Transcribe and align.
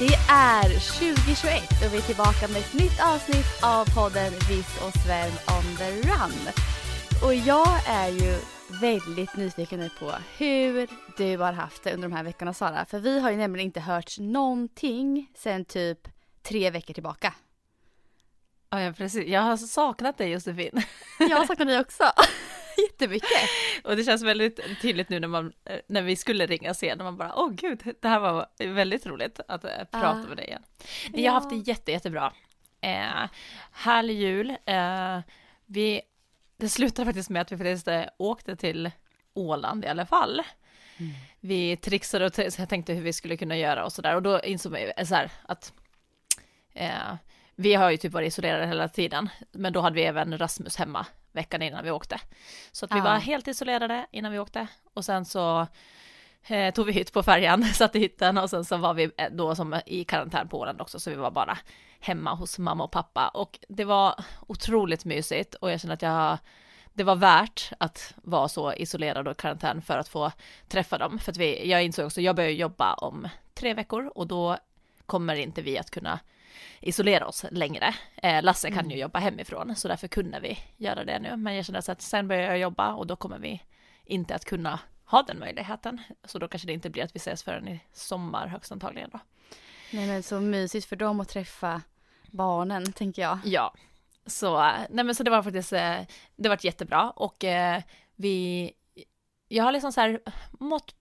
Det 0.00 0.14
är 0.30 0.62
2021 0.62 1.62
och 1.84 1.94
vi 1.94 1.98
är 1.98 2.02
tillbaka 2.02 2.48
med 2.48 2.56
ett 2.56 2.74
nytt 2.74 3.00
avsnitt 3.02 3.62
av 3.62 3.84
podden 3.94 4.32
Viss 4.32 4.82
och 4.86 4.92
Sven 5.02 5.30
on 5.30 5.76
the 5.76 5.90
run. 6.08 6.38
Och 7.24 7.34
jag 7.34 7.68
är 7.86 8.08
ju 8.08 8.38
väldigt 8.80 9.36
nyfiken 9.36 9.90
på 9.98 10.12
hur 10.38 10.88
du 11.16 11.36
har 11.36 11.52
haft 11.52 11.82
det 11.82 11.94
under 11.94 12.08
de 12.08 12.16
här 12.16 12.24
veckorna 12.24 12.54
Sara. 12.54 12.84
För 12.84 12.98
vi 12.98 13.20
har 13.20 13.30
ju 13.30 13.36
nämligen 13.36 13.66
inte 13.66 13.80
hört 13.80 14.18
någonting 14.18 15.30
sen 15.36 15.64
typ 15.64 16.08
tre 16.42 16.70
veckor 16.70 16.94
tillbaka. 16.94 17.34
Ja, 18.70 18.92
precis. 18.96 19.28
Jag 19.28 19.40
har 19.40 19.56
saknat 19.56 20.18
dig 20.18 20.30
Josefin. 20.30 20.82
Jag 21.18 21.46
saknar 21.46 21.66
dig 21.66 21.80
också. 21.80 22.04
Jättemycket. 22.88 23.50
Och 23.84 23.96
det 23.96 24.04
känns 24.04 24.22
väldigt 24.22 24.60
tydligt 24.82 25.08
nu 25.08 25.20
när, 25.20 25.28
man, 25.28 25.52
när 25.86 26.02
vi 26.02 26.16
skulle 26.16 26.46
ringa 26.46 26.74
sen, 26.74 26.98
när 26.98 27.04
man 27.04 27.16
bara, 27.16 27.32
åh 27.36 27.50
gud, 27.50 27.94
det 28.00 28.08
här 28.08 28.20
var 28.20 28.46
väldigt 28.58 29.06
roligt 29.06 29.40
att 29.48 29.64
äh, 29.64 29.70
prata 29.90 30.20
uh, 30.20 30.28
med 30.28 30.36
dig 30.36 30.46
igen. 30.46 30.62
Ja. 31.12 31.20
Jag 31.20 31.32
har 31.32 31.40
haft 31.40 31.50
det 31.50 31.56
jätte, 31.56 31.92
jättebra. 31.92 32.32
Eh, 32.80 33.28
härlig 33.72 34.14
jul. 34.14 34.50
Eh, 34.66 35.18
vi, 35.66 36.00
det 36.56 36.68
slutade 36.68 37.06
faktiskt 37.06 37.30
med 37.30 37.42
att 37.42 37.52
vi 37.52 37.56
faktiskt 37.56 37.88
eh, 37.88 38.04
åkte 38.18 38.56
till 38.56 38.90
Åland 39.34 39.84
i 39.84 39.88
alla 39.88 40.06
fall. 40.06 40.42
Mm. 40.96 41.12
Vi 41.40 41.76
trixade 41.76 42.26
och 42.26 42.32
tänkte 42.68 42.92
hur 42.92 43.02
vi 43.02 43.12
skulle 43.12 43.36
kunna 43.36 43.56
göra 43.56 43.84
och 43.84 43.92
sådär 43.92 44.14
och 44.14 44.22
då 44.22 44.40
insåg 44.40 44.72
vi 44.72 44.92
eh, 44.96 45.06
så 45.06 45.14
här 45.14 45.30
att 45.42 45.72
eh, 46.74 47.14
vi 47.60 47.74
har 47.74 47.90
ju 47.90 47.96
typ 47.96 48.12
varit 48.12 48.28
isolerade 48.28 48.66
hela 48.66 48.88
tiden, 48.88 49.28
men 49.52 49.72
då 49.72 49.80
hade 49.80 49.96
vi 49.96 50.02
även 50.02 50.38
Rasmus 50.38 50.76
hemma 50.76 51.06
veckan 51.32 51.62
innan 51.62 51.84
vi 51.84 51.90
åkte. 51.90 52.20
Så 52.72 52.84
att 52.84 52.92
vi 52.92 52.98
ja. 52.98 53.04
var 53.04 53.18
helt 53.18 53.48
isolerade 53.48 54.06
innan 54.10 54.32
vi 54.32 54.38
åkte 54.38 54.66
och 54.94 55.04
sen 55.04 55.24
så 55.24 55.66
eh, 56.46 56.74
tog 56.74 56.86
vi 56.86 56.92
hytt 56.92 57.12
på 57.12 57.22
färjan, 57.22 57.64
satt 57.74 57.96
i 57.96 57.98
hytten 57.98 58.38
och 58.38 58.50
sen 58.50 58.64
så 58.64 58.76
var 58.76 58.94
vi 58.94 59.10
eh, 59.16 59.30
då 59.30 59.54
som 59.54 59.80
i 59.86 60.04
karantän 60.04 60.48
på 60.48 60.58
Åland 60.58 60.80
också, 60.80 61.00
så 61.00 61.10
vi 61.10 61.16
var 61.16 61.30
bara 61.30 61.58
hemma 62.00 62.34
hos 62.34 62.58
mamma 62.58 62.84
och 62.84 62.90
pappa 62.90 63.28
och 63.28 63.58
det 63.68 63.84
var 63.84 64.24
otroligt 64.46 65.04
mysigt 65.04 65.54
och 65.54 65.70
jag 65.70 65.80
känner 65.80 65.94
att 65.94 66.02
jag 66.02 66.38
det 66.92 67.04
var 67.04 67.16
värt 67.16 67.72
att 67.78 68.14
vara 68.16 68.48
så 68.48 68.72
isolerad 68.72 69.28
och 69.28 69.36
karantän 69.36 69.82
för 69.82 69.98
att 69.98 70.08
få 70.08 70.32
träffa 70.68 70.98
dem. 70.98 71.18
För 71.18 71.32
att 71.32 71.38
vi, 71.38 71.70
jag 71.70 71.84
insåg 71.84 72.06
också, 72.06 72.20
jag 72.20 72.36
börjar 72.36 72.50
jobba 72.50 72.94
om 72.94 73.28
tre 73.54 73.74
veckor 73.74 74.12
och 74.14 74.26
då 74.26 74.56
kommer 75.06 75.34
inte 75.34 75.62
vi 75.62 75.78
att 75.78 75.90
kunna 75.90 76.20
isolera 76.80 77.26
oss 77.26 77.44
längre. 77.50 77.94
Eh, 78.16 78.42
Lasse 78.42 78.68
kan 78.68 78.78
mm. 78.78 78.90
ju 78.90 78.96
jobba 78.96 79.18
hemifrån 79.18 79.76
så 79.76 79.88
därför 79.88 80.08
kunde 80.08 80.40
vi 80.40 80.58
göra 80.76 81.04
det 81.04 81.18
nu. 81.18 81.36
Men 81.36 81.54
jag 81.54 81.64
känner 81.64 81.90
att 81.90 82.02
sen 82.02 82.28
börjar 82.28 82.42
jag 82.42 82.58
jobba 82.58 82.92
och 82.92 83.06
då 83.06 83.16
kommer 83.16 83.38
vi 83.38 83.62
inte 84.04 84.34
att 84.34 84.44
kunna 84.44 84.80
ha 85.04 85.22
den 85.22 85.38
möjligheten. 85.38 86.00
Så 86.24 86.38
då 86.38 86.48
kanske 86.48 86.66
det 86.66 86.72
inte 86.72 86.90
blir 86.90 87.04
att 87.04 87.14
vi 87.14 87.18
ses 87.18 87.42
förrän 87.42 87.68
i 87.68 87.80
sommar 87.92 88.46
högst 88.46 88.72
antagligen 88.72 89.10
då. 89.12 89.20
Nej 89.92 90.06
men 90.06 90.22
så 90.22 90.40
mysigt 90.40 90.86
för 90.86 90.96
dem 90.96 91.20
att 91.20 91.28
träffa 91.28 91.82
barnen 92.26 92.92
tänker 92.92 93.22
jag. 93.22 93.38
Ja. 93.44 93.74
Så, 94.26 94.60
nej 94.90 95.04
men 95.04 95.14
så 95.14 95.22
det 95.22 95.30
var 95.30 95.42
faktiskt, 95.42 95.72
eh, 95.72 95.98
det 96.36 96.48
var 96.48 96.58
jättebra 96.60 97.10
och 97.10 97.44
eh, 97.44 97.82
vi, 98.16 98.72
jag 99.48 99.64
har 99.64 99.72
liksom 99.72 99.92
så 99.92 100.00
här 100.00 100.20
mått 100.50 100.94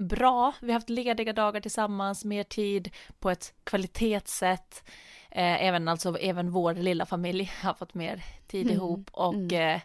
bra, 0.00 0.52
vi 0.60 0.66
har 0.66 0.74
haft 0.74 0.90
lediga 0.90 1.32
dagar 1.32 1.60
tillsammans, 1.60 2.24
mer 2.24 2.44
tid 2.44 2.90
på 3.18 3.30
ett 3.30 3.54
kvalitetssätt. 3.64 4.84
Eh, 5.30 5.64
även 5.64 5.88
alltså, 5.88 6.18
även 6.18 6.50
vår 6.50 6.74
lilla 6.74 7.06
familj 7.06 7.52
har 7.62 7.74
fått 7.74 7.94
mer 7.94 8.24
tid 8.46 8.66
mm. 8.66 8.74
ihop 8.74 9.10
och 9.12 9.34
mm. 9.34 9.74
eh, 9.74 9.80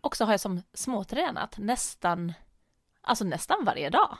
också 0.00 0.24
har 0.24 0.32
jag 0.32 0.40
som 0.40 0.62
småtränat 0.74 1.58
nästan, 1.58 2.32
alltså 3.02 3.24
nästan 3.24 3.64
varje 3.64 3.90
dag. 3.90 4.18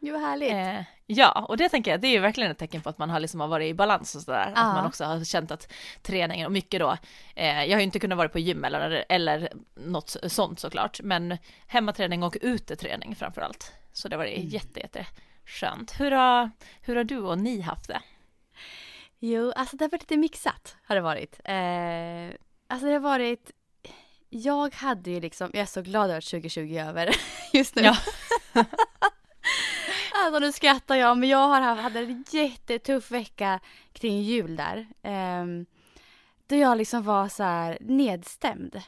Det 0.00 0.12
var 0.12 0.18
härligt. 0.18 0.52
Eh, 0.52 0.84
ja, 1.06 1.46
och 1.48 1.56
det 1.56 1.68
tänker 1.68 1.90
jag, 1.90 2.00
det 2.00 2.08
är 2.08 2.12
ju 2.12 2.18
verkligen 2.18 2.50
ett 2.50 2.58
tecken 2.58 2.80
på 2.80 2.88
att 2.88 2.98
man 2.98 3.10
har 3.10 3.20
liksom 3.20 3.50
varit 3.50 3.70
i 3.70 3.74
balans 3.74 4.14
och 4.14 4.22
sådär. 4.22 4.52
Att 4.54 4.74
man 4.74 4.86
också 4.86 5.04
har 5.04 5.24
känt 5.24 5.50
att 5.50 5.72
träningen, 6.02 6.46
och 6.46 6.52
mycket 6.52 6.80
då, 6.80 6.96
eh, 7.34 7.64
jag 7.64 7.76
har 7.76 7.80
ju 7.80 7.84
inte 7.84 7.98
kunnat 7.98 8.18
vara 8.18 8.28
på 8.28 8.38
gym 8.38 8.64
eller, 8.64 9.04
eller 9.08 9.52
något 9.74 10.16
sånt 10.26 10.60
såklart, 10.60 11.00
men 11.02 11.38
hemmaträning 11.66 12.22
och 12.22 12.36
uteträning 12.40 13.16
framförallt. 13.16 13.72
Så 13.92 14.08
det 14.08 14.16
var 14.16 14.24
mm. 14.24 14.48
jätte, 14.48 14.80
jätte 14.80 15.06
skönt. 15.46 16.00
Hur 16.00 16.10
har, 16.10 16.50
hur 16.80 16.96
har 16.96 17.04
du 17.04 17.18
och 17.18 17.38
ni 17.38 17.60
haft 17.60 17.88
det? 17.88 18.02
Jo, 19.18 19.52
alltså 19.56 19.76
det 19.76 19.84
har 19.84 19.90
varit 19.90 20.02
lite 20.02 20.16
mixat 20.16 20.76
har 20.82 20.94
det 20.94 21.00
varit. 21.00 21.40
Eh, 21.44 22.40
alltså 22.68 22.86
det 22.86 22.92
har 22.92 23.00
varit 23.00 23.52
jag 24.30 24.74
hade 24.74 25.10
ju 25.10 25.20
liksom, 25.20 25.50
jag 25.52 25.62
är 25.62 25.66
så 25.66 25.82
glad 25.82 26.10
över 26.10 26.18
att 26.18 26.24
2020 26.24 26.74
är 26.74 26.88
över 26.88 27.16
just 27.52 27.76
nu. 27.76 27.82
Ja. 27.82 27.96
alltså 30.14 30.38
nu 30.38 30.52
skrattar 30.52 30.96
jag 30.96 31.18
men 31.18 31.28
jag 31.28 31.48
har 31.48 31.60
haft, 31.60 31.82
hade 31.82 31.98
en 31.98 32.24
jättetuff 32.30 33.10
vecka 33.10 33.60
kring 33.92 34.22
jul 34.22 34.56
där. 34.56 34.86
Eh, 35.02 35.44
då 36.46 36.56
jag 36.56 36.78
liksom 36.78 37.02
var 37.02 37.28
så 37.28 37.42
här 37.42 37.78
nedstämd 37.80 38.82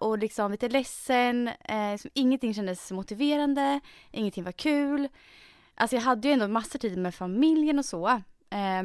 och 0.00 0.18
liksom 0.18 0.50
lite 0.50 0.68
ledsen. 0.68 1.48
Eh, 1.48 2.00
ingenting 2.14 2.54
kändes 2.54 2.90
motiverande, 2.90 3.80
ingenting 4.10 4.44
var 4.44 4.52
kul. 4.52 5.08
Alltså 5.74 5.96
jag 5.96 6.02
hade 6.02 6.28
ju 6.28 6.34
ändå 6.34 6.48
massor 6.48 6.78
tid 6.78 6.98
med 6.98 7.14
familjen 7.14 7.78
och 7.78 7.84
så. 7.84 8.08
Eh, 8.50 8.82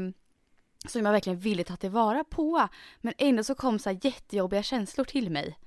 som 0.87 1.05
jag 1.05 1.11
verkligen 1.11 1.39
ville 1.39 1.63
ta 1.63 1.75
tillvara 1.75 2.23
på. 2.23 2.67
Men 3.01 3.13
ändå 3.17 3.43
så 3.43 3.55
kom 3.55 3.79
så 3.79 3.91
jättejobbiga 3.91 4.63
känslor 4.63 5.05
till 5.05 5.29
mig. 5.29 5.57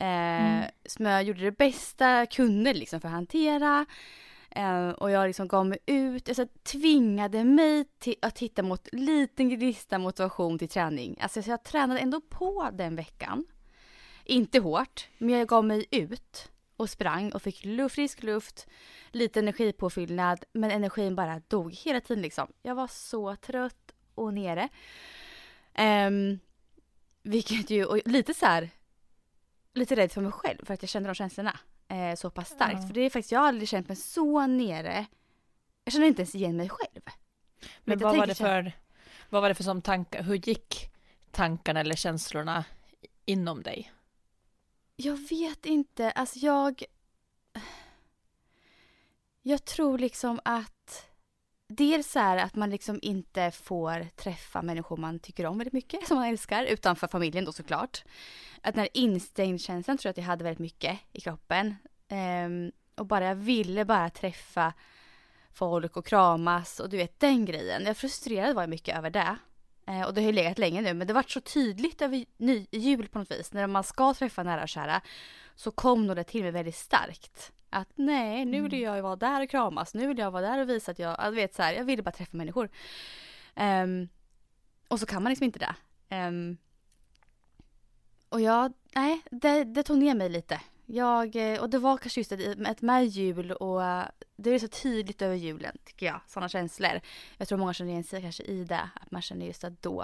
Eh, 0.00 0.06
mm. 0.06 0.64
Som 0.86 1.06
jag 1.06 1.22
gjorde 1.22 1.40
det 1.40 1.58
bästa 1.58 2.10
jag 2.10 2.30
kunde 2.30 2.74
liksom 2.74 3.00
för 3.00 3.08
att 3.08 3.14
hantera. 3.14 3.86
Eh, 4.50 4.88
och 4.88 5.10
jag 5.10 5.26
liksom 5.26 5.48
gav 5.48 5.66
mig 5.66 5.78
ut, 5.86 6.28
alltså 6.28 6.46
tvingade 6.62 7.44
mig 7.44 7.84
till 7.98 8.16
att 8.22 8.38
hitta 8.38 8.62
mot 8.62 8.88
liten 8.92 9.48
gnista 9.48 9.98
motivation 9.98 10.58
till 10.58 10.68
träning. 10.68 11.16
Alltså 11.20 11.42
så 11.42 11.50
jag 11.50 11.64
tränade 11.64 12.00
ändå 12.00 12.20
på 12.20 12.70
den 12.72 12.96
veckan. 12.96 13.44
Inte 14.30 14.58
hårt, 14.58 15.08
men 15.18 15.34
jag 15.34 15.48
gav 15.48 15.64
mig 15.64 15.86
ut 15.90 16.50
och 16.76 16.90
sprang 16.90 17.32
och 17.32 17.42
fick 17.42 17.66
frisk 17.90 18.22
luft, 18.22 18.66
lite 19.10 19.40
energipåfyllnad, 19.40 20.44
men 20.52 20.70
energin 20.70 21.16
bara 21.16 21.42
dog 21.48 21.72
hela 21.72 22.00
tiden 22.00 22.22
liksom. 22.22 22.52
Jag 22.62 22.74
var 22.74 22.86
så 22.86 23.36
trött 23.36 23.92
och 24.14 24.34
nere. 24.34 24.68
Um, 25.78 26.38
vilket 27.22 27.70
ju, 27.70 27.84
och 27.84 28.00
lite 28.04 28.34
så 28.34 28.46
här, 28.46 28.70
lite 29.74 29.96
rädd 29.96 30.12
för 30.12 30.20
mig 30.20 30.32
själv 30.32 30.64
för 30.64 30.74
att 30.74 30.82
jag 30.82 30.88
kände 30.88 31.08
de 31.08 31.14
känslorna 31.14 31.58
eh, 31.88 32.14
så 32.14 32.30
pass 32.30 32.48
starkt. 32.48 32.74
Mm. 32.74 32.86
För 32.86 32.94
det 32.94 33.00
är 33.00 33.10
faktiskt, 33.10 33.32
jag 33.32 33.40
har 33.40 33.48
aldrig 33.48 33.68
känt 33.68 33.88
mig 33.88 33.96
så 33.96 34.46
nere. 34.46 35.06
Jag 35.84 35.92
känner 35.92 36.06
inte 36.06 36.22
ens 36.22 36.34
igen 36.34 36.56
mig 36.56 36.68
själv. 36.68 37.02
Men, 37.04 37.68
men 37.84 37.98
vad 37.98 38.16
var 38.16 38.26
det 38.26 38.34
för, 38.34 38.72
vad 39.28 39.42
var 39.42 39.48
det 39.48 39.54
för 39.54 39.64
som 39.64 39.82
tankar, 39.82 40.22
hur 40.22 40.34
gick 40.34 40.90
tankarna 41.30 41.80
eller 41.80 41.96
känslorna 41.96 42.64
inom 43.24 43.62
dig? 43.62 43.92
Jag 45.00 45.16
vet 45.28 45.66
inte, 45.66 46.10
alltså 46.10 46.38
jag... 46.38 46.82
Jag 49.42 49.64
tror 49.64 49.98
liksom 49.98 50.40
att 50.44 51.06
dels 51.68 52.16
är 52.16 52.36
att 52.36 52.54
man 52.54 52.70
liksom 52.70 52.98
inte 53.02 53.50
får 53.50 54.06
träffa 54.16 54.62
människor 54.62 54.96
man 54.96 55.18
tycker 55.18 55.46
om 55.46 55.58
väldigt 55.58 55.72
mycket, 55.72 56.06
som 56.06 56.16
man 56.16 56.26
älskar, 56.26 56.64
utanför 56.64 57.08
familjen 57.08 57.44
då 57.44 57.52
såklart. 57.52 58.04
Att 58.62 58.74
den 58.74 58.80
här 58.80 58.88
instängd-känslan 58.94 59.98
tror 59.98 60.08
jag 60.08 60.12
att 60.12 60.16
jag 60.16 60.24
hade 60.24 60.44
väldigt 60.44 60.58
mycket 60.58 60.98
i 61.12 61.20
kroppen. 61.20 61.76
Um, 62.46 62.72
och 62.94 63.06
bara 63.06 63.24
jag 63.24 63.34
ville 63.34 63.84
bara 63.84 64.10
träffa 64.10 64.72
folk 65.52 65.96
och 65.96 66.06
kramas 66.06 66.80
och 66.80 66.88
du 66.88 66.96
vet 66.96 67.20
den 67.20 67.44
grejen. 67.44 67.84
Jag 67.84 67.96
frustrerad 67.96 68.54
var 68.54 68.62
jag 68.62 68.70
mycket 68.70 68.98
över 68.98 69.10
det. 69.10 69.36
Eh, 69.88 70.02
och 70.02 70.14
det 70.14 70.20
har 70.20 70.26
ju 70.26 70.32
legat 70.32 70.58
länge 70.58 70.80
nu 70.80 70.94
men 70.94 71.06
det 71.06 71.12
var 71.12 71.24
så 71.28 71.40
tydligt 71.40 72.02
över 72.02 72.24
ny, 72.36 72.66
jul 72.70 73.08
på 73.08 73.18
något 73.18 73.30
vis. 73.30 73.52
När 73.52 73.66
man 73.66 73.84
ska 73.84 74.14
träffa 74.14 74.42
nära 74.42 74.62
och 74.62 74.68
kära 74.68 75.00
så 75.54 75.70
kom 75.70 76.06
nog 76.06 76.16
det 76.16 76.24
till 76.24 76.42
mig 76.42 76.50
väldigt 76.50 76.76
starkt. 76.76 77.52
Att 77.70 77.88
nej, 77.94 78.44
nu 78.44 78.60
vill 78.62 78.74
mm. 78.74 78.84
jag 78.84 79.02
vara 79.02 79.16
där 79.16 79.42
och 79.42 79.50
kramas. 79.50 79.94
Nu 79.94 80.06
vill 80.06 80.18
jag 80.18 80.30
vara 80.30 80.42
där 80.42 80.60
och 80.60 80.68
visa 80.68 80.92
att 80.92 80.98
jag, 80.98 81.16
jag 81.18 81.32
vet 81.32 81.54
så 81.54 81.62
här, 81.62 81.74
jag 81.74 81.84
vill 81.84 82.02
bara 82.02 82.10
träffa 82.10 82.36
människor. 82.36 82.68
Um, 83.56 84.08
och 84.88 85.00
så 85.00 85.06
kan 85.06 85.22
man 85.22 85.30
liksom 85.30 85.44
inte 85.44 85.58
det. 85.58 85.74
Um, 86.16 86.56
och 88.28 88.40
jag, 88.40 88.72
nej, 88.94 89.20
det, 89.30 89.64
det, 89.64 89.82
tog 89.82 89.98
ner 89.98 90.14
mig 90.14 90.28
lite 90.28 90.60
Jag, 90.90 91.36
eh, 91.36 91.60
och 91.60 91.70
det 91.70 91.78
var 91.78 91.96
kanske 91.96 92.20
just 92.20 92.32
ett, 92.32 92.82
med 92.82 93.06
jul 93.06 93.52
och 93.52 93.84
eh, 93.84 94.04
det 94.36 94.50
är 94.50 94.58
så 94.58 94.68
tydligt 94.68 95.22
över 95.22 95.34
julen 95.34 95.76
tycker 95.84 96.06
jag, 96.06 96.20
sådana 96.26 96.48
känslor. 96.48 97.00
Jag 97.36 97.48
tror 97.48 97.58
många 97.58 97.72
känner 97.72 97.90
igen 97.90 98.04
sig 98.04 98.22
kanske 98.22 98.42
i 98.42 98.64
det, 98.64 98.90
att 98.94 99.10
man 99.10 99.22
känner 99.22 99.46
just 99.46 99.64
att 99.64 99.82
då, 99.82 100.02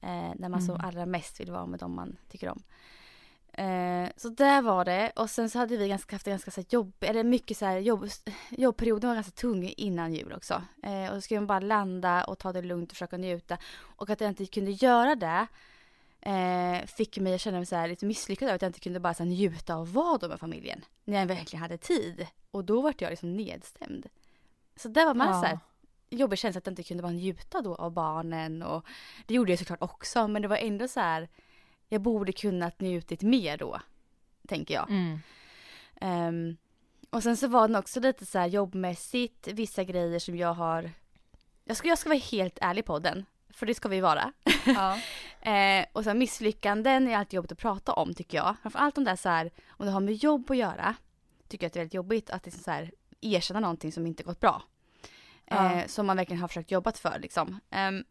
eh, 0.00 0.32
när 0.36 0.48
man 0.48 0.60
mm. 0.60 0.66
så 0.66 0.76
allra 0.76 1.06
mest 1.06 1.40
vill 1.40 1.50
vara 1.50 1.66
med 1.66 1.80
dem 1.80 1.94
man 1.94 2.16
tycker 2.28 2.48
om. 2.48 2.62
Eh, 3.52 4.08
så 4.16 4.28
där 4.28 4.62
var 4.62 4.84
det 4.84 5.12
och 5.16 5.30
sen 5.30 5.50
så 5.50 5.58
hade 5.58 5.76
vi 5.76 5.88
ganska, 5.88 6.14
haft 6.16 6.26
ganska 6.26 6.50
så 6.50 6.64
jobb, 6.68 6.92
eller 7.00 7.24
mycket 7.24 7.56
så 7.56 7.66
här 7.66 7.78
jobb, 7.78 8.08
jobbperioden 8.50 9.08
var 9.08 9.14
ganska 9.14 9.32
tung 9.32 9.72
innan 9.76 10.14
jul 10.14 10.32
också. 10.32 10.62
Eh, 10.82 11.10
och 11.10 11.14
så 11.14 11.20
skulle 11.20 11.40
man 11.40 11.46
bara 11.46 11.60
landa 11.60 12.24
och 12.24 12.38
ta 12.38 12.52
det 12.52 12.62
lugnt 12.62 12.90
och 12.90 12.96
försöka 12.96 13.16
njuta. 13.16 13.58
Och 13.76 14.10
att 14.10 14.20
jag 14.20 14.30
inte 14.30 14.46
kunde 14.46 14.70
göra 14.70 15.14
det 15.14 15.46
eh, 16.26 16.86
fick 16.86 17.18
mig 17.18 17.34
att 17.34 17.40
känna 17.40 17.56
mig 17.56 17.66
så 17.66 17.76
här 17.76 17.88
lite 17.88 18.06
misslyckad 18.06 18.48
över 18.48 18.56
att 18.56 18.62
jag 18.62 18.68
inte 18.68 18.80
kunde 18.80 19.00
bara 19.00 19.14
så 19.14 19.22
här, 19.22 19.30
njuta 19.30 19.74
av 19.74 19.92
vad 19.92 20.20
då 20.20 20.28
med 20.28 20.40
familjen. 20.40 20.84
När 21.04 21.18
jag 21.18 21.26
verkligen 21.26 21.62
hade 21.62 21.78
tid. 21.78 22.26
Och 22.50 22.64
då 22.64 22.80
vart 22.80 23.00
jag 23.00 23.10
liksom 23.10 23.36
nedstämd. 23.36 24.06
Så 24.76 24.88
det 24.88 25.04
var 25.04 25.14
med 25.14 25.28
ja. 25.28 25.40
så 25.40 25.46
här 25.46 25.58
jobbig 26.10 26.38
känsla 26.38 26.58
att 26.58 26.66
jag 26.66 26.72
inte 26.72 26.82
kunde 26.82 27.02
bara 27.02 27.12
njuta 27.12 27.62
då 27.62 27.74
av 27.74 27.92
barnen 27.92 28.62
och 28.62 28.86
det 29.26 29.34
gjorde 29.34 29.52
jag 29.52 29.58
såklart 29.58 29.82
också 29.82 30.28
men 30.28 30.42
det 30.42 30.48
var 30.48 30.56
ändå 30.56 30.88
så 30.88 31.00
här 31.00 31.28
jag 31.88 32.00
borde 32.00 32.32
kunnat 32.32 32.80
njutit 32.80 33.22
mer 33.22 33.56
då, 33.56 33.80
tänker 34.48 34.74
jag. 34.74 34.90
Mm. 34.90 35.18
Um, 36.00 36.56
och 37.10 37.22
sen 37.22 37.36
så 37.36 37.48
var 37.48 37.68
det 37.68 37.78
också 37.78 38.00
lite 38.00 38.26
så 38.26 38.38
här 38.38 38.46
jobbmässigt, 38.46 39.48
vissa 39.48 39.84
grejer 39.84 40.18
som 40.18 40.36
jag 40.36 40.54
har 40.54 40.90
jag 41.64 41.76
ska, 41.76 41.88
jag 41.88 41.98
ska 41.98 42.08
vara 42.08 42.18
helt 42.18 42.58
ärlig 42.60 42.84
på 42.84 42.98
den, 42.98 43.26
för 43.50 43.66
det 43.66 43.74
ska 43.74 43.88
vi 43.88 44.00
vara. 44.00 44.32
Ja. 44.66 44.98
eh, 45.46 45.86
och 45.92 46.04
sen 46.04 46.18
misslyckanden 46.18 47.08
är 47.08 47.16
alltid 47.16 47.34
jobbigt 47.36 47.52
att 47.52 47.58
prata 47.58 47.92
om 47.92 48.14
tycker 48.14 48.38
jag. 48.38 48.56
Framförallt 48.62 48.98
om 48.98 49.04
det 49.04 49.10
är 49.10 49.16
så 49.16 49.28
här, 49.28 49.50
om 49.68 49.86
det 49.86 49.92
har 49.92 50.00
med 50.00 50.14
jobb 50.14 50.50
att 50.50 50.56
göra, 50.56 50.94
tycker 51.48 51.64
jag 51.64 51.68
att 51.68 51.72
det 51.72 51.78
är 51.78 51.80
väldigt 51.80 51.94
jobbigt 51.94 52.30
att 52.30 52.44
liksom 52.44 52.62
så 52.62 52.70
här, 52.70 52.92
erkänna 53.20 53.60
någonting 53.60 53.92
som 53.92 54.06
inte 54.06 54.22
gått 54.22 54.40
bra. 54.40 54.62
Ja. 55.44 55.72
Eh, 55.72 55.86
som 55.86 56.06
man 56.06 56.16
verkligen 56.16 56.40
har 56.40 56.48
försökt 56.48 56.70
jobbat 56.70 56.98
för 56.98 57.18
liksom. 57.18 57.60
Um, 57.70 58.04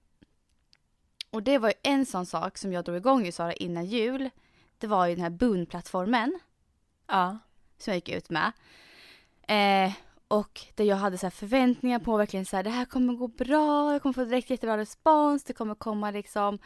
och 1.30 1.44
det 1.44 1.58
var 1.58 1.70
ju 1.70 1.76
en 1.84 2.06
sån 2.06 2.26
sak 2.26 2.58
som 2.58 2.74
jag 2.74 2.86
drog 2.86 2.98
igång 2.98 3.26
ju 3.26 3.32
Sara 3.32 3.54
innan 3.54 3.86
jul. 3.86 4.30
Det 4.78 4.88
var 4.88 5.08
ju 5.08 5.16
den 5.16 5.24
här 5.24 5.30
Boon-plattformen. 5.30 6.40
Ja. 7.08 7.38
Som 7.78 7.92
jag 7.92 7.96
gick 7.96 8.10
ut 8.10 8.30
med. 8.30 8.52
Och 10.28 10.62
där 10.76 10.86
jag 10.86 10.96
hade 10.96 11.18
så 11.18 11.30
förväntningar 11.30 12.00
på 12.00 12.18
verkligen 12.18 12.46
så 12.46 12.56
här, 12.56 12.64
det 12.64 12.70
här 12.70 12.86
kommer 12.86 13.14
gå 13.14 13.28
bra, 13.28 13.94
jag 13.94 14.02
kommer 14.02 14.14
få 14.14 14.26
direkt 14.26 14.50
jättebra 14.50 14.78
respons, 14.78 15.44
det 15.44 15.54
kommer 15.54 15.76
komma 15.76 16.12
liksom 16.12 16.60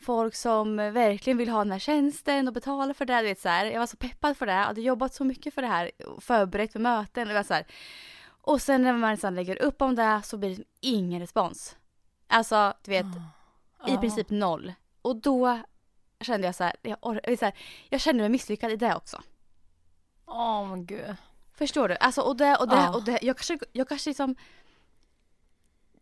folk 0.00 0.34
som 0.34 0.76
verkligen 0.76 1.36
vill 1.36 1.48
ha 1.48 1.58
den 1.58 1.72
här 1.72 1.78
tjänsten 1.78 2.48
och 2.48 2.54
betala 2.54 2.94
för 2.94 3.04
det. 3.04 3.22
vet, 3.22 3.40
så 3.40 3.48
här. 3.48 3.66
Jag 3.66 3.80
var 3.80 3.86
så 3.86 3.96
peppad 3.96 4.36
för 4.36 4.46
det, 4.46 4.52
jag 4.52 4.64
hade 4.64 4.80
jobbat 4.80 5.14
så 5.14 5.24
mycket 5.24 5.54
för 5.54 5.62
det 5.62 5.68
här, 5.68 5.90
förberett 6.20 6.72
för 6.72 6.80
möten. 6.80 7.34
Var 7.34 7.42
så 7.42 7.54
här. 7.54 7.66
Och 8.26 8.62
sen 8.62 8.82
när 8.82 8.92
man 8.92 9.16
sedan 9.16 9.34
lägger 9.34 9.62
upp 9.62 9.82
om 9.82 9.94
det 9.94 10.20
så 10.24 10.36
blir 10.36 10.56
det 10.56 10.64
ingen 10.80 11.20
respons. 11.20 11.76
Alltså, 12.26 12.74
du 12.82 12.90
vet, 12.90 13.06
oh 13.06 13.94
i 13.94 13.96
princip 13.96 14.30
noll. 14.30 14.72
Och 15.02 15.16
då 15.16 15.60
kände 16.20 16.46
jag 16.46 16.54
så 16.54 16.64
här, 16.64 16.76
jag, 16.82 16.98
så 17.38 17.44
här, 17.44 17.54
jag 17.88 18.00
kände 18.00 18.22
mig 18.22 18.28
misslyckad 18.28 18.72
i 18.72 18.76
det 18.76 18.94
också. 18.94 19.22
Åh 20.26 20.62
oh, 20.62 20.76
gud. 20.76 21.16
Förstår 21.54 21.88
du? 21.88 21.96
Alltså 21.96 22.20
och 22.20 22.36
det 22.36 22.56
och 22.56 22.68
det 22.68 22.76
oh. 22.76 22.96
och 22.96 23.04
det, 23.04 23.18
jag 23.22 23.36
kanske, 23.36 23.58
jag 23.72 23.88
kanske 23.88 24.10
liksom 24.10 24.36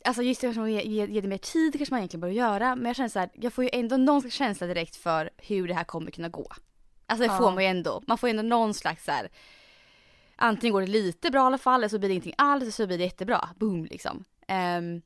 Alltså 0.05 0.23
just 0.23 0.41
det, 0.41 0.55
kanske 0.55 0.71
ge, 0.71 0.83
ge, 0.83 1.07
ge 1.07 1.21
det 1.21 1.29
mer 1.29 1.39
tid 1.39 1.73
kanske 1.73 1.93
man 1.93 1.99
egentligen 1.99 2.21
bör 2.21 2.29
göra. 2.29 2.77
Men 2.77 2.87
jag 2.87 2.97
känner 2.97 3.09
så 3.09 3.19
här, 3.19 3.31
jag 3.35 3.53
får 3.53 3.65
ju 3.65 3.71
ändå 3.73 3.97
någon 3.97 4.21
slags 4.21 4.35
känsla 4.35 4.67
direkt 4.67 4.97
för 4.97 5.31
hur 5.37 5.69
det 5.69 5.75
här 5.75 5.85
kommer 5.85 6.11
kunna 6.11 6.29
gå. 6.29 6.53
Alltså 7.07 7.27
det 7.27 7.33
oh. 7.33 7.39
får 7.39 7.51
man 7.51 7.63
ju 7.63 7.69
ändå. 7.69 8.03
Man 8.07 8.19
får 8.19 8.29
ju 8.29 8.31
ändå 8.31 8.43
någon 8.43 8.75
slags 8.75 9.05
så 9.05 9.13
här, 9.13 9.29
Antingen 10.37 10.73
går 10.73 10.81
det 10.81 10.87
lite 10.87 11.31
bra 11.31 11.43
i 11.43 11.47
alla 11.47 11.59
fall 11.59 11.81
eller 11.81 11.89
så 11.89 11.99
blir 11.99 12.09
det 12.09 12.13
ingenting 12.13 12.35
alls 12.39 12.63
eller 12.63 12.73
så 12.73 12.87
blir 12.87 12.99
det 12.99 13.05
jättebra. 13.05 13.49
Boom 13.57 13.85
liksom. 13.85 14.25
Um, 14.49 15.03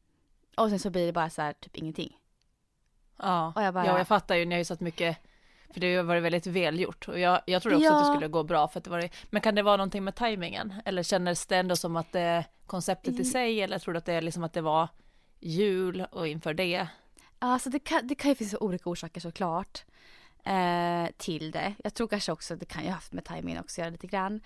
och 0.57 0.69
sen 0.71 0.79
så 0.79 0.91
blir 0.91 1.07
det 1.07 1.13
bara 1.13 1.31
så 1.31 1.43
här, 1.43 1.53
typ 1.53 1.77
ingenting. 1.77 2.17
Ja, 3.19 3.53
och 3.57 3.63
jag 3.63 3.75
bara... 3.75 3.87
ja 3.87 3.99
jag 3.99 4.09
fattar 4.09 4.35
ju, 4.35 4.45
ni 4.45 4.55
har 4.55 4.59
ju 4.59 4.65
satt 4.65 4.81
mycket 4.81 5.19
för 5.71 5.81
det 5.81 5.97
har 5.97 6.03
varit 6.03 6.23
väldigt 6.23 6.47
välgjort 6.47 7.09
och 7.09 7.19
jag, 7.19 7.41
jag 7.47 7.63
trodde 7.63 7.77
också 7.77 7.87
ja. 7.87 7.97
att 7.97 8.07
det 8.07 8.13
skulle 8.13 8.29
gå 8.29 8.43
bra 8.43 8.69
för 8.69 8.79
att 8.79 8.85
det 8.85 8.91
var 8.91 9.09
Men 9.31 9.43
kan 9.43 9.55
det 9.55 9.63
vara 9.63 9.77
någonting 9.77 10.05
med 10.05 10.15
tajmingen? 10.15 10.75
Eller 10.85 11.03
kändes 11.03 11.47
det 11.47 11.57
ändå 11.57 11.77
som 11.77 11.97
att 11.97 12.13
det 12.13 12.21
är 12.21 12.45
konceptet 12.67 13.15
i 13.15 13.17
mm. 13.17 13.25
sig 13.25 13.61
eller 13.61 13.79
tror 13.79 13.95
du 13.95 13.99
att 13.99 14.05
det 14.05 14.13
är 14.13 14.23
liksom 14.23 14.45
att 14.45 14.53
det 14.53 14.61
var 14.61 14.89
jul 15.41 16.07
och 16.11 16.29
inför 16.29 16.55
det? 16.55 16.87
Alltså 17.39 17.71
det 17.71 17.79
kan, 17.79 18.07
det 18.07 18.15
kan 18.15 18.29
ju 18.29 18.35
finnas 18.35 18.55
olika 18.61 18.91
orsaker 18.91 19.21
såklart 19.21 19.85
eh, 20.45 21.07
till 21.17 21.51
det. 21.51 21.75
Jag 21.85 21.95
tror 21.95 22.09
kanske 22.09 22.33
också 22.33 22.55
att 22.55 22.61
det 22.61 22.67
kan 22.67 22.85
ju 22.85 22.91
haft 22.91 23.13
med 23.13 23.25
tajmingen 23.25 23.61
också 23.61 23.81
att 23.81 23.85
göra 23.85 23.91
lite 23.91 24.07
grann. 24.07 24.41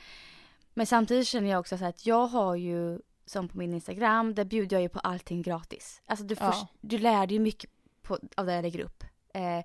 Men 0.74 0.86
samtidigt 0.86 1.26
känner 1.26 1.50
jag 1.50 1.60
också 1.60 1.78
så 1.78 1.84
att 1.84 2.06
jag 2.06 2.26
har 2.26 2.56
ju 2.56 3.00
som 3.26 3.48
på 3.48 3.58
min 3.58 3.74
Instagram, 3.74 4.34
där 4.34 4.44
bjuder 4.44 4.76
jag 4.76 4.82
ju 4.82 4.88
på 4.88 4.98
allting 4.98 5.42
gratis. 5.42 6.02
Alltså 6.06 6.24
du, 6.24 6.36
ja. 6.40 6.68
du 6.80 6.98
lär 6.98 7.26
dig 7.26 7.38
mycket 7.38 7.70
på, 8.02 8.18
av 8.36 8.46
det 8.46 8.54
jag 8.54 8.62
lägger 8.62 8.80
upp. 8.80 9.04
Eh, 9.34 9.64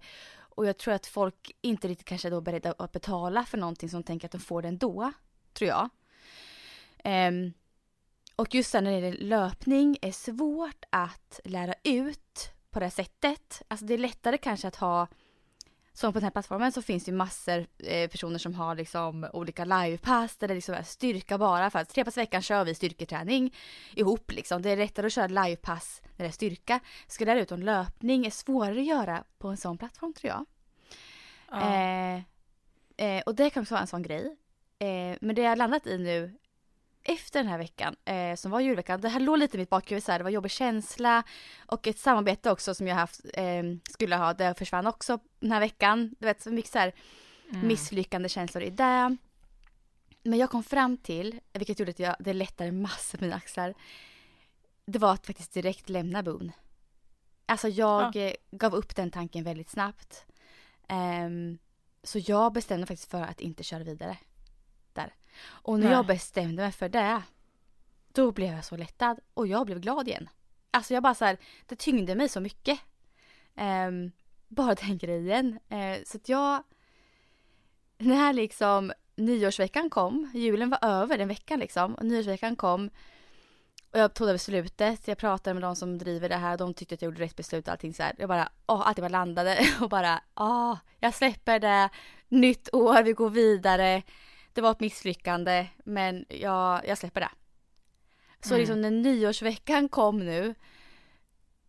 och 0.55 0.65
jag 0.65 0.77
tror 0.77 0.93
att 0.93 1.05
folk 1.05 1.51
inte 1.61 1.87
riktigt 1.87 2.07
kanske 2.07 2.27
är 2.27 2.31
då 2.31 2.41
beredda 2.41 2.73
att 2.77 2.91
betala 2.91 3.45
för 3.45 3.57
någonting 3.57 3.89
som 3.89 4.03
tänker 4.03 4.27
att 4.27 4.31
de 4.31 4.39
får 4.39 4.61
det 4.61 4.67
ändå, 4.67 5.11
tror 5.53 5.69
jag. 5.69 5.89
Um, 7.03 7.53
och 8.35 8.55
just 8.55 8.73
när 8.73 8.81
det 8.81 8.91
gäller 8.91 9.17
löpning 9.17 9.97
är 10.01 10.11
svårt 10.11 10.85
att 10.89 11.39
lära 11.43 11.73
ut 11.83 12.51
på 12.69 12.79
det 12.79 12.89
sättet. 12.89 13.61
Alltså 13.67 13.85
det 13.85 13.93
är 13.93 13.97
lättare 13.97 14.37
kanske 14.37 14.67
att 14.67 14.75
ha 14.75 15.07
som 15.95 16.13
på 16.13 16.19
den 16.19 16.23
här 16.23 16.31
plattformen 16.31 16.71
så 16.71 16.81
finns 16.81 17.03
det 17.03 17.11
ju 17.11 17.17
massor 17.17 17.67
eh, 17.77 18.09
personer 18.09 18.37
som 18.37 18.53
har 18.53 18.75
liksom 18.75 19.27
olika 19.33 19.65
livepass 19.65 20.37
där 20.37 20.47
det 20.47 20.53
liksom 20.53 20.75
är 20.75 20.83
styrka 20.83 21.37
bara 21.37 21.69
för 21.69 21.79
att 21.79 21.89
tre 21.89 22.05
pass 22.05 22.17
i 22.17 22.21
veckan 22.21 22.41
kör 22.41 22.65
vi 22.65 22.75
styrketräning 22.75 23.53
ihop 23.95 24.31
liksom. 24.31 24.61
Det 24.61 24.69
är 24.69 24.77
lättare 24.77 25.05
att 25.05 25.13
köra 25.13 25.27
livepass 25.27 26.01
när 26.15 26.25
det 26.25 26.29
är 26.29 26.31
styrka. 26.31 26.79
Ska 27.07 27.25
lära 27.25 27.41
ut 27.41 27.51
om 27.51 27.63
löpning 27.63 28.25
är 28.25 28.29
svårare 28.29 28.79
att 28.79 28.85
göra 28.85 29.23
på 29.37 29.47
en 29.47 29.57
sån 29.57 29.77
plattform 29.77 30.13
tror 30.13 30.29
jag. 30.29 30.45
Ja. 31.51 31.75
Eh, 31.75 32.21
eh, 32.97 33.23
och 33.25 33.35
det 33.35 33.49
kan 33.49 33.61
också 33.61 33.73
vara 33.73 33.81
en 33.81 33.87
sån 33.87 34.03
grej. 34.03 34.37
Eh, 34.79 35.17
men 35.21 35.35
det 35.35 35.41
jag 35.41 35.57
landat 35.57 35.87
i 35.87 35.97
nu 35.97 36.37
efter 37.05 37.39
den 37.39 37.47
här 37.47 37.57
veckan 37.57 37.95
eh, 38.05 38.35
som 38.35 38.51
var 38.51 38.59
julveckan, 38.59 39.01
det 39.01 39.09
här 39.09 39.19
låg 39.19 39.37
lite 39.37 39.57
i 39.57 39.59
mitt 39.59 39.69
bakhuvud 39.69 40.03
så 40.03 40.11
här, 40.11 40.19
det 40.19 40.23
var 40.23 40.31
jobbig 40.31 40.51
känsla 40.51 41.23
och 41.65 41.87
ett 41.87 41.99
samarbete 41.99 42.51
också 42.51 42.75
som 42.75 42.87
jag 42.87 42.95
haft, 42.95 43.25
eh, 43.33 43.63
skulle 43.89 44.15
ha, 44.15 44.33
det 44.33 44.53
försvann 44.57 44.87
också 44.87 45.19
den 45.39 45.51
här 45.51 45.59
veckan. 45.59 46.15
Du 46.19 46.25
vet, 46.25 46.41
så 46.41 46.51
mycket 46.51 46.71
så 46.71 46.79
här 46.79 46.93
mm. 47.49 47.67
misslyckande 47.67 48.29
känslor 48.29 48.63
i 48.63 48.69
det. 48.69 49.17
Men 50.23 50.39
jag 50.39 50.49
kom 50.49 50.63
fram 50.63 50.97
till, 50.97 51.39
vilket 51.53 51.79
gjorde 51.79 51.91
att 51.91 51.99
jag, 51.99 52.15
det 52.19 52.33
lättade 52.33 52.71
massor 52.71 53.17
på 53.17 53.23
mina 53.23 53.35
axlar, 53.35 53.73
det 54.85 54.99
var 54.99 55.13
att 55.13 55.25
faktiskt 55.25 55.53
direkt 55.53 55.89
lämna 55.89 56.23
Boon. 56.23 56.51
Alltså 57.45 57.67
jag 57.67 58.15
ja. 58.15 58.31
gav 58.51 58.75
upp 58.75 58.95
den 58.95 59.11
tanken 59.11 59.43
väldigt 59.43 59.69
snabbt. 59.69 60.25
Um, 60.89 61.57
så 62.03 62.19
jag 62.19 62.53
bestämde 62.53 62.85
faktiskt 62.85 63.11
för 63.11 63.21
att 63.21 63.39
inte 63.39 63.63
köra 63.63 63.83
vidare. 63.83 64.17
Och 65.43 65.79
när 65.79 65.85
Nej. 65.85 65.93
jag 65.93 66.05
bestämde 66.05 66.63
mig 66.63 66.71
för 66.71 66.89
det, 66.89 67.21
då 68.13 68.31
blev 68.31 68.53
jag 68.53 68.65
så 68.65 68.77
lättad 68.77 69.19
och 69.33 69.47
jag 69.47 69.65
blev 69.65 69.79
glad 69.79 70.07
igen. 70.07 70.29
Alltså 70.71 70.93
jag 70.93 71.03
bara 71.03 71.15
så 71.15 71.25
här, 71.25 71.37
det 71.65 71.75
tyngde 71.75 72.15
mig 72.15 72.29
så 72.29 72.39
mycket. 72.39 72.79
Um, 73.87 74.11
bara 74.47 74.75
den 74.75 74.97
grejen. 75.01 75.59
Uh, 75.71 76.03
så 76.05 76.17
att 76.17 76.29
jag, 76.29 76.63
när 77.97 78.33
liksom 78.33 78.93
nyårsveckan 79.15 79.89
kom, 79.89 80.31
julen 80.33 80.69
var 80.69 80.79
över 80.81 81.17
den 81.17 81.27
veckan 81.27 81.59
liksom, 81.59 81.95
och 81.95 82.05
nyårsveckan 82.05 82.55
kom 82.55 82.89
och 83.95 84.01
jag 84.01 84.13
tog 84.13 84.27
det 84.27 84.33
beslutet, 84.33 85.07
jag 85.07 85.17
pratade 85.17 85.53
med 85.53 85.63
de 85.63 85.75
som 85.75 85.97
driver 85.97 86.29
det 86.29 86.35
här, 86.35 86.57
de 86.57 86.73
tyckte 86.73 86.95
att 86.95 87.01
jag 87.01 87.11
gjorde 87.11 87.23
rätt 87.23 87.35
beslut 87.35 87.67
och 87.67 87.71
allting 87.71 87.93
så 87.93 88.03
här. 88.03 88.15
Jag 88.17 88.29
bara, 88.29 88.49
åh, 88.67 88.87
allting 88.87 89.01
bara 89.01 89.09
landade 89.09 89.67
och 89.81 89.89
bara, 89.89 90.21
åh, 90.35 90.77
jag 90.99 91.13
släpper 91.13 91.59
det, 91.59 91.89
nytt 92.29 92.73
år, 92.73 93.03
vi 93.03 93.13
går 93.13 93.29
vidare 93.29 94.03
det 94.55 94.61
var 94.61 94.71
ett 94.71 94.79
misslyckande 94.79 95.67
men 95.83 96.25
jag, 96.29 96.87
jag 96.87 96.97
släpper 96.97 97.21
det. 97.21 97.29
Så 98.41 98.53
mm. 98.53 98.59
liksom 98.59 98.81
när 98.81 98.91
nyårsveckan 98.91 99.89
kom 99.89 100.19
nu 100.19 100.55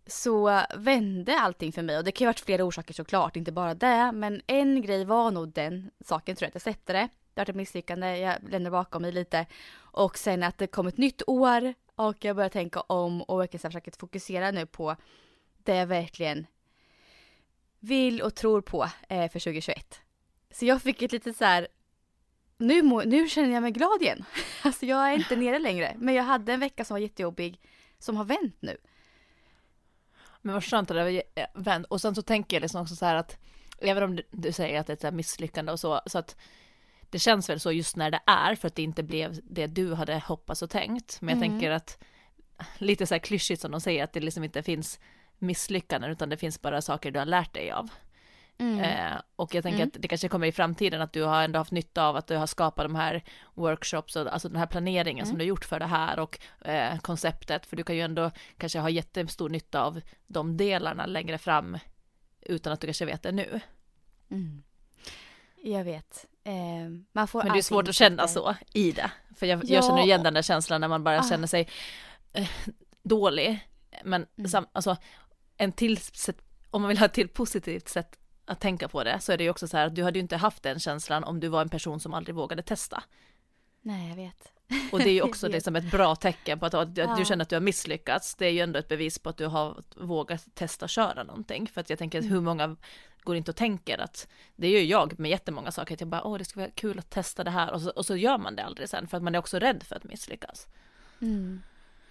så 0.07 0.63
vände 0.77 1.39
allting 1.39 1.73
för 1.73 1.83
mig 1.83 1.99
och 1.99 2.05
det 2.05 2.13
kan 2.13 2.25
ju 2.25 2.27
ha 2.27 2.31
varit 2.31 2.41
flera 2.41 2.65
orsaker 2.65 2.95
såklart, 2.95 3.37
inte 3.37 3.53
bara 3.53 3.75
det. 3.75 4.13
Men 4.13 4.43
en 4.47 4.83
grej 4.83 5.05
var 5.05 5.31
nog 5.31 5.53
den 5.53 5.91
saken 6.05 6.37
tror 6.37 6.45
jag, 6.45 6.49
att 6.49 6.55
jag 6.55 6.63
släppte 6.63 6.93
det. 6.93 7.09
Det 7.35 7.41
var 7.41 7.51
ett 7.51 7.57
misslyckande, 7.57 8.19
jag 8.19 8.37
lämnade 8.43 8.71
bakom 8.71 9.03
mig 9.03 9.13
lite. 9.13 9.47
Och 9.77 10.19
sen 10.19 10.43
att 10.43 10.59
det 10.59 10.67
kom 10.67 10.87
ett 10.87 10.99
nytt 10.99 11.23
år 11.27 11.75
och 11.95 12.25
jag 12.25 12.37
började 12.37 12.53
tänka 12.53 12.81
om 12.81 13.23
och 13.23 13.41
verkligen 13.41 13.61
försöka 13.61 13.91
fokusera 13.99 14.51
nu 14.51 14.67
på 14.67 14.97
det 15.57 15.77
jag 15.77 15.87
verkligen 15.87 16.47
vill 17.81 18.23
och 18.23 18.35
tror 18.35 18.61
på 18.61 18.83
eh, 19.09 19.31
för 19.31 19.41
2021. 19.41 20.01
Så 20.51 20.65
jag 20.65 20.83
fick 20.83 21.03
ett 21.03 21.13
litet 21.13 21.37
så 21.37 21.45
här 21.45 21.69
nu, 22.59 22.83
må, 22.83 23.03
nu 23.03 23.29
känner 23.29 23.55
jag 23.55 23.63
mig 23.63 23.73
glad 23.73 24.03
igen. 24.03 24.25
Alltså 24.63 24.87
jag 24.87 25.11
är 25.13 25.15
inte 25.17 25.37
nere 25.37 25.59
längre. 25.59 25.95
Men 25.99 26.15
jag 26.15 26.25
hade 26.25 26.53
en 26.53 26.61
vecka 26.61 26.85
som 26.85 26.95
var 26.95 26.99
jättejobbig 26.99 27.61
som 27.99 28.17
har 28.17 28.25
vänt 28.25 28.57
nu. 28.61 28.77
Men 30.43 30.55
vad 30.55 30.65
skönt 30.65 30.91
att 30.91 30.97
det 30.97 31.03
har 31.03 31.23
eh, 31.35 31.47
vänt. 31.55 31.87
Och 31.87 32.01
sen 32.01 32.15
så 32.15 32.23
tänker 32.23 32.57
jag 32.57 32.61
liksom 32.61 32.83
också 32.83 32.97
så 32.97 33.05
här 33.07 33.15
att 33.15 33.39
även 33.79 34.03
om 34.03 34.17
du, 34.17 34.23
du 34.31 34.53
säger 34.53 34.81
att 34.81 34.87
det 34.87 35.05
är 35.05 35.09
ett 35.09 35.15
misslyckande 35.15 35.73
och 35.73 35.81
så, 35.81 36.01
så 36.07 36.19
att 36.19 36.37
det 37.11 37.19
känns 37.19 37.49
väl 37.51 37.61
så 37.61 37.73
just 37.73 37.97
när 37.97 38.11
det 38.11 38.21
är 38.27 38.55
för 38.55 38.69
att 38.69 38.75
det 38.75 38.83
inte 38.83 39.03
blev 39.03 39.41
det 39.45 39.67
du 39.67 39.95
hade 39.95 40.19
hoppats 40.19 40.63
och 40.63 40.71
tänkt. 40.71 41.21
Men 41.21 41.29
jag 41.39 41.45
Mm. 41.47 41.51
tänker 41.51 41.71
att 41.71 41.99
lite 42.79 43.07
så 43.07 43.15
här 43.15 43.19
klyschigt 43.19 43.61
som 43.63 43.71
de 43.71 43.81
säger 43.81 44.05
att 44.05 44.13
det 44.13 44.21
liksom 44.21 44.45
inte 44.45 44.63
finns 44.63 45.01
misslyckanden 45.39 46.11
utan 46.11 46.29
det 46.29 46.37
finns 46.37 46.63
bara 46.63 46.83
saker 46.83 47.11
du 47.11 47.19
har 47.19 47.27
lärt 47.27 47.55
dig 47.55 47.71
av. 47.71 47.89
Mm. 48.59 48.79
Eh, 48.81 49.21
och 49.37 49.55
jag 49.55 49.63
tänker 49.63 49.79
Mm. 49.83 49.89
att 49.95 50.03
det 50.03 50.09
kanske 50.09 50.29
kommer 50.29 50.47
i 50.47 50.53
framtiden 50.53 51.01
att 51.03 51.13
du 51.13 51.23
har 51.23 51.43
ändå 51.43 51.59
haft 51.59 51.73
nytta 51.73 52.07
av 52.07 52.17
att 52.17 52.27
du 52.27 52.37
har 52.37 52.47
skapat 52.47 52.85
de 52.85 52.95
här 52.95 53.25
workshops 53.55 54.17
och 54.17 54.33
alltså 54.33 54.49
den 54.49 54.59
här 54.59 54.67
planeringen 54.67 55.27
som 55.27 55.31
Mm. 55.31 55.39
du 55.39 55.45
har 55.45 55.49
gjort 55.49 55.65
för 55.65 55.79
det 55.79 55.87
här 55.87 56.19
och 56.19 56.39
eh, 56.65 56.99
konceptet 56.99 57.67
för 57.67 57.77
du 57.77 57.85
kan 57.85 57.97
ju 57.97 58.03
ändå 58.03 58.31
kanske 58.59 58.79
ha 58.79 58.91
jättestor 58.91 59.49
nytta 59.49 59.83
av 59.83 60.01
de 60.27 60.57
delarna 60.57 61.07
längre 61.07 61.39
fram 61.39 61.79
utan 62.41 62.73
att 62.73 62.81
du 62.81 62.87
kanske 62.87 63.05
vet 63.05 63.23
det 63.23 63.33
nu. 63.33 63.61
Mm. 64.31 64.63
Jag 65.63 65.85
vet. 65.85 66.27
Eh, 66.45 66.53
man 67.13 67.29
får 67.29 67.43
Men 67.43 67.53
det 67.53 67.59
är 67.59 67.63
svårt 67.63 67.89
att 67.89 67.95
känna 67.95 68.23
insikter. 68.23 68.43
så 68.43 68.57
i 68.79 68.93
det. 68.93 69.11
För 69.37 69.47
jag, 69.47 69.65
Ja, 69.65 69.75
jag 69.75 69.85
känner 69.85 70.03
igen 70.03 70.23
den 70.23 70.35
där 70.35 70.43
känslan 70.43 70.81
när 70.81 70.89
man 70.89 71.05
bara 71.05 71.19
Ah. 71.21 71.29
känner 71.29 71.47
sig 71.47 71.69
eh, 72.33 72.49
dålig. 73.03 73.69
Men 74.05 74.27
Mm. 74.39 74.49
sam, 74.51 74.67
alltså, 74.73 74.97
en 75.57 75.73
till 75.73 75.99
om 76.71 76.83
man 76.83 76.89
vill 76.89 76.99
ha 76.99 77.07
ett 77.07 77.13
till 77.13 77.29
positivt 77.29 77.89
sätt 77.89 78.19
att 78.47 78.61
tänka 78.61 78.89
på 78.89 79.05
det 79.05 79.21
så 79.21 79.33
är 79.33 79.37
det 79.37 79.45
ju 79.45 79.51
också 79.51 79.69
så 79.69 79.77
här 79.77 79.87
att 79.87 79.95
du 79.95 80.03
hade 80.03 80.19
ju 80.19 80.23
inte 80.23 80.37
haft 80.37 80.63
den 80.63 80.81
känslan 80.81 81.25
om 81.25 81.41
du 81.41 81.49
var 81.49 81.63
en 81.63 81.69
person 81.69 82.01
som 82.01 82.15
aldrig 82.15 82.35
vågade 82.35 82.63
testa. 82.63 83.03
Nej, 83.83 84.09
jag 84.09 84.17
vet. 84.17 84.53
Och 84.93 84.99
det 84.99 85.09
är 85.11 85.13
ju 85.15 85.23
också 85.31 85.49
liksom 85.49 85.77
ett 85.77 85.91
bra 85.91 86.17
tecken 86.17 86.59
på 86.59 86.67
att, 86.67 86.75
att 86.75 86.97
Ja. 86.97 87.15
du 87.19 87.25
känner 87.25 87.43
att 87.43 87.49
du 87.49 87.57
har 87.57 87.61
misslyckats. 87.61 88.35
Det 88.35 88.47
är 88.47 88.51
ju 88.51 88.61
ändå 88.61 88.79
ett 88.79 88.89
bevis 88.89 89.19
på 89.19 89.29
att 89.29 89.37
du 89.37 89.47
har 89.47 89.83
vågat 89.97 90.55
testa 90.55 90.89
köra 90.89 91.23
någonting. 91.23 91.67
För 91.69 91.81
att 91.81 91.91
jag 91.91 91.99
tänker 91.99 92.19
att 92.19 92.25
Mm. 92.25 92.35
hur 92.35 92.41
många 92.41 92.77
går 93.23 93.37
inte 93.37 93.51
och 93.51 93.57
tänker 93.57 93.99
att 93.99 94.29
det 94.57 94.71
gör 94.71 94.81
jag 94.81 95.19
med 95.19 95.31
jättemånga 95.31 95.73
saker. 95.73 95.95
Att 95.95 96.01
jag 96.01 96.09
bara, 96.09 96.23
åh 96.25 96.39
det 96.39 96.45
ska 96.45 96.61
vara 96.61 96.71
kul 96.71 96.99
att 96.99 97.11
testa 97.11 97.45
det 97.45 97.51
här 97.51 97.73
och 97.73 97.83
så, 97.83 97.91
och 97.91 98.07
så 98.07 98.17
gör 98.17 98.39
man 98.39 98.57
det 98.57 98.65
aldrig 98.65 98.89
sen 98.89 99.09
för 99.09 99.17
att 99.17 99.23
man 99.23 99.35
är 99.35 99.39
också 99.39 99.59
rädd 99.59 99.83
för 99.83 99.97
att 99.97 100.05
misslyckas. 100.05 100.67
Mm. 101.21 101.63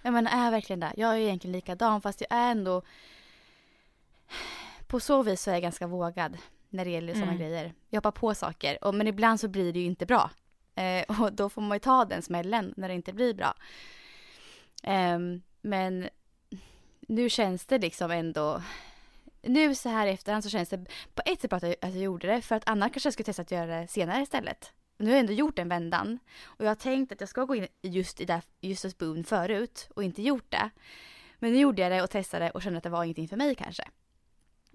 Ja 0.02 0.12
men 0.12 0.28
är 0.28 0.52
verkligen 0.52 0.80
det. 0.80 0.94
Jag 0.98 1.14
är 1.14 1.18
egentligen 1.18 1.52
likadan 1.52 2.02
fast 2.02 2.22
jag 2.22 2.32
är 2.40 2.52
ändå 2.52 2.82
på 4.88 5.00
så 5.00 5.24
vis 5.24 5.42
så 5.42 5.50
är 5.50 5.54
jag 5.56 5.62
ganska 5.62 5.88
vågad 5.88 6.38
när 6.70 6.86
det 6.86 6.92
gäller 6.92 7.14
sådana 7.14 7.32
Mm. 7.32 7.42
grejer. 7.44 7.74
Jag 7.90 7.98
hoppar 7.98 8.12
på 8.12 8.36
saker 8.36 8.84
och, 8.84 8.96
men 8.96 9.08
ibland 9.08 9.40
så 9.40 9.48
blir 9.48 9.74
det 9.74 9.80
ju 9.80 9.86
inte 9.86 10.06
bra. 10.06 10.32
Eh, 10.76 11.04
och 11.22 11.34
då 11.34 11.50
får 11.50 11.62
man 11.62 11.76
ju 11.76 11.80
ta 11.80 12.06
den 12.06 12.22
smällen 12.22 12.74
när 12.78 12.88
det 12.88 12.94
inte 12.94 13.14
blir 13.14 13.34
bra. 13.34 13.54
Ehm, 14.84 15.42
men 15.62 16.10
nu 17.08 17.30
känns 17.30 17.66
det 17.66 17.78
liksom 17.78 18.12
ändå 18.12 18.62
nu 19.42 19.76
så 19.76 19.90
här 19.90 20.08
i 20.08 20.12
efterhand 20.12 20.44
så 20.44 20.50
känns 20.50 20.70
det 20.70 20.86
på 21.14 21.22
ett 21.26 21.42
sätt 21.42 21.50
bra 21.50 21.58
att 21.58 21.64
jag, 21.64 21.76
att 21.82 21.94
jag 21.94 22.04
gjorde 22.04 22.28
det 22.28 22.42
för 22.42 22.56
att 22.56 22.64
annars 22.70 22.92
kanske 22.92 23.08
jag 23.08 23.14
skulle 23.14 23.26
testa 23.26 23.42
att 23.42 23.52
göra 23.52 23.82
det 23.82 23.88
senare 23.88 24.22
istället. 24.24 24.72
Nu 24.98 25.06
har 25.06 25.12
jag 25.12 25.20
ändå 25.20 25.34
gjort 25.34 25.60
en 25.60 25.70
vändan 25.70 26.20
och 26.44 26.66
jag 26.66 26.70
har 26.70 26.76
tänkt 26.76 27.12
att 27.12 27.20
jag 27.20 27.30
ska 27.30 27.46
gå 27.46 27.56
in 27.56 27.68
just 27.82 28.22
i 28.22 28.26
där, 28.26 28.42
just 28.62 28.84
hos 28.84 28.98
Boon 28.98 29.24
förut 29.24 29.90
och 29.96 30.04
inte 30.04 30.22
gjort 30.22 30.52
det. 30.52 30.70
Men 31.40 31.54
nu 31.54 31.60
gjorde 31.60 31.82
jag 31.82 31.92
det 31.92 32.02
och 32.02 32.10
testade 32.10 32.50
och 32.52 32.62
kände 32.62 32.78
att 32.78 32.84
det 32.84 32.90
var 32.90 33.04
ingenting 33.04 33.28
för 33.28 33.38
mig 33.38 33.56
kanske. 33.56 33.84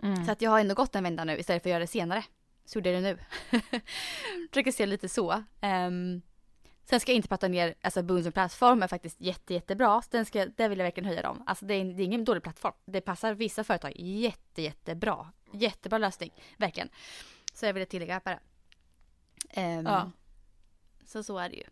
Mm. 0.02 0.24
Så 0.24 0.32
att 0.32 0.42
jag 0.42 0.50
har 0.50 0.60
ändå 0.60 0.74
gått 0.74 0.94
en 0.94 1.04
vända 1.04 1.24
nu 1.24 1.38
istället 1.38 1.62
för 1.62 1.70
att 1.70 1.72
göra 1.72 1.80
det 1.80 1.86
senare. 1.86 2.24
Så 2.64 2.78
gjorde 2.78 2.90
jag 2.90 3.02
det 3.02 3.10
nu. 3.10 3.18
Försöker 4.52 4.72
se 4.72 4.86
lite 4.86 5.08
så. 5.08 5.44
Ehm, 5.60 6.22
sen 6.84 7.00
ska 7.00 7.12
jag 7.12 7.16
inte 7.16 7.28
prata 7.28 7.48
ner, 7.48 7.74
alltså 7.82 8.02
Boon 8.02 8.22
som 8.22 8.32
plattform 8.32 8.82
är 8.82 8.86
faktiskt 8.86 9.20
jätte, 9.20 9.54
jättebra. 9.54 10.02
Så 10.02 10.08
den 10.10 10.24
ska, 10.24 10.46
där 10.46 10.68
vill 10.68 10.78
jag 10.78 10.84
verkligen 10.84 11.08
höja 11.08 11.22
dem. 11.22 11.42
Alltså 11.46 11.64
det 11.64 11.74
är, 11.74 11.84
det 11.84 12.02
är 12.02 12.04
ingen 12.04 12.24
dålig 12.24 12.42
plattform. 12.42 12.74
Det 12.84 13.00
passar 13.00 13.34
vissa 13.34 13.64
företag 13.64 13.92
jätte, 13.96 14.62
jättebra. 14.62 15.26
Jättebra 15.52 15.98
lösning, 15.98 16.32
verkligen. 16.56 16.88
Så 17.54 17.66
jag 17.66 17.72
ville 17.72 17.86
tillägga 17.86 18.20
bara. 18.24 18.38
Ehm, 19.50 19.86
Ja. 19.86 20.10
Så 21.04 21.22
så 21.22 21.38
är 21.38 21.48
det 21.48 21.56
ju. 21.56 21.64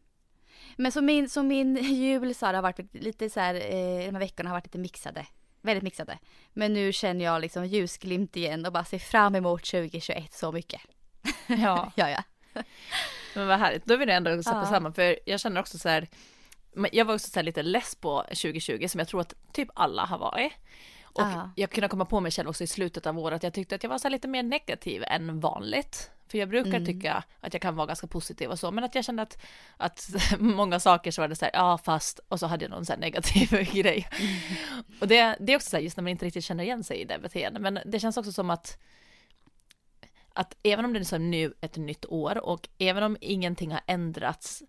Men 0.77 0.93
så 0.93 1.03
min, 1.03 1.29
så 1.29 1.43
min 1.43 1.77
jul 1.83 2.35
så 2.35 2.47
har 2.47 2.63
varit 2.63 2.95
lite 2.95 3.31
så 3.31 3.41
här, 3.41 3.55
eh, 3.55 4.07
de 4.07 4.13
här 4.13 4.19
veckorna 4.19 4.51
har 4.51 4.57
varit 4.57 4.67
lite 4.67 4.79
mixade. 4.79 5.27
Väldigt 5.61 5.83
mixade. 5.85 6.19
Men 6.53 6.73
nu 6.73 6.93
känner 6.93 7.25
jag 7.25 7.41
liksom 7.41 7.67
ljusglimt 7.67 8.37
igen 8.37 8.67
och 8.67 8.73
bara 8.73 8.85
ser 8.85 8.99
fram 8.99 9.35
emot 9.35 9.65
2021 9.65 10.33
så 10.33 10.53
mycket. 10.53 10.81
Ja, 11.47 11.93
Ja, 11.97 12.11
ja. 12.11 12.23
men 13.35 13.47
vad 13.49 13.59
härligt. 13.59 13.85
Då 13.85 13.95
är 13.95 13.99
vi 13.99 14.05
det 14.07 14.12
ändå 14.12 14.43
sätta 14.43 14.57
Ja. 14.59 14.67
samman 14.67 14.95
för 14.95 15.19
jag 15.25 15.41
känner 15.41 15.61
också 15.61 15.79
så 15.79 15.88
här, 15.88 16.09
jag 16.93 17.05
var 17.05 17.15
också 17.15 17.31
så 17.31 17.43
lite 17.43 17.62
less 17.62 17.95
på 17.95 18.23
2020 18.23 18.87
som 18.88 18.99
jag 18.99 19.09
tror 19.09 19.21
att 19.21 19.35
typ 19.53 19.69
alla 19.75 20.05
har 20.05 20.19
varit. 20.19 20.53
Och 21.03 21.23
Ja. 21.23 21.50
jag 21.57 21.71
kunde 21.71 21.88
komma 21.88 22.05
på 22.05 22.21
mig 22.21 22.33
själv 22.33 22.49
också 22.49 22.65
i 22.65 22.67
slutet 22.67 23.07
av 23.07 23.19
året, 23.19 23.43
jag 23.43 23.55
tyckte 23.55 23.75
att 23.75 23.83
jag 23.83 23.91
var 23.91 23.99
så 23.99 24.09
lite 24.09 24.29
mer 24.29 24.43
negativ 24.43 25.05
än 25.07 25.41
vanligt. 25.41 26.11
För 26.29 26.39
jag 26.39 26.49
brukar 26.49 26.71
Mm. 26.75 26.85
tycka 26.87 27.25
att 27.41 27.53
jag 27.53 27.63
kan 27.63 27.77
vara 27.77 27.87
ganska 27.87 28.07
positiv 28.07 28.51
och 28.51 28.59
så, 28.59 28.71
men 28.71 28.85
att 28.85 28.95
jag 28.95 29.05
kände 29.05 29.23
att, 29.23 29.39
att 29.77 30.09
många 30.39 30.81
saker 30.81 31.11
så 31.11 31.21
var 31.21 31.29
det 31.29 31.37
så 31.37 31.45
här, 31.45 31.53
ja 31.55 31.79
fast, 31.79 32.21
och 32.29 32.41
så 32.41 32.47
hade 32.47 32.65
jag 32.65 32.71
någon 32.71 32.85
så 32.87 32.93
här 32.93 33.01
negativ 33.01 33.51
grej. 33.73 34.09
Och 35.01 35.09
det, 35.09 35.37
det 35.41 35.53
är 35.53 35.57
också 35.57 35.71
så 35.71 35.77
här, 35.77 35.83
just 35.85 35.97
när 35.97 36.03
man 36.03 36.11
inte 36.11 36.25
riktigt 36.27 36.45
känner 36.45 36.65
igen 36.65 36.85
sig 36.85 37.01
i 37.01 37.05
det 37.05 37.19
beteendet, 37.19 37.63
men 37.63 37.79
det 37.87 38.01
känns 38.01 38.17
också 38.17 38.33
som 38.33 38.51
att 38.51 38.79
att 40.33 40.57
även 40.63 40.85
om 40.85 40.93
det 40.93 40.99
är 40.99 41.05
så 41.05 41.19
nu 41.19 41.55
ett 41.61 41.77
nytt 41.77 42.07
år 42.07 42.45
och 42.45 42.69
även 42.79 43.03
om 43.03 43.17
ingenting 43.21 43.73
har 43.73 43.81
ändrats 43.87 44.63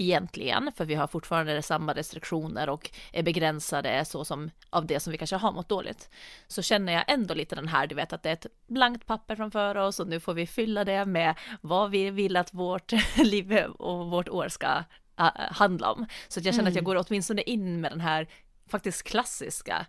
egentligen, 0.00 0.72
för 0.76 0.84
vi 0.84 0.94
har 0.94 1.06
fortfarande 1.06 1.62
samma 1.62 1.94
restriktioner 1.94 2.68
och 2.68 2.90
är 3.12 3.22
begränsade 3.22 4.04
så 4.04 4.24
som 4.24 4.50
av 4.70 4.86
det 4.86 5.00
som 5.00 5.10
vi 5.10 5.18
kanske 5.18 5.36
har 5.36 5.52
mått 5.52 5.68
dåligt, 5.68 6.10
så 6.46 6.62
känner 6.62 6.92
jag 6.92 7.04
ändå 7.08 7.34
lite 7.34 7.54
den 7.54 7.68
här, 7.68 7.86
du 7.86 7.94
vet 7.94 8.12
att 8.12 8.22
det 8.22 8.28
är 8.28 8.32
ett 8.32 8.46
blankt 8.66 9.06
papper 9.06 9.36
framför 9.36 9.74
oss 9.74 10.00
och 10.00 10.08
nu 10.08 10.20
får 10.20 10.34
vi 10.34 10.46
fylla 10.46 10.84
det 10.84 11.04
med 11.04 11.34
vad 11.60 11.90
vi 11.90 12.10
vill 12.10 12.36
att 12.36 12.54
vårt 12.54 12.92
liv 13.16 13.52
och 13.78 14.10
vårt 14.10 14.28
år 14.28 14.48
ska 14.48 14.84
äh, 15.18 15.30
handla 15.36 15.92
om. 15.92 16.06
Så 16.28 16.40
att 16.40 16.46
jag 16.46 16.54
känner 16.54 16.70
att 16.70 16.76
jag 16.76 16.84
går 16.84 17.04
åtminstone 17.08 17.42
in 17.42 17.80
med 17.80 17.92
den 17.92 18.00
här 18.00 18.28
faktiskt 18.66 19.02
klassiska 19.02 19.86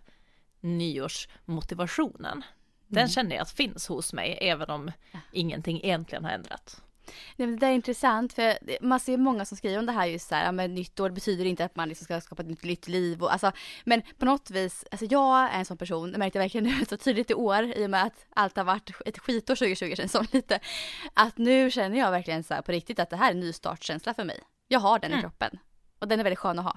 nyårsmotivationen. 0.60 2.42
Den 2.86 3.08
känner 3.08 3.36
jag 3.36 3.42
att 3.42 3.50
finns 3.50 3.88
hos 3.88 4.12
mig, 4.12 4.38
även 4.40 4.70
om 4.70 4.92
ingenting 5.32 5.80
egentligen 5.82 6.24
har 6.24 6.30
ändrats. 6.30 6.82
Nej, 7.36 7.48
men 7.48 7.50
det 7.58 7.66
där 7.66 7.70
är 7.70 7.74
intressant 7.74 8.32
för 8.32 8.58
man 8.80 9.00
ser 9.00 9.16
många 9.16 9.44
som 9.44 9.56
skriver 9.56 9.78
om 9.78 9.86
det 9.86 9.92
här 9.92 10.06
just 10.06 10.28
så 10.28 10.34
här, 10.34 10.52
men 10.52 10.74
nytt 10.74 11.00
år 11.00 11.10
betyder 11.10 11.44
inte 11.44 11.64
att 11.64 11.76
man 11.76 11.88
liksom 11.88 12.04
ska 12.04 12.20
skapa 12.20 12.42
ett 12.42 12.48
nytt, 12.48 12.64
nytt 12.64 12.88
liv 12.88 13.22
och 13.22 13.32
alltså, 13.32 13.52
men 13.84 14.02
på 14.18 14.24
något 14.24 14.50
vis, 14.50 14.84
alltså 14.90 15.06
jag 15.10 15.38
är 15.38 15.58
en 15.58 15.64
sån 15.64 15.76
person, 15.76 16.12
det 16.12 16.18
märkte 16.18 16.38
jag 16.38 16.42
verkligen 16.44 16.64
nu 16.64 16.84
så 16.88 16.96
tydligt 16.96 17.30
i 17.30 17.34
år 17.34 17.62
i 17.76 17.86
och 17.86 17.90
med 17.90 18.02
att 18.04 18.26
allt 18.34 18.56
har 18.56 18.64
varit 18.64 18.90
ett 19.06 19.18
skitår 19.18 19.54
2020 19.54 19.94
känns 19.96 20.12
som 20.12 20.26
lite, 20.32 20.60
att 21.14 21.38
nu 21.38 21.70
känner 21.70 21.98
jag 21.98 22.10
verkligen 22.10 22.44
så 22.44 22.54
här 22.54 22.62
på 22.62 22.72
riktigt 22.72 22.98
att 22.98 23.10
det 23.10 23.16
här 23.16 23.26
är 23.30 23.34
en 23.34 23.40
nystartskänsla 23.40 24.14
för 24.14 24.24
mig. 24.24 24.40
Jag 24.68 24.80
har 24.80 24.98
den 24.98 25.10
i 25.10 25.14
Mm. 25.14 25.22
kroppen 25.22 25.58
och 25.98 26.08
den 26.08 26.20
är 26.20 26.24
väldigt 26.24 26.38
skön 26.38 26.58
att 26.58 26.64
ha. 26.64 26.76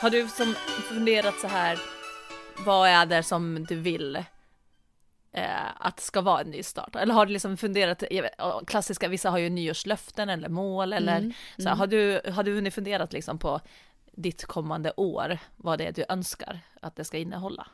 Har 0.00 0.10
du 0.10 0.28
som 0.28 0.54
funderat 0.88 1.40
så 1.40 1.46
här, 1.46 1.78
vad 2.58 2.88
är 2.88 3.06
det 3.06 3.22
som 3.22 3.64
du 3.68 3.76
vill 3.76 4.24
eh, 5.34 5.86
att 5.86 6.00
ska 6.00 6.20
vara 6.20 6.40
en 6.40 6.50
ny 6.50 6.62
start? 6.62 6.96
Eller 6.96 7.14
har 7.14 7.26
du 7.26 7.32
liksom 7.32 7.56
funderat, 7.56 8.02
klassiska, 8.66 9.08
vissa 9.08 9.30
har 9.30 9.38
ju 9.38 9.50
nyårslöften 9.50 10.28
eller 10.28 10.48
mål 10.48 10.92
eller 10.92 11.16
Mm, 11.16 11.32
så 11.56 11.62
här, 11.62 11.68
mm. 11.68 11.78
har, 11.78 11.86
du, 11.86 12.20
har 12.32 12.42
du 12.42 12.54
hunnit 12.54 12.74
funderat 12.74 13.12
liksom 13.12 13.38
på 13.38 13.60
ditt 14.12 14.44
kommande 14.44 14.92
år, 14.96 15.38
vad 15.56 15.78
det 15.78 15.86
är 15.86 15.92
du 15.92 16.04
önskar 16.08 16.60
att 16.80 16.96
det 16.96 17.04
ska 17.04 17.18
innehålla? 17.18 17.66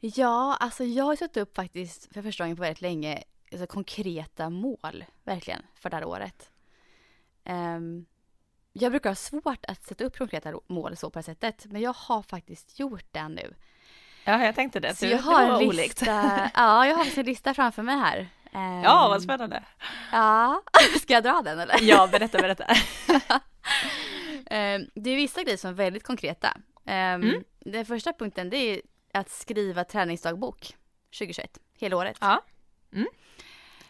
Ja, 0.00 0.56
alltså 0.60 0.84
jag 0.84 1.04
har 1.04 1.16
satt 1.16 1.36
upp 1.36 1.56
faktiskt 1.56 2.14
för 2.14 2.22
första 2.22 2.44
gången 2.44 2.56
på 2.56 2.62
väldigt 2.62 2.80
länge 2.80 3.22
alltså 3.52 3.66
konkreta 3.66 4.50
mål, 4.50 5.04
verkligen, 5.24 5.62
för 5.74 5.90
det 5.90 5.96
här 5.96 6.04
året. 6.04 6.50
Ehm, 7.44 8.06
jag 8.72 8.92
brukar 8.92 9.10
ha 9.10 9.14
svårt 9.14 9.64
att 9.68 9.84
sätta 9.84 10.04
upp 10.04 10.18
konkreta 10.18 10.54
mål 10.66 10.96
så 10.96 11.10
på 11.10 11.18
det 11.18 11.22
sättet, 11.22 11.66
men 11.66 11.82
jag 11.82 11.92
har 11.92 12.22
faktiskt 12.22 12.78
gjort 12.78 13.06
det 13.10 13.28
nu. 13.28 13.54
Ja, 14.24 14.44
jag 14.44 14.54
tänkte 14.54 14.80
det. 14.80 14.94
Så 14.94 15.06
jag 15.06 15.18
har 15.18 15.42
en 15.62 15.68
lista, 15.68 16.04
ja, 16.54 16.86
jag 16.86 16.96
har 16.96 17.18
en 17.18 17.26
lista 17.26 17.54
framför 17.54 17.82
mig 17.82 17.96
här. 17.96 18.28
Ehm, 18.52 18.82
Ja, 18.82 19.08
vad 19.08 19.22
spännande. 19.22 19.62
Ja, 20.12 20.62
ska 21.00 21.12
jag 21.12 21.22
dra 21.22 21.42
den 21.44 21.58
eller? 21.58 21.76
Ja, 21.82 22.06
berätta, 22.12 22.38
berätta. 22.38 22.64
Ehm, 24.46 24.86
det 24.94 25.10
är 25.10 25.16
vissa 25.16 25.42
grejer 25.42 25.56
som 25.56 25.70
är 25.70 25.74
väldigt 25.74 26.04
konkreta. 26.04 26.48
Ehm, 26.86 27.22
Mm. 27.22 27.42
Den 27.60 27.86
första 27.86 28.12
punkten 28.12 28.50
det 28.50 28.56
är 28.56 28.80
att 29.12 29.30
skriva 29.30 29.84
träningsdagbok 29.84 30.76
2021, 31.18 31.58
hela 31.78 31.96
året. 31.96 32.18
Ja. 32.20 32.42
Mm. 32.92 33.06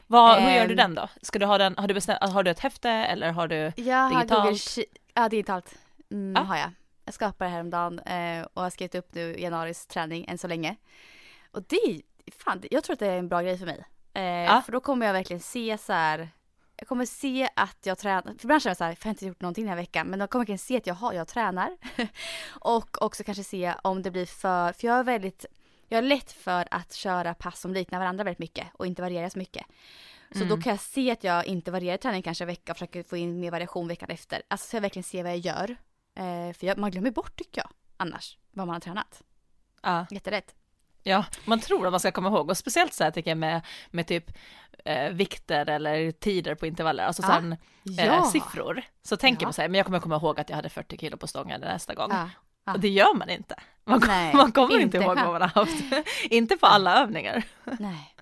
Vad, 0.06 0.42
hur 0.42 0.50
gör 0.50 0.66
du 0.66 0.70
Ehm. 0.72 0.76
den 0.76 0.94
då? 0.94 1.08
Ska 1.22 1.38
du 1.38 1.46
ha 1.46 1.58
den, 1.58 1.74
har 1.78 1.88
du 1.88 1.94
bestämt, 1.94 2.18
har 2.32 2.42
du 2.42 2.50
ett 2.50 2.60
häfte 2.60 2.90
eller 2.90 3.32
har 3.32 3.48
du? 3.48 3.72
Jag 3.76 3.96
har 3.96 4.08
Digitalt? 4.20 4.42
Google 4.42 4.56
Sheet- 4.56 4.96
Ja, 5.14 5.28
digitalt. 5.28 5.74
Mm, 6.10 6.34
Ja. 6.36 6.42
har 6.42 6.56
jag. 6.56 6.70
Jag 7.04 7.14
skapade 7.14 7.50
det 7.50 7.54
häromdagen 7.54 7.98
eh, 7.98 8.46
och 8.54 8.62
har 8.62 8.70
skrivit 8.70 8.94
upp 8.94 9.14
nu 9.14 9.36
januaris 9.38 9.86
träning 9.86 10.24
än 10.28 10.38
så 10.38 10.48
länge. 10.48 10.76
Och 11.50 11.62
det 11.62 11.76
är, 11.76 12.00
fan, 12.38 12.62
jag 12.70 12.84
tror 12.84 12.94
att 12.94 13.00
det 13.00 13.06
är 13.06 13.18
en 13.18 13.28
bra 13.28 13.42
grej 13.42 13.58
för 13.58 13.66
mig. 13.66 13.84
Eh, 14.14 14.22
Ja. 14.22 14.62
För 14.62 14.72
då 14.72 14.80
kommer 14.80 15.06
jag 15.06 15.12
verkligen 15.12 15.40
se 15.40 15.78
så 15.78 15.92
här, 15.92 16.28
jag 16.76 16.88
kommer 16.88 17.06
se 17.06 17.48
att 17.56 17.78
jag 17.82 17.98
tränar, 17.98 18.22
för 18.22 18.44
ibland 18.44 18.62
känner 18.62 18.70
jag 18.70 18.76
så 18.76 18.84
här, 18.84 18.94
för 18.94 19.06
jag 19.06 19.10
har 19.10 19.14
inte 19.14 19.26
gjort 19.26 19.40
någonting 19.40 19.64
den 19.64 19.68
här 19.68 19.76
veckan, 19.76 20.06
men 20.06 20.18
då 20.18 20.26
kommer 20.26 20.40
jag 20.40 20.44
verkligen 20.44 20.58
se 20.58 20.76
att 20.76 20.86
jag, 20.86 20.94
har, 20.94 21.12
jag 21.12 21.28
tränar. 21.28 21.76
och 22.48 23.02
också 23.02 23.24
kanske 23.24 23.44
se 23.44 23.74
om 23.82 24.02
det 24.02 24.10
blir 24.10 24.26
för, 24.26 24.72
för 24.72 24.86
jag 24.86 24.98
är 24.98 25.04
väldigt, 25.04 25.46
Jag 25.88 25.96
har 25.96 26.02
lätt 26.02 26.32
för 26.32 26.68
att 26.70 26.92
köra 26.94 27.34
pass 27.34 27.60
som 27.60 27.74
liknar 27.74 27.98
varandra 27.98 28.24
väldigt 28.24 28.38
mycket 28.38 28.66
och 28.72 28.86
inte 28.86 29.02
variera 29.02 29.30
så 29.30 29.38
mycket. 29.38 29.66
Så 30.30 30.38
mm. 30.38 30.48
då 30.48 30.62
kan 30.62 30.70
jag 30.70 30.80
se 30.80 31.10
att 31.10 31.24
jag 31.24 31.46
inte 31.46 31.70
varierar 31.70 31.96
träning 31.96 32.22
kanske 32.22 32.44
en 32.44 32.48
vecka 32.48 32.72
och 32.72 32.78
försöker 32.78 33.02
få 33.02 33.16
in 33.16 33.40
mer 33.40 33.50
variation 33.50 33.88
veckan 33.88 34.10
efter. 34.10 34.42
Alltså 34.48 34.68
så 34.68 34.76
jag 34.76 34.80
verkligen 34.80 35.04
ser 35.04 35.22
vad 35.22 35.32
jag 35.32 35.38
gör. 35.38 35.76
Eh, 36.14 36.52
för 36.52 36.66
jag, 36.66 36.78
man 36.78 36.90
glömmer 36.90 37.10
bort 37.10 37.36
tycker 37.36 37.60
jag 37.60 37.70
annars 37.96 38.38
vad 38.50 38.66
man 38.66 38.74
har 38.74 38.80
tränat. 38.80 39.22
Ja. 39.82 40.06
Jätterätt. 40.10 40.54
Ja, 41.02 41.24
man 41.44 41.60
tror 41.60 41.86
att 41.86 41.92
man 41.92 42.00
ska 42.00 42.12
komma 42.12 42.28
ihåg 42.28 42.50
och 42.50 42.56
speciellt 42.56 42.94
så 42.94 43.04
här 43.04 43.10
tycker 43.10 43.30
jag 43.30 43.38
med, 43.38 43.60
med 43.90 44.06
typ 44.06 44.38
eh, 44.84 45.08
vikter 45.10 45.68
eller 45.68 46.12
tider 46.12 46.54
på 46.54 46.66
intervaller, 46.66 47.04
alltså 47.04 47.22
ja. 47.22 47.28
sen 47.28 47.52
eh, 47.98 48.06
ja. 48.06 48.22
siffror. 48.22 48.82
Så 49.02 49.16
tänker 49.16 49.42
ja. 49.42 49.46
man 49.46 49.52
så 49.52 49.62
här, 49.62 49.68
men 49.68 49.78
jag 49.78 49.86
kommer 49.86 50.00
komma 50.00 50.16
ihåg 50.16 50.40
att 50.40 50.48
jag 50.48 50.56
hade 50.56 50.68
40 50.68 50.98
kilo 50.98 51.16
på 51.16 51.26
stången 51.26 51.60
nästa 51.60 51.94
gång. 51.94 52.10
Ja. 52.10 52.30
Och 52.72 52.80
det 52.80 52.88
gör 52.88 53.14
man 53.14 53.30
inte. 53.30 53.56
Man, 53.84 54.02
Nej, 54.06 54.34
man 54.34 54.52
kommer 54.52 54.78
inte 54.78 54.96
ihåg 54.96 55.16
vad 55.16 55.32
man 55.32 55.42
har 55.42 55.48
haft. 55.48 55.84
inte 56.30 56.56
på 56.56 56.66
alla 56.66 57.02
övningar. 57.02 57.44
Nej. 57.78 58.13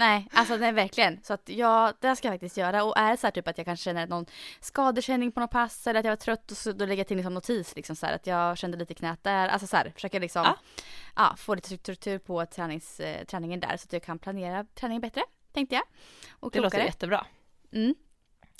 Nej, 0.00 0.28
alltså 0.32 0.56
nej, 0.56 0.72
verkligen. 0.72 1.20
Så 1.22 1.32
att 1.32 1.48
ja, 1.48 1.92
det 2.00 2.16
ska 2.16 2.28
jag 2.28 2.34
faktiskt 2.34 2.56
göra. 2.56 2.84
Och 2.84 2.98
är 2.98 3.10
det 3.10 3.16
så 3.16 3.26
här 3.26 3.32
typ 3.32 3.48
att 3.48 3.58
jag 3.58 3.64
kanske 3.64 3.84
känner 3.84 4.06
någon 4.06 4.26
skadekänning 4.60 5.32
på 5.32 5.40
något 5.40 5.50
pass 5.50 5.86
eller 5.86 6.00
att 6.00 6.04
jag 6.04 6.12
var 6.12 6.16
trött 6.16 6.50
och 6.50 6.56
så 6.56 6.72
då 6.72 6.86
lägger 6.86 7.00
jag 7.00 7.06
till 7.06 7.16
liksom 7.16 7.34
notis 7.34 7.76
liksom 7.76 7.96
så 7.96 8.06
här 8.06 8.14
att 8.14 8.26
jag 8.26 8.58
kände 8.58 8.78
lite 8.78 8.94
knät 8.94 9.24
där. 9.24 9.48
Alltså 9.48 9.66
så 9.66 9.76
här, 9.76 9.92
försöker 9.94 10.20
liksom 10.20 10.42
ja. 10.44 10.56
ja 11.16 11.34
få 11.36 11.54
lite 11.54 11.78
struktur 11.78 12.18
på 12.18 12.46
tränings, 12.46 13.00
eh, 13.00 13.24
träningen 13.24 13.60
där 13.60 13.76
så 13.76 13.84
att 13.84 13.92
jag 13.92 14.02
kan 14.02 14.18
planera 14.18 14.64
träningen 14.74 15.00
bättre, 15.00 15.22
tänkte 15.52 15.74
jag. 15.74 15.84
Och 16.30 16.50
det 16.50 16.60
låter 16.60 16.84
jättebra. 16.84 17.26
Mm. 17.72 17.94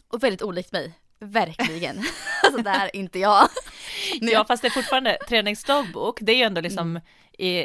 Och 0.09 0.23
väldigt 0.23 0.42
olikt 0.42 0.73
mig. 0.73 0.92
Verkligen. 1.18 1.99
alltså 2.44 2.62
det 2.62 2.70
här 2.70 2.87
är 2.87 2.97
inte 2.97 3.18
jag. 3.18 3.49
ja 4.21 4.45
fast 4.45 4.62
det 4.62 4.69
är 4.69 4.71
fortfarande 4.71 5.19
träningsdagbok, 5.29 6.19
det 6.21 6.33
är 6.33 6.37
ju 6.37 6.43
ändå 6.43 6.61
liksom 6.61 6.90
mm 6.90 7.02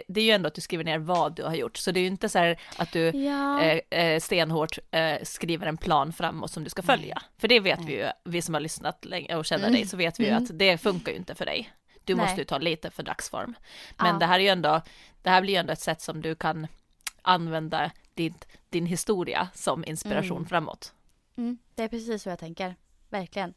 det 0.08 0.22
är 0.22 0.24
ju 0.24 0.32
ändå 0.32 0.48
att 0.48 0.54
du 0.54 0.62
skriver 0.62 0.84
ner 0.84 0.98
vad 0.98 1.36
du 1.36 1.44
har 1.44 1.56
gjort, 1.56 1.78
så 1.78 1.92
det 1.92 2.00
är 2.00 2.02
ju 2.02 2.08
inte 2.08 2.30
så 2.30 2.40
här 2.40 2.60
att 2.78 2.92
du 2.92 3.00
ja. 3.10 3.62
eh, 3.62 4.00
eh 4.00 4.20
stenhårt 4.20 4.78
eh, 4.92 5.24
skriver 5.24 5.68
en 5.68 5.78
plan 5.78 6.14
framåt 6.14 6.52
som 6.52 6.64
du 6.64 6.70
ska 6.70 6.82
följa. 6.82 7.16
Nej. 7.16 7.30
För 7.38 7.48
det 7.48 7.60
vet 7.60 7.80
Nej. 7.80 7.88
vi 7.88 7.94
ju, 7.94 8.10
vi 8.24 8.42
som 8.42 8.54
har 8.54 8.62
lyssnat 8.62 9.06
länge 9.06 9.36
och 9.36 9.46
känner 9.46 9.68
mm. 9.68 9.74
dig, 9.74 9.88
så 9.88 9.98
vet 9.98 10.20
vi 10.20 10.24
ju 10.24 10.30
mm. 10.30 10.44
att 10.44 10.50
det 10.60 10.78
funkar 10.78 11.12
ju 11.12 11.18
inte 11.18 11.36
för 11.36 11.46
dig. 11.46 11.72
Du 12.04 12.16
Nej. 12.16 12.26
måste 12.26 12.42
ju 12.42 12.46
ta 12.46 12.58
lite 12.58 12.92
för 12.92 13.04
dagsform. 13.04 13.56
Men 13.98 14.08
ja. 14.08 14.20
det 14.20 14.26
här 14.26 14.40
är 14.40 14.44
ju 14.44 14.50
ändå, 14.50 14.82
det 15.22 15.30
här 15.30 15.42
blir 15.42 15.54
ju 15.54 15.60
ändå 15.60 15.74
ett 15.74 15.80
sätt 15.80 16.02
som 16.02 16.22
du 16.22 16.36
kan 16.36 16.68
använda 17.22 17.92
din, 18.14 18.34
din 18.70 18.86
historia 18.86 19.48
som 19.54 19.86
inspiration 19.86 20.38
mm. 20.38 20.50
framåt. 20.50 20.94
Mm. 21.38 21.58
Det 21.76 21.84
är 21.84 21.88
precis 21.88 22.24
så 22.24 22.30
jag 22.30 22.40
tänker, 22.40 22.76
verkligen. 23.10 23.54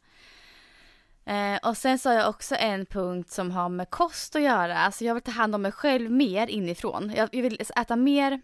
Eh, 1.29 1.57
och 1.63 1.77
sen 1.77 1.99
så 1.99 2.09
har 2.09 2.15
jag 2.15 2.29
också 2.29 2.55
en 2.55 2.85
punkt 2.85 3.31
som 3.31 3.51
har 3.51 3.69
med 3.69 3.89
kost 3.89 4.35
att 4.35 4.41
göra. 4.41 4.77
Alltså 4.77 5.05
jag 5.05 5.13
vill 5.13 5.23
ta 5.23 5.31
hand 5.31 5.55
om 5.55 5.61
mig 5.61 5.71
själv 5.71 6.11
mer 6.11 6.47
inifrån. 6.47 7.13
Jag, 7.15 7.29
jag 7.31 7.41
vill 7.41 7.61
äta 7.75 7.95
mer, 7.95 8.41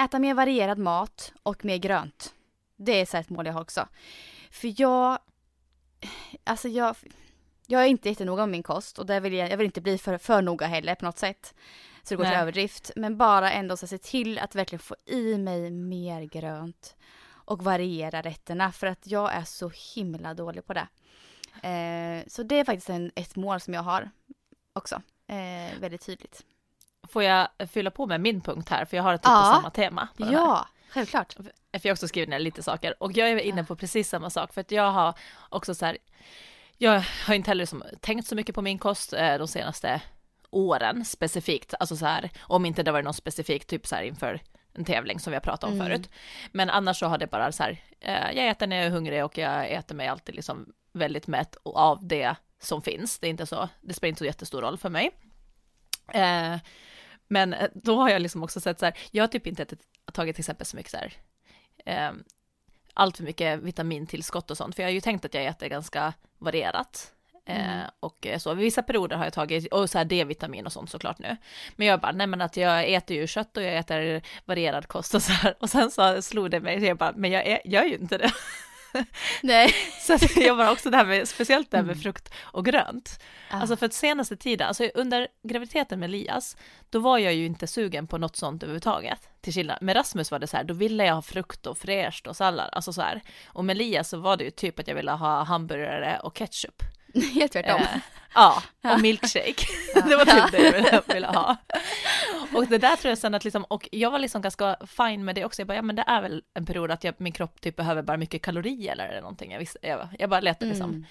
äta 0.00 0.18
mer 0.18 0.34
varierad 0.34 0.78
mat 0.78 1.32
och 1.42 1.64
mer 1.64 1.76
grönt. 1.76 2.34
Det 2.76 3.00
är 3.00 3.06
så 3.06 3.16
ett 3.16 3.30
mål 3.30 3.46
jag 3.46 3.52
har 3.52 3.60
också. 3.60 3.88
För 4.50 4.80
jag, 4.80 5.18
alltså 6.44 6.68
jag, 6.68 6.96
jag 7.66 7.82
är 7.82 7.86
inte 7.86 8.08
jättenoga 8.08 8.42
med 8.42 8.50
min 8.50 8.62
kost 8.62 8.98
och 8.98 9.06
där 9.06 9.20
vill 9.20 9.32
jag, 9.32 9.50
jag 9.50 9.56
vill 9.56 9.66
inte 9.66 9.80
bli 9.80 9.98
för, 9.98 10.18
för 10.18 10.42
noga 10.42 10.66
heller 10.66 10.94
på 10.94 11.04
något 11.04 11.18
sätt. 11.18 11.54
Så 12.02 12.14
det 12.14 12.16
går 12.16 12.24
Nej. 12.24 12.32
till 12.32 12.40
överdrift. 12.40 12.90
Men 12.96 13.16
bara 13.16 13.52
ändå 13.52 13.76
så 13.76 13.86
se 13.86 13.98
till 13.98 14.38
att 14.38 14.54
verkligen 14.54 14.80
få 14.80 14.96
i 15.06 15.38
mig 15.38 15.70
mer 15.70 16.22
grönt 16.22 16.96
och 17.30 17.64
variera 17.64 18.22
rätterna 18.22 18.72
för 18.72 18.86
att 18.86 19.06
jag 19.06 19.34
är 19.34 19.44
så 19.44 19.70
himla 19.94 20.34
dålig 20.34 20.66
på 20.66 20.72
det. 20.74 20.88
Eh, 21.62 22.24
så 22.26 22.42
det 22.42 22.60
är 22.60 22.64
faktiskt 22.64 22.90
en, 22.90 23.10
ett 23.14 23.36
mål 23.36 23.60
som 23.60 23.74
jag 23.74 23.82
har 23.82 24.10
också. 24.72 25.02
Eh, 25.26 25.80
väldigt 25.80 26.06
tydligt. 26.06 26.44
Får 27.08 27.22
jag 27.22 27.48
fylla 27.70 27.90
på 27.90 28.06
med 28.06 28.20
min 28.20 28.40
punkt 28.40 28.68
här, 28.68 28.84
för 28.84 28.96
jag 28.96 29.04
har 29.04 29.14
ett 29.14 29.22
typ 29.22 29.30
ja. 29.30 29.50
på 29.50 29.56
samma 29.56 29.70
tema. 29.70 30.08
Ja, 30.16 30.68
självklart. 30.88 31.32
För 31.32 31.52
jag 31.72 31.90
har 31.90 31.92
också 31.92 32.08
skrivit 32.08 32.28
ner 32.28 32.38
lite 32.38 32.62
saker 32.62 33.02
och 33.02 33.12
jag 33.12 33.30
är 33.30 33.38
inne 33.38 33.64
på 33.64 33.76
precis 33.76 34.08
samma 34.08 34.30
sak 34.30 34.52
för 34.54 34.60
att 34.60 34.70
jag 34.70 34.90
har 34.90 35.14
också 35.48 35.74
så 35.74 35.86
här, 35.86 35.98
jag 36.76 37.04
har 37.26 37.34
inte 37.34 37.50
heller 37.50 37.62
liksom 37.62 37.84
tänkt 38.00 38.26
så 38.26 38.34
mycket 38.34 38.54
på 38.54 38.62
min 38.62 38.78
kost 38.78 39.12
eh, 39.12 39.38
de 39.38 39.48
senaste 39.48 40.00
åren 40.50 41.04
specifikt, 41.04 41.74
alltså 41.80 41.96
så 41.96 42.06
här, 42.06 42.30
om 42.40 42.66
inte 42.66 42.82
det 42.82 42.92
var 42.92 43.02
något 43.02 43.16
specifikt, 43.16 43.68
typ 43.68 43.86
så 43.86 43.96
här 43.96 44.02
inför 44.02 44.40
en 44.74 44.84
tävling 44.84 45.20
som 45.20 45.30
vi 45.30 45.34
har 45.34 45.40
pratat 45.40 45.64
om 45.64 45.72
mm. 45.72 45.86
förut. 45.86 46.10
Men 46.52 46.70
annars 46.70 46.98
så 46.98 47.06
har 47.06 47.18
det 47.18 47.26
bara 47.26 47.52
så 47.52 47.62
här, 47.62 47.82
eh, 48.00 48.32
jag 48.32 48.48
äter 48.48 48.66
när 48.66 48.76
jag 48.76 48.86
är 48.86 48.90
hungrig 48.90 49.24
och 49.24 49.38
jag 49.38 49.70
äter 49.70 49.94
mig 49.94 50.08
alltid 50.08 50.34
liksom 50.34 50.72
väldigt 50.92 51.26
mätt 51.26 51.56
av 51.64 52.06
det 52.06 52.36
som 52.60 52.82
finns. 52.82 53.18
Det 53.18 53.26
är 53.26 53.30
inte 53.30 53.46
så, 53.46 53.68
det 53.80 53.94
spelar 53.94 54.08
inte 54.08 54.18
så 54.18 54.24
jättestor 54.24 54.62
roll 54.62 54.78
för 54.78 54.90
mig. 54.90 55.10
Eh, 56.12 56.56
men 57.28 57.54
då 57.74 57.96
har 57.96 58.10
jag 58.10 58.22
liksom 58.22 58.42
också 58.42 58.60
sett 58.60 58.78
så 58.78 58.84
här, 58.84 58.98
jag 59.10 59.22
har 59.22 59.28
typ 59.28 59.46
inte 59.46 59.66
tagit 60.12 60.36
till 60.36 60.42
exempel 60.42 60.66
så 60.66 60.76
mycket 60.76 60.92
så 60.92 60.96
här, 60.96 61.12
eh, 61.86 62.12
allt 62.94 63.16
för 63.16 63.24
mycket 63.24 63.60
vitamintillskott 63.60 64.50
och 64.50 64.56
sånt, 64.56 64.74
för 64.74 64.82
jag 64.82 64.88
har 64.88 64.94
ju 64.94 65.00
tänkt 65.00 65.24
att 65.24 65.34
jag 65.34 65.44
äter 65.44 65.68
ganska 65.68 66.12
varierat. 66.38 67.12
Eh, 67.46 67.74
mm. 67.74 67.90
och 68.00 68.26
så, 68.38 68.54
vissa 68.54 68.82
perioder 68.82 69.16
har 69.16 69.24
jag 69.24 69.32
tagit, 69.32 69.72
och 69.72 69.90
så 69.90 69.98
här 69.98 70.04
D-vitamin 70.04 70.66
och 70.66 70.72
sånt 70.72 70.90
såklart 70.90 71.18
nu. 71.18 71.36
Men 71.76 71.86
jag 71.86 72.00
bara, 72.00 72.12
nej 72.12 72.26
men 72.26 72.40
att 72.40 72.56
jag 72.56 72.92
äter 72.92 73.16
ju 73.16 73.26
kött 73.26 73.56
och 73.56 73.62
jag 73.62 73.76
äter 73.76 74.22
varierad 74.44 74.86
kost 74.86 75.14
och 75.14 75.22
så 75.22 75.32
här. 75.32 75.54
Och 75.60 75.70
sen 75.70 75.90
så 75.90 76.22
slog 76.22 76.50
det 76.50 76.60
mig, 76.60 76.84
jag 76.84 76.96
bara, 76.96 77.12
men 77.16 77.30
jag 77.30 77.60
gör 77.64 77.84
ju 77.84 77.96
inte 77.96 78.18
det. 78.18 78.32
Nej. 79.42 79.74
så 80.00 80.14
att 80.14 80.36
jag 80.36 80.56
var 80.56 80.70
också 80.70 80.90
det 80.90 80.96
här 80.96 81.04
med, 81.04 81.28
speciellt 81.28 81.70
det 81.70 81.76
här 81.76 81.84
med 81.84 81.92
mm. 81.92 82.02
frukt 82.02 82.34
och 82.40 82.64
grönt. 82.64 83.20
Ah. 83.50 83.60
Alltså 83.60 83.76
för 83.76 83.86
att 83.86 83.92
senaste 83.92 84.36
tiden, 84.36 84.68
alltså 84.68 84.84
under 84.94 85.28
graviditeten 85.42 86.00
med 86.00 86.06
Elias, 86.06 86.56
då 86.90 86.98
var 86.98 87.18
jag 87.18 87.34
ju 87.34 87.46
inte 87.46 87.66
sugen 87.66 88.06
på 88.06 88.18
något 88.18 88.36
sånt 88.36 88.62
överhuvudtaget. 88.62 89.28
Till 89.40 89.52
skillnad, 89.52 89.82
med 89.82 89.96
Rasmus 89.96 90.30
var 90.30 90.38
det 90.38 90.46
så 90.46 90.56
här, 90.56 90.64
då 90.64 90.74
ville 90.74 91.04
jag 91.04 91.14
ha 91.14 91.22
frukt 91.22 91.66
och 91.66 91.78
fräscht 91.78 92.26
och 92.26 92.36
sallad, 92.36 92.70
alltså 92.72 92.92
så 92.92 93.02
här. 93.02 93.22
Och 93.46 93.64
med 93.64 93.76
Elias 93.76 94.08
så 94.08 94.18
var 94.18 94.36
det 94.36 94.44
ju 94.44 94.50
typ 94.50 94.78
att 94.78 94.88
jag 94.88 94.94
ville 94.94 95.10
ha 95.10 95.42
hamburgare 95.42 96.20
och 96.22 96.36
ketchup. 96.36 96.82
Helt 97.34 97.52
tvärtom. 97.52 97.80
Eh, 97.80 98.00
ja, 98.34 98.62
och 98.82 99.00
milkshake. 99.00 99.66
det 99.94 100.16
var 100.16 100.24
typ 100.24 100.52
det 100.52 100.90
jag 100.92 101.14
ville 101.14 101.26
ha. 101.26 101.56
Och 102.54 102.66
det 102.66 102.78
där 102.78 102.96
tror 102.96 103.08
jag 103.08 103.18
sen 103.18 103.34
att 103.34 103.44
liksom, 103.44 103.64
och 103.64 103.88
jag 103.92 104.10
var 104.10 104.18
liksom 104.18 104.42
ganska 104.42 104.76
fine 104.86 105.24
med 105.24 105.34
det 105.34 105.44
också. 105.44 105.60
Jag 105.60 105.66
bara, 105.66 105.76
ja 105.76 105.82
men 105.82 105.96
det 105.96 106.04
är 106.06 106.22
väl 106.22 106.42
en 106.54 106.66
period 106.66 106.90
att 106.90 107.04
jag, 107.04 107.14
min 107.18 107.32
kropp 107.32 107.60
typ 107.60 107.76
behöver 107.76 108.02
bara 108.02 108.16
mycket 108.16 108.42
kalorier 108.42 108.92
eller 108.92 109.20
någonting. 109.20 109.52
Jag, 109.52 109.58
visste, 109.58 109.78
jag, 109.82 110.08
jag 110.18 110.30
bara 110.30 110.40
letade 110.40 110.70
liksom. 110.70 110.90
Mm. 110.90 111.04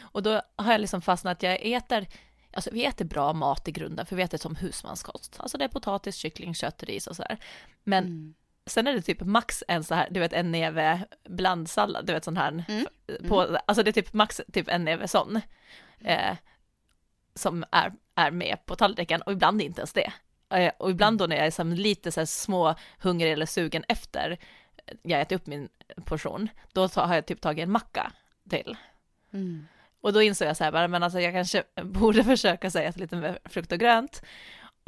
Och 0.00 0.22
då 0.22 0.42
har 0.56 0.72
jag 0.72 0.80
liksom 0.80 1.02
fastnat, 1.02 1.42
jag 1.42 1.58
äter 1.62 2.06
Alltså 2.52 2.70
vi 2.72 2.84
äter 2.84 3.04
bra 3.04 3.32
mat 3.32 3.68
i 3.68 3.72
grunden, 3.72 4.06
för 4.06 4.16
vi 4.16 4.22
äter 4.22 4.38
som 4.38 4.56
husmanskost. 4.56 5.36
Alltså 5.40 5.58
det 5.58 5.64
är 5.64 5.68
potatis, 5.68 6.16
kyckling, 6.16 6.54
kött, 6.54 6.82
ris 6.82 7.06
och 7.06 7.16
sådär. 7.16 7.38
Men 7.84 8.04
mm. 8.04 8.34
sen 8.66 8.86
är 8.86 8.92
det 8.92 9.02
typ 9.02 9.20
max 9.20 9.64
en 9.68 9.84
så 9.84 9.94
här, 9.94 10.08
du 10.10 10.20
vet 10.20 10.32
en 10.32 10.52
neve 10.52 11.04
blandsallad, 11.28 12.06
du 12.06 12.12
vet 12.12 12.24
sån 12.24 12.36
här, 12.36 12.64
mm. 12.68 12.86
på, 13.28 13.42
mm. 13.42 13.60
alltså 13.66 13.82
det 13.82 13.90
är 13.90 13.92
typ 13.92 14.12
max 14.12 14.40
typ 14.52 14.68
en 14.68 14.84
neve 14.84 15.08
sån. 15.08 15.40
Eh, 16.00 16.36
som 17.38 17.64
är, 17.70 17.92
är 18.14 18.30
med 18.30 18.66
på 18.66 18.76
tallriken 18.76 19.22
och 19.22 19.32
ibland 19.32 19.62
inte 19.62 19.80
ens 19.80 19.92
det. 19.92 20.12
Eh, 20.50 20.72
och 20.78 20.90
ibland 20.90 21.18
då 21.18 21.26
när 21.26 21.36
jag 21.36 21.46
är 21.46 21.50
som 21.50 21.72
lite 21.72 22.12
så 22.12 22.20
här 22.20 22.26
små 22.26 22.74
hungrig 22.98 23.32
eller 23.32 23.46
sugen 23.46 23.84
efter 23.88 24.38
jag 25.02 25.20
ätit 25.20 25.40
upp 25.40 25.46
min 25.46 25.68
portion, 26.04 26.48
då 26.72 26.86
har 26.86 27.14
jag 27.14 27.26
typ 27.26 27.40
tagit 27.40 27.62
en 27.62 27.70
macka 27.70 28.12
till. 28.50 28.76
Mm. 29.32 29.66
Och 30.00 30.12
då 30.12 30.22
insåg 30.22 30.48
jag 30.48 30.56
så 30.56 30.64
här, 30.64 30.88
men 30.88 31.02
alltså 31.02 31.20
jag 31.20 31.32
kanske 31.32 31.62
borde 31.82 32.24
försöka 32.24 32.70
säga 32.70 32.92
lite 32.96 33.16
med 33.16 33.38
frukt 33.44 33.72
och 33.72 33.78
grönt. 33.78 34.22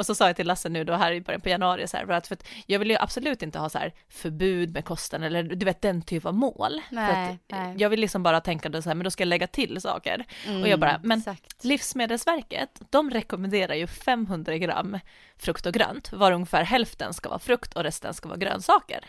Och 0.00 0.06
så 0.06 0.14
sa 0.14 0.26
jag 0.26 0.36
till 0.36 0.46
Lasse 0.46 0.68
nu 0.68 0.84
då 0.84 0.92
här 0.92 1.12
i 1.12 1.20
början 1.20 1.40
på 1.40 1.48
januari 1.48 1.88
så 1.88 1.96
här, 1.96 2.06
för 2.06 2.12
att, 2.12 2.26
för 2.26 2.34
att 2.34 2.44
jag 2.66 2.78
vill 2.78 2.90
ju 2.90 2.96
absolut 2.96 3.42
inte 3.42 3.58
ha 3.58 3.68
så 3.68 3.78
här 3.78 3.92
förbud 4.08 4.72
med 4.72 4.84
kosten 4.84 5.22
eller 5.22 5.42
du 5.42 5.64
vet 5.64 5.82
den 5.82 6.02
typ 6.02 6.26
av 6.26 6.34
mål. 6.34 6.80
Nej, 6.90 7.38
nej. 7.48 7.74
Jag 7.78 7.90
vill 7.90 8.00
liksom 8.00 8.22
bara 8.22 8.40
tänka 8.40 8.68
då 8.68 8.82
så 8.82 8.88
här, 8.88 8.94
men 8.94 9.04
då 9.04 9.10
ska 9.10 9.22
jag 9.22 9.28
lägga 9.28 9.46
till 9.46 9.80
saker. 9.80 10.24
Mm, 10.46 10.62
och 10.62 10.68
jag 10.68 10.80
bara, 10.80 11.00
men 11.02 11.18
exakt. 11.18 11.64
Livsmedelsverket, 11.64 12.80
de 12.90 13.10
rekommenderar 13.10 13.74
ju 13.74 13.86
500 13.86 14.58
gram 14.58 14.98
frukt 15.36 15.66
och 15.66 15.72
grönt, 15.72 16.12
var 16.12 16.32
ungefär 16.32 16.62
hälften 16.62 17.14
ska 17.14 17.28
vara 17.28 17.38
frukt 17.38 17.76
och 17.76 17.82
resten 17.82 18.14
ska 18.14 18.28
vara 18.28 18.38
grönsaker. 18.38 19.04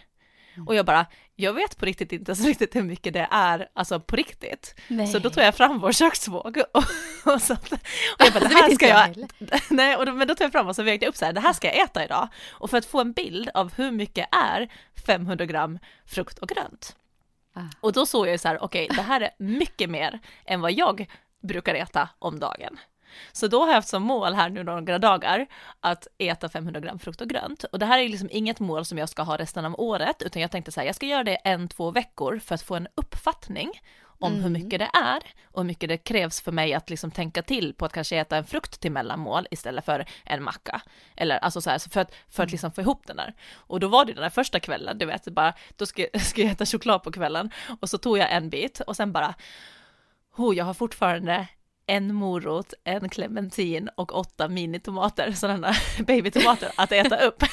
Mm. 0.55 0.67
Och 0.67 0.75
jag 0.75 0.85
bara, 0.85 1.05
jag 1.35 1.53
vet 1.53 1.77
på 1.77 1.85
riktigt 1.85 2.11
inte 2.11 2.35
så 2.35 2.47
riktigt 2.47 2.75
hur 2.75 2.83
mycket 2.83 3.13
det 3.13 3.27
är, 3.31 3.69
alltså 3.73 3.99
på 3.99 4.15
riktigt. 4.15 4.75
Nej. 4.87 5.07
Så 5.07 5.19
då 5.19 5.29
tog 5.29 5.43
jag 5.43 5.55
fram 5.55 5.79
vår 5.79 5.91
köksvåg 5.91 6.61
och, 6.73 6.83
och, 7.33 7.41
så, 7.41 7.53
och 7.53 7.79
jag 8.17 8.33
bara, 8.33 8.39
det 8.49 8.55
här 8.55 8.75
ska 8.75 8.87
jag, 8.87 9.31
nej, 9.69 9.95
och 9.95 10.05
då, 10.05 10.13
men 10.13 10.27
då 10.27 10.35
tog 10.35 10.45
jag 10.45 10.51
fram 10.51 10.67
och 10.67 10.75
så 10.75 10.83
vägde 10.83 11.05
jag 11.05 11.09
upp 11.09 11.17
så 11.17 11.25
här, 11.25 11.33
det 11.33 11.41
här 11.41 11.53
ska 11.53 11.67
jag 11.67 11.79
äta 11.79 12.05
idag. 12.05 12.27
Och 12.51 12.69
för 12.69 12.77
att 12.77 12.85
få 12.85 13.01
en 13.01 13.13
bild 13.13 13.49
av 13.53 13.73
hur 13.73 13.91
mycket 13.91 14.27
är 14.31 14.69
500 15.05 15.45
gram 15.45 15.79
frukt 16.05 16.39
och 16.39 16.47
grönt. 16.47 16.95
Ah. 17.53 17.61
Och 17.79 17.93
då 17.93 18.05
såg 18.05 18.27
jag 18.27 18.39
så 18.39 18.47
här, 18.47 18.63
okej, 18.63 18.85
okay, 18.85 18.95
det 18.95 19.01
här 19.01 19.21
är 19.21 19.29
mycket 19.37 19.89
mer 19.89 20.19
än 20.45 20.61
vad 20.61 20.71
jag 20.71 21.07
brukar 21.41 21.75
äta 21.75 22.09
om 22.19 22.39
dagen. 22.39 22.79
Så 23.31 23.47
då 23.47 23.59
har 23.59 23.67
jag 23.67 23.75
haft 23.75 23.89
som 23.89 24.03
mål 24.03 24.33
här 24.33 24.49
nu 24.49 24.63
några 24.63 24.99
dagar 24.99 25.47
att 25.79 26.07
äta 26.17 26.49
500 26.49 26.79
gram 26.79 26.99
frukt 26.99 27.21
och 27.21 27.29
grönt. 27.29 27.63
Och 27.63 27.79
det 27.79 27.85
här 27.85 27.99
är 27.99 28.09
liksom 28.09 28.29
inget 28.31 28.59
mål 28.59 28.85
som 28.85 28.97
jag 28.97 29.09
ska 29.09 29.23
ha 29.23 29.37
resten 29.37 29.65
av 29.65 29.79
året, 29.79 30.21
utan 30.21 30.41
jag 30.41 30.51
tänkte 30.51 30.71
så 30.71 30.79
här, 30.79 30.87
jag 30.87 30.95
ska 30.95 31.05
göra 31.05 31.23
det 31.23 31.35
en, 31.35 31.67
två 31.67 31.91
veckor 31.91 32.39
för 32.39 32.55
att 32.55 32.61
få 32.61 32.75
en 32.75 32.87
uppfattning 32.95 33.71
om 34.21 34.33
hur 34.33 34.39
Mm. 34.39 34.53
mycket 34.53 34.79
det 34.79 34.89
är 34.93 35.23
och 35.43 35.61
hur 35.61 35.67
mycket 35.67 35.89
det 35.89 35.97
krävs 35.97 36.41
för 36.41 36.51
mig 36.51 36.73
att 36.73 36.89
liksom 36.89 37.11
tänka 37.11 37.41
till 37.41 37.73
på 37.73 37.85
att 37.85 37.93
kanske 37.93 38.17
äta 38.17 38.37
en 38.37 38.45
frukt 38.45 38.79
till 38.79 38.91
mellanmål 38.91 39.47
istället 39.51 39.85
för 39.85 40.05
en 40.25 40.43
macka. 40.43 40.81
Eller 41.15 41.37
alltså 41.37 41.61
så 41.61 41.69
här, 41.69 41.89
för 41.89 42.01
att, 42.01 42.15
för 42.29 42.43
att 42.43 42.51
liksom 42.51 42.71
få 42.71 42.81
ihop 42.81 43.07
den 43.07 43.17
där. 43.17 43.33
Och 43.53 43.79
då 43.79 43.87
var 43.87 44.05
det 44.05 44.13
den 44.13 44.21
där 44.21 44.29
första 44.29 44.59
kvällen, 44.59 44.97
du 44.97 45.05
vet, 45.05 45.25
bara, 45.25 45.53
då 45.75 45.85
ska, 45.85 46.05
ska 46.19 46.41
jag 46.41 46.51
äta 46.51 46.65
choklad 46.65 47.03
på 47.03 47.11
kvällen 47.11 47.51
och 47.81 47.89
så 47.89 47.97
tog 47.97 48.17
jag 48.17 48.31
en 48.31 48.49
bit 48.49 48.79
och 48.79 48.95
sen 48.95 49.11
bara, 49.11 49.35
oh, 50.37 50.57
jag 50.57 50.65
har 50.65 50.73
fortfarande 50.73 51.47
en 51.87 52.15
morot, 52.15 52.73
en 52.83 53.09
clementin 53.09 53.89
och 53.95 54.15
åtta 54.19 54.47
minitomater, 54.47 55.31
sådana 55.31 55.73
babytomater 55.99 56.71
att 56.75 56.91
äta 56.91 57.17
upp. 57.17 57.43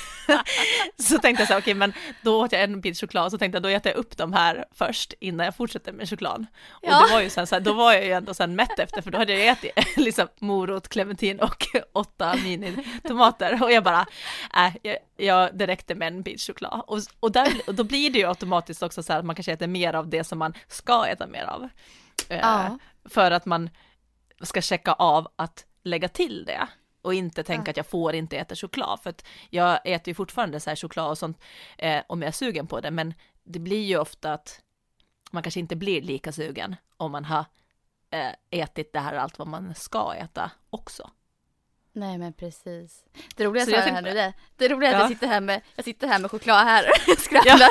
så 0.98 1.18
tänkte 1.18 1.42
jag 1.42 1.48
så 1.48 1.58
okej 1.58 1.74
men 1.74 1.92
då 2.22 2.40
åt 2.44 2.52
jag 2.52 2.62
en 2.62 2.80
bit 2.80 3.00
choklad, 3.00 3.30
så 3.30 3.38
tänkte 3.38 3.56
jag 3.56 3.62
då 3.62 3.68
äter 3.68 3.92
jag 3.92 3.98
upp 3.98 4.16
de 4.16 4.32
här 4.32 4.64
först 4.74 5.14
innan 5.20 5.44
jag 5.44 5.56
fortsätter 5.56 5.92
med 5.92 6.08
choklad. 6.08 6.46
Och 6.70 6.88
Ja. 6.88 7.06
det 7.06 7.12
var 7.14 7.20
ju 7.20 7.30
sen 7.30 7.46
så 7.46 7.54
här, 7.54 7.60
då 7.60 7.72
var 7.72 7.92
jag 7.92 8.04
ju 8.04 8.12
ändå 8.12 8.34
sen 8.34 8.56
mätt 8.56 8.78
efter, 8.78 9.02
för 9.02 9.10
då 9.10 9.18
hade 9.18 9.32
jag 9.34 9.48
ätit 9.48 9.72
liksom 9.96 10.28
morot, 10.40 10.88
clementin 10.88 11.40
och 11.40 11.66
åtta 11.92 12.34
minitomater. 12.44 13.62
Och 13.62 13.72
jag 13.72 13.84
bara, 13.84 14.06
äh, 14.56 14.76
jag, 14.82 14.96
jag, 15.16 15.58
det 15.58 15.66
räckte 15.66 15.94
med 15.94 16.08
en 16.08 16.22
bit 16.22 16.40
choklad. 16.40 16.82
Och, 16.86 16.98
och, 17.20 17.32
där, 17.32 17.48
och 17.66 17.74
då 17.74 17.84
blir 17.84 18.10
det 18.10 18.18
ju 18.18 18.28
automatiskt 18.28 18.82
också 18.82 19.02
så 19.02 19.12
här 19.12 19.20
att 19.20 19.26
man 19.26 19.34
kanske 19.36 19.52
äter 19.52 19.66
mer 19.66 19.94
av 19.94 20.08
det 20.08 20.24
som 20.24 20.38
man 20.38 20.54
ska 20.68 21.06
äta 21.06 21.26
mer 21.26 21.44
av. 21.44 21.68
Eh, 22.28 22.38
Ja. 22.38 22.78
För 23.10 23.30
att 23.30 23.46
man 23.46 23.70
ska 24.42 24.60
checka 24.62 24.92
av 24.92 25.28
att 25.36 25.66
lägga 25.82 26.08
till 26.08 26.44
det 26.44 26.68
och 27.02 27.14
inte 27.14 27.42
tänka 27.42 27.70
att 27.70 27.76
jag 27.76 27.86
får 27.86 28.14
inte 28.14 28.36
äta 28.38 28.56
choklad 28.56 29.00
för 29.02 29.10
att 29.10 29.24
jag 29.50 29.80
äter 29.84 30.08
ju 30.08 30.14
fortfarande 30.14 30.60
så 30.60 30.70
här 30.70 30.76
choklad 30.76 31.10
och 31.10 31.18
sånt 31.18 31.38
eh, 31.78 32.02
om 32.08 32.22
jag 32.22 32.28
är 32.28 32.32
sugen 32.32 32.66
på 32.66 32.80
det 32.80 32.90
men 32.90 33.14
det 33.44 33.58
blir 33.58 33.84
ju 33.84 33.98
ofta 33.98 34.32
att 34.32 34.60
man 35.30 35.42
kanske 35.42 35.60
inte 35.60 35.76
blir 35.76 36.02
lika 36.02 36.32
sugen 36.32 36.76
om 36.96 37.12
man 37.12 37.24
har 37.24 37.44
eh, 38.10 38.32
ätit 38.50 38.92
det 38.92 39.00
här 39.00 39.14
allt 39.14 39.38
vad 39.38 39.48
man 39.48 39.74
ska 39.74 40.14
äta 40.14 40.50
också. 40.70 41.10
Nej 41.92 42.18
men 42.18 42.32
precis. 42.32 43.04
Det 43.36 43.44
roliga 43.44 43.64
Så 43.64 43.70
är 43.70 43.74
jag 43.74 43.84
så 43.84 43.88
här 43.90 43.94
tänkte- 44.02 44.10
nu 44.14 44.20
det, 44.20 44.32
det 44.56 44.74
roliga 44.74 44.90
är 44.90 44.94
att 44.94 44.98
Ja. 45.00 45.04
jag 45.04 45.10
sitter 45.10 45.26
här 45.26 45.40
med, 45.40 45.60
jag 45.76 45.84
sitter 45.84 46.08
här 46.08 46.18
med 46.18 46.30
choklad 46.30 46.64
här 46.64 46.84
och 47.16 47.18
skrattar. 47.18 47.50
Ja, 47.60 47.70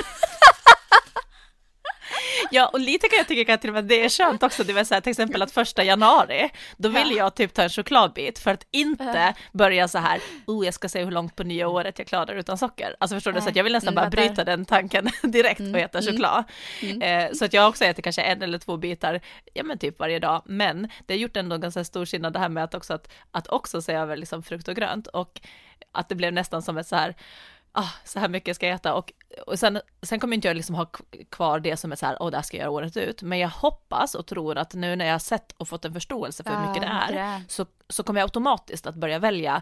och 2.73 2.79
lite 2.79 3.07
kan 3.07 3.17
jag 3.17 3.27
tycka 3.27 3.53
att 3.53 3.62
till 3.62 3.69
och 3.69 3.73
med 3.73 3.86
det 3.86 4.05
är 4.05 4.10
skönt 4.10 4.43
också, 4.43 4.63
det 4.63 4.73
vill 4.73 4.86
säga 4.86 5.01
till 5.01 5.10
exempel 5.12 5.41
att 5.41 5.51
första 5.51 5.83
januari, 5.83 6.49
då 6.77 6.89
vill 6.89 7.12
jag 7.17 7.36
typ 7.36 7.53
ta 7.53 7.63
en 7.63 7.69
chokladbit 7.69 8.39
för 8.39 8.51
att 8.51 8.67
inte 8.71 9.33
börja 9.53 9.88
så 9.88 9.97
här, 9.97 10.21
oh 10.47 10.65
jag 10.65 10.73
ska 10.73 10.89
se 10.89 11.03
hur 11.03 11.12
långt 11.12 11.36
på 11.36 11.43
nya 11.43 11.67
året 11.67 11.99
jag 11.99 12.07
klarar 12.07 12.36
utan 12.36 12.57
socker. 12.57 12.95
Alltså 12.99 13.15
förstår 13.15 13.31
du, 13.31 13.41
så 13.41 13.49
att 13.49 13.55
jag 13.55 13.63
vill 13.63 13.73
nästan 13.73 13.93
Mm, 13.93 14.03
bara 14.03 14.10
bryta 14.10 14.43
den 14.43 14.65
tanken 14.65 15.10
direkt 15.23 15.60
och 15.60 15.65
Mm, 15.67 15.83
äta 15.86 15.99
mm, 15.99 16.13
choklad. 16.13 16.43
mm. 16.81 17.01
Eh, 17.01 17.31
så 17.33 17.45
att 17.45 17.53
jag 17.53 17.69
också 17.69 17.86
äter 17.86 18.01
kanske 18.03 18.21
en 18.21 18.41
eller 18.41 18.57
två 18.57 18.77
bitar, 18.77 19.21
ja 19.53 19.63
men 19.63 19.77
typ 19.77 19.99
varje 19.99 20.19
dag, 20.19 20.41
men 20.45 20.89
det 21.05 21.13
har 21.13 21.19
gjort 21.19 21.38
ändå 21.38 21.57
ganska 21.57 21.83
stor 21.83 22.05
skillnad 22.05 22.33
det 22.33 22.39
här 22.39 22.49
med 22.49 22.63
att 22.63 22.73
också, 22.75 22.93
att, 22.93 23.10
att 23.31 23.47
också 23.47 23.81
se 23.81 23.93
över 23.93 24.17
liksom 24.17 24.43
frukt 24.43 24.67
och 24.67 24.75
grönt 24.75 25.07
och 25.07 25.41
att 25.91 26.10
det 26.10 26.15
blev 26.15 26.33
nästan 26.33 26.62
som 26.62 26.77
ett 26.77 26.88
så 26.88 26.95
här, 26.95 27.15
ah, 27.78 27.90
så 28.06 28.20
här 28.20 28.28
mycket 28.30 28.56
ska 28.56 28.68
jag 28.68 28.76
äta 28.76 28.94
och, 28.94 29.13
och 29.48 29.60
sen, 29.60 29.82
sen 30.02 30.20
kommer 30.20 30.36
inte 30.36 30.48
jag 30.48 30.58
liksom 30.58 30.76
ha 30.76 30.86
kvar 31.32 31.60
det 31.60 31.78
som 31.78 31.92
är 31.92 31.96
så 31.96 32.06
här, 32.06 32.18
åh 32.20 32.30
det 32.32 32.38
här 32.38 32.44
ska 32.44 32.58
jag 32.58 32.62
göra 32.62 32.72
året 32.72 32.98
ut, 32.98 33.22
men 33.22 33.40
jag 33.40 33.50
hoppas 33.50 34.16
och 34.16 34.26
tror 34.28 34.58
att 34.58 34.74
nu 34.74 34.96
när 34.96 35.06
jag 35.06 35.13
har 35.13 35.20
sett 35.20 35.52
och 35.52 35.68
fått 35.68 35.86
en 35.86 35.94
förståelse 35.94 36.44
för 36.44 36.52
hur 36.56 36.68
mycket 36.68 36.82
det 36.82 36.88
är, 36.88 37.12
det 37.13 37.44
så, 37.48 37.66
så 37.90 38.04
kommer 38.04 38.20
jag 38.20 38.26
automatiskt 38.26 38.88
att 38.88 38.96
börja 38.96 39.20
välja 39.20 39.62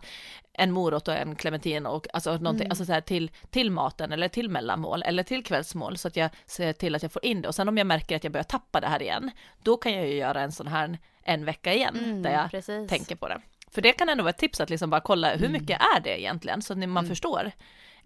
en 0.54 0.72
morot 0.72 1.08
och 1.08 1.14
en 1.14 1.36
clementin 1.36 1.86
och 1.86 2.08
alltså 2.14 2.32
någonting, 2.32 2.66
Mm. 2.66 2.72
alltså 2.72 2.86
så 2.86 2.94
här 2.94 3.02
till, 3.02 3.32
till 3.50 3.72
maten 3.72 4.12
eller 4.12 4.28
till 4.28 4.50
mellanmål 4.50 5.04
eller 5.04 5.24
till 5.24 5.44
kvällsmål 5.44 5.98
så 5.98 6.08
att 6.08 6.16
jag 6.16 6.30
ser 6.46 6.74
till 6.74 6.96
att 6.96 7.02
jag 7.04 7.12
får 7.12 7.26
in 7.26 7.42
det 7.42 7.48
och 7.48 7.56
sen 7.56 7.68
om 7.70 7.78
jag 7.78 7.88
märker 7.88 8.16
att 8.16 8.24
jag 8.24 8.34
börjar 8.34 8.44
tappa 8.44 8.82
det 8.82 8.88
här 8.88 9.02
igen, 9.02 9.32
då 9.64 9.78
kan 9.78 9.94
jag 9.94 10.08
ju 10.08 10.16
göra 10.16 10.42
en 10.42 10.52
sån 10.52 10.68
här 10.68 10.98
en 11.24 11.46
vecka 11.46 11.74
igen 11.74 11.96
Mm, 12.04 12.22
där 12.24 12.32
jag 12.34 12.52
precis. 12.52 12.90
tänker 12.90 13.16
på 13.16 13.28
det. 13.28 13.42
För 13.72 13.82
det 13.82 13.92
kan 13.94 14.10
ändå 14.10 14.24
vara 14.24 14.30
ett 14.30 14.38
tips 14.38 14.60
att 14.62 14.70
liksom 14.70 14.90
bara 14.90 15.02
kolla 15.02 15.30
hur 15.32 15.46
Mm. 15.46 15.52
mycket 15.52 15.82
är 15.96 16.00
det 16.00 16.22
egentligen 16.22 16.62
så 16.62 16.74
att 16.74 16.80
man 16.80 16.90
Mm. 16.90 17.08
förstår. 17.08 17.52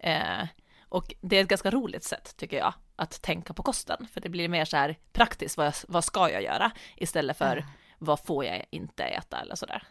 Eh, 0.02 0.46
och 0.88 1.14
det 1.20 1.36
är 1.36 1.42
ett 1.42 1.48
ganska 1.48 1.70
roligt 1.70 2.04
sätt 2.04 2.36
tycker 2.36 2.56
jag 2.58 2.74
att 2.96 3.22
tänka 3.22 3.52
på 3.54 3.62
kosten 3.62 4.06
för 4.12 4.20
det 4.20 4.28
blir 4.28 4.48
mer 4.48 4.64
så 4.64 4.76
här 4.76 4.96
praktiskt 5.12 5.56
vad, 5.56 5.74
vad 5.88 6.04
ska 6.04 6.30
jag 6.30 6.42
göra 6.42 6.70
istället 6.96 7.36
för 7.38 7.56
Ja. 7.56 7.62
vad 7.98 8.20
får 8.24 8.44
jag 8.44 8.64
inte 8.70 9.04
äta 9.04 9.40
eller 9.40 9.54
sådär. 9.54 9.82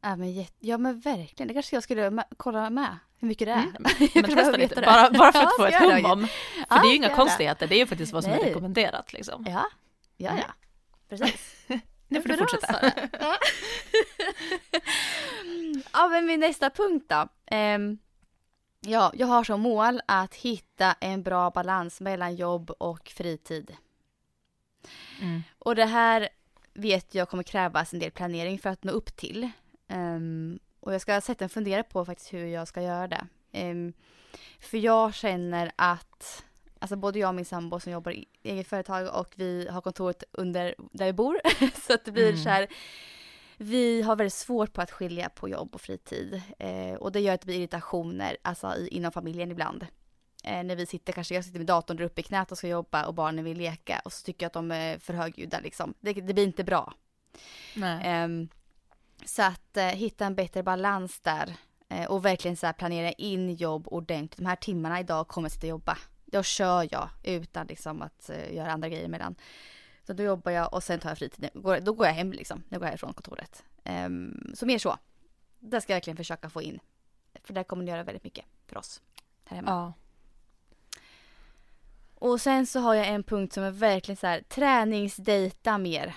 Ja 0.00 0.16
men, 0.16 0.46
ja 0.58 0.78
men 0.78 1.00
verkligen, 1.00 1.48
det 1.48 1.54
kanske 1.54 1.76
jag 1.76 1.82
skulle 1.82 2.24
kolla 2.36 2.70
med 2.70 2.96
hur 3.18 3.28
mycket 3.28 3.46
det 3.46 3.52
är. 3.52 3.62
Mm, 3.62 3.72
Men 3.98 4.08
kanske 4.08 4.34
testa 4.34 4.56
lite, 4.56 4.74
det. 4.74 4.86
bara, 4.86 5.10
bara 5.10 5.32
för 5.32 5.42
att 5.42 5.56
få 5.56 5.64
ett 5.64 5.74
hum 6.04 6.04
om. 6.12 6.26
För 6.26 6.66
Ja, 6.70 6.80
det 6.82 6.86
är 6.88 6.90
ju 6.90 6.96
inga 6.96 7.14
konstigheter, 7.16 7.66
det 7.66 7.74
är 7.74 7.78
ju 7.78 7.86
faktiskt 7.86 8.12
vad 8.12 8.24
som 8.24 8.32
är 8.32 8.36
Nej. 8.36 8.48
rekommenderat 8.48 9.12
liksom. 9.12 9.44
Ja, 9.48 9.64
ja, 10.16 10.30
Mm. 10.30 10.42
ja. 10.46 10.54
Precis. 11.08 11.57
Nu 12.08 12.22
får 12.22 12.28
du 12.28 12.36
fortsätta. 12.36 12.92
Ja. 15.92 16.08
men 16.08 16.26
min 16.26 16.40
nästa 16.40 16.70
punkt 16.70 17.04
då. 17.08 17.28
Ehm, 17.46 17.98
ja, 18.80 19.12
jag 19.14 19.26
har 19.26 19.44
som 19.44 19.60
mål 19.60 20.00
att 20.06 20.34
hitta 20.34 20.96
en 21.00 21.22
bra 21.22 21.50
balans 21.50 22.00
mellan 22.00 22.36
jobb 22.36 22.70
och 22.70 23.08
fritid. 23.08 23.76
Mm. 25.20 25.42
Och 25.58 25.74
det 25.74 25.84
här 25.84 26.28
vet 26.74 27.14
jag 27.14 27.28
kommer 27.28 27.42
krävas 27.42 27.92
en 27.92 27.98
del 27.98 28.10
planering 28.10 28.58
för 28.58 28.70
att 28.70 28.84
nå 28.84 28.92
upp 28.92 29.16
till. 29.16 29.50
Ehm, 29.88 30.58
och 30.80 30.94
jag 30.94 31.00
ska 31.00 31.20
sätta 31.20 31.44
en 31.44 31.48
fundera 31.50 31.82
på 31.82 32.04
faktiskt 32.04 32.32
hur 32.32 32.46
jag 32.46 32.68
ska 32.68 32.82
göra 32.82 33.08
det. 33.08 33.26
Ehm, 33.52 33.92
för 34.60 34.78
jag 34.78 35.14
känner 35.14 35.72
att, 35.76 36.44
alltså 36.78 36.96
både 36.96 37.18
jag 37.18 37.28
och 37.28 37.34
min 37.34 37.44
sambo 37.44 37.80
som 37.80 37.92
jobbar 37.92 38.12
i 38.12 38.26
eget 38.42 38.68
företag 38.68 39.20
och 39.20 39.32
vi 39.36 39.68
har 39.70 39.80
kontoret 39.80 40.24
under 40.32 40.74
där 40.92 41.06
vi 41.06 41.12
bor. 41.12 41.40
så 41.86 41.92
att 41.94 42.04
det 42.04 42.12
blir 42.12 42.28
Mm. 42.28 42.42
så 42.42 42.48
här, 42.48 42.66
vi 43.56 44.02
har 44.02 44.16
väldigt 44.16 44.32
svårt 44.34 44.72
på 44.72 44.82
att 44.82 44.90
skilja 44.90 45.28
på 45.28 45.48
jobb 45.48 45.74
och 45.74 45.80
fritid. 45.80 46.42
Eh, 46.58 46.94
och 46.94 47.12
det 47.12 47.20
gör 47.20 47.34
att 47.34 47.40
det 47.40 47.46
blir 47.46 47.58
irritationer 47.58 48.36
alltså 48.42 48.76
i, 48.76 48.88
inom 48.88 49.12
familjen 49.12 49.50
ibland. 49.50 49.86
Eh, 50.44 50.62
när 50.64 50.76
vi 50.76 50.86
sitter, 50.86 51.12
kanske 51.12 51.34
jag 51.34 51.44
sitter 51.44 51.58
med 51.58 51.66
datorn 51.66 51.96
där 51.96 52.04
uppe 52.04 52.20
i 52.20 52.24
knät 52.24 52.52
och 52.52 52.58
ska 52.58 52.68
jobba 52.68 53.06
och 53.06 53.14
barnen 53.14 53.44
vill 53.44 53.58
leka 53.58 54.00
och 54.04 54.12
så 54.12 54.24
tycker 54.24 54.44
jag 54.44 54.48
att 54.48 54.52
de 54.52 54.70
är 54.70 54.98
för 54.98 55.14
högljudda 55.14 55.60
liksom. 55.60 55.94
Det, 56.00 56.12
det 56.12 56.34
blir 56.34 56.44
inte 56.44 56.64
bra. 56.64 56.94
Ehm, 58.02 58.48
så 59.24 59.42
att 59.42 59.76
eh, 59.76 59.84
hitta 59.84 60.26
en 60.26 60.34
bättre 60.34 60.62
balans 60.62 61.20
där 61.20 61.56
eh, 61.88 62.04
och 62.04 62.24
verkligen 62.24 62.56
så 62.56 62.72
planera 62.72 63.12
in 63.12 63.54
jobb 63.54 63.88
ordentligt. 63.88 64.36
De 64.36 64.46
här 64.46 64.56
timmarna 64.56 65.00
idag 65.00 65.28
kommer 65.28 65.46
jag 65.46 65.52
sitta 65.52 65.66
och 65.66 65.70
jobba. 65.70 65.98
Då 66.32 66.42
kör 66.42 66.88
jag 66.92 67.08
utan 67.22 67.66
liksom 67.66 68.02
att 68.02 68.30
eh, 68.30 68.54
göra 68.54 68.72
andra 68.72 68.88
grejer 68.88 69.04
emellan. 69.04 69.34
Så 70.06 70.12
då 70.12 70.22
jobbar 70.22 70.52
jag 70.52 70.74
och 70.74 70.82
sen 70.82 71.00
tar 71.00 71.08
jag 71.10 71.18
fritid. 71.18 71.50
Går- 71.54 71.80
Då 71.80 71.92
går 71.92 72.06
jag 72.06 72.14
hem 72.14 72.32
liksom, 72.32 72.62
jag 72.68 72.80
går 72.80 72.86
härifrån 72.86 73.14
kontoret. 73.14 73.64
Ehm, 73.84 74.52
så 74.54 74.66
mer 74.66 74.78
så. 74.78 74.98
Det 75.58 75.80
ska 75.80 75.92
jag 75.92 75.96
verkligen 75.96 76.16
försöka 76.16 76.50
få 76.50 76.62
in. 76.62 76.78
För 77.44 77.54
det 77.54 77.64
kommer 77.64 77.82
att 77.82 77.88
göra 77.88 78.02
väldigt 78.02 78.24
mycket 78.24 78.44
för 78.66 78.78
oss 78.78 79.02
här 79.44 79.56
hemma. 79.56 79.70
Ja. 79.70 79.92
Och 82.14 82.40
sen 82.40 82.66
så 82.66 82.80
har 82.80 82.94
jag 82.94 83.06
en 83.06 83.22
punkt 83.22 83.52
som 83.52 83.62
är 83.64 83.70
verkligen 83.70 84.16
så 84.16 84.26
här 84.26 84.40
träningsdejta 84.42 85.78
mer. 85.78 86.14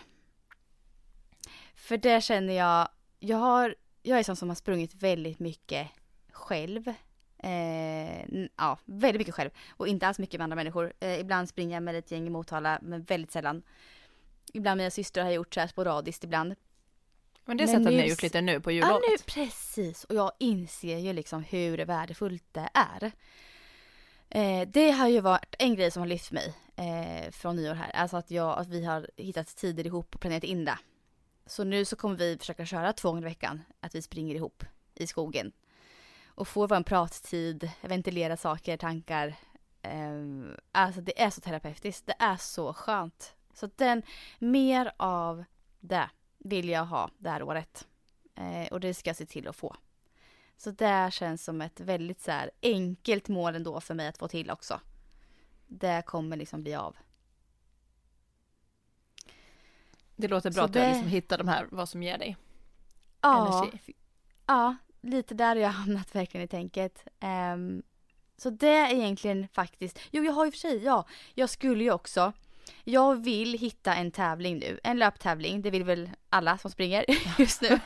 För 1.75 1.97
där 1.97 2.21
känner 2.21 2.53
jag, 2.53 2.89
jag 3.19 3.37
har, 3.37 3.75
jag 4.03 4.19
är 4.19 4.23
sån 4.23 4.35
som 4.35 4.49
har 4.49 4.55
sprungit 4.55 4.93
väldigt 4.95 5.39
mycket 5.39 5.87
själv. 6.31 6.93
Eh, 7.43 8.45
ja, 8.57 8.77
väldigt 8.85 9.19
mycket 9.19 9.35
själv 9.35 9.49
och 9.77 9.87
inte 9.87 10.07
alls 10.07 10.19
mycket 10.19 10.37
med 10.39 10.43
andra 10.43 10.55
människor. 10.55 10.93
Eh, 10.99 11.19
ibland 11.19 11.49
springer 11.49 11.75
jag 11.75 11.83
med 11.83 11.95
ett 11.95 12.11
gäng 12.11 12.27
i 12.27 12.29
Motala, 12.29 12.79
men 12.81 13.03
väldigt 13.03 13.31
sällan. 13.31 13.63
Ibland 14.53 14.77
mina 14.77 14.89
systrar 14.89 15.23
har 15.23 15.31
gjort 15.31 15.53
så 15.53 15.59
här 15.59 15.67
sporadiskt 15.67 16.23
ibland. 16.23 16.55
Men 17.45 17.57
det 17.57 17.63
är 17.63 17.67
Men 17.67 17.75
sätt 17.75 17.87
att 17.87 17.93
ni 17.93 17.99
har 17.99 18.07
gjort 18.07 18.23
lite 18.23 18.41
nu 18.41 18.59
på 18.59 18.71
Ja, 18.71 18.75
jullovet. 18.75 19.03
nu, 19.09 19.15
precis. 19.33 20.03
Och 20.03 20.15
jag 20.15 20.31
inser 20.39 20.97
ju 20.97 21.13
liksom 21.13 21.43
hur 21.43 21.77
värdefullt 21.77 22.43
det 22.51 22.69
är. 22.73 23.11
Eh, 24.29 24.67
det 24.67 24.91
har 24.91 25.07
ju 25.07 25.19
varit 25.19 25.55
en 25.59 25.75
grej 25.75 25.91
som 25.91 25.99
har 26.01 26.07
lyft 26.07 26.31
mig 26.31 26.53
eh, 26.75 27.31
från 27.31 27.55
nyår 27.55 27.73
här. 27.73 27.91
Alltså 27.91 28.17
att, 28.17 28.31
jag, 28.31 28.59
att 28.59 28.67
vi 28.67 28.85
har 28.85 29.07
hittat 29.17 29.55
tider 29.55 29.85
ihop 29.85 30.15
och 30.15 30.21
planerat 30.21 30.43
in 30.43 30.65
det. 30.65 30.77
Så 31.45 31.63
nu 31.63 31.85
så 31.85 31.95
kommer 31.95 32.15
vi 32.15 32.37
försöka 32.37 32.65
köra 32.65 32.93
två 32.93 33.09
gånger 33.09 33.21
i 33.21 33.25
veckan. 33.29 33.61
Att 33.79 33.95
vi 33.95 34.01
springer 34.01 34.35
ihop 34.35 34.63
i 34.95 35.07
skogen. 35.07 35.51
Och 36.41 36.47
får 36.47 36.67
vår 36.67 36.83
prattid, 36.83 37.71
ventilera 37.81 38.37
saker, 38.37 38.77
tankar. 38.77 39.35
Eh, 39.81 40.11
alltså 40.71 41.01
det 41.01 41.21
är 41.21 41.29
så 41.29 41.41
terapeutiskt. 41.41 42.05
Det 42.07 42.15
är 42.19 42.37
så 42.37 42.73
skönt. 42.73 43.33
Så 43.53 43.69
den, 43.75 44.01
mer 44.39 44.91
av 44.97 45.43
det 45.79 46.09
vill 46.37 46.69
jag 46.69 46.85
ha 46.85 47.09
det 47.17 47.29
här 47.29 47.43
året. 47.43 47.87
Eh, 48.35 48.67
och 48.71 48.79
det 48.79 48.93
ska 48.93 49.09
jag 49.09 49.17
se 49.17 49.25
till 49.25 49.47
att 49.47 49.55
få. 49.55 49.75
Så 50.57 50.71
det 50.71 51.13
känns 51.13 51.43
som 51.43 51.61
ett 51.61 51.79
väldigt 51.79 52.21
så 52.21 52.31
här 52.31 52.51
enkelt 52.61 53.27
mål 53.27 53.55
ändå 53.55 53.81
för 53.81 53.93
mig 53.93 54.07
att 54.07 54.17
få 54.17 54.27
till 54.27 54.51
också. 54.51 54.79
Det 55.67 56.03
kommer 56.05 56.37
liksom 56.37 56.63
bli 56.63 56.75
av. 56.75 56.97
Det 60.15 60.27
låter 60.27 60.51
bra 60.51 60.61
Så 60.61 60.65
att 60.65 60.73
du 60.73 60.79
har 60.79 60.85
det- 60.87 60.91
liksom 60.93 61.09
hittat 61.09 61.37
de 61.39 61.47
här, 61.47 61.67
vad 61.71 61.89
som 61.89 62.03
ger 62.03 62.17
dig 62.17 62.37
Ja, 63.21 63.61
energi. 63.63 63.93
ja 64.45 64.75
lite 65.01 65.33
där 65.33 65.55
har 65.55 65.55
jag 65.55 65.69
hamnat 65.81 66.15
verkligen 66.15 66.45
i 66.45 66.47
tänket. 66.47 67.03
Ehm, 67.19 67.83
Så 68.37 68.49
det 68.49 68.67
är 68.67 68.93
egentligen 68.93 69.47
faktiskt, 69.53 69.99
jo 70.11 70.23
jag 70.23 70.33
har 70.33 70.45
i 70.45 70.49
och 70.49 70.53
för 70.53 70.59
sig, 70.59 70.83
ja, 70.83 71.05
jag 71.35 71.49
skulle 71.49 71.83
ju 71.83 71.91
också, 71.91 72.33
jag 72.83 73.23
vill 73.23 73.59
hitta 73.59 73.95
en 73.95 74.11
tävling 74.11 74.57
nu, 74.59 74.79
en 74.83 74.99
löptävling, 74.99 75.61
det 75.61 75.69
vill 75.71 75.83
väl 75.83 76.09
alla 76.29 76.57
som 76.57 76.71
springer 76.71 77.05
just 77.39 77.61
nu, 77.61 77.79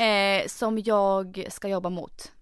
eh, 0.04 0.46
som 0.46 0.78
jag 0.78 1.46
ska 1.50 1.68
jobba 1.68 1.90
mot. 1.90 2.32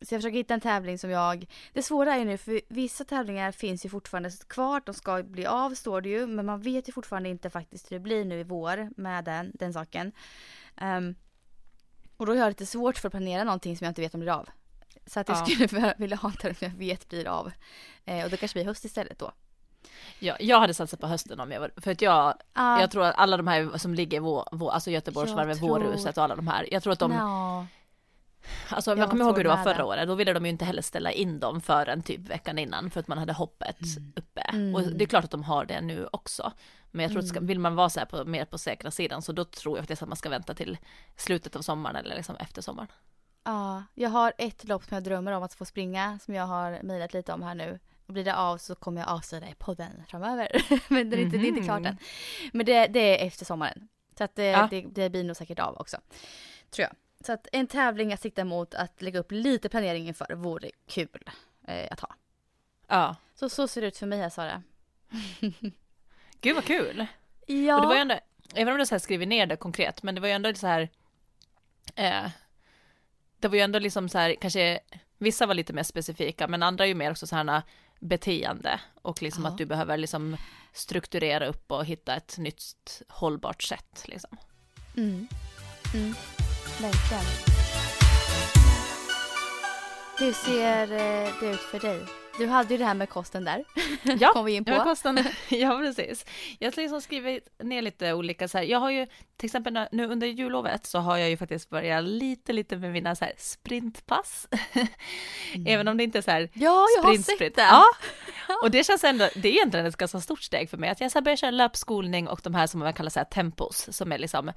Så 0.00 0.14
jag 0.14 0.20
försöker 0.22 0.38
hitta 0.38 0.54
en 0.54 0.60
tävling 0.60 0.98
som 0.98 1.10
jag, 1.10 1.46
det 1.72 1.82
svåra 1.82 2.14
är 2.14 2.18
ju 2.18 2.24
nu 2.24 2.38
för 2.38 2.60
vissa 2.68 3.04
tävlingar 3.04 3.52
finns 3.52 3.84
ju 3.84 3.88
fortfarande 3.88 4.30
kvar, 4.48 4.82
de 4.86 4.94
ska 4.94 5.22
bli 5.22 5.46
av 5.46 5.74
står 5.74 6.00
det 6.00 6.08
ju, 6.08 6.26
men 6.26 6.46
man 6.46 6.60
vet 6.60 6.88
ju 6.88 6.92
fortfarande 6.92 7.28
inte 7.28 7.50
faktiskt 7.50 7.90
hur 7.90 7.96
det 7.96 8.02
blir 8.02 8.24
nu 8.24 8.40
i 8.40 8.44
vår 8.44 8.90
med 8.96 9.24
den, 9.24 9.52
den 9.54 9.72
saken. 9.72 10.12
Um, 10.80 11.14
och 12.16 12.26
då 12.26 12.32
har 12.32 12.36
jag 12.36 12.48
lite 12.48 12.66
svårt 12.66 12.98
för 12.98 13.08
att 13.08 13.12
planera 13.12 13.44
någonting 13.44 13.76
som 13.76 13.84
jag 13.84 13.90
inte 13.90 14.00
vet 14.00 14.14
om 14.14 14.20
blir 14.20 14.32
av. 14.32 14.48
Så 15.06 15.20
att 15.20 15.28
jag 15.28 15.38
ja. 15.38 15.66
skulle 15.66 15.94
vilja 15.98 16.16
ha 16.16 16.30
tävling 16.30 16.54
som 16.54 16.68
jag 16.68 16.78
vet 16.78 17.08
blir 17.08 17.28
av. 17.28 17.52
Eh, 18.04 18.24
och 18.24 18.30
det 18.30 18.36
kanske 18.36 18.58
blir 18.58 18.64
höst 18.64 18.84
istället 18.84 19.18
då. 19.18 19.32
Ja, 20.18 20.36
jag 20.40 20.60
hade 20.60 20.74
satsat 20.74 21.00
på 21.00 21.06
hösten 21.06 21.40
om 21.40 21.52
jag 21.52 21.60
var, 21.60 21.70
för 21.76 21.90
att 21.90 22.02
jag, 22.02 22.34
ah. 22.52 22.80
jag 22.80 22.90
tror 22.90 23.04
att 23.04 23.14
alla 23.16 23.36
de 23.36 23.46
här 23.46 23.78
som 23.78 23.94
ligger, 23.94 24.20
vår, 24.20 24.48
vår, 24.52 24.70
alltså 24.70 24.90
Göteborgsvarvet, 24.90 25.58
tror... 25.58 25.68
Vårhuset 25.68 26.18
och 26.18 26.24
alla 26.24 26.36
de 26.36 26.48
här, 26.48 26.68
jag 26.70 26.82
tror 26.82 26.92
att 26.92 26.98
de 26.98 27.10
no. 27.10 27.66
Alltså 28.68 28.90
jag, 28.90 28.98
jag 28.98 29.10
kommer 29.10 29.24
ihåg 29.24 29.36
hur 29.36 29.44
det 29.44 29.50
var 29.50 29.64
förra 29.64 29.84
året, 29.84 30.08
då 30.08 30.14
ville 30.14 30.32
de 30.32 30.44
ju 30.44 30.50
inte 30.50 30.64
heller 30.64 30.82
ställa 30.82 31.12
in 31.12 31.40
dem 31.40 31.60
förrän 31.60 32.02
typ 32.02 32.20
veckan 32.20 32.58
innan 32.58 32.90
för 32.90 33.00
att 33.00 33.08
man 33.08 33.18
hade 33.18 33.32
hoppet 33.32 33.82
mm. 33.96 34.12
uppe. 34.16 34.40
Mm. 34.40 34.74
Och 34.74 34.82
det 34.82 35.04
är 35.04 35.08
klart 35.08 35.24
att 35.24 35.30
de 35.30 35.44
har 35.44 35.64
det 35.64 35.80
nu 35.80 36.08
också. 36.12 36.52
Men 36.96 37.02
jag 37.02 37.12
tror 37.12 37.22
att 37.22 37.28
ska, 37.28 37.38
mm. 37.38 37.46
vill 37.46 37.58
man 37.58 37.74
vara 37.74 37.90
så 37.90 38.00
här 38.00 38.06
på, 38.06 38.24
mer 38.24 38.44
på 38.44 38.58
säkra 38.58 38.90
sidan 38.90 39.22
så 39.22 39.32
då 39.32 39.44
tror 39.44 39.76
jag 39.76 39.82
faktiskt 39.82 40.02
att 40.02 40.08
man 40.08 40.16
ska 40.16 40.28
vänta 40.28 40.54
till 40.54 40.78
slutet 41.16 41.56
av 41.56 41.62
sommaren 41.62 41.96
eller 41.96 42.16
liksom 42.16 42.36
efter 42.36 42.62
sommaren. 42.62 42.88
Ja, 43.44 43.82
jag 43.94 44.10
har 44.10 44.32
ett 44.38 44.64
lopp 44.64 44.84
som 44.84 44.94
jag 44.94 45.04
drömmer 45.04 45.32
om 45.32 45.42
att 45.42 45.54
få 45.54 45.64
springa 45.64 46.18
som 46.24 46.34
jag 46.34 46.46
har 46.46 46.78
mejlat 46.82 47.14
lite 47.14 47.32
om 47.32 47.42
här 47.42 47.54
nu. 47.54 47.78
Och 48.06 48.12
blir 48.12 48.24
det 48.24 48.36
av 48.36 48.58
så 48.58 48.74
kommer 48.74 49.00
jag 49.00 49.10
avslöja 49.10 49.44
det 49.44 49.50
i 49.50 49.54
podden 49.54 49.90
framöver. 50.08 50.48
Men 50.92 51.10
det 51.10 51.16
är, 51.16 51.20
inte, 51.20 51.36
mm. 51.36 51.42
det 51.42 51.46
är 51.46 51.48
inte 51.48 51.62
klart 51.62 51.86
än. 51.86 51.98
Men 52.52 52.66
det, 52.66 52.86
det 52.86 53.22
är 53.22 53.26
efter 53.26 53.44
sommaren. 53.44 53.88
Så 54.18 54.24
att 54.24 54.34
det, 54.34 54.46
ja. 54.46 54.68
det, 54.70 54.80
det 54.80 55.10
blir 55.10 55.24
nog 55.24 55.36
säkert 55.36 55.58
av 55.58 55.76
också. 55.76 55.96
Tror 56.70 56.82
jag. 56.82 56.92
Så 57.26 57.32
att 57.32 57.48
en 57.52 57.66
tävling 57.66 58.12
att 58.12 58.20
sikta 58.20 58.44
mot 58.44 58.74
att 58.74 59.02
lägga 59.02 59.20
upp 59.20 59.32
lite 59.32 59.68
planering 59.68 60.08
inför 60.08 60.34
vore 60.34 60.70
kul 60.86 61.30
eh, 61.66 61.88
att 61.90 62.00
ha. 62.00 62.14
Ja. 62.86 63.16
Så 63.34 63.48
så 63.48 63.68
ser 63.68 63.80
det 63.80 63.86
ut 63.86 63.96
för 63.96 64.06
mig 64.06 64.18
här 64.18 64.28
Sara. 64.28 64.62
Gud 66.40 66.54
vad 66.54 66.64
kul! 66.64 67.06
Ja. 67.46 67.74
Och 67.76 67.80
det 67.80 67.86
var 67.86 67.94
ju 67.94 68.00
ändå, 68.00 68.18
även 68.54 68.72
om 68.72 68.78
du 68.78 68.86
så 68.86 68.98
skriver 68.98 69.26
ner 69.26 69.46
det 69.46 69.56
konkret, 69.56 70.02
men 70.02 70.14
det 70.14 70.20
var 70.20 70.28
ju 70.28 70.34
ändå 70.34 70.54
så 70.54 70.66
här, 70.66 70.88
eh, 71.94 72.30
det 73.40 73.48
var 73.48 73.56
ju 73.56 73.60
ändå 73.60 73.78
liksom 73.78 74.08
så 74.08 74.18
här, 74.18 74.34
kanske, 74.40 74.80
vissa 75.18 75.46
var 75.46 75.54
lite 75.54 75.72
mer 75.72 75.82
specifika, 75.82 76.48
men 76.48 76.62
andra 76.62 76.84
är 76.84 76.88
ju 76.88 76.94
mer 76.94 77.10
också 77.10 77.26
så 77.26 77.36
här 77.36 77.62
beteende 78.00 78.80
och 79.02 79.22
liksom 79.22 79.44
ja. 79.44 79.50
att 79.50 79.58
du 79.58 79.66
behöver 79.66 79.96
liksom 79.96 80.36
strukturera 80.72 81.46
upp 81.46 81.72
och 81.72 81.84
hitta 81.84 82.16
ett 82.16 82.38
nytt 82.38 83.02
hållbart 83.08 83.62
sätt 83.62 84.02
liksom. 84.04 84.36
Mm. 84.96 85.28
Mm. 85.94 86.14
Verkligen. 86.80 87.24
Hur 90.18 90.32
ser 90.32 90.82
eh, 90.92 91.32
det 91.40 91.46
ut 91.46 91.60
för 91.60 91.80
dig? 91.80 92.25
Du 92.38 92.46
hade 92.46 92.74
ju 92.74 92.78
det 92.78 92.84
här 92.84 92.94
med 92.94 93.08
kosten 93.08 93.44
där. 93.44 93.64
Ja, 94.20 94.32
kom 94.32 94.44
vi 94.44 94.52
in 94.52 94.64
på. 94.64 94.70
Ja, 94.70 94.84
kosten. 94.84 95.24
ja 95.48 95.78
precis. 95.78 96.24
Jag 96.58 96.72
har 96.72 96.82
liksom 96.82 97.00
skrivit 97.00 97.48
ner 97.62 97.82
lite 97.82 98.12
olika 98.12 98.48
så 98.48 98.58
här. 98.58 98.64
Jag 98.64 98.78
har 98.78 98.90
ju 98.90 99.06
till 99.36 99.46
exempel 99.46 99.86
nu 99.92 100.06
under 100.06 100.26
jullovet 100.26 100.86
så 100.86 100.98
har 100.98 101.16
jag 101.16 101.30
ju 101.30 101.36
faktiskt 101.36 101.70
börjat 101.70 102.04
lite, 102.04 102.52
lite 102.52 102.76
med 102.76 102.92
mina 102.92 103.14
så 103.14 103.24
här 103.24 103.34
sprintpass. 103.36 104.48
Mm. 105.54 105.66
Även 105.66 105.88
om 105.88 105.96
det 105.96 106.04
inte 106.04 106.18
är 106.18 106.22
så 106.22 106.30
här 106.30 106.48
Ja, 106.52 106.86
jag 106.96 107.04
sprint, 107.04 107.06
har 107.06 107.24
sett 107.24 107.36
sprint. 107.36 107.56
det. 107.56 107.62
Ja. 107.62 107.84
Och 108.62 108.70
det 108.70 108.84
känns 108.86 109.04
ändå, 109.04 109.28
det 109.34 109.48
är 109.48 109.52
egentligen 109.52 109.86
ett 109.86 109.96
ganska 109.96 110.20
stort 110.20 110.42
steg 110.42 110.70
för 110.70 110.76
mig 110.76 110.90
att 110.90 111.00
jag 111.00 111.12
så 111.12 111.20
börjar 111.20 111.36
köra 111.36 111.50
löpskolning 111.50 112.28
och 112.28 112.40
de 112.42 112.54
här 112.54 112.66
som 112.66 112.80
man 112.80 112.92
kallar 112.92 113.10
så 113.10 113.20
här 113.20 113.24
tempos 113.24 113.88
som 113.96 114.12
är 114.12 114.18
liksom 114.18 114.48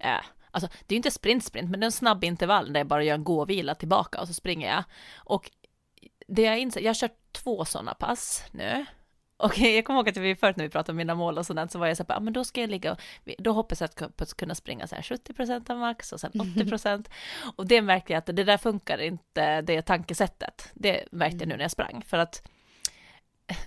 eh, 0.00 0.20
Alltså 0.50 0.70
det 0.86 0.92
är 0.92 0.94
ju 0.94 0.96
inte 0.96 1.10
sprint 1.10 1.44
sprint 1.44 1.70
men 1.70 1.80
det 1.80 1.84
är 1.84 1.86
en 1.86 1.92
snabb 1.92 2.24
intervall 2.24 2.72
där 2.72 2.80
jag 2.80 2.86
bara 2.86 3.02
gör 3.04 3.14
en 3.14 3.24
gåvila 3.24 3.74
tillbaka 3.74 4.20
och 4.20 4.28
så 4.28 4.34
springer 4.34 4.74
jag. 4.74 4.84
Och 5.16 5.50
det 6.28 6.42
jag 6.42 6.58
inser, 6.58 6.80
jag 6.80 6.88
har 6.88 6.94
kört 6.94 7.32
två 7.32 7.64
sådana 7.64 7.94
pass 7.94 8.44
nu. 8.50 8.86
Och 9.36 9.58
jag 9.58 9.84
kommer 9.84 10.00
ihåg 10.00 10.08
att 10.08 10.16
vi 10.16 10.36
förut 10.36 10.56
när 10.56 10.64
vi 10.64 10.70
pratade 10.70 10.92
om 10.92 10.96
mina 10.96 11.14
mål 11.14 11.38
och 11.38 11.46
sådant 11.46 11.72
så 11.72 11.78
var 11.78 11.86
jag 11.86 11.96
så 11.96 12.04
här, 12.08 12.14
ja 12.14 12.20
men 12.20 12.32
då 12.32 12.44
ska 12.44 12.60
jag 12.60 12.70
ligga 12.70 12.92
och, 12.92 13.00
då 13.38 13.52
hoppas 13.52 13.80
jag 13.80 13.90
att 14.18 14.34
kunna 14.34 14.54
springa 14.54 14.86
så 14.86 14.94
här 14.94 15.02
70% 15.02 15.70
av 15.70 15.78
max 15.78 16.12
och 16.12 16.20
sen 16.20 16.32
80 16.56 16.68
procent. 16.70 17.10
Och 17.56 17.66
det 17.66 17.82
märkte 17.82 18.12
jag 18.12 18.18
att 18.18 18.26
det 18.26 18.44
där 18.44 18.58
funkar 18.58 18.98
inte, 18.98 19.60
det 19.60 19.82
tankesättet. 19.82 20.70
Det 20.74 21.04
märkte 21.12 21.38
jag 21.38 21.48
nu 21.48 21.56
när 21.56 21.64
jag 21.64 21.70
sprang, 21.70 22.02
för 22.06 22.18
att 22.18 22.48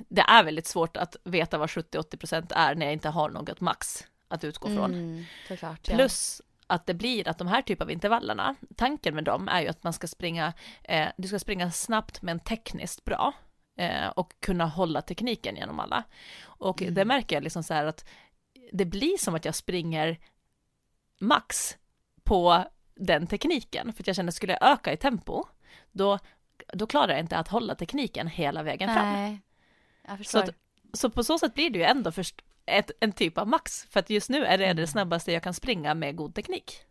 det 0.09 0.21
är 0.21 0.43
väldigt 0.43 0.67
svårt 0.67 0.97
att 0.97 1.15
veta 1.23 1.57
vad 1.57 1.69
70-80 1.69 2.17
procent 2.17 2.51
är 2.51 2.75
när 2.75 2.85
jag 2.85 2.93
inte 2.93 3.09
har 3.09 3.29
något 3.29 3.61
max 3.61 4.07
att 4.27 4.43
utgå 4.43 4.67
från. 4.67 4.93
Mm, 4.93 5.25
klart, 5.47 5.83
Plus 5.83 6.41
att 6.67 6.85
det 6.85 6.93
blir 6.93 7.27
att 7.27 7.37
de 7.37 7.47
här 7.47 7.61
typ 7.61 7.81
av 7.81 7.91
intervallerna, 7.91 8.55
tanken 8.75 9.15
med 9.15 9.23
dem 9.23 9.47
är 9.47 9.61
ju 9.61 9.67
att 9.67 9.83
man 9.83 9.93
ska 9.93 10.07
springa, 10.07 10.53
eh, 10.83 11.07
du 11.17 11.27
ska 11.27 11.39
springa 11.39 11.71
snabbt 11.71 12.21
men 12.21 12.39
tekniskt 12.39 13.05
bra 13.05 13.33
eh, 13.77 14.07
och 14.07 14.33
kunna 14.39 14.65
hålla 14.65 15.01
tekniken 15.01 15.55
genom 15.55 15.79
alla. 15.79 16.03
Och 16.43 16.81
mm. 16.81 16.93
det 16.93 17.05
märker 17.05 17.35
jag 17.35 17.43
liksom 17.43 17.63
så 17.63 17.73
här 17.73 17.85
att 17.85 18.05
det 18.71 18.85
blir 18.85 19.17
som 19.17 19.35
att 19.35 19.45
jag 19.45 19.55
springer 19.55 20.19
max 21.19 21.77
på 22.23 22.63
den 22.95 23.27
tekniken, 23.27 23.93
för 23.93 24.03
att 24.03 24.07
jag 24.07 24.15
känner 24.15 24.31
skulle 24.31 24.53
jag 24.53 24.71
öka 24.71 24.93
i 24.93 24.97
tempo, 24.97 25.43
då, 25.91 26.19
då 26.73 26.87
klarar 26.87 27.09
jag 27.09 27.19
inte 27.19 27.37
att 27.37 27.47
hålla 27.47 27.75
tekniken 27.75 28.27
hela 28.27 28.63
vägen 28.63 28.93
fram. 28.93 29.13
Nej. 29.13 29.41
Så, 30.23 30.39
att, 30.39 30.49
så 30.93 31.09
på 31.09 31.23
så 31.23 31.39
sätt 31.39 31.53
blir 31.53 31.69
det 31.69 31.79
ju 31.79 31.85
ändå 31.85 32.11
först, 32.11 32.41
ett, 32.65 32.91
en 32.99 33.11
typ 33.11 33.37
av 33.37 33.47
max, 33.47 33.85
för 33.89 33.99
att 33.99 34.09
just 34.09 34.29
nu 34.29 34.45
är 34.45 34.57
det 34.57 34.65
mm. 34.65 34.77
det 34.77 34.87
snabbaste 34.87 35.31
jag 35.31 35.43
kan 35.43 35.53
springa 35.53 35.93
med 35.93 36.15
god 36.15 36.35
teknik. 36.35 36.81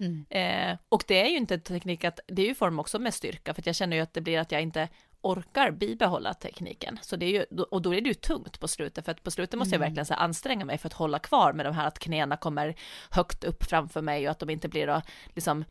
Mm. 0.00 0.26
Eh, 0.30 0.78
och 0.88 1.04
det 1.06 1.20
är 1.20 1.28
ju 1.28 1.36
inte 1.36 1.58
teknik 1.58 2.04
att, 2.04 2.20
det 2.26 2.42
är 2.42 2.46
ju 2.46 2.54
form 2.54 2.78
också 2.78 2.98
med 2.98 3.14
styrka, 3.14 3.54
för 3.54 3.62
att 3.62 3.66
jag 3.66 3.76
känner 3.76 3.96
ju 3.96 4.02
att 4.02 4.14
det 4.14 4.20
blir 4.20 4.38
att 4.38 4.52
jag 4.52 4.62
inte 4.62 4.88
orkar 5.20 5.70
bibehålla 5.70 6.34
tekniken. 6.34 6.98
Så 7.02 7.16
det 7.16 7.26
är 7.26 7.30
ju, 7.30 7.62
och 7.62 7.82
då 7.82 7.94
är 7.94 8.00
det 8.00 8.08
ju 8.08 8.14
tungt 8.14 8.60
på 8.60 8.68
slutet, 8.68 9.04
för 9.04 9.12
att 9.12 9.22
på 9.22 9.30
slutet 9.30 9.58
måste 9.58 9.74
jag 9.74 9.78
mm. 9.78 9.88
verkligen 9.88 10.06
så 10.06 10.14
anstränga 10.14 10.64
mig 10.64 10.78
för 10.78 10.88
att 10.88 10.92
hålla 10.92 11.18
kvar 11.18 11.52
med 11.52 11.66
de 11.66 11.74
här 11.74 11.86
att 11.86 11.98
knäna 11.98 12.36
kommer 12.36 12.74
högt 13.10 13.44
upp 13.44 13.64
framför 13.64 14.02
mig 14.02 14.26
och 14.26 14.30
att 14.30 14.38
de 14.38 14.50
inte 14.50 14.68
blir 14.68 14.88
att 14.88 15.08
liksom 15.28 15.64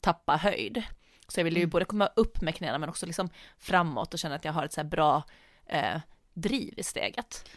tappa 0.00 0.36
höjd. 0.36 0.82
Så 1.28 1.40
jag 1.40 1.44
vill 1.44 1.56
ju 1.56 1.62
mm. 1.62 1.70
både 1.70 1.84
komma 1.84 2.06
upp 2.16 2.40
med 2.40 2.54
knäna 2.54 2.78
men 2.78 2.88
också 2.88 3.06
liksom 3.06 3.30
framåt 3.58 4.14
och 4.14 4.18
känna 4.18 4.34
att 4.34 4.44
jag 4.44 4.52
har 4.52 4.64
ett 4.64 4.72
så 4.72 4.80
här 4.80 4.88
bra 4.88 5.22
eh, 5.66 6.00
driv 6.34 6.74
i 6.76 6.82
steget. 6.82 7.48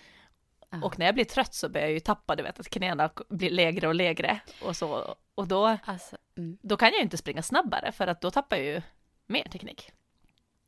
Och 0.84 0.99
när 0.99 1.06
jag 1.06 1.15
blir 1.15 1.25
trött 1.25 1.54
så 1.54 1.69
börjar 1.69 1.88
jag 1.88 1.93
ju 1.93 1.99
tappa, 1.99 2.36
du 2.36 2.43
vet 2.43 2.60
att 2.60 2.69
knäna 2.69 3.10
blir 3.30 3.49
lägre 3.49 3.88
och 3.88 3.95
lägre 3.95 4.39
och 4.62 4.75
så. 4.75 5.15
Och 5.36 5.47
då, 5.47 5.78
alltså, 5.86 6.17
mm. 6.38 6.58
då 6.62 6.78
kan 6.78 6.88
jag 6.88 6.97
ju 6.97 7.04
inte 7.04 7.17
springa 7.17 7.41
snabbare 7.41 7.91
för 7.91 8.08
att 8.08 8.21
då 8.21 8.32
tappar 8.32 8.58
jag 8.58 8.65
ju 8.65 8.82
mer 9.28 9.43
teknik. 9.43 9.91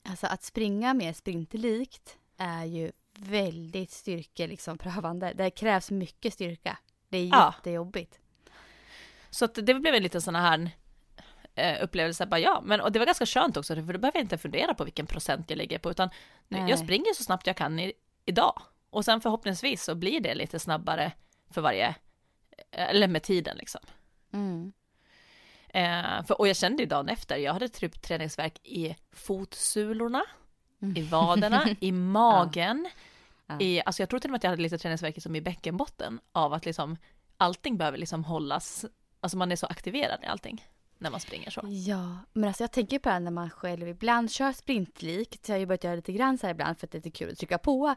Alltså 0.09 0.27
att 0.27 0.43
springa 0.43 0.93
mer 0.93 1.13
sprintlikt 1.13 2.17
är 2.37 2.65
ju 2.65 2.91
väldigt 3.17 3.91
styrke 3.91 4.47
liksom 4.47 4.77
prövande. 4.77 5.33
Det 5.35 5.49
krävs 5.49 5.91
mycket 5.91 6.33
styrka. 6.33 6.77
Det 7.09 7.17
är 7.17 7.25
ja. 7.25 7.53
jättejobbigt. 7.57 8.19
Så 9.29 9.45
att 9.45 9.55
det 9.55 9.73
blev 9.73 9.95
en 9.95 10.03
liten 10.03 10.21
sån 10.21 10.35
här 10.35 10.71
eh, 11.55 11.83
upplevelse, 11.83 12.25
bara 12.25 12.39
ja, 12.39 12.61
men 12.65 12.81
och 12.81 12.91
det 12.91 12.99
var 12.99 13.05
ganska 13.05 13.25
skönt 13.25 13.57
också, 13.57 13.75
för 13.75 13.93
då 13.93 13.99
behöver 13.99 14.17
jag 14.17 14.23
inte 14.23 14.37
fundera 14.37 14.73
på 14.73 14.83
vilken 14.83 15.07
procent 15.07 15.49
jag 15.49 15.57
ligger 15.57 15.79
på, 15.79 15.91
utan 15.91 16.09
Nej. 16.47 16.69
jag 16.69 16.79
springer 16.79 17.13
så 17.13 17.23
snabbt 17.23 17.47
jag 17.47 17.57
kan 17.57 17.79
i, 17.79 17.93
idag. 18.25 18.61
Och 18.89 19.05
sen 19.05 19.21
förhoppningsvis 19.21 19.83
så 19.83 19.95
blir 19.95 20.21
det 20.21 20.35
lite 20.35 20.59
snabbare 20.59 21.11
för 21.49 21.61
varje, 21.61 21.95
eller 22.71 23.07
med 23.07 23.23
tiden 23.23 23.57
liksom. 23.57 23.81
Mm. 24.33 24.73
Eh, 25.69 26.25
för, 26.25 26.39
och 26.39 26.47
jag 26.47 26.55
kände 26.55 26.83
ju 26.83 26.89
dagen 26.89 27.09
efter, 27.09 27.37
jag 27.37 27.53
hade 27.53 27.69
typ 27.69 28.01
träningsverk 28.01 28.59
i 28.63 28.95
fotsulorna, 29.11 30.23
mm. 30.81 30.97
i 30.97 31.01
vaderna, 31.01 31.67
i 31.79 31.91
magen, 31.91 32.89
ja. 33.47 33.59
i, 33.59 33.81
alltså 33.85 34.01
jag 34.01 34.09
tror 34.09 34.19
till 34.19 34.29
och 34.29 34.31
med 34.31 34.37
att 34.37 34.43
jag 34.43 34.51
hade 34.51 34.61
lite 34.61 34.77
träningsverk 34.77 35.21
som 35.21 35.35
i 35.35 35.41
bäckenbotten 35.41 36.19
av 36.31 36.53
att 36.53 36.65
liksom 36.65 36.97
allting 37.37 37.77
behöver 37.77 37.97
liksom 37.97 38.23
hållas, 38.23 38.85
alltså 39.19 39.37
man 39.37 39.51
är 39.51 39.55
så 39.55 39.65
aktiverad 39.65 40.19
i 40.23 40.25
allting 40.25 40.65
när 40.99 41.11
man 41.11 41.19
springer 41.19 41.49
så. 41.49 41.61
Ja, 41.63 42.17
men 42.33 42.47
alltså 42.47 42.63
jag 42.63 42.71
tänker 42.71 42.99
på 42.99 43.09
det 43.09 43.19
när 43.19 43.31
man 43.31 43.49
själv 43.49 43.87
ibland 43.87 44.31
kör 44.31 44.51
sprintlikt. 44.51 45.45
Så 45.45 45.51
jag 45.51 45.55
har 45.55 45.59
ju 45.59 45.65
börjat 45.65 45.83
göra 45.83 45.95
lite 45.95 46.11
grann 46.11 46.37
så 46.37 46.47
här 46.47 46.53
ibland 46.53 46.79
för 46.79 46.87
att 46.87 46.91
det 46.91 46.95
är 46.97 46.99
lite 46.99 47.17
kul 47.17 47.31
att 47.31 47.37
trycka 47.37 47.57
på. 47.57 47.95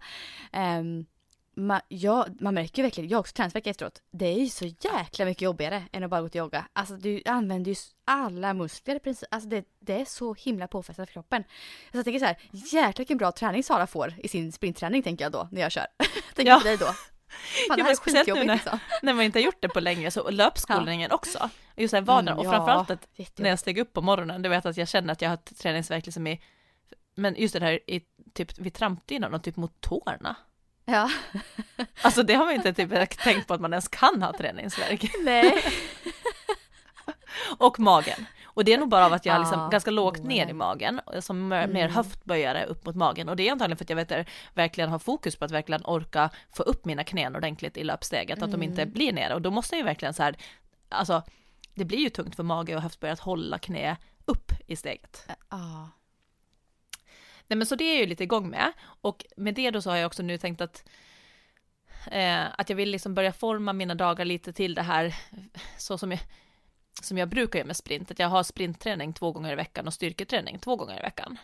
Um, 0.52 1.06
man, 1.54 1.80
ja, 1.88 2.26
man 2.40 2.54
märker 2.54 2.78
ju 2.78 2.82
verkligen, 2.82 3.10
jag 3.10 3.18
har 3.18 3.20
också 3.20 3.32
träningsvärk 3.32 3.66
efteråt. 3.66 4.02
Det 4.10 4.26
är 4.26 4.38
ju 4.38 4.48
så 4.48 4.66
jäkla 4.66 5.24
mycket 5.24 5.42
jobbigare 5.42 5.82
än 5.92 6.04
att 6.04 6.10
bara 6.10 6.22
gå 6.22 6.28
till 6.28 6.38
yoga. 6.38 6.66
Alltså 6.72 6.96
du 6.96 7.22
använder 7.24 7.70
ju 7.70 7.76
alla 8.04 8.54
muskler 8.54 8.96
i 8.96 8.98
princip. 8.98 9.28
Alltså 9.30 9.48
det, 9.48 9.64
det 9.80 10.00
är 10.00 10.04
så 10.04 10.34
himla 10.34 10.68
påfrestande 10.68 11.06
för 11.06 11.12
kroppen. 11.12 11.44
Så 11.92 11.98
jag 11.98 12.04
tänker 12.04 12.18
så 12.18 12.24
här, 12.24 12.38
jäklar 12.52 12.98
vilken 12.98 13.18
bra 13.18 13.32
träning 13.32 13.62
Sara 13.62 13.86
får 13.86 14.14
i 14.18 14.28
sin 14.28 14.52
sprintträning 14.52 15.02
tänker 15.02 15.24
jag 15.24 15.32
då 15.32 15.48
när 15.52 15.60
jag 15.60 15.72
kör. 15.72 15.86
tänker 16.34 16.52
ja. 16.52 16.58
på 16.58 16.64
dig 16.64 16.76
då. 16.76 16.86
Fan, 17.68 17.76
det 17.76 17.82
här 17.82 17.90
är 17.90 17.96
skitjobbigt 17.96 18.46
när, 18.46 18.54
liksom. 18.54 18.78
när 19.02 19.14
man 19.14 19.24
inte 19.24 19.38
har 19.38 19.44
gjort 19.44 19.60
det 19.60 19.68
på 19.68 19.80
länge, 19.80 20.10
så 20.10 20.30
löpskolningen 20.30 21.08
ja. 21.10 21.16
också. 21.16 21.50
Just 21.76 21.94
det, 21.94 22.00
vaderna, 22.00 22.30
mm, 22.30 22.46
och 22.46 22.52
framförallt 22.52 22.90
att 22.90 23.08
när 23.36 23.50
jag 23.50 23.58
steg 23.58 23.78
upp 23.78 23.92
på 23.92 24.02
morgonen, 24.02 24.42
du 24.42 24.48
vet 24.48 24.66
att 24.66 24.76
jag 24.76 24.88
känner 24.88 25.12
att 25.12 25.22
jag 25.22 25.30
har 25.30 25.36
träningsvärk 25.36 26.06
liksom 26.06 26.26
i 26.26 26.40
men 27.14 27.34
just 27.38 27.54
det 27.54 27.60
här, 27.60 27.90
i, 27.90 28.00
typ, 28.34 28.58
vi 28.58 28.70
trampade 28.70 29.14
ju 29.14 29.20
någon 29.20 29.40
typ 29.40 29.56
mot 29.56 29.80
tårna. 29.80 30.36
Ja. 30.84 31.10
Alltså 32.02 32.22
det 32.22 32.34
har 32.34 32.44
man 32.44 32.54
inte 32.54 32.72
typ 32.72 33.18
tänkt 33.18 33.46
på 33.46 33.54
att 33.54 33.60
man 33.60 33.72
ens 33.72 33.88
kan 33.88 34.22
ha 34.22 34.32
träningsvärk. 34.32 35.10
Nej. 35.24 35.64
och 37.58 37.80
magen. 37.80 38.26
Och 38.60 38.64
det 38.64 38.72
är 38.72 38.78
nog 38.78 38.88
bara 38.88 39.06
av 39.06 39.12
att 39.12 39.26
jag 39.26 39.32
har 39.32 39.40
liksom 39.40 39.60
Ah, 39.60 39.68
ganska 39.68 39.90
lågt 39.90 40.22
ner 40.22 40.46
i 40.48 40.52
magen, 40.52 41.00
som 41.20 41.48
mer 41.48 41.66
mer 41.66 41.84
Mm. 41.84 41.94
höftböjare 41.94 42.64
upp 42.64 42.86
mot 42.86 42.96
magen. 42.96 43.28
Och 43.28 43.36
det 43.36 43.48
är 43.48 43.52
antagligen 43.52 43.76
för 43.76 43.84
att 43.84 43.90
jag 43.90 43.96
vet, 43.96 44.28
verkligen 44.54 44.90
har 44.90 44.98
fokus 44.98 45.36
på 45.36 45.44
att 45.44 45.50
verkligen 45.50 45.82
orka 45.84 46.30
få 46.56 46.62
upp 46.62 46.84
mina 46.84 47.04
knän 47.04 47.36
ordentligt 47.36 47.76
i 47.76 47.84
löpsteget, 47.84 48.42
att 48.42 48.50
de 48.52 48.62
inte 48.62 48.82
Mm. 48.82 48.92
blir 48.94 49.12
nere. 49.12 49.34
Och 49.34 49.42
då 49.42 49.50
måste 49.50 49.74
jag 49.74 49.78
ju 49.78 49.84
verkligen 49.84 50.14
så 50.14 50.22
här, 50.22 50.36
alltså 50.88 51.22
det 51.74 51.84
blir 51.84 51.98
ju 51.98 52.08
tungt 52.10 52.36
för 52.36 52.42
mage 52.42 52.76
och 52.76 52.82
höftböjare 52.82 53.12
att 53.12 53.20
hålla 53.20 53.58
knä 53.58 53.96
upp 54.24 54.52
i 54.66 54.76
steget. 54.76 55.26
Ja. 55.50 55.88
Nej 57.46 57.56
men 57.56 57.66
så 57.66 57.74
det 57.76 57.84
är 57.84 57.92
jag 57.94 58.00
ju 58.00 58.06
lite 58.06 58.24
igång 58.24 58.50
med. 58.50 58.72
Och 58.82 59.24
med 59.36 59.54
det 59.54 59.70
då 59.70 59.82
så 59.82 59.90
har 59.90 59.96
jag 59.96 60.06
också 60.06 60.22
nu 60.22 60.38
tänkt 60.38 60.60
att 60.60 60.84
eh, 62.10 62.44
att 62.58 62.68
jag 62.70 62.76
vill 62.76 62.90
liksom 62.90 63.14
börja 63.14 63.32
forma 63.32 63.72
mina 63.72 63.94
dagar 63.94 64.24
lite 64.24 64.52
till 64.52 64.74
det 64.74 64.82
här 64.82 65.14
så 65.78 65.98
som 65.98 66.10
jag, 66.10 66.20
som 67.02 67.18
jag 67.18 67.28
brukar 67.28 67.58
göra 67.58 67.66
med 67.66 67.76
sprint. 67.76 68.10
Att 68.10 68.18
jag 68.18 68.28
har 68.28 68.42
sprintträning 68.42 69.12
två 69.12 69.32
gånger 69.32 69.52
i 69.52 69.56
veckan 69.56 69.86
och 69.86 69.94
styrketräning 69.94 70.58
två 70.58 70.76
gånger 70.76 70.98
i 70.98 71.02
veckan. 71.02 71.38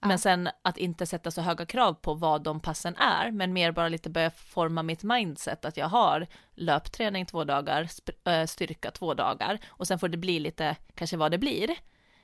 Ja. 0.00 0.08
Men 0.08 0.18
sen 0.18 0.48
att 0.62 0.78
inte 0.78 1.06
sätta 1.06 1.30
så 1.30 1.40
höga 1.40 1.66
krav 1.66 1.94
på 1.94 2.14
vad 2.14 2.42
de 2.42 2.60
passen 2.60 2.96
är, 2.96 3.30
men 3.30 3.52
mer 3.52 3.72
bara 3.72 3.88
lite 3.88 4.10
börja 4.10 4.30
forma 4.30 4.82
mitt 4.82 5.02
mindset 5.02 5.64
att 5.64 5.76
jag 5.76 5.88
har 5.88 6.26
löpträning 6.54 7.26
två 7.26 7.44
dagar, 7.44 7.88
äh, 8.24 8.46
styrka 8.46 8.90
två 8.90 9.14
dagar 9.14 9.58
och 9.66 9.86
sen 9.86 9.98
får 9.98 10.08
det 10.08 10.16
bli 10.16 10.38
lite 10.38 10.76
kanske 10.94 11.16
vad 11.16 11.30
det 11.30 11.38
blir. 11.38 11.76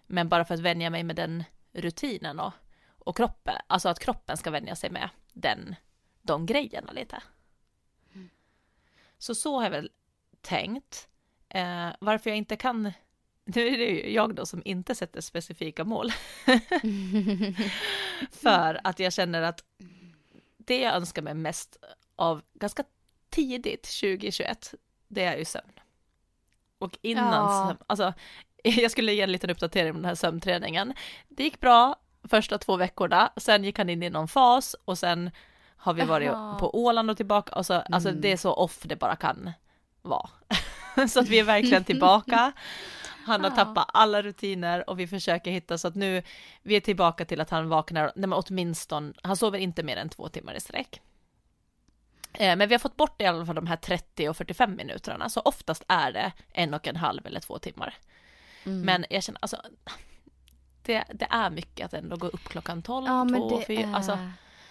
Men 0.07 0.29
bara 0.29 0.45
för 0.45 0.55
att 0.55 0.61
vänja 0.61 0.91
mig 0.91 1.05
med 1.05 1.17
den 1.17 1.45
rutinen 1.73 2.41
och, 2.41 2.53
och 2.99 3.17
kroppen, 3.17 3.55
alltså 3.67 3.89
att 3.89 3.99
kroppen 3.99 4.37
ska 4.37 4.51
vänja 4.51 4.77
sig 4.77 4.91
med 4.91 5.09
den, 5.33 5.75
de 6.23 6.47
grejerna 6.47 6.93
lite. 6.93 7.23
Så 9.19 9.35
så 9.35 9.57
har 9.57 9.63
jag 9.63 9.71
väl 9.71 9.91
tänkt. 10.41 11.09
Eh, 11.55 11.89
varför 12.01 12.31
jag 12.31 12.37
inte 12.37 12.57
kan, 12.57 12.83
nu 13.45 13.69
är 13.69 13.79
det 13.79 13.85
ju 13.85 14.13
jag 14.13 14.35
då 14.35 14.47
som 14.47 14.63
inte 14.65 14.95
sätter 14.95 15.21
specifika 15.21 15.85
mål. 15.85 16.11
För 18.31 18.81
att 18.85 18.99
jag 18.99 19.13
känner 19.13 19.43
att 19.43 19.65
det 20.57 20.81
jag 20.81 20.95
önskar 20.95 21.23
mig 21.23 21.35
mest 21.35 21.77
av 22.17 22.43
ganska 22.55 22.85
tidigt 23.31 23.83
2021, 24.01 24.75
det 25.09 25.25
är 25.25 25.37
ju 25.37 25.45
sömn. 25.45 25.73
Och 26.79 26.99
innan, 27.03 27.33
Ja. 27.35 27.67
sömn, 27.69 27.79
alltså 27.87 28.13
jag 28.65 28.91
skulle 28.91 29.13
ge 29.13 29.21
en 29.23 29.33
liten 29.33 29.51
uppdatering 29.51 29.91
om 29.91 29.97
den 29.97 30.05
här 30.05 30.15
sömnträningen. 30.15 30.95
Det 31.29 31.43
gick 31.45 31.61
bra 31.61 31.97
första 32.25 32.59
två 32.59 32.77
veckorna, 32.77 33.33
sen 33.37 33.65
gick 33.65 33.79
han 33.79 33.89
in 33.91 34.03
i 34.03 34.11
någon 34.11 34.29
fas 34.29 34.77
och 34.85 34.99
sen 34.99 35.31
har 35.77 35.95
vi 35.95 36.03
varit 36.05 36.27
Jaha. 36.27 36.59
på 36.59 36.77
Åland 36.85 37.11
och 37.11 37.17
tillbaka 37.17 37.55
och 37.57 37.67
så, 37.67 37.75
alltså 37.75 38.09
Mm. 38.09 38.21
det 38.21 38.33
är 38.33 38.37
så 38.37 38.53
off 38.53 38.79
det 38.83 38.97
bara 38.97 39.17
kan 39.17 39.51
vara. 40.03 40.31
så 41.09 41.21
att 41.21 41.29
vi 41.29 41.39
är 41.39 41.45
verkligen 41.45 41.85
tillbaka. 41.85 42.53
Han 43.27 43.45
har 43.45 43.51
Ja. 43.51 43.57
tappat 43.57 43.87
alla 43.93 44.23
rutiner 44.23 44.91
och 44.91 44.99
vi 45.01 45.07
försöker 45.07 45.51
hitta 45.51 45.79
så 45.79 45.89
att 45.89 45.95
nu, 45.95 46.23
vi 46.63 46.77
är 46.77 46.81
tillbaka 46.81 47.25
till 47.25 47.41
att 47.41 47.51
han 47.51 47.69
vaknar, 47.69 48.13
nej 48.17 48.29
men 48.29 48.33
åtminstone, 48.47 49.13
han 49.23 49.37
sover 49.37 49.59
inte 49.59 49.83
mer 49.83 49.97
än 49.97 50.09
två 50.09 50.29
timmar 50.29 50.55
i 50.55 50.61
sträck. 50.61 51.01
Eh, 52.33 52.57
Men 52.57 52.69
vi 52.69 52.75
har 52.75 52.79
fått 52.79 52.97
bort 52.97 53.23
i 53.23 53.27
alla 53.27 53.47
fall 53.47 53.55
de 53.55 53.67
här 53.67 53.77
30 53.77 54.29
och 54.29 54.37
45 54.37 54.77
minuterna, 54.77 55.29
så 55.29 55.41
oftast 55.41 55.85
är 55.89 56.13
det 56.13 56.33
en 56.53 56.75
och 56.75 56.87
en 56.89 56.97
halv 56.97 57.27
eller 57.27 57.41
två 57.41 57.59
timmar. 57.59 57.95
Mm. 58.65 58.81
Men 58.81 59.05
jag 59.11 59.23
känner, 59.23 59.39
alltså, 59.43 59.57
det, 60.83 61.05
det 61.15 61.27
är 61.31 61.51
mycket 61.51 61.85
att 61.87 61.95
ändå 61.95 62.17
gå 62.17 62.27
upp 62.27 62.45
klockan 62.45 62.83
12, 62.83 63.07
ja, 63.07 63.25
men 63.25 63.41
2, 63.41 63.59
det 63.59 63.65
4, 63.67 63.81
är... 63.89 63.95
alltså, 63.95 64.19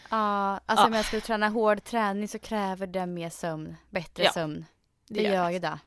Ja, 0.10 0.60
alltså 0.66 0.84
Ja. 0.84 0.88
om 0.88 0.94
jag 0.94 1.06
skulle 1.06 1.22
träna 1.22 1.50
hård 1.50 1.84
träning 1.84 2.28
så 2.28 2.40
kräver 2.40 2.88
det 2.88 3.06
mer 3.06 3.30
sömn, 3.30 3.76
bättre 3.90 4.24
Ja, 4.24 4.32
sömn. 4.32 4.66
Det, 5.08 5.14
det 5.14 5.22
gör 5.24 5.34
gör 5.34 5.50
ju 5.50 5.60
det. 5.60 5.80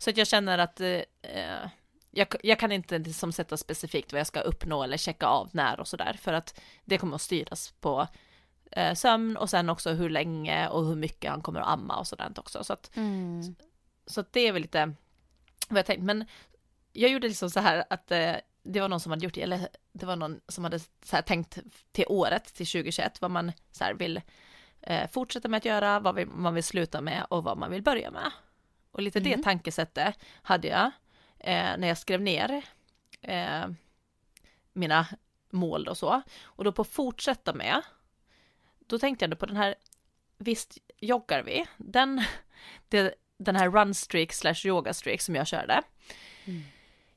Så 0.00 0.10
att 0.10 0.16
jag 0.16 0.26
känner 0.26 0.58
att 0.58 0.80
eh, 0.80 1.68
jag, 2.10 2.28
jag 2.42 2.58
kan 2.58 2.72
inte 2.72 2.98
liksom 2.98 3.32
sätta 3.32 3.56
specifikt 3.56 4.12
vad 4.12 4.20
jag 4.20 4.26
ska 4.26 4.40
uppnå 4.40 4.82
eller 4.82 4.96
checka 4.96 5.26
av 5.26 5.48
när 5.52 5.80
och 5.80 5.88
sådär, 5.88 6.12
för 6.20 6.32
att 6.32 6.60
det 6.84 6.98
kommer 6.98 7.14
att 7.14 7.22
styras 7.22 7.70
på 7.80 8.06
eh, 8.70 8.94
sömn 8.94 9.36
och 9.36 9.50
sen 9.50 9.70
också 9.70 9.90
hur 9.90 10.10
länge 10.10 10.68
och 10.68 10.86
hur 10.86 10.96
mycket 10.96 11.30
han 11.30 11.42
kommer 11.42 11.60
att 11.60 11.68
amma 11.68 11.96
och 11.96 12.06
sådant 12.06 12.38
också. 12.38 12.64
Så 12.64 12.72
att, 12.72 12.96
Mm. 12.96 13.54
så 14.06 14.20
att 14.20 14.32
det 14.32 14.40
är 14.40 14.52
väl 14.52 14.62
lite 14.62 14.92
vad 15.68 15.78
jag 15.78 15.86
tänkt. 15.86 16.02
Men 16.02 16.24
jag 16.92 17.10
gjorde 17.10 17.28
liksom 17.28 17.50
så 17.50 17.60
här 17.60 17.84
att 17.90 18.10
eh, 18.10 18.34
det 18.62 18.80
var 18.80 18.88
någon 18.88 19.00
som 19.00 19.12
hade 19.12 19.24
gjort, 19.24 19.36
eller 19.36 19.68
det 19.92 20.06
var 20.06 20.16
någon 20.16 20.40
som 20.48 20.64
hade 20.64 20.78
så 20.78 21.16
tänkt 21.26 21.58
till 21.92 22.04
året, 22.08 22.44
till 22.44 22.66
2021, 22.66 23.20
vad 23.20 23.30
man 23.30 23.52
så 23.72 23.84
vill 23.94 24.20
eh, 24.80 25.10
fortsätta 25.10 25.48
med 25.48 25.58
att 25.58 25.64
göra, 25.64 26.00
vad 26.00 26.14
vi, 26.14 26.26
man 26.26 26.54
vill 26.54 26.64
sluta 26.64 27.00
med 27.00 27.26
och 27.30 27.44
vad 27.44 27.58
man 27.58 27.70
vill 27.70 27.82
börja 27.82 28.10
med. 28.10 28.30
Och 28.90 29.02
lite 29.02 29.20
det 29.20 29.36
Mhm. 29.36 29.42
tankesättet 29.42 30.18
hade 30.42 30.68
jag 30.68 30.90
eh, 31.38 31.76
när 31.78 31.88
jag 31.88 31.98
skrev 31.98 32.20
ner 32.20 32.62
eh, 33.22 33.68
mina 34.72 35.06
mål 35.50 35.88
och 35.88 35.96
så. 35.96 36.22
Och 36.42 36.64
då 36.64 36.72
på 36.72 36.84
fortsätta 36.84 37.52
med, 37.54 37.82
då 38.78 38.98
tänkte 38.98 39.24
jag 39.24 39.38
på 39.38 39.46
den 39.46 39.56
här, 39.56 39.74
visst 40.38 40.78
joggar 40.98 41.42
vi, 41.42 41.66
den, 41.76 42.24
det, 42.88 43.14
den 43.38 43.56
här 43.56 43.70
run 43.70 43.94
streak 43.94 44.32
slash 44.32 44.66
yoga 44.66 44.94
streak 44.94 45.20
som 45.20 45.34
jag 45.34 45.46
körde. 45.46 45.82
Mm. 46.44 46.62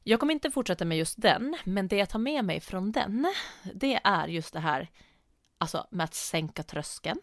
Jag 0.04 0.20
kommer 0.20 0.34
inte 0.34 0.52
fortsätta 0.52 0.86
med 0.86 0.98
just 0.98 1.22
den, 1.22 1.58
men 1.64 1.88
det 1.88 1.98
jag 1.98 2.10
tar 2.10 2.20
med 2.20 2.46
mig 2.46 2.60
från 2.60 2.92
den, 2.92 3.34
det 3.74 4.00
är 4.04 4.28
just 4.28 4.54
det 4.54 4.60
här, 4.60 4.88
alltså 5.58 5.88
med 5.90 6.04
att 6.04 6.14
sänka 6.14 6.64
tröskeln. 6.64 7.20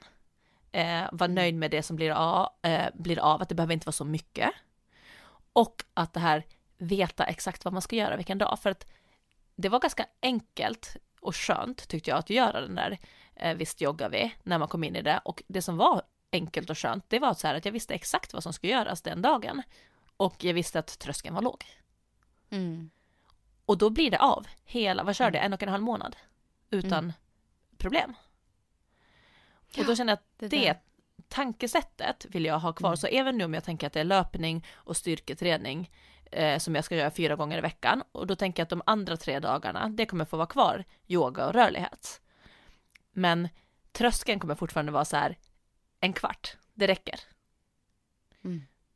Eh, 0.73 1.09
vara 1.13 1.25
Mm. 1.25 1.35
nöjd 1.35 1.55
med 1.55 1.71
det 1.71 1.83
som 1.83 1.97
blir 1.97 2.11
av, 2.11 2.49
eh, 2.63 2.89
blir 2.95 3.19
av, 3.19 3.43
att 3.43 3.49
det 3.49 3.55
behöver 3.55 3.75
inte 3.75 3.87
vara 3.87 3.93
så 3.93 4.05
mycket. 4.05 4.51
Och 5.53 5.85
att 5.95 6.13
det 6.13 6.21
här 6.21 6.45
veta 6.79 7.25
exakt 7.25 7.65
vad 7.65 7.73
man 7.73 7.83
ska 7.83 7.97
göra 7.97 8.17
vilken 8.17 8.39
dag, 8.39 8.59
för 8.63 8.71
att 8.71 8.87
det 9.57 9.69
var 9.69 9.81
ganska 9.81 10.07
enkelt 10.23 10.97
och 11.21 11.37
skönt 11.37 11.89
tyckte 11.89 12.11
jag 12.11 12.19
att 12.19 12.31
göra 12.31 12.61
den 12.61 12.75
där 12.75 12.99
eh, 13.37 13.55
visst 13.57 13.81
joggar 13.81 14.09
vi 14.11 14.35
när 14.43 14.59
man 14.59 14.69
kom 14.69 14.85
in 14.85 14.97
i 14.97 15.03
det 15.03 15.21
och 15.25 15.43
det 15.49 15.63
som 15.63 15.77
var 15.77 16.03
enkelt 16.33 16.71
och 16.71 16.79
skönt 16.79 17.05
det 17.09 17.19
var 17.19 17.35
så 17.35 17.47
här 17.47 17.55
att 17.55 17.65
jag 17.65 17.73
visste 17.73 17.95
exakt 17.95 18.33
vad 18.33 18.43
som 18.43 18.53
skulle 18.53 18.73
göras 18.73 19.03
den 19.03 19.23
dagen 19.23 19.63
och 20.17 20.45
jag 20.45 20.55
visste 20.55 20.79
att 20.79 20.99
tröskeln 20.99 21.35
var 21.35 21.43
låg. 21.43 21.65
Mm. 22.51 22.91
Och 23.67 23.79
då 23.79 23.91
blir 23.91 24.11
det 24.11 24.19
av 24.19 24.47
hela, 24.65 25.03
vad 25.05 25.17
körde 25.17 25.39
jag, 25.39 25.45
en 25.45 25.53
och 25.53 25.63
en 25.63 25.69
halv 25.69 25.83
månad 25.83 26.17
utan 26.71 26.93
Mm. 27.05 27.13
problem. 27.79 28.15
Och 29.79 29.85
då 29.85 29.97
känner 29.97 30.13
jag 30.13 30.17
att 30.17 30.25
det 30.39 30.49
det, 30.49 30.77
tankesättet 31.29 32.27
vill 32.29 32.45
jag 32.45 32.59
ha 32.59 32.73
kvar, 32.73 32.89
Mm. 32.89 32.97
så 32.97 33.07
även 33.07 33.39
nu 33.39 33.45
om 33.45 33.55
jag 33.55 33.65
tänker 33.65 33.87
att 33.87 33.93
det 33.93 34.01
är 34.01 34.05
löpning 34.05 34.67
och 34.75 34.97
styrketräning 34.97 35.91
eh, 36.33 36.59
som 36.59 36.75
jag 36.75 36.85
ska 36.85 36.97
göra 36.97 37.11
fyra 37.11 37.37
gånger 37.37 37.59
i 37.59 37.61
veckan 37.61 38.03
och 38.13 38.27
då 38.27 38.37
tänker 38.37 38.61
jag 38.61 38.65
att 38.65 38.71
de 38.71 38.83
andra 38.87 39.17
tre 39.17 39.39
dagarna, 39.39 39.89
det 39.89 40.07
kommer 40.07 40.25
få 40.25 40.37
vara 40.37 40.47
kvar 40.47 40.85
yoga 41.09 41.47
och 41.47 41.53
rörlighet. 41.53 42.21
Men 43.13 43.49
tröskeln 43.93 44.41
kommer 44.41 44.55
fortfarande 44.55 44.93
vara 44.93 45.05
så 45.05 45.17
här 45.17 45.39
en 46.01 46.13
kvart, 46.13 46.57
det 46.75 46.87
räcker. 46.87 47.21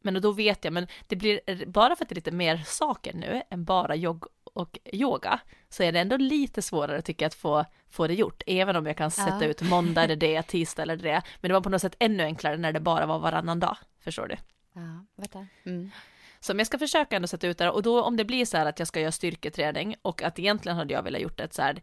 Men 0.05 0.23
då 0.23 0.33
vet 0.33 0.64
jag, 0.64 0.73
men 0.73 0.87
det 1.07 1.17
blir, 1.17 1.67
bara 1.67 1.97
för 1.97 2.05
att 2.05 2.09
det 2.09 2.12
är 2.12 2.14
lite 2.14 2.31
mer 2.31 2.57
saker 2.67 3.14
nu 3.14 3.43
än 3.51 3.64
bara 3.64 3.95
jogg 3.95 4.25
och 4.45 4.79
yoga, 4.93 5.40
så 5.69 5.83
är 5.83 5.93
det 5.93 6.01
ändå 6.01 6.17
lite 6.17 6.62
svårare 6.62 7.03
tycker 7.03 7.25
jag 7.25 7.29
att 7.29 7.35
få, 7.35 7.64
få 7.90 8.07
det 8.07 8.14
gjort, 8.14 8.43
även 8.47 8.77
om 8.77 8.87
jag 8.87 8.97
kan 8.97 9.11
sätta 9.11 9.45
Ja. 9.45 9.51
ut 9.51 9.62
måndag 9.62 10.05
eller 10.05 10.17
det, 10.17 10.43
tisdag 10.43 10.83
eller 10.83 10.97
det, 10.97 11.23
men 11.40 11.49
det 11.49 11.53
var 11.55 11.61
på 11.61 11.69
något 11.69 11.81
sätt 11.83 11.97
ännu 11.99 12.23
enklare 12.23 12.57
när 12.57 12.73
det 12.73 12.81
bara 12.81 13.07
var 13.07 13.19
varannan 13.19 13.61
dag, 13.61 13.77
förstår 14.01 14.27
du? 14.27 14.37
Ja, 14.73 15.05
vänta. 15.17 15.47
Mm. 15.64 15.90
Så 16.44 16.54
men 16.54 16.59
jag 16.59 16.66
ska 16.66 16.78
försöka 16.78 17.16
ändå 17.16 17.28
sätta 17.28 17.46
ut 17.46 17.59
det 17.59 17.70
och 17.70 17.83
då 17.83 18.02
om 18.02 18.16
det 18.16 18.24
blir 18.24 18.44
så 18.44 18.57
här 18.57 18.66
att 18.66 18.78
jag 18.78 18.88
ska 18.88 19.00
göra 19.00 19.12
styrketräning 19.12 19.96
och 20.02 20.22
att 20.22 20.38
egentligen 20.38 20.78
hade 20.78 20.94
jag 20.94 21.02
velat 21.02 21.20
gjort 21.20 21.40
ett 21.40 21.54
så 21.54 21.62
här 21.62 21.83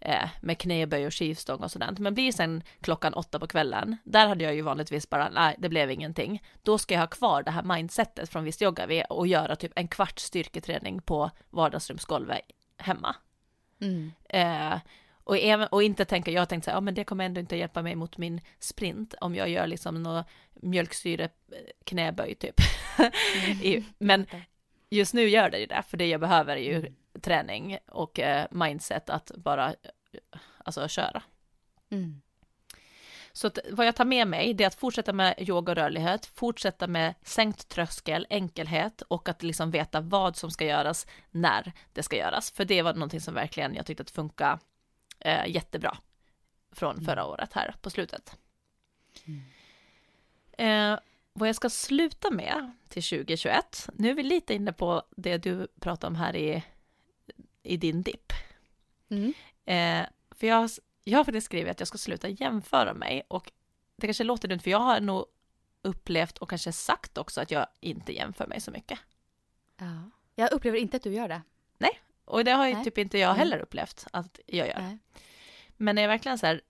eh, 0.00 0.28
med 0.40 0.58
knäböj 0.58 1.06
och 1.06 1.14
skivstång 1.14 1.62
och 1.62 1.70
sådant, 1.70 1.98
men 1.98 2.14
blir 2.14 2.32
sen 2.32 2.62
klockan 2.80 3.14
åtta 3.14 3.38
på 3.38 3.46
kvällen, 3.46 3.96
där 4.04 4.26
hade 4.26 4.44
jag 4.44 4.54
ju 4.54 4.62
vanligtvis 4.62 5.10
bara, 5.10 5.30
nej, 5.30 5.56
det 5.58 5.68
blev 5.68 5.90
ingenting. 5.90 6.42
Då 6.62 6.78
ska 6.78 6.94
jag 6.94 7.00
ha 7.00 7.06
kvar 7.06 7.42
det 7.42 7.50
här 7.50 7.62
mindsetet 7.62 8.30
från 8.30 8.44
Visst 8.44 8.60
joggar 8.60 8.86
vi 8.86 9.04
och 9.10 9.26
göra 9.26 9.56
typ 9.56 9.72
en 9.76 9.88
kvart 9.88 10.18
styrketräning 10.18 11.02
på 11.02 11.30
vardagsrumsgolvet 11.50 12.40
hemma. 12.76 13.16
Mm. 13.80 14.12
Eh, 14.28 14.80
och, 15.32 15.38
även, 15.38 15.68
och 15.68 15.82
inte 15.82 16.04
tänka, 16.04 16.30
jag 16.30 16.40
har 16.40 16.46
tänkt 16.46 16.64
så 16.64 16.70
här, 16.70 16.76
ja 16.76 16.80
men 16.80 16.94
det 16.94 17.04
kommer 17.04 17.24
ändå 17.24 17.40
inte 17.40 17.56
hjälpa 17.56 17.82
mig 17.82 17.94
mot 17.94 18.18
min 18.18 18.40
sprint 18.58 19.14
om 19.20 19.34
jag 19.34 19.48
gör 19.48 19.66
liksom 19.66 20.02
något 20.02 20.26
mjölksyre 20.54 21.24
eh, 21.24 21.58
knäböj 21.84 22.34
typ. 22.34 22.54
I, 23.62 23.84
men 23.98 24.26
just 24.90 25.14
nu 25.14 25.28
gör 25.28 25.50
det 25.50 25.58
ju 25.58 25.66
det, 25.66 25.82
för 25.88 25.96
det 25.96 26.06
jag 26.06 26.20
behöver 26.20 26.56
är 26.56 26.60
ju 26.60 26.92
Mm. 27.12 27.20
träning 27.20 27.78
och 27.88 28.20
eh, 28.20 28.46
mindset 28.50 29.10
att 29.10 29.30
bara 29.36 29.68
eh, 29.68 29.74
alltså 30.64 30.88
köra. 30.88 31.22
Mm. 31.90 32.22
Så 33.32 33.46
att, 33.46 33.58
vad 33.70 33.86
jag 33.86 33.96
tar 33.96 34.04
med 34.04 34.28
mig 34.28 34.54
det 34.54 34.64
är 34.64 34.68
att 34.68 34.74
fortsätta 34.74 35.12
med 35.12 35.34
yoga 35.38 35.72
och 35.72 35.76
rörlighet, 35.76 36.26
fortsätta 36.26 36.86
med 36.86 37.14
sänkt 37.22 37.68
tröskel, 37.68 38.26
enkelhet 38.30 39.02
och 39.02 39.28
att 39.28 39.42
liksom 39.42 39.70
veta 39.70 40.00
vad 40.00 40.36
som 40.36 40.50
ska 40.50 40.64
göras 40.64 41.06
när 41.30 41.72
det 41.92 42.02
ska 42.02 42.16
göras. 42.16 42.50
För 42.50 42.64
det 42.64 42.82
var 42.82 42.94
någonting 42.94 43.20
som 43.20 43.34
verkligen 43.34 43.74
jag 43.74 43.86
tyckte 43.86 44.02
att 44.02 44.10
funka 44.10 44.58
eh, 45.24 45.46
jättebra 45.46 45.98
från 46.72 47.04
förra 47.04 47.26
året 47.26 47.52
här 47.52 47.74
på 47.80 47.90
slutet. 47.90 48.38
Eh, 50.52 50.98
vad 51.32 51.48
jag 51.48 51.56
ska 51.56 51.70
sluta 51.70 52.30
med 52.30 52.72
till 52.88 53.02
2021, 53.02 53.88
nu 53.94 54.10
är 54.10 54.14
vi 54.14 54.22
lite 54.22 54.54
inne 54.54 54.72
på 54.72 55.02
det 55.16 55.38
du 55.38 55.68
pratade 55.80 56.06
om 56.06 56.16
här 56.16 56.36
i, 56.36 56.64
i 57.62 57.76
din 57.76 58.02
dipp. 58.02 58.32
Mm. 59.08 59.34
Eh, 59.64 60.06
för 60.30 60.46
jag, 60.46 60.70
jag 61.04 61.18
har 61.18 61.24
faktiskt 61.24 61.44
skrivit 61.44 61.70
att 61.70 61.80
jag 61.80 61.88
ska 61.88 61.98
sluta 61.98 62.28
jämföra 62.28 62.94
mig 62.94 63.22
och 63.28 63.52
det 63.96 64.06
kanske 64.06 64.24
låter 64.24 64.48
dumt 64.48 64.60
för 64.60 64.70
jag 64.70 64.80
har 64.80 65.00
nog 65.00 65.26
upplevt 65.82 66.38
och 66.38 66.50
kanske 66.50 66.72
sagt 66.72 67.18
också 67.18 67.40
att 67.40 67.50
jag 67.50 67.66
inte 67.80 68.12
jämför 68.12 68.46
mig 68.46 68.60
så 68.60 68.70
mycket. 68.70 68.98
Ja. 69.76 70.10
Jag 70.34 70.52
upplever 70.52 70.78
inte 70.78 70.96
att 70.96 71.02
du 71.02 71.14
gör 71.14 71.28
det. 71.28 71.42
Och 72.24 72.44
det 72.44 72.50
har 72.52 72.66
ju 72.68 72.74
Nej. 72.74 72.84
typ 72.84 72.98
inte 72.98 73.18
jag 73.18 73.28
Mm. 73.30 73.38
heller 73.38 73.58
upplevt 73.58 74.06
att 74.12 74.40
jag 74.46 74.66
gör. 74.68 74.78
Nej. 74.80 74.98
Men 75.76 75.94
när 75.94 76.02
jag 76.02 76.08
verkligen 76.08 76.38
så 76.38 76.46
här 76.46 76.60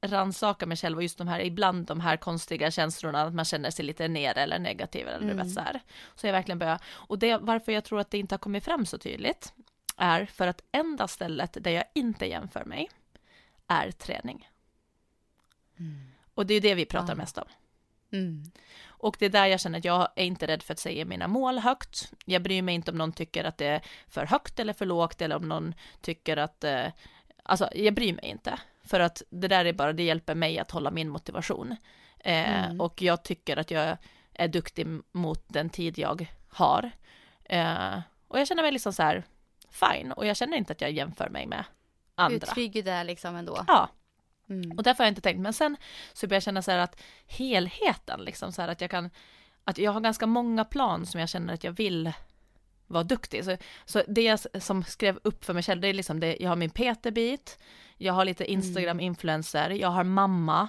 rannsakar 0.00 0.66
mig 0.66 0.76
själv 0.76 0.96
och 0.96 1.02
just 1.02 1.18
de 1.18 1.28
här, 1.28 1.40
ibland 1.40 1.86
de 1.86 2.00
här 2.00 2.16
konstiga 2.16 2.70
känslorna, 2.70 3.22
att 3.22 3.34
man 3.34 3.44
känner 3.44 3.70
sig 3.70 3.84
lite 3.84 4.08
nere 4.08 4.40
eller 4.40 4.58
negativ 4.58 5.08
eller 5.08 5.18
du 5.18 5.24
Mm. 5.30 5.36
vet 5.46 5.54
så 5.54 5.60
här. 5.60 5.80
Så 6.14 6.26
jag 6.26 6.32
verkligen 6.32 6.58
börjar, 6.58 6.78
och 6.86 7.18
det, 7.18 7.36
varför 7.38 7.72
jag 7.72 7.84
tror 7.84 8.00
att 8.00 8.10
det 8.10 8.18
inte 8.18 8.34
har 8.34 8.38
kommit 8.38 8.64
fram 8.64 8.86
så 8.86 8.98
tydligt, 8.98 9.52
är 9.96 10.26
för 10.26 10.46
att 10.46 10.62
enda 10.72 11.08
stället 11.08 11.56
där 11.60 11.70
jag 11.70 11.84
inte 11.94 12.26
jämför 12.26 12.64
mig 12.64 12.88
är 13.66 13.90
träning. 13.90 14.50
Och 16.34 16.46
det 16.46 16.54
är 16.54 16.60
det 16.60 16.74
vi 16.74 16.84
pratar 16.86 17.08
Ja. 17.12 17.14
mest 17.14 17.38
om. 17.38 17.44
Mm. 18.12 18.42
Och 18.98 19.16
det 19.18 19.24
är 19.26 19.30
där 19.30 19.46
jag 19.46 19.60
känner 19.60 19.78
att 19.78 19.84
jag 19.84 20.08
är 20.16 20.24
inte 20.24 20.46
rädd 20.46 20.62
för 20.62 20.72
att 20.72 20.78
säga 20.78 21.04
mina 21.04 21.28
mål 21.28 21.58
högt. 21.58 22.12
Jag 22.24 22.42
bryr 22.42 22.62
mig 22.62 22.74
inte 22.74 22.90
om 22.90 22.98
någon 22.98 23.12
tycker 23.12 23.44
att 23.44 23.58
det 23.58 23.66
är 23.66 23.82
för 24.08 24.26
högt 24.26 24.58
eller 24.58 24.72
för 24.72 24.86
lågt 24.86 25.20
eller 25.22 25.36
om 25.36 25.48
någon 25.48 25.74
tycker 26.00 26.36
att, 26.36 26.64
eh, 26.64 26.86
alltså 27.42 27.68
jag 27.74 27.94
bryr 27.94 28.12
mig 28.12 28.24
inte. 28.24 28.58
För 28.84 29.00
att 29.00 29.22
det 29.30 29.48
där 29.48 29.64
är 29.64 29.72
bara, 29.72 29.92
det 29.92 30.02
hjälper 30.02 30.34
mig 30.34 30.58
att 30.58 30.70
hålla 30.70 30.90
min 30.90 31.08
motivation. 31.08 31.76
Eh, 32.18 32.64
Mm. 32.64 32.80
Och 32.80 33.02
jag 33.02 33.22
tycker 33.24 33.56
att 33.56 33.70
jag 33.70 33.96
är 34.32 34.48
duktig 34.48 34.86
mot 35.12 35.44
den 35.48 35.70
tid 35.70 35.98
jag 35.98 36.26
har. 36.48 36.90
Eh, 37.44 37.98
och 38.28 38.40
jag 38.40 38.48
känner 38.48 38.62
mig 38.62 38.72
liksom 38.72 38.92
så 38.92 39.02
här, 39.02 39.22
fine. 39.70 40.12
Och 40.12 40.26
jag 40.26 40.36
känner 40.36 40.56
inte 40.56 40.72
att 40.72 40.80
jag 40.80 40.90
jämför 40.90 41.28
mig 41.28 41.46
med 41.46 41.64
Du 42.16 42.22
är 42.22 42.26
andra. 42.26 42.46
trygg 42.46 42.84
där 42.84 43.04
liksom 43.04 43.36
ändå. 43.36 43.64
Ja, 43.66 43.88
Mm. 44.48 44.76
och 44.76 44.82
därför 44.82 44.98
har 44.98 45.06
jag 45.06 45.10
inte 45.10 45.20
tänkt, 45.20 45.40
men 45.40 45.52
sen 45.52 45.76
så 46.12 46.26
börjar 46.26 46.36
jag 46.36 46.42
känna 46.42 46.62
så 46.62 46.70
här 46.70 46.78
att 46.78 47.00
helheten, 47.26 48.20
liksom 48.20 48.52
så 48.52 48.62
här 48.62 48.68
att 48.68 48.80
jag 48.80 48.90
kan, 48.90 49.10
att 49.64 49.78
jag 49.78 49.92
har 49.92 50.00
ganska 50.00 50.26
många 50.26 50.64
plan 50.64 51.06
som 51.06 51.20
jag 51.20 51.28
känner 51.28 51.54
att 51.54 51.64
jag 51.64 51.72
vill 51.72 52.12
vara 52.86 53.04
duktig. 53.04 53.44
Så, 53.44 53.56
så 53.84 54.02
det 54.08 54.22
jag 54.22 54.62
som 54.62 54.84
skrev 54.84 55.18
upp 55.24 55.44
för 55.44 55.54
mig 55.54 55.62
själv, 55.62 55.80
det 55.80 55.88
är 55.88 55.94
liksom 55.94 56.20
det, 56.20 56.36
jag 56.40 56.48
har 56.48 56.56
min 56.56 56.70
PT-bit, 56.70 57.58
jag 57.96 58.12
har 58.12 58.24
lite 58.24 58.44
Instagram-influencer, 58.52 59.70
jag 59.70 59.88
har 59.88 60.04
mamma, 60.04 60.68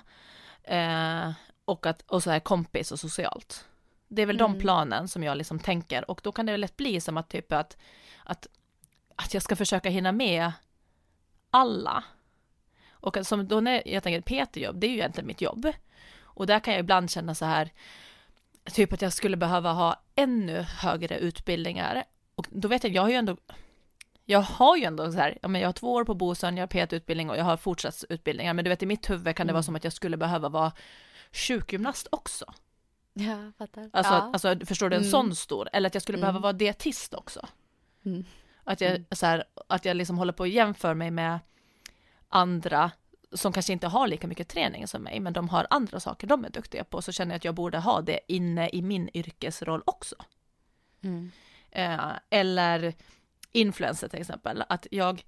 eh, 0.63 1.32
och, 1.65 1.86
att, 1.86 2.01
och 2.01 2.23
så 2.23 2.32
här 2.32 2.39
kompis 2.39 2.91
och 2.91 2.99
socialt. 2.99 3.65
Det 4.07 4.21
är 4.21 4.25
väl 4.25 4.38
de 4.38 4.51
Mm. 4.51 4.61
planen 4.61 5.07
som 5.07 5.23
jag 5.23 5.38
liksom 5.38 5.59
tänker, 5.59 6.11
och 6.11 6.21
då 6.23 6.32
kan 6.32 6.45
det 6.45 6.51
väl 6.51 6.61
lätt 6.61 6.78
bli 6.78 7.01
som 7.01 7.17
att 7.17 7.30
typ 7.30 7.51
att, 7.51 7.78
att, 8.23 8.47
att 9.15 9.34
jag 9.34 9.43
ska 9.43 9.55
försöka 9.55 9.89
hinna 9.89 10.11
med 10.11 10.51
alla. 11.51 12.03
Och 12.99 13.17
som 13.23 13.47
då 13.47 13.59
när 13.59 13.87
jag 13.87 14.03
tänker 14.03 14.45
PT-jobb, 14.45 14.79
det 14.79 14.87
är 14.87 14.91
ju 14.91 14.95
egentligen 14.97 15.27
mitt 15.27 15.41
jobb. 15.41 15.71
Och 16.21 16.47
där 16.47 16.59
kan 16.59 16.73
jag 16.73 16.79
ibland 16.79 17.11
känna 17.11 17.35
så 17.35 17.45
här, 17.45 17.69
typ 18.73 18.93
att 18.93 19.01
jag 19.01 19.13
skulle 19.13 19.37
behöva 19.37 19.71
ha 19.71 20.01
ännu 20.15 20.61
högre 20.61 21.17
utbildningar. 21.17 22.03
Och 22.35 22.47
då 22.51 22.67
vet 22.67 22.83
jag, 22.83 22.93
jag 22.93 23.01
har 23.01 23.09
ju 23.09 23.15
ändå, 23.15 23.37
jag 24.25 24.39
har 24.41 24.77
ju 24.77 24.83
ändå 24.83 25.11
så 25.11 25.17
här, 25.17 25.37
ja 25.41 25.47
men 25.47 25.61
jag 25.61 25.67
har 25.67 25.73
två 25.73 25.93
år 25.93 26.03
på 26.03 26.13
Bosön, 26.13 26.57
jag 26.57 26.61
har 26.61 26.67
PT-utbildning 26.85 27.29
och 27.29 27.37
jag 27.37 27.43
har 27.43 27.57
fortsatsutbildningar, 27.57 28.53
men 28.53 28.65
du 28.65 28.69
vet 28.69 28.83
i 28.83 28.85
mitt 28.85 29.09
huvud 29.09 29.35
kan 29.35 29.47
det 29.47 29.53
vara 29.53 29.63
som 29.63 29.75
att 29.75 29.83
jag 29.83 29.93
skulle 29.93 30.17
behöva 30.17 30.49
vara 30.49 30.71
sjukgymnast 31.31 32.07
också. 32.11 32.53
Ja, 33.13 33.51
fattar. 33.57 33.89
Alltså, 33.93 34.13
ja. 34.13 34.29
alltså 34.33 34.55
förstår 34.65 34.89
du, 34.89 34.95
en 34.95 35.01
Mm. 35.01 35.11
sån 35.11 35.35
stor, 35.35 35.69
eller 35.73 35.87
att 35.87 35.93
jag 35.93 36.03
skulle 36.03 36.17
behöva 36.17 36.37
Mm. 36.37 36.41
vara 36.41 36.53
dietist 36.53 37.13
också. 37.13 37.47
Mm. 38.05 38.25
Att 38.63 38.81
jag, 38.81 39.05
så 39.11 39.25
här, 39.25 39.43
att 39.67 39.85
jag 39.85 39.97
liksom 39.97 40.17
håller 40.17 40.33
på 40.33 40.43
att 40.43 40.49
jämföra 40.49 40.93
mig 40.93 41.11
med 41.11 41.39
andra 42.30 42.91
som 43.34 43.53
kanske 43.53 43.73
inte 43.73 43.88
har 43.88 44.07
lika 44.07 44.28
mycket 44.28 44.47
träning 44.47 44.88
som 44.88 45.01
mig, 45.03 45.19
men 45.19 45.34
de 45.34 45.49
har 45.49 45.67
andra 45.69 45.99
saker 45.99 46.28
de 46.28 46.45
är 46.45 46.49
duktiga 46.49 46.84
på, 46.84 47.01
så 47.01 47.11
känner 47.11 47.32
jag 47.32 47.38
att 47.38 47.45
jag 47.45 47.55
borde 47.55 47.78
ha 47.78 48.01
det 48.01 48.19
inne 48.28 48.69
i 48.69 48.82
min 48.82 49.09
yrkesroll 49.13 49.82
också. 49.86 50.15
Mm. 51.03 51.32
Eh, 51.71 52.11
eller 52.30 52.93
influencer 53.51 54.07
till 54.07 54.19
exempel, 54.19 54.63
att 54.69 54.88
jag, 54.91 55.25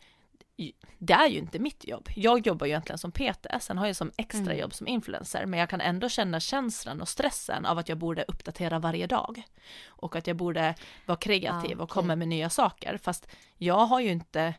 det 0.97 1.13
är 1.13 1.27
ju 1.27 1.37
inte 1.37 1.59
mitt 1.59 1.87
jobb. 1.87 2.09
Jag 2.15 2.47
jobbar 2.47 2.65
ju 2.65 2.71
egentligen 2.71 2.97
som 2.97 3.11
PT, 3.11 3.47
sen 3.61 3.77
har 3.77 3.87
jag 3.87 3.95
som 3.95 4.11
extra 4.17 4.41
Mm. 4.43 4.57
jobb 4.57 4.73
som 4.73 4.87
influencer, 4.87 5.45
men 5.45 5.59
jag 5.59 5.69
kan 5.69 5.81
ändå 5.81 6.09
känna 6.09 6.39
känslan 6.39 7.01
och 7.01 7.09
stressen 7.09 7.65
av 7.65 7.77
att 7.77 7.89
jag 7.89 7.97
borde 7.97 8.23
uppdatera 8.27 8.79
varje 8.79 9.07
dag. 9.07 9.43
Och 9.87 10.15
att 10.15 10.27
jag 10.27 10.35
borde 10.37 10.75
vara 11.05 11.17
kreativ 11.17 11.79
Ah, 11.79 11.83
och 11.83 11.89
okej. 11.89 11.93
komma 11.93 12.15
med 12.15 12.27
nya 12.27 12.49
saker, 12.49 12.97
fast 12.97 13.27
jag 13.57 13.85
har 13.85 13.99
ju 13.99 14.09
inte 14.11 14.53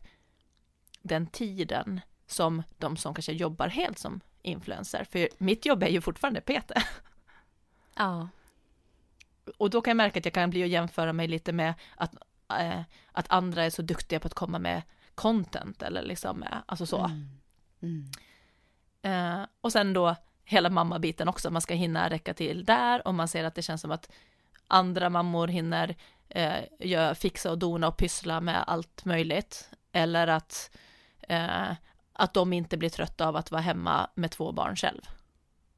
den 1.03 1.27
tiden 1.27 2.01
som 2.31 2.63
de 2.79 2.97
som 2.97 3.15
kanske 3.15 3.33
jobbar 3.33 3.69
helt 3.69 3.99
som 3.99 4.21
influencer, 4.43 5.05
för 5.05 5.29
mitt 5.39 5.67
jobb 5.67 5.83
är 5.83 5.89
ju 5.89 6.01
fortfarande 6.01 6.41
PT. 6.41 6.73
Ja. 7.95 8.29
Och 9.59 9.71
då 9.71 9.81
kan 9.81 9.91
jag 9.91 9.97
märka 9.97 10.19
att 10.19 10.25
jag 10.25 10.35
kan 10.35 10.51
bli 10.51 10.65
och 10.65 10.69
jämföra 10.69 11.13
mig 11.13 11.29
lite 11.29 11.53
med 11.53 11.75
att, 11.97 12.15
eh, 12.61 12.81
att 13.13 13.31
andra 13.31 13.65
är 13.65 13.71
så 13.71 13.83
duktiga 13.83 14.21
på 14.21 14.27
att 14.27 14.35
komma 14.35 14.59
med 14.59 14.83
content 15.15 15.83
eller 15.83 16.03
liksom, 16.03 16.43
eh, 16.43 16.57
alltså 16.67 16.87
så. 16.87 17.05
Mm. 17.05 17.29
Mm. 17.83 18.11
Eh, 19.03 19.47
och 19.61 19.73
sen 19.73 19.93
då 19.93 20.17
hela 20.45 20.71
mammabiten 20.71 21.29
också, 21.29 21.51
man 21.51 21.63
ska 21.63 21.75
hinna 21.75 22.11
räcka 22.11 22.35
till 22.35 22.65
där 22.65 23.07
och 23.07 23.15
man 23.15 23.29
ser 23.29 23.45
att 23.45 23.55
det 23.55 23.63
känns 23.63 23.81
som 23.81 23.91
att 23.91 24.11
andra 24.67 25.11
mammor 25.11 25.49
hinner 25.49 25.97
eh, 26.29 26.65
gör, 26.79 27.15
fixa 27.15 27.51
och 27.51 27.59
dona 27.59 27.89
och 27.89 27.97
pyssla 27.97 28.41
med 28.41 28.65
allt 28.67 29.05
möjligt. 29.05 29.71
Eller 29.93 30.27
att, 30.27 30.71
eh, 31.21 31.73
att 32.21 32.35
de 32.35 32.53
inte 32.53 32.77
blir 32.77 32.89
trötta 32.91 33.27
av 33.29 33.37
att 33.37 33.51
vara 33.51 33.63
hemma 33.63 34.11
med 34.15 34.31
två 34.31 34.53
barn 34.53 34.77
själv. 34.77 35.01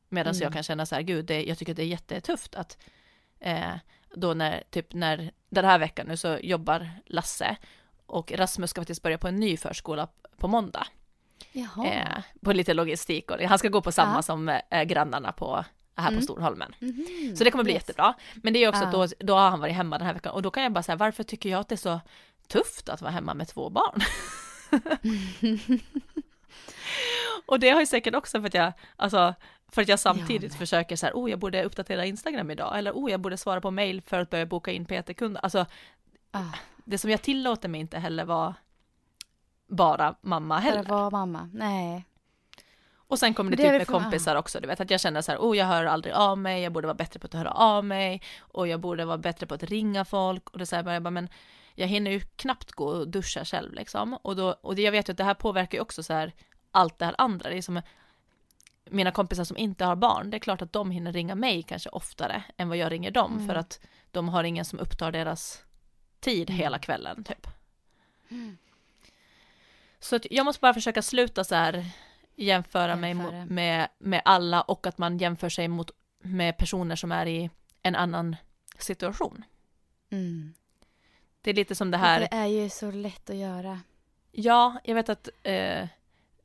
Medan 0.08 0.34
Mm. 0.34 0.42
jag 0.42 0.52
kan 0.52 0.62
känna 0.62 0.86
så 0.86 0.94
här, 0.94 1.02
gud, 1.02 1.24
det, 1.24 1.44
jag 1.44 1.58
tycker 1.58 1.74
det 1.74 1.82
är 1.82 1.86
jättetufft 1.86 2.54
att 2.54 2.78
eh, 3.40 3.72
då 4.14 4.34
när, 4.34 4.62
typ 4.70 4.92
när, 4.94 5.32
den 5.48 5.64
här 5.64 5.78
veckan 5.78 6.06
nu 6.06 6.16
så 6.16 6.38
jobbar 6.42 6.90
Lasse 7.06 7.56
och 8.06 8.32
Rasmus 8.32 8.70
ska 8.70 8.80
faktiskt 8.80 9.02
börja 9.02 9.18
på 9.18 9.28
en 9.28 9.36
ny 9.40 9.56
förskola 9.56 10.08
på 10.36 10.48
måndag. 10.48 10.86
Eh, 11.86 12.22
på 12.40 12.52
lite 12.52 12.74
logistik 12.74 13.30
och 13.30 13.40
han 13.40 13.58
ska 13.58 13.68
gå 13.68 13.80
på 13.82 13.92
samma 13.92 14.14
Ja. 14.18 14.22
som 14.22 14.48
eh, 14.48 14.82
grannarna 14.82 15.32
på, 15.32 15.64
här 15.96 16.06
på 16.06 16.12
Mm. 16.12 16.22
Storholmen. 16.22 16.74
Mhm. 16.78 17.36
Så 17.36 17.44
det 17.44 17.50
kommer 17.50 17.64
bli 17.64 17.72
Yes. 17.72 17.82
jättebra. 17.82 18.14
Men 18.34 18.52
det 18.52 18.64
är 18.64 18.68
också 18.68 18.84
att 18.84 18.92
Ja. 18.94 19.06
då, 19.06 19.26
då 19.26 19.34
har 19.34 19.50
han 19.50 19.60
varit 19.60 19.74
hemma 19.74 19.98
den 19.98 20.06
här 20.06 20.14
veckan 20.14 20.32
och 20.32 20.42
då 20.42 20.50
kan 20.50 20.62
jag 20.62 20.72
bara 20.72 20.82
säga 20.82 20.96
varför 20.96 21.22
tycker 21.22 21.48
jag 21.48 21.60
att 21.60 21.68
det 21.68 21.74
är 21.74 21.76
så 21.76 22.00
tufft 22.48 22.88
att 22.88 23.00
vara 23.02 23.10
hemma 23.12 23.34
med 23.34 23.48
två 23.48 23.70
barn? 23.70 24.00
och 27.46 27.60
det 27.60 27.70
har 27.70 27.80
ju 27.80 27.86
säkert 27.86 28.14
också 28.14 28.40
för 28.40 28.46
att 28.46 28.54
jag, 28.54 28.72
alltså, 28.96 29.34
för 29.68 29.82
att 29.82 29.88
jag 29.88 29.98
samtidigt 29.98 30.50
men. 30.52 30.58
försöker 30.58 30.96
så 30.96 31.06
här, 31.06 31.12
oh 31.12 31.30
jag 31.30 31.38
borde 31.38 31.64
uppdatera 31.64 32.04
Instagram 32.06 32.50
idag, 32.50 32.78
eller 32.78 32.92
oh 32.92 33.10
jag 33.10 33.20
borde 33.20 33.36
svara 33.36 33.60
på 33.60 33.70
mail 33.70 34.02
för 34.06 34.20
att 34.20 34.30
börja 34.30 34.46
boka 34.46 34.70
in 34.72 34.84
PT-kunder. 34.86 35.40
Alltså 35.44 35.66
Ah, 36.34 36.52
det 36.84 36.98
som 36.98 37.10
jag 37.10 37.22
tillåter 37.22 37.68
mig 37.68 37.80
inte 37.80 37.98
heller 37.98 38.24
vara 38.24 38.54
bara 39.68 40.14
mamma 40.20 40.58
heller. 40.58 40.80
att 40.80 40.88
vara 40.88 41.10
mamma. 41.10 41.50
Nej. 41.52 42.04
Och 42.96 43.18
sen 43.18 43.34
kommer 43.34 43.50
det, 43.50 43.56
det 43.56 43.62
typ 43.62 43.72
med 43.72 43.86
för- 43.86 43.92
kompisar 43.92 44.36
också, 44.36 44.60
du 44.60 44.68
vet 44.68 44.80
att 44.80 44.90
jag 44.90 45.00
känner 45.00 45.20
så 45.22 45.32
här, 45.32 45.38
oh 45.38 45.56
jag 45.56 45.66
hör 45.66 45.84
aldrig 45.84 46.14
av 46.14 46.38
mig, 46.38 46.62
jag 46.62 46.72
borde 46.72 46.86
vara 46.86 46.94
bättre 46.94 47.20
på 47.20 47.26
att 47.26 47.34
höra 47.34 47.50
av 47.50 47.84
mig, 47.84 48.22
och 48.40 48.68
jag 48.68 48.80
borde 48.80 49.04
vara 49.04 49.18
bättre 49.18 49.46
på 49.46 49.54
att 49.54 49.62
ringa 49.62 50.04
folk, 50.04 50.50
och 50.50 50.58
det 50.58 50.64
är 50.64 50.66
så 50.66 50.76
här, 50.76 50.82
bara, 50.82 50.94
jag 50.94 51.02
bara, 51.02 51.10
men 51.10 51.28
jag 51.74 51.86
hinner 51.88 52.10
ju 52.10 52.20
knappt 52.20 52.72
gå 52.72 52.84
och 52.86 53.08
duscha 53.08 53.44
själv 53.44 53.72
liksom, 53.74 54.14
och 54.14 54.36
då, 54.36 54.50
och 54.50 54.74
det, 54.76 54.82
jag 54.82 54.92
vet 54.92 55.08
ju 55.08 55.10
att 55.10 55.16
det 55.18 55.24
här 55.24 55.34
påverkar 55.34 55.78
ju 55.78 55.82
också 55.82 56.02
så 56.02 56.12
här, 56.12 56.32
allt 56.70 56.98
det 56.98 57.04
här 57.04 57.14
andra, 57.18 57.50
det 57.50 57.56
är 57.56 57.62
som 57.62 57.82
mina 58.90 59.10
kompisar 59.10 59.44
som 59.44 59.56
inte 59.56 59.84
har 59.84 59.96
barn, 59.96 60.30
det 60.30 60.36
är 60.36 60.38
klart 60.38 60.62
att 60.62 60.72
de 60.72 60.90
hinner 60.90 61.12
ringa 61.12 61.34
mig 61.34 61.62
kanske 61.62 61.88
oftare 61.90 62.42
än 62.56 62.68
vad 62.68 62.76
jag 62.78 62.92
ringer 62.92 63.10
dem, 63.10 63.32
Mm. 63.32 63.46
för 63.48 63.54
att 63.54 63.80
de 64.10 64.28
har 64.28 64.44
ingen 64.44 64.64
som 64.64 64.78
upptar 64.78 65.12
deras 65.12 65.64
tid 66.20 66.50
Mm. 66.50 66.58
hela 66.60 66.78
kvällen 66.78 67.24
typ. 67.24 67.46
Så 70.00 70.16
att 70.16 70.26
jag 70.30 70.44
måste 70.44 70.60
bara 70.60 70.74
försöka 70.74 71.02
sluta 71.02 71.44
så 71.44 71.54
här 71.54 71.84
jämföra 72.36 72.96
mig 72.96 73.10
Jämföra. 73.10 73.30
mo- 73.36 73.46
med, 73.50 73.88
med 73.98 74.22
alla 74.24 74.60
och 74.62 74.86
att 74.86 74.98
man 74.98 75.18
jämför 75.18 75.48
sig 75.48 75.68
mot, 75.68 75.90
med 76.22 76.56
personer 76.58 76.96
som 76.96 77.12
är 77.12 77.26
i 77.26 77.50
en 77.82 77.96
annan 77.96 78.36
situation. 78.78 79.44
Mm. 80.10 80.54
Det 81.42 81.50
är 81.50 81.54
lite 81.54 81.74
som 81.74 81.90
det 81.90 81.96
här, 81.98 82.20
Det 82.20 82.28
är 82.32 82.46
ju 82.46 82.68
så 82.68 82.90
lätt 82.90 83.30
att 83.30 83.36
göra. 83.36 83.80
ja, 84.32 84.76
jag 84.84 84.94
vet 84.94 85.08
att, 85.08 85.28
eh, 85.42 85.88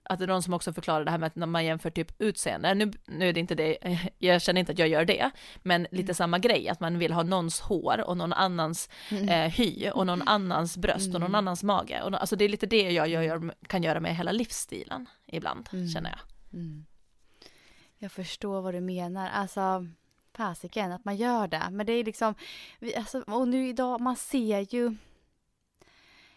att 0.03 0.19
det 0.19 0.25
är 0.25 0.27
någon 0.27 0.43
som 0.43 0.53
också 0.53 0.73
förklarar 0.73 1.05
det 1.05 1.11
här 1.11 1.17
med 1.17 1.27
att 1.27 1.35
när 1.35 1.47
man 1.47 1.65
jämför 1.65 1.89
typ 1.89 2.21
utseende, 2.21 2.73
nu, 2.73 2.91
nu 3.05 3.29
är 3.29 3.33
det 3.33 3.39
inte 3.39 3.55
det, 3.55 3.77
jag 4.17 4.41
känner 4.41 4.59
inte 4.59 4.71
att 4.71 4.79
jag 4.79 4.87
gör 4.87 5.05
det, 5.05 5.31
men 5.63 5.81
lite 5.91 6.03
Mm. 6.03 6.13
samma 6.13 6.39
grej, 6.39 6.69
att 6.69 6.79
man 6.79 6.97
vill 6.99 7.13
ha 7.13 7.23
någons 7.23 7.59
hår 7.59 8.01
och 8.07 8.17
någon 8.17 8.33
annans 8.33 8.89
Mm. 9.11 9.29
eh, 9.29 9.51
hy 9.51 9.89
och 9.89 10.05
någon 10.05 10.21
annans 10.27 10.77
bröst 10.77 11.15
och 11.15 11.21
någon 11.21 11.35
annans 11.35 11.63
mage. 11.63 12.01
Och, 12.03 12.13
alltså 12.21 12.35
det 12.35 12.45
är 12.45 12.49
lite 12.49 12.65
det 12.65 12.91
jag 12.91 13.07
gör, 13.07 13.53
kan 13.67 13.83
göra 13.83 13.99
med 13.99 14.15
hela 14.15 14.31
livsstilen 14.31 15.05
ibland, 15.25 15.69
Mm. 15.73 15.87
känner 15.89 16.09
jag. 16.09 16.19
Mm. 16.59 16.85
Jag 17.97 18.11
förstår 18.11 18.61
vad 18.61 18.73
du 18.73 18.81
menar. 18.81 19.29
Alltså, 19.29 19.87
fasiken 20.37 20.91
att 20.91 21.05
man 21.05 21.15
gör 21.15 21.47
det. 21.47 21.67
Men 21.71 21.85
det 21.85 21.93
är 21.93 22.03
liksom, 22.03 22.35
vi, 22.79 22.95
alltså, 22.95 23.21
och 23.21 23.47
nu 23.47 23.67
idag, 23.67 24.01
man 24.01 24.15
ser 24.15 24.73
ju 24.75 24.95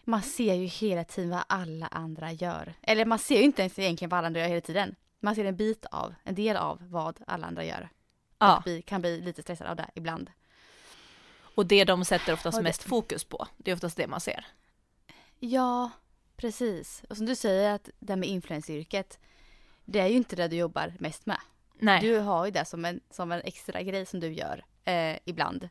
man 0.03 0.21
ser 0.21 0.53
ju 0.53 0.65
hela 0.65 1.03
tiden 1.03 1.29
vad 1.29 1.43
alla 1.49 1.87
andra 1.87 2.31
gör. 2.31 2.73
Eller 2.81 3.05
man 3.05 3.19
ser 3.19 3.37
ju 3.37 3.43
inte 3.43 3.61
ens 3.61 3.79
egentligen 3.79 4.09
vad 4.09 4.17
alla 4.17 4.27
andra 4.27 4.41
gör 4.41 4.47
hela 4.47 4.61
tiden. 4.61 4.95
Man 5.19 5.35
ser 5.35 5.45
en 5.45 5.55
bit 5.55 5.85
av, 5.85 6.15
en 6.23 6.35
del 6.35 6.57
av 6.57 6.89
vad 6.89 7.19
alla 7.27 7.47
andra 7.47 7.63
gör. 7.65 7.89
Ja, 8.39 8.57
Och 8.57 8.63
bli, 8.63 8.81
kan 8.81 9.01
bli 9.01 9.21
lite 9.21 9.41
stressad 9.41 9.67
av 9.67 9.75
det 9.75 9.89
ibland. 9.95 10.31
och 11.55 11.65
det 11.65 11.83
de 11.83 12.05
sätter 12.05 12.33
oftast 12.33 12.57
det- 12.57 12.63
mest 12.63 12.83
fokus 12.83 13.23
på, 13.23 13.47
det 13.57 13.71
är 13.71 13.75
oftast 13.75 13.97
det 13.97 14.07
man 14.07 14.21
ser. 14.21 14.45
Ja, 15.39 15.91
precis. 16.35 17.03
Och 17.09 17.17
som 17.17 17.25
du 17.25 17.35
säger 17.35 17.73
att 17.75 17.89
det 17.99 18.15
med 18.15 18.29
influenceryrket, 18.29 19.19
det 19.85 19.99
är 19.99 20.07
ju 20.07 20.15
inte 20.15 20.35
det 20.35 20.47
du 20.47 20.55
jobbar 20.55 20.93
mest 20.99 21.25
med. 21.25 21.37
Nej. 21.81 22.01
Du 22.01 22.17
har 22.19 22.45
ju 22.45 22.51
det 22.51 22.65
som 22.65 22.85
en, 22.85 22.99
som 23.09 23.31
en 23.31 23.41
extra 23.41 23.81
grej 23.81 24.05
som 24.05 24.19
du 24.19 24.33
gör 24.33 24.65
eh, 24.85 25.17
ibland. 25.25 25.69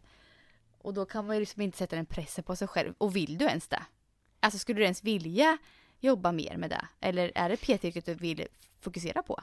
Och 0.83 0.95
då 0.95 1.05
kan 1.05 1.27
man 1.27 1.37
ju 1.37 1.41
liksom 1.41 1.63
inte 1.63 1.79
sätta 1.79 1.97
den 1.97 2.07
pressen 2.07 2.45
på 2.45 2.57
sig 2.57 2.69
själv. 2.69 2.95
Och 2.99 3.17
vill 3.17 3.39
du 3.39 3.45
ens 3.45 3.69
det? 3.69 3.83
Alltså 4.41 4.59
skulle 4.59 4.79
du 4.81 4.85
ens 4.85 5.05
vilja 5.05 5.59
jobba 6.01 6.33
mer 6.33 6.57
med 6.57 6.71
det? 6.71 6.85
Eller 7.01 7.33
är 7.35 7.49
det 7.49 7.57
PT-yrket 7.57 8.07
du 8.07 8.15
vill 8.15 8.47
fokusera 8.81 9.23
på? 9.23 9.41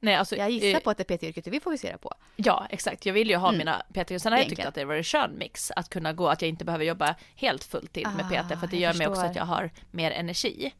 Nej, 0.00 0.14
alltså, 0.14 0.36
Jag 0.36 0.50
gissar 0.50 0.78
eh, 0.78 0.82
på 0.82 0.90
att 0.90 0.96
det 0.98 1.10
är 1.10 1.16
PT-yrket 1.18 1.44
du 1.44 1.50
vill 1.50 1.60
fokusera 1.62 1.98
på. 1.98 2.14
Ja, 2.36 2.66
exakt. 2.70 3.06
Jag 3.06 3.12
vill 3.14 3.30
ju 3.30 3.36
ha 3.36 3.48
Mm. 3.48 3.58
mina 3.58 3.82
PT. 3.92 4.20
Sen 4.22 4.32
har 4.32 4.38
jag 4.38 4.48
tyckt 4.48 4.64
att 4.66 4.74
det 4.74 4.84
var 4.84 4.94
en 4.94 5.04
skön 5.04 5.38
mix 5.38 5.70
att 5.76 5.88
kunna 5.88 6.12
gå, 6.12 6.28
att 6.28 6.42
jag 6.42 6.48
inte 6.48 6.64
behöver 6.64 6.84
jobba 6.84 7.14
helt 7.34 7.64
fulltid 7.64 8.06
med 8.16 8.26
Ah, 8.26 8.42
PT, 8.42 8.48
för 8.58 8.64
att 8.64 8.70
det 8.70 8.76
gör 8.78 8.94
mig 8.94 9.08
också 9.08 9.20
att 9.22 9.36
jag 9.36 9.44
har 9.44 9.70
mer 9.90 10.10
energi. 10.10 10.72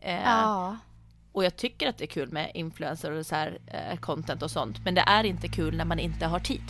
Eh, 0.00 0.22
Ja. 0.22 0.76
Och 1.38 1.44
jag 1.44 1.56
tycker 1.56 1.88
att 1.88 1.98
det 1.98 2.04
är 2.04 2.08
kul 2.08 2.32
med 2.32 2.50
influencer 2.54 3.10
och 3.12 3.26
så 3.26 3.34
här 3.34 3.58
eh, 3.66 3.98
content 3.98 4.42
och 4.42 4.50
sånt, 4.50 4.84
men 4.84 4.94
det 4.94 5.00
är 5.00 5.24
inte 5.24 5.48
kul 5.48 5.76
när 5.76 5.84
man 5.84 5.98
inte 5.98 6.26
har 6.26 6.40
tid. 6.40 6.62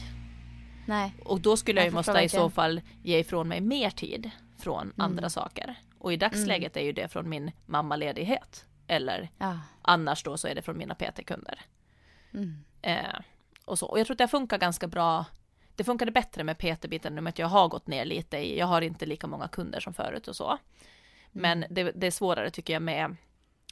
Nej. 0.86 1.14
Och 1.24 1.40
då 1.40 1.56
skulle 1.56 1.80
jag, 1.80 1.86
Jag 1.86 1.90
ju 1.90 1.94
måste 1.94 2.20
i 2.20 2.28
så 2.28 2.50
fall 2.50 2.80
ge 3.02 3.18
ifrån 3.18 3.48
mig 3.48 3.60
mer 3.60 3.90
tid 3.90 4.30
från 4.58 4.82
Mm. 4.82 4.94
andra 4.96 5.30
saker. 5.30 5.74
Och 5.98 6.12
i 6.12 6.16
dagsläget 6.16 6.76
är 6.76 6.80
ju 6.80 6.92
det 6.92 7.08
från 7.08 7.28
min 7.28 7.50
mammaledighet. 7.66 8.64
Eller 8.86 9.28
Ja. 9.38 9.58
annars 9.82 10.22
då 10.22 10.36
så 10.36 10.48
är 10.48 10.54
det 10.54 10.62
från 10.62 10.78
mina 10.78 10.94
PT-kunder. 10.94 11.60
Mm. 12.34 12.64
Eh, 12.82 13.20
och, 13.64 13.78
så. 13.78 13.86
och 13.86 13.98
jag 13.98 14.06
tror 14.06 14.14
att 14.14 14.18
det 14.18 14.28
funkar 14.28 14.58
ganska 14.58 14.86
bra. 14.86 15.24
Det 15.76 15.84
funkade 15.84 16.10
bättre 16.12 16.44
med 16.44 16.58
PT-biten 16.58 17.14
nu 17.14 17.20
med 17.20 17.30
att 17.30 17.38
jag 17.38 17.46
har 17.46 17.68
gått 17.68 17.86
ner 17.86 18.04
lite 18.04 18.36
i, 18.36 18.58
jag 18.58 18.66
har 18.66 18.82
inte 18.82 19.06
lika 19.06 19.26
många 19.26 19.48
kunder 19.48 19.80
som 19.80 19.94
förut 19.94 20.28
och 20.28 20.36
så. 20.36 20.58
Men 21.32 21.64
det, 21.70 21.82
det 21.94 22.06
är 22.06 22.10
svårare 22.10 22.50
tycker 22.50 22.72
jag 22.72 22.82
med 22.82 23.16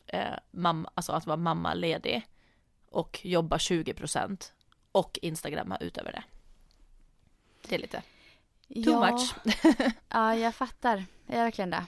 eh, 0.07 0.35
mamma, 0.51 0.91
alltså 0.95 1.13
att 1.13 1.27
vara 1.27 1.37
mammaledig 1.37 2.27
och 2.91 3.21
jobba 3.23 3.57
20% 3.57 4.53
och 4.93 5.19
instagramma 5.23 5.77
utöver 5.77 6.13
det. 6.13 6.25
Det 7.69 7.75
är 7.75 7.79
lite 7.79 8.03
too 8.69 8.83
ja. 8.93 9.11
much. 9.11 9.35
Ja, 10.09 10.35
jag 10.35 10.55
fattar. 10.55 11.05
Jag 11.27 11.39
är 11.39 11.45
verkligen 11.45 11.71
det. 11.71 11.87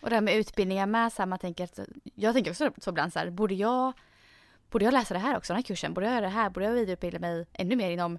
Och 0.00 0.10
det 0.10 0.16
här 0.16 0.20
med 0.20 0.36
utbildningar 0.36 0.86
med, 0.86 1.12
så 1.12 1.22
här, 1.22 1.26
man 1.26 1.38
tänker 1.38 1.68
jag 2.14 2.34
tänker 2.34 2.50
också 2.50 2.70
så 2.80 2.90
ibland 2.90 3.12
så 3.12 3.18
här, 3.18 3.30
borde 3.30 3.54
jag, 3.54 3.92
borde 4.70 4.84
jag 4.84 4.92
läsa 4.94 5.14
det 5.14 5.20
här 5.20 5.36
också, 5.36 5.52
den 5.52 5.58
här 5.58 5.62
kursen? 5.62 5.94
Borde 5.94 6.06
jag 6.06 6.14
göra 6.14 6.26
det 6.26 6.32
här? 6.32 6.50
Borde 6.50 6.66
jag 6.66 6.72
vidareutbilda 6.72 7.18
mig 7.18 7.46
ännu 7.52 7.76
mer 7.76 7.90
inom, 7.90 8.18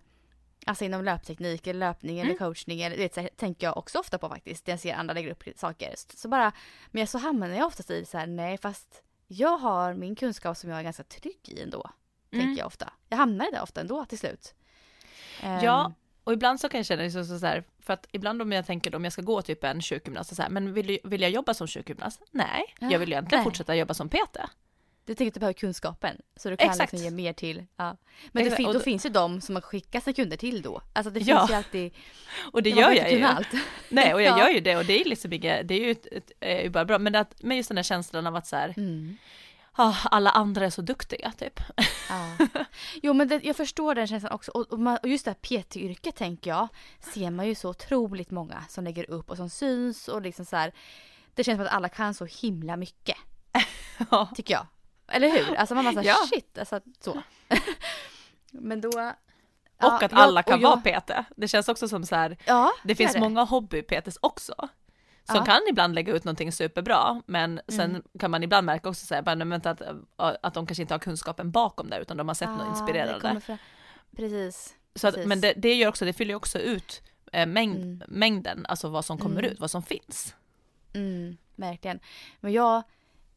alltså 0.66 0.86
inom 0.86 1.04
löpteknik 1.04 1.68
eller 1.68 1.80
löpning 1.80 2.20
eller 2.20 2.32
Mm. 2.32 2.38
coachning? 2.38 2.82
Eller, 2.82 2.98
vet, 2.98 3.14
så 3.14 3.22
här, 3.22 3.30
tänker 3.36 3.68
jag 3.68 3.78
också 3.78 4.00
ofta 4.00 4.18
på 4.18 4.30
faktiskt, 4.30 4.68
när 4.68 4.74
jag 4.74 4.80
ser 4.80 4.94
andra 4.96 5.14
lägga 5.14 5.32
upp 5.32 5.44
saker. 5.56 5.94
Så, 5.98 6.18
så 6.18 6.28
bara, 6.28 6.52
men 6.92 7.08
så 7.08 7.18
hamnar 7.18 7.50
jag 7.50 7.68
oftast 7.68 7.92
i 7.92 8.06
så 8.06 8.18
här, 8.18 8.28
nej 8.28 8.58
fast 8.58 9.02
jag 9.28 9.58
har 9.58 9.94
min 9.94 10.16
kunskap 10.16 10.58
som 10.58 10.70
jag 10.70 10.80
är 10.80 10.84
ganska 10.84 11.04
trygg 11.04 11.40
i 11.50 11.62
ändå. 11.62 11.90
Mm. 12.32 12.46
Tänker 12.46 12.60
jag 12.62 12.68
ofta. 12.68 12.94
Jag 13.10 13.18
hamnar 13.18 13.48
i 13.48 13.52
det 13.52 13.62
ofta 13.62 13.82
ändå 13.82 14.06
till 14.06 14.20
slut. 14.20 14.54
Ja, 15.42 15.86
Ehm, 15.86 15.94
och 16.24 16.34
ibland 16.34 16.60
så 16.60 16.70
kan 16.70 16.78
jag 16.80 16.86
känna 16.86 17.04
liksom 17.04 17.26
så 17.26 17.40
så 17.40 17.46
här, 17.46 17.64
för 17.80 17.94
att 17.94 18.08
ibland 18.12 18.42
om 18.42 18.52
jag 18.52 18.66
tänker 18.66 18.96
om 18.96 19.04
jag 19.04 19.14
ska 19.14 19.22
gå 19.22 19.42
typ 19.42 19.64
en 19.64 19.82
sjukgymnast, 19.82 20.36
så 20.36 20.42
här, 20.42 20.50
men 20.50 20.74
vill, 20.74 21.00
vill 21.04 21.22
jag 21.22 21.32
jobba 21.32 21.54
som 21.54 21.68
sjukgymnast? 21.68 22.22
Nej, 22.32 22.76
Ja, 22.80 22.90
jag 22.92 23.00
vill 23.00 23.10
ju 23.10 23.14
egentligen 23.14 23.40
nej. 23.40 23.44
fortsätta 23.44 23.76
jobba 23.76 23.94
som 23.94 24.10
PT. 24.10 24.38
Du 25.06 25.16
tänker 25.16 25.28
att 25.30 25.34
du 25.34 25.40
behöver 25.40 25.54
kunskapen. 25.54 26.18
Så 26.36 26.50
du 26.50 26.58
kan 26.58 26.70
Exakt. 26.70 26.92
liksom 26.94 27.06
ge 27.06 27.12
mer 27.16 27.34
till. 27.34 27.66
Ja. 27.78 27.98
Men 28.32 28.44
Exakt, 28.44 28.58
fin- 28.58 28.66
då 28.68 28.74
då- 28.74 28.80
finns 28.80 29.06
ju 29.06 29.10
de 29.10 29.42
som 29.42 29.54
man 29.54 29.62
skickar 29.62 30.00
sina 30.00 30.14
kunder 30.14 30.38
till 30.38 30.62
då. 30.62 30.82
Alltså 30.94 31.12
det 31.12 31.20
Ja, 31.20 31.38
finns 31.40 31.50
ju 31.50 31.54
alltid. 31.56 31.94
Och 32.52 32.64
det 32.64 32.70
gör 32.70 32.92
jag 32.92 33.12
ju. 33.12 33.24
allt. 33.24 33.48
Nej, 33.90 34.14
och 34.14 34.22
jag 34.22 34.38
Ja. 34.40 34.46
gör 34.48 34.54
ju 34.54 34.60
det 34.60 34.78
och 34.78 34.86
det 34.86 35.02
är 35.02 35.06
liksom 35.06 35.34
inget, 35.34 35.68
det 35.68 35.74
är 35.74 35.80
ju, 35.80 35.92
ett, 35.92 36.06
ett, 36.12 36.32
är 36.40 36.62
ju 36.64 36.70
bara 36.70 36.86
bra, 36.86 37.00
men, 37.00 37.16
att, 37.16 37.36
men 37.44 37.58
just 37.58 37.70
den 37.70 37.78
här 37.78 37.84
känslan 37.84 38.28
av 38.28 38.36
att 38.36 38.48
så 38.48 38.56
här, 38.56 38.74
Mm. 38.78 39.18
ah, 39.72 39.96
alla 40.04 40.30
andra 40.30 40.66
är 40.66 40.70
så 40.70 40.82
duktiga 40.82 41.32
typ. 41.38 41.60
Ja. 42.10 42.48
Jo 43.04 43.14
men 43.14 43.28
det, 43.28 43.40
jag 43.44 43.56
förstår 43.56 43.96
den 43.96 44.08
känslan 44.08 44.32
också. 44.32 44.52
Och, 44.52 44.74
och, 44.74 44.80
man, 44.80 44.98
och 45.04 45.10
just 45.10 45.26
det 45.26 45.32
här 45.32 45.62
PT-yrket 45.62 46.16
tänker 46.16 46.50
jag. 46.50 46.68
Ser 47.00 47.32
man 47.32 47.48
ju 47.48 47.56
så 47.56 47.70
otroligt 47.70 48.32
många 48.32 48.64
som 48.70 48.84
lägger 48.84 49.10
upp 49.10 49.30
och 49.30 49.38
som 49.38 49.50
syns 49.50 50.08
och 50.08 50.22
liksom 50.22 50.46
så 50.46 50.56
här. 50.56 50.72
Det 51.36 51.44
känns 51.44 51.58
som 51.58 51.66
att 51.66 51.74
alla 51.74 51.90
kan 51.90 52.14
så 52.14 52.26
himla 52.26 52.78
mycket. 52.78 53.18
Ja. 54.12 54.30
Tycker 54.36 54.54
jag. 54.54 54.68
Eller 55.08 55.30
hur? 55.32 55.56
Alltså 55.56 55.76
man 55.76 55.84
bara 55.86 55.94
såhär 55.94 56.08
Ja. 56.08 56.18
shit. 56.34 56.58
Alltså 56.58 56.80
så. 57.00 57.22
men 58.52 58.82
då. 58.82 58.90
Och 58.90 58.96
Ja, 59.80 59.96
att 59.96 60.02
jag- 60.02 60.14
alla 60.14 60.44
kan 60.44 60.54
och 60.54 60.62
jag- 60.62 60.70
vara 60.84 61.02
PT. 61.02 61.12
Det 61.36 61.48
känns 61.48 61.70
också 61.70 61.88
som 61.88 62.06
så 62.06 62.16
här, 62.16 62.38
Ja, 62.46 62.72
det 62.84 62.96
finns 62.96 63.16
är 63.16 63.20
många 63.20 63.44
hobby-PTs 63.44 64.18
också. 64.22 64.56
Som 65.24 65.36
Ja. 65.36 65.46
kan 65.46 65.62
ibland 65.70 65.96
lägga 65.96 66.14
ut 66.14 66.24
någonting 66.24 66.52
superbra, 66.52 67.22
men 67.26 67.62
sen 67.68 67.90
Mm. 67.90 68.04
kan 68.20 68.32
man 68.32 68.44
ibland 68.44 68.66
märka 68.66 68.90
också 68.90 69.06
så 69.06 69.16
här, 69.16 69.22
bara, 69.22 69.36
vänta, 69.36 69.70
att, 69.70 69.82
att 70.46 70.54
de 70.54 70.68
kanske 70.68 70.82
inte 70.82 70.94
har 70.94 71.00
kunskapen 71.00 71.52
bakom 71.52 71.90
det, 71.90 72.00
utan 72.00 72.18
de 72.18 72.28
har 72.28 72.36
sett 72.36 72.48
Ah, 72.48 72.52
något 72.52 72.66
det 72.66 72.70
inspirerande. 72.80 73.58
Precis. 74.16 74.76
Så 74.96 75.08
att, 75.08 75.14
precis. 75.14 75.28
men 75.28 75.42
det, 75.42 75.54
det 75.58 75.74
gör 75.74 75.90
också, 75.90 76.06
det 76.06 76.14
fyller 76.14 76.36
också 76.36 76.60
ut 76.60 77.02
eh, 77.32 77.46
mängd, 77.46 77.76
Mm. 77.84 78.04
mängden, 78.08 78.66
alltså 78.70 78.90
vad 78.90 79.06
som 79.06 79.18
kommer 79.18 79.40
Mm. 79.40 79.52
ut, 79.52 79.60
vad 79.60 79.72
som 79.72 79.84
finns. 79.84 80.36
Mm, 80.94 81.38
verkligen. 81.56 82.00
Men 82.40 82.54
jag, 82.54 82.84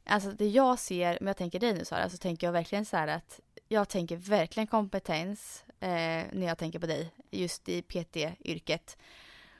alltså 0.08 0.30
det 0.32 0.48
jag 0.48 0.78
ser, 0.78 1.18
om 1.20 1.26
jag 1.26 1.36
tänker 1.36 1.60
dig 1.60 1.74
nu 1.74 1.84
Sara, 1.84 2.10
så 2.10 2.16
tänker 2.16 2.46
jag 2.46 2.52
verkligen 2.52 2.84
så 2.84 2.96
här 2.96 3.08
att 3.08 3.40
jag 3.68 3.88
tänker 3.88 4.16
verkligen 4.16 4.66
kompetens 4.66 5.64
eh, 5.80 6.24
när 6.32 6.46
jag 6.46 6.58
tänker 6.58 6.78
på 6.78 6.86
dig, 6.86 7.12
just 7.30 7.68
i 7.68 7.82
PT-yrket. 7.82 8.96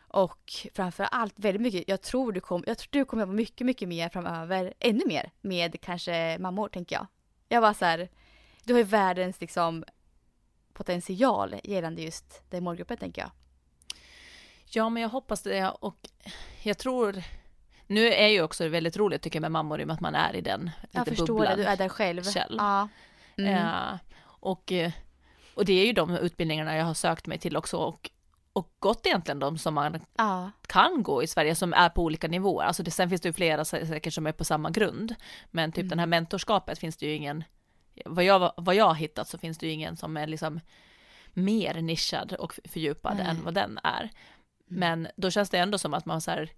Och 0.09 0.53
framför 0.74 1.05
allt 1.05 1.34
väldigt 1.36 1.62
mycket, 1.62 1.84
jag 1.88 2.03
tror 2.03 2.32
du 2.32 2.40
kommer, 2.40 2.68
jag 2.68 2.78
tror 2.78 2.88
du 2.90 3.05
kommer 3.05 3.22
jobba 3.22 3.32
mycket, 3.32 3.66
mycket 3.66 3.88
mer 3.88 4.09
framöver, 4.09 4.74
ännu 4.78 5.03
mer 5.07 5.30
med 5.40 5.80
kanske 5.80 6.38
mammor 6.38 6.68
tänker 6.68 6.96
jag. 6.96 7.07
Jag 7.49 7.61
var 7.61 7.72
så 7.74 7.84
här, 7.84 8.09
du 8.64 8.72
har 8.72 8.78
ju 8.78 8.84
världens 8.84 9.40
liksom 9.40 9.84
potential 10.72 11.55
gällande 11.64 12.03
just 12.03 12.42
den 12.51 12.64
målgruppen 12.64 12.96
tänker 12.96 13.22
jag. 13.22 13.30
Ja, 14.70 14.88
men 14.88 15.03
jag 15.03 15.11
hoppas 15.11 15.42
det 15.42 15.70
och 15.70 16.09
jag 16.62 16.78
tror 16.78 17.22
nu 17.89 18.09
är 18.12 18.28
ju 18.28 18.43
också 18.43 18.68
väldigt 18.68 18.97
roligt 18.97 19.22
tycker 19.22 19.36
jag 19.36 19.41
med 19.43 19.53
mammor 19.53 19.80
i 19.80 19.82
och 19.82 19.86
med 19.86 19.95
att 19.95 20.01
man 20.01 20.14
är 20.14 20.36
i 20.36 20.41
den 20.41 20.70
Jag 20.91 21.01
lite 21.01 21.11
förstår 21.11 21.26
bubblan. 21.26 21.57
det, 21.57 21.62
du 21.62 21.68
är 21.68 21.76
där 21.76 21.89
själv. 21.89 22.22
Kjell. 22.22 22.55
Ja. 22.59 22.89
Mm. 23.36 23.55
Eh, 23.55 23.99
och, 24.20 24.72
och 25.55 25.64
det 25.64 25.72
är 25.72 25.86
ju 25.86 25.93
de 25.93 26.11
utbildningarna 26.16 26.76
jag 26.76 26.84
har 26.84 26.95
sökt 26.95 27.26
mig 27.26 27.39
till 27.39 27.57
också 27.57 27.76
och, 27.76 28.11
och 28.53 28.72
gått 28.78 29.07
egentligen 29.07 29.39
de 29.39 29.59
som 29.59 29.74
man 29.74 30.01
ja. 30.16 30.51
kan 30.66 31.03
gå 31.03 31.22
i 31.22 31.26
Sverige 31.26 31.55
som 31.55 31.72
är 31.72 31.89
på 31.89 32.03
olika 32.05 32.28
nivåer. 32.28 32.64
Alltså 32.66 32.82
det, 32.82 32.91
sen 32.91 33.09
finns 33.09 33.20
det 33.20 33.28
ju 33.28 33.32
flera 33.32 33.62
sä- 33.62 33.86
säkert 33.89 34.12
som 34.14 34.26
är 34.26 34.32
på 34.32 34.45
samma 34.45 34.70
grund. 34.70 35.14
Men 35.51 35.72
typ 35.72 35.78
Mm. 35.82 35.89
den 35.89 35.99
här 35.99 36.07
mentorskapet 36.07 36.78
finns 36.78 36.97
det 36.97 37.07
ju 37.07 37.12
ingen, 37.14 37.45
vad 38.05 38.24
jag, 38.24 38.53
vad 38.57 38.74
jag 38.74 38.84
har 38.84 38.95
hittat 38.95 39.28
så 39.28 39.39
finns 39.39 39.59
det 39.59 39.66
ju 39.66 39.72
ingen 39.72 39.97
som 39.97 40.16
är 40.16 40.26
liksom 40.26 40.61
mer 41.32 41.74
nischad 41.82 42.32
och 42.32 42.55
fördjupad. 42.64 43.12
Mm. 43.12 43.26
än 43.26 43.45
vad 43.45 43.55
den 43.55 43.78
är. 43.84 44.11
Men 44.66 45.09
då 45.16 45.30
känns 45.30 45.51
det 45.51 45.59
ändå 45.59 45.78
som 45.78 45.95
att 45.95 46.05
man 46.07 46.20
så 46.20 46.30
här, 46.30 46.51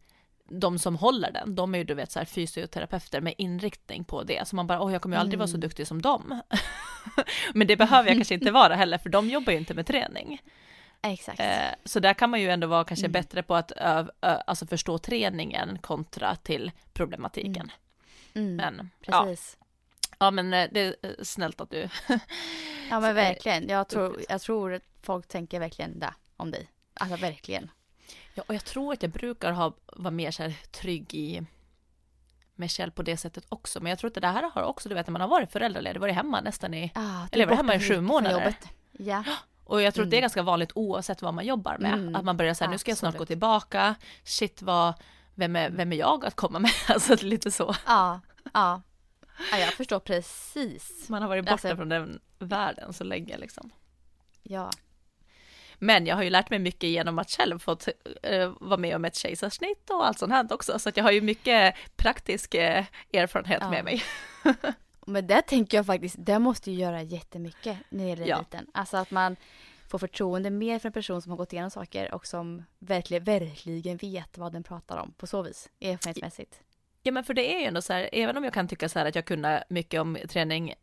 de 0.51 0.79
som 0.79 0.97
håller 0.97 1.31
den, 1.33 1.55
de 1.55 1.75
är 1.75 1.79
ju 1.79 1.85
du 1.85 1.95
vet 1.95 2.13
så 2.13 2.19
här 2.19 2.27
fysioterapeuter 2.27 3.21
med 3.21 3.35
inriktning 3.39 4.05
på 4.05 4.23
det. 4.23 4.49
Så 4.49 4.57
man 4.57 4.67
bara, 4.67 4.81
åh 4.83 4.93
jag 4.93 5.03
kommer 5.03 5.17
ju 5.17 5.21
aldrig 5.21 5.39
vara 5.39 5.49
så 5.49 5.55
Mm. 5.55 5.61
duktig 5.61 5.87
som 5.87 6.03
dem. 6.03 6.41
Men 7.55 7.67
det 7.67 7.77
behöver 7.77 8.09
jag 8.09 8.17
kanske 8.19 8.35
inte 8.35 8.51
vara 8.51 8.75
heller, 8.75 8.99
för 8.99 9.09
de 9.09 9.29
jobbar 9.31 9.53
ju 9.53 9.59
inte 9.59 9.75
med 9.75 9.87
träning. 9.87 10.43
Exakt. 11.03 11.41
Eh, 11.41 11.47
så 11.85 12.01
där 12.01 12.15
kan 12.15 12.31
man 12.31 12.41
ju 12.41 12.51
ändå 12.51 12.67
vara 12.67 12.85
kanske 12.85 13.07
Mm. 13.07 13.13
bättre 13.13 13.43
på 13.43 13.55
att 13.55 13.73
ö, 13.77 14.07
ö, 14.21 14.37
alltså 14.47 14.67
förstå 14.67 14.99
träningen 14.99 15.79
kontra 15.79 16.37
till 16.37 16.73
problematiken. 16.93 17.73
Mm. 18.35 18.57
Men, 18.57 18.91
ja, 19.07 19.23
Precis. 19.25 19.57
ja, 20.19 20.31
men 20.31 20.55
eh, 20.55 20.69
det 20.73 20.81
är 20.81 20.95
eh, 21.03 21.11
snällt 21.23 21.61
att 21.61 21.71
du... 21.71 21.89
Ja, 22.91 23.01
men 23.01 23.15
verkligen. 23.15 23.69
Jag 23.69 23.89
tror, 23.89 24.21
jag 24.29 24.41
tror 24.41 24.73
att 24.75 24.83
folk 25.03 25.29
tänker 25.29 25.61
verkligen 25.61 25.99
det 25.99 26.15
om 26.37 26.51
dig. 26.51 26.69
Alltså 26.95 27.17
verkligen. 27.17 27.71
Ja, 28.35 28.43
och 28.47 28.55
jag 28.55 28.65
tror 28.65 28.93
att 28.93 29.03
jag 29.03 29.13
brukar 29.13 29.53
ha, 29.53 29.73
vara 29.87 30.11
mer 30.11 30.31
så 30.31 30.43
här 30.43 30.57
trygg 30.71 31.15
i 31.15 31.43
med 32.55 32.71
Kjell 32.71 32.91
på 32.91 33.03
det 33.03 33.17
sättet 33.17 33.45
också. 33.49 33.81
Men 33.81 33.91
jag 33.91 33.99
tror 33.99 34.09
att 34.11 34.15
det 34.23 34.27
här 34.27 34.51
har 34.55 34.63
också, 34.63 34.89
du 34.89 34.95
vet 34.95 35.07
när 35.07 35.13
man 35.13 35.21
har 35.21 35.29
varit 35.29 35.53
föräldraledig, 35.53 36.01
varit 36.01 36.15
hemma 36.15 36.41
nästan 36.41 36.75
i, 36.75 36.93
Ah, 36.95 37.27
eller 37.33 37.47
varit 37.47 37.57
hemma 37.57 37.75
i 37.75 37.81
sju 37.81 38.01
månader. 38.01 38.55
Ja. 38.93 39.25
Och 39.65 39.83
jag 39.83 39.95
tror 39.95 40.05
att 40.05 40.11
det 40.11 40.15
är 40.17 40.19
Mm. 40.19 40.23
ganska 40.23 40.43
vanligt 40.43 40.73
oavsett 40.75 41.23
vad 41.23 41.35
man 41.35 41.47
jobbar 41.47 41.79
med. 41.79 41.93
Mm, 41.95 42.15
Att 42.15 42.25
man 42.25 42.37
börjar 42.37 42.55
säga, 42.55 42.71
nu 42.71 42.79
ska 42.79 42.91
jag 42.91 42.99
snart 42.99 43.17
gå 43.19 43.27
tillbaka, 43.27 43.95
shit 44.25 44.63
vad, 44.63 44.95
vem 45.35 45.57
är, 45.57 45.71
vem 45.71 45.93
är 45.93 45.97
jag 45.97 46.25
att 46.25 46.35
komma 46.35 46.59
med? 46.59 46.71
Alltså 46.89 47.17
lite 47.21 47.51
så. 47.51 47.75
ja, 47.87 48.21
ja. 48.55 48.83
Ja, 49.53 49.59
jag 49.59 49.73
förstår 49.73 50.01
precis. 50.01 51.09
Man 51.09 51.23
har 51.23 51.29
varit 51.29 51.45
borta 51.45 51.53
Alltså- 51.53 51.77
från 51.77 51.89
den 51.89 52.21
världen 52.39 52.93
så 52.93 53.05
länge 53.05 53.39
liksom. 53.39 53.71
Ja. 54.43 54.71
Men 55.83 56.07
jag 56.07 56.17
har 56.17 56.23
ju 56.23 56.31
lärt 56.31 56.51
mig 56.51 56.59
mycket 56.59 56.91
genom 56.91 57.19
att 57.19 57.31
själv 57.31 57.59
fått 57.59 57.89
eh, 58.23 58.53
vara 58.61 58.77
med 58.77 58.97
om 58.97 59.05
ett 59.05 59.15
kejsarsnitt 59.17 59.91
och 59.91 60.07
allt 60.07 60.19
sånt 60.19 60.33
här 60.33 60.53
också. 60.53 60.79
Så 60.79 60.89
att 60.89 60.97
jag 60.97 61.05
har 61.05 61.11
ju 61.11 61.21
mycket 61.21 61.75
praktisk 61.97 62.55
eh, 62.55 62.85
erfarenhet 63.13 63.59
Ja. 63.61 63.71
med 63.71 63.85
mig. 63.85 64.03
Men 65.07 65.27
det 65.27 65.43
tänker 65.43 65.79
jag 65.79 65.87
faktiskt, 65.87 66.17
det 66.19 66.39
måste 66.39 66.71
ju 66.71 66.79
göra 66.81 67.03
jättemycket 67.03 67.79
när 67.89 68.05
det 68.05 68.11
gäller 68.11 68.27
Ja. 68.27 68.37
eliten. 68.37 68.67
Alltså 68.75 68.97
att 68.97 69.11
man 69.11 69.37
får 69.89 69.99
förtroende 69.99 70.51
mer 70.51 70.79
för 70.79 70.89
en 70.89 70.93
person 70.93 71.23
som 71.23 71.31
har 71.31 71.37
gått 71.37 71.53
igenom 71.53 71.71
saker 71.71 72.15
och 72.15 72.27
som 72.27 72.63
verkligen, 72.79 73.25
verkligen 73.25 73.97
vet 73.97 74.39
vad 74.39 74.53
den 74.53 74.63
pratar 74.63 74.99
om 74.99 75.13
på 75.13 75.27
så 75.27 75.43
vis, 75.43 75.69
erfarenhetsmässigt. 75.81 76.61
Ja 77.03 77.13
men 77.13 77.25
för 77.25 77.35
det 77.35 77.55
är 77.55 77.59
ju 77.59 77.65
ändå 77.65 77.83
så 77.83 77.93
här, 77.93 78.09
även 78.13 78.37
om 78.37 78.45
jag 78.45 78.53
kan 78.55 78.69
tycka 78.69 78.89
så 78.89 78.99
här 78.99 79.07
att 79.07 79.15
jag 79.15 79.25
kunde 79.25 79.65
mycket 79.69 80.01
om 80.01 80.19
träning 80.29 80.75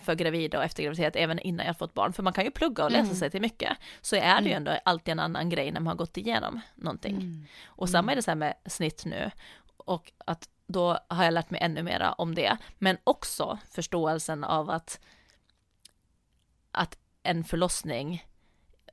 för 0.00 0.14
gravida 0.14 0.58
och 0.58 0.64
efter 0.64 0.82
graviditet 0.82 1.16
även 1.16 1.38
innan 1.38 1.66
jag 1.66 1.78
fått 1.78 1.94
barn, 1.94 2.12
för 2.12 2.22
man 2.22 2.32
kan 2.32 2.44
ju 2.44 2.50
plugga 2.50 2.84
och 2.84 2.90
läsa 2.90 3.04
Mm. 3.04 3.14
sig 3.16 3.30
till 3.30 3.40
mycket, 3.40 3.76
så 4.00 4.16
är 4.16 4.40
det 4.40 4.48
ju 4.48 4.52
Mm. 4.52 4.56
ändå 4.56 4.78
alltid 4.84 5.12
en 5.12 5.18
annan 5.20 5.48
grej 5.48 5.70
när 5.72 5.80
man 5.80 5.86
har 5.86 5.94
gått 5.94 6.16
igenom 6.16 6.60
någonting. 6.74 7.14
Mm. 7.16 7.46
Och 7.66 7.88
samma 7.88 8.12
är 8.12 8.16
det 8.16 8.22
så 8.22 8.30
här 8.30 8.36
med 8.36 8.54
snitt 8.66 9.04
nu, 9.04 9.30
och 9.76 10.12
att 10.24 10.48
då 10.66 10.98
har 11.08 11.24
jag 11.24 11.34
lärt 11.34 11.50
mig 11.50 11.60
ännu 11.60 11.82
mera 11.82 12.12
om 12.12 12.34
det, 12.34 12.56
men 12.78 12.96
också 13.04 13.58
förståelsen 13.70 14.44
av 14.44 14.70
att, 14.70 15.00
att 16.70 16.98
en 17.22 17.44
förlossning, 17.44 18.24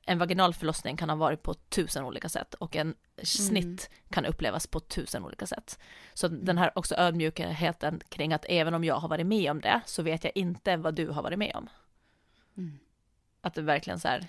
en 0.06 0.18
vaginal 0.18 0.54
förlossning 0.54 0.96
kan 0.96 1.08
ha 1.08 1.16
varit 1.16 1.42
på 1.42 1.54
tusen 1.54 2.04
olika 2.04 2.28
sätt 2.28 2.54
och 2.54 2.76
en 2.76 2.94
snitt 3.22 3.90
kan 4.10 4.24
upplevas 4.24 4.66
på 4.66 4.80
tusen 4.80 5.24
olika 5.24 5.46
sätt. 5.46 5.78
Så 6.14 6.28
den 6.28 6.58
här 6.58 6.78
också 6.78 6.94
ödmjukheten 6.94 8.00
kring 8.08 8.32
att 8.32 8.44
även 8.48 8.74
om 8.74 8.84
jag 8.84 8.94
har 8.94 9.08
varit 9.08 9.26
med 9.26 9.50
om 9.50 9.60
det 9.60 9.80
så 9.86 10.02
vet 10.02 10.24
jag 10.24 10.32
inte 10.34 10.76
vad 10.76 10.94
du 10.94 11.08
har 11.08 11.22
varit 11.22 11.38
med 11.38 11.52
om. 11.54 11.68
Mm. 12.56 12.78
Att 13.40 13.54
det 13.54 13.62
verkligen 13.62 14.00
så 14.00 14.08
här, 14.08 14.26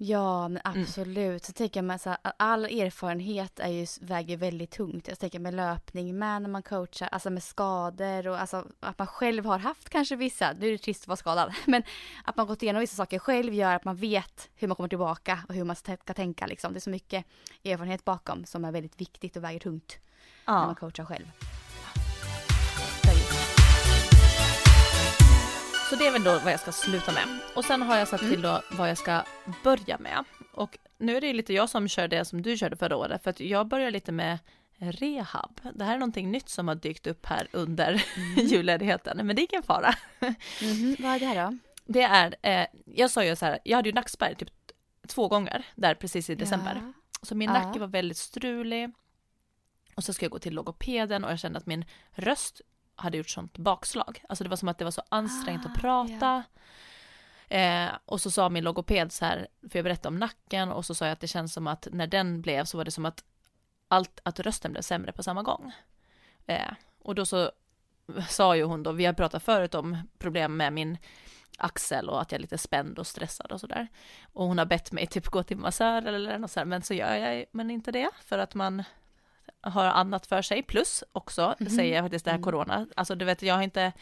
Ja, 0.00 0.48
men 0.48 0.62
Mm. 0.64 0.82
absolut. 0.82 1.44
Så 1.44 1.52
tänker 1.52 1.82
man 1.82 1.98
så 1.98 2.10
här, 2.10 2.18
all 2.36 2.64
erfarenhet 2.64 3.60
är 3.60 3.68
ju, 3.68 3.86
väger 4.00 4.36
väldigt 4.36 4.70
tungt. 4.70 5.08
Jag 5.08 5.18
tänker 5.18 5.38
med 5.38 5.54
löpning, 5.54 6.18
med 6.18 6.42
när 6.42 6.48
man 6.48 6.62
coachar, 6.62 7.08
alltså 7.12 7.30
med 7.30 7.42
skador 7.42 8.28
och 8.28 8.40
alltså 8.40 8.64
att 8.80 8.98
man 8.98 9.06
själv 9.06 9.44
har 9.44 9.58
haft 9.58 9.88
kanske 9.88 10.16
vissa, 10.16 10.52
nu 10.52 10.66
är 10.66 10.72
det 10.72 10.78
trist 10.78 11.02
att 11.02 11.08
vara 11.08 11.16
skadad, 11.16 11.54
men 11.66 11.82
att 12.24 12.36
man 12.36 12.46
gått 12.46 12.62
igenom 12.62 12.80
vissa 12.80 12.96
saker 12.96 13.18
själv 13.18 13.54
gör 13.54 13.74
att 13.74 13.84
man 13.84 13.96
vet 13.96 14.48
hur 14.54 14.68
man 14.68 14.74
kommer 14.76 14.88
tillbaka 14.88 15.38
och 15.48 15.54
hur 15.54 15.64
man 15.64 15.76
ska 15.76 15.96
tänka 15.96 16.46
liksom. 16.46 16.72
Det 16.72 16.78
är 16.78 16.80
så 16.80 16.90
mycket 16.90 17.24
erfarenhet 17.64 18.04
bakom 18.04 18.44
som 18.44 18.64
är 18.64 18.72
väldigt 18.72 19.00
viktigt 19.00 19.36
och 19.36 19.44
väger 19.44 19.60
tungt 19.60 19.98
när 20.46 20.54
man 20.54 20.68
ja. 20.68 20.74
coachar 20.74 21.04
själv. 21.04 21.26
Så 25.90 25.96
det 25.96 26.06
är 26.06 26.12
väl 26.12 26.24
då 26.24 26.38
vad 26.38 26.52
jag 26.52 26.60
ska 26.60 26.72
sluta 26.72 27.12
med. 27.12 27.24
Och 27.56 27.64
sen 27.64 27.82
har 27.82 27.96
jag 27.96 28.08
satt 28.08 28.20
till 28.20 28.42
då 28.42 28.62
vad 28.72 28.90
jag 28.90 28.98
ska 28.98 29.22
börja 29.64 29.98
med. 29.98 30.24
Och 30.52 30.78
nu 30.98 31.16
är 31.16 31.20
det 31.20 31.26
ju 31.26 31.32
lite 31.32 31.52
jag 31.54 31.68
som 31.70 31.88
kör 31.88 32.08
det 32.08 32.24
som 32.24 32.42
du 32.42 32.56
körde 32.56 32.76
förra 32.76 32.96
året, 32.96 33.22
för 33.22 33.30
att 33.30 33.40
jag 33.40 33.66
börjar 33.68 33.90
lite 33.90 34.12
med 34.12 34.38
rehab. 34.78 35.60
Det 35.74 35.84
här 35.84 35.94
är 35.94 35.98
någonting 35.98 36.30
nytt 36.30 36.48
som 36.48 36.68
har 36.68 36.74
dykt 36.74 37.06
upp 37.06 37.26
här 37.26 37.48
under 37.52 38.04
julledigheten, 38.36 39.26
men 39.26 39.36
det 39.36 39.42
är 39.42 39.46
ingen 39.52 39.62
fara. 39.62 39.94
Mhm, 40.62 40.96
Vad 40.98 41.12
är 41.14 41.20
det 41.20 41.26
här 41.26 41.50
då? 41.50 41.58
Det 41.84 42.02
är, 42.02 42.34
eh, 42.42 42.66
jag 42.84 43.10
sa 43.10 43.24
ju 43.24 43.36
så 43.36 43.44
här, 43.46 43.58
jag 43.64 43.76
hade 43.78 43.88
ju 43.88 43.94
nackspärr 43.94 44.34
typ 44.34 44.50
två 45.08 45.28
gånger 45.28 45.64
där 45.74 45.94
precis 45.94 46.30
i 46.30 46.34
december. 46.34 46.82
Ja. 46.84 46.92
Så 47.22 47.34
min 47.34 47.50
Ja. 47.54 47.62
nacke 47.62 47.78
var 47.80 47.86
väldigt 47.86 48.16
strulig. 48.18 48.90
Och 49.94 50.04
så 50.04 50.12
ska 50.12 50.24
jag 50.24 50.32
gå 50.32 50.38
till 50.38 50.54
logopeden 50.54 51.24
och 51.24 51.30
jag 51.30 51.38
kände 51.38 51.58
att 51.58 51.66
min 51.66 51.84
röst 52.12 52.60
hade 52.98 53.16
gjort 53.16 53.28
sånt 53.28 53.58
bakslag. 53.58 54.24
Alltså 54.28 54.44
det 54.44 54.50
var 54.50 54.56
som 54.56 54.68
att 54.68 54.78
det 54.78 54.84
var 54.84 54.90
så 54.90 55.02
ansträngt 55.08 55.66
Ah, 55.66 55.68
att 55.68 55.80
prata. 55.80 56.44
Eh, 57.48 57.88
och 58.04 58.20
så 58.20 58.30
sa 58.30 58.48
min 58.48 58.64
logoped 58.64 59.12
så 59.12 59.24
här, 59.24 59.48
för 59.70 59.78
jag 59.78 59.84
berättade 59.84 60.08
om 60.08 60.18
nacken 60.18 60.72
och 60.72 60.84
så 60.84 60.94
sa 60.94 61.04
jag 61.04 61.12
att 61.12 61.20
det 61.20 61.28
känns 61.28 61.52
som 61.52 61.66
att 61.66 61.88
när 61.92 62.06
den 62.06 62.42
blev 62.42 62.64
så 62.64 62.76
var 62.76 62.84
det 62.84 62.90
som 62.90 63.04
att 63.04 63.24
allt, 63.88 64.20
att 64.22 64.40
rösten 64.40 64.72
blev 64.72 64.82
sämre 64.82 65.12
på 65.12 65.22
samma 65.22 65.42
gång. 65.42 65.72
Eh, 66.46 66.72
och 66.98 67.14
då 67.14 67.26
så 67.26 67.50
sa 68.28 68.56
ju 68.56 68.62
hon 68.62 68.82
då, 68.82 68.92
vi 68.92 69.04
har 69.04 69.12
pratat 69.12 69.42
förut 69.42 69.74
om 69.74 69.96
problem 70.18 70.56
med 70.56 70.72
min 70.72 70.98
axel 71.58 72.08
och 72.08 72.22
att 72.22 72.32
jag 72.32 72.38
är 72.38 72.42
lite 72.42 72.58
spänd 72.58 72.98
och 72.98 73.06
stressad 73.06 73.52
och 73.52 73.60
sådär. 73.60 73.88
Och 74.32 74.46
hon 74.46 74.58
har 74.58 74.66
bett 74.66 74.92
mig 74.92 75.06
typ 75.06 75.26
gå 75.26 75.42
till 75.42 75.56
massör 75.56 76.06
eller 76.06 76.38
något 76.38 76.50
sådär, 76.50 76.64
men 76.64 76.82
så 76.82 76.94
gör 76.94 77.14
jag 77.14 77.44
men 77.52 77.70
inte 77.70 77.92
det 77.92 78.10
för 78.24 78.38
att 78.38 78.54
man 78.54 78.84
har 79.60 79.84
annat 79.84 80.26
för 80.26 80.42
sig. 80.42 80.62
Plus 80.62 81.04
också, 81.12 81.54
Mhm. 81.60 81.70
säger 81.70 81.94
jag 81.94 82.04
faktiskt 82.04 82.24
det 82.24 82.30
här 82.30 82.38
Mm. 82.38 82.44
corona, 82.44 82.86
alltså 82.96 83.14
du 83.14 83.24
vet 83.24 83.42
jag 83.42 83.54
har 83.54 83.62
inte, 83.62 83.92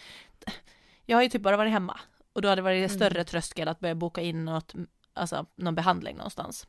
jag 1.06 1.16
har 1.16 1.22
ju 1.22 1.28
typ 1.28 1.42
bara 1.42 1.56
varit 1.56 1.72
hemma 1.72 2.00
och 2.32 2.42
då 2.42 2.48
hade 2.48 2.58
det 2.58 2.64
varit 2.64 2.90
Mm. 2.90 2.96
större 2.98 3.24
tröskel 3.24 3.68
att 3.68 3.80
börja 3.80 3.94
boka 3.94 4.20
in 4.20 4.44
något, 4.44 4.74
alltså 5.14 5.46
någon 5.56 5.74
behandling 5.74 6.16
någonstans. 6.16 6.66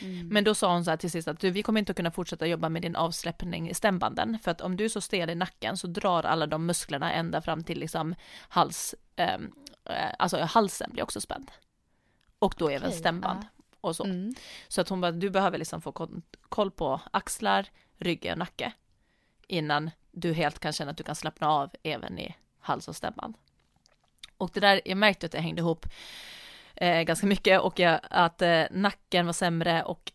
Mm. 0.00 0.28
Men 0.28 0.44
då 0.44 0.54
sa 0.54 0.72
hon 0.72 0.84
så 0.84 0.90
här 0.90 0.96
till 0.96 1.10
sist 1.10 1.28
att 1.28 1.40
du, 1.40 1.50
vi 1.50 1.62
kommer 1.62 1.78
inte 1.78 1.90
att 1.92 1.96
kunna 1.96 2.10
fortsätta 2.10 2.46
jobba 2.46 2.68
med 2.68 2.82
din 2.82 2.96
avsläppning 2.96 3.70
i 3.70 3.74
stämbanden 3.74 4.38
för 4.38 4.50
att 4.50 4.60
om 4.60 4.76
du 4.76 4.84
är 4.84 4.88
så 4.88 5.00
stel 5.00 5.30
i 5.30 5.34
nacken 5.34 5.76
så 5.76 5.86
drar 5.86 6.22
alla 6.22 6.46
de 6.46 6.66
musklerna 6.66 7.12
ända 7.12 7.40
fram 7.42 7.64
till 7.64 7.78
liksom 7.78 8.14
hals, 8.48 8.94
ehm, 9.16 9.52
eh, 9.84 10.10
alltså 10.18 10.38
halsen 10.40 10.90
blir 10.92 11.02
också 11.02 11.20
spänd. 11.20 11.50
Och 12.38 12.54
då 12.58 12.68
även 12.68 12.88
Okej, 12.88 12.98
stämband 12.98 13.46
och 13.80 13.96
så. 13.96 14.04
Mm. 14.04 14.34
Så 14.68 14.80
att 14.80 14.88
hon 14.88 15.00
bara, 15.00 15.12
du 15.12 15.30
behöver 15.30 15.58
liksom 15.58 15.82
få 15.82 15.92
koll 16.48 16.70
på 16.70 17.00
axlar, 17.10 17.66
rygg 18.00 18.28
och 18.32 18.38
nacke 18.38 18.72
innan 19.46 19.90
du 20.12 20.32
helt 20.32 20.58
kan 20.58 20.72
känna 20.72 20.90
att 20.90 20.96
du 20.96 21.02
kan 21.02 21.14
slappna 21.14 21.48
av 21.48 21.70
även 21.82 22.18
i 22.18 22.36
hals 22.60 22.88
och 22.88 22.96
stämband. 22.96 23.34
Och 24.36 24.50
det 24.54 24.60
där, 24.60 24.80
jag 24.84 24.98
märkte 24.98 25.26
att 25.26 25.32
det 25.32 25.40
hängde 25.40 25.60
ihop 25.60 25.86
eh, 26.74 27.02
ganska 27.02 27.26
mycket 27.26 27.60
och 27.60 27.78
jag, 27.78 28.00
att 28.10 28.42
eh, 28.42 28.62
nacken 28.70 29.26
var 29.26 29.32
sämre 29.32 29.82
och 29.82 30.12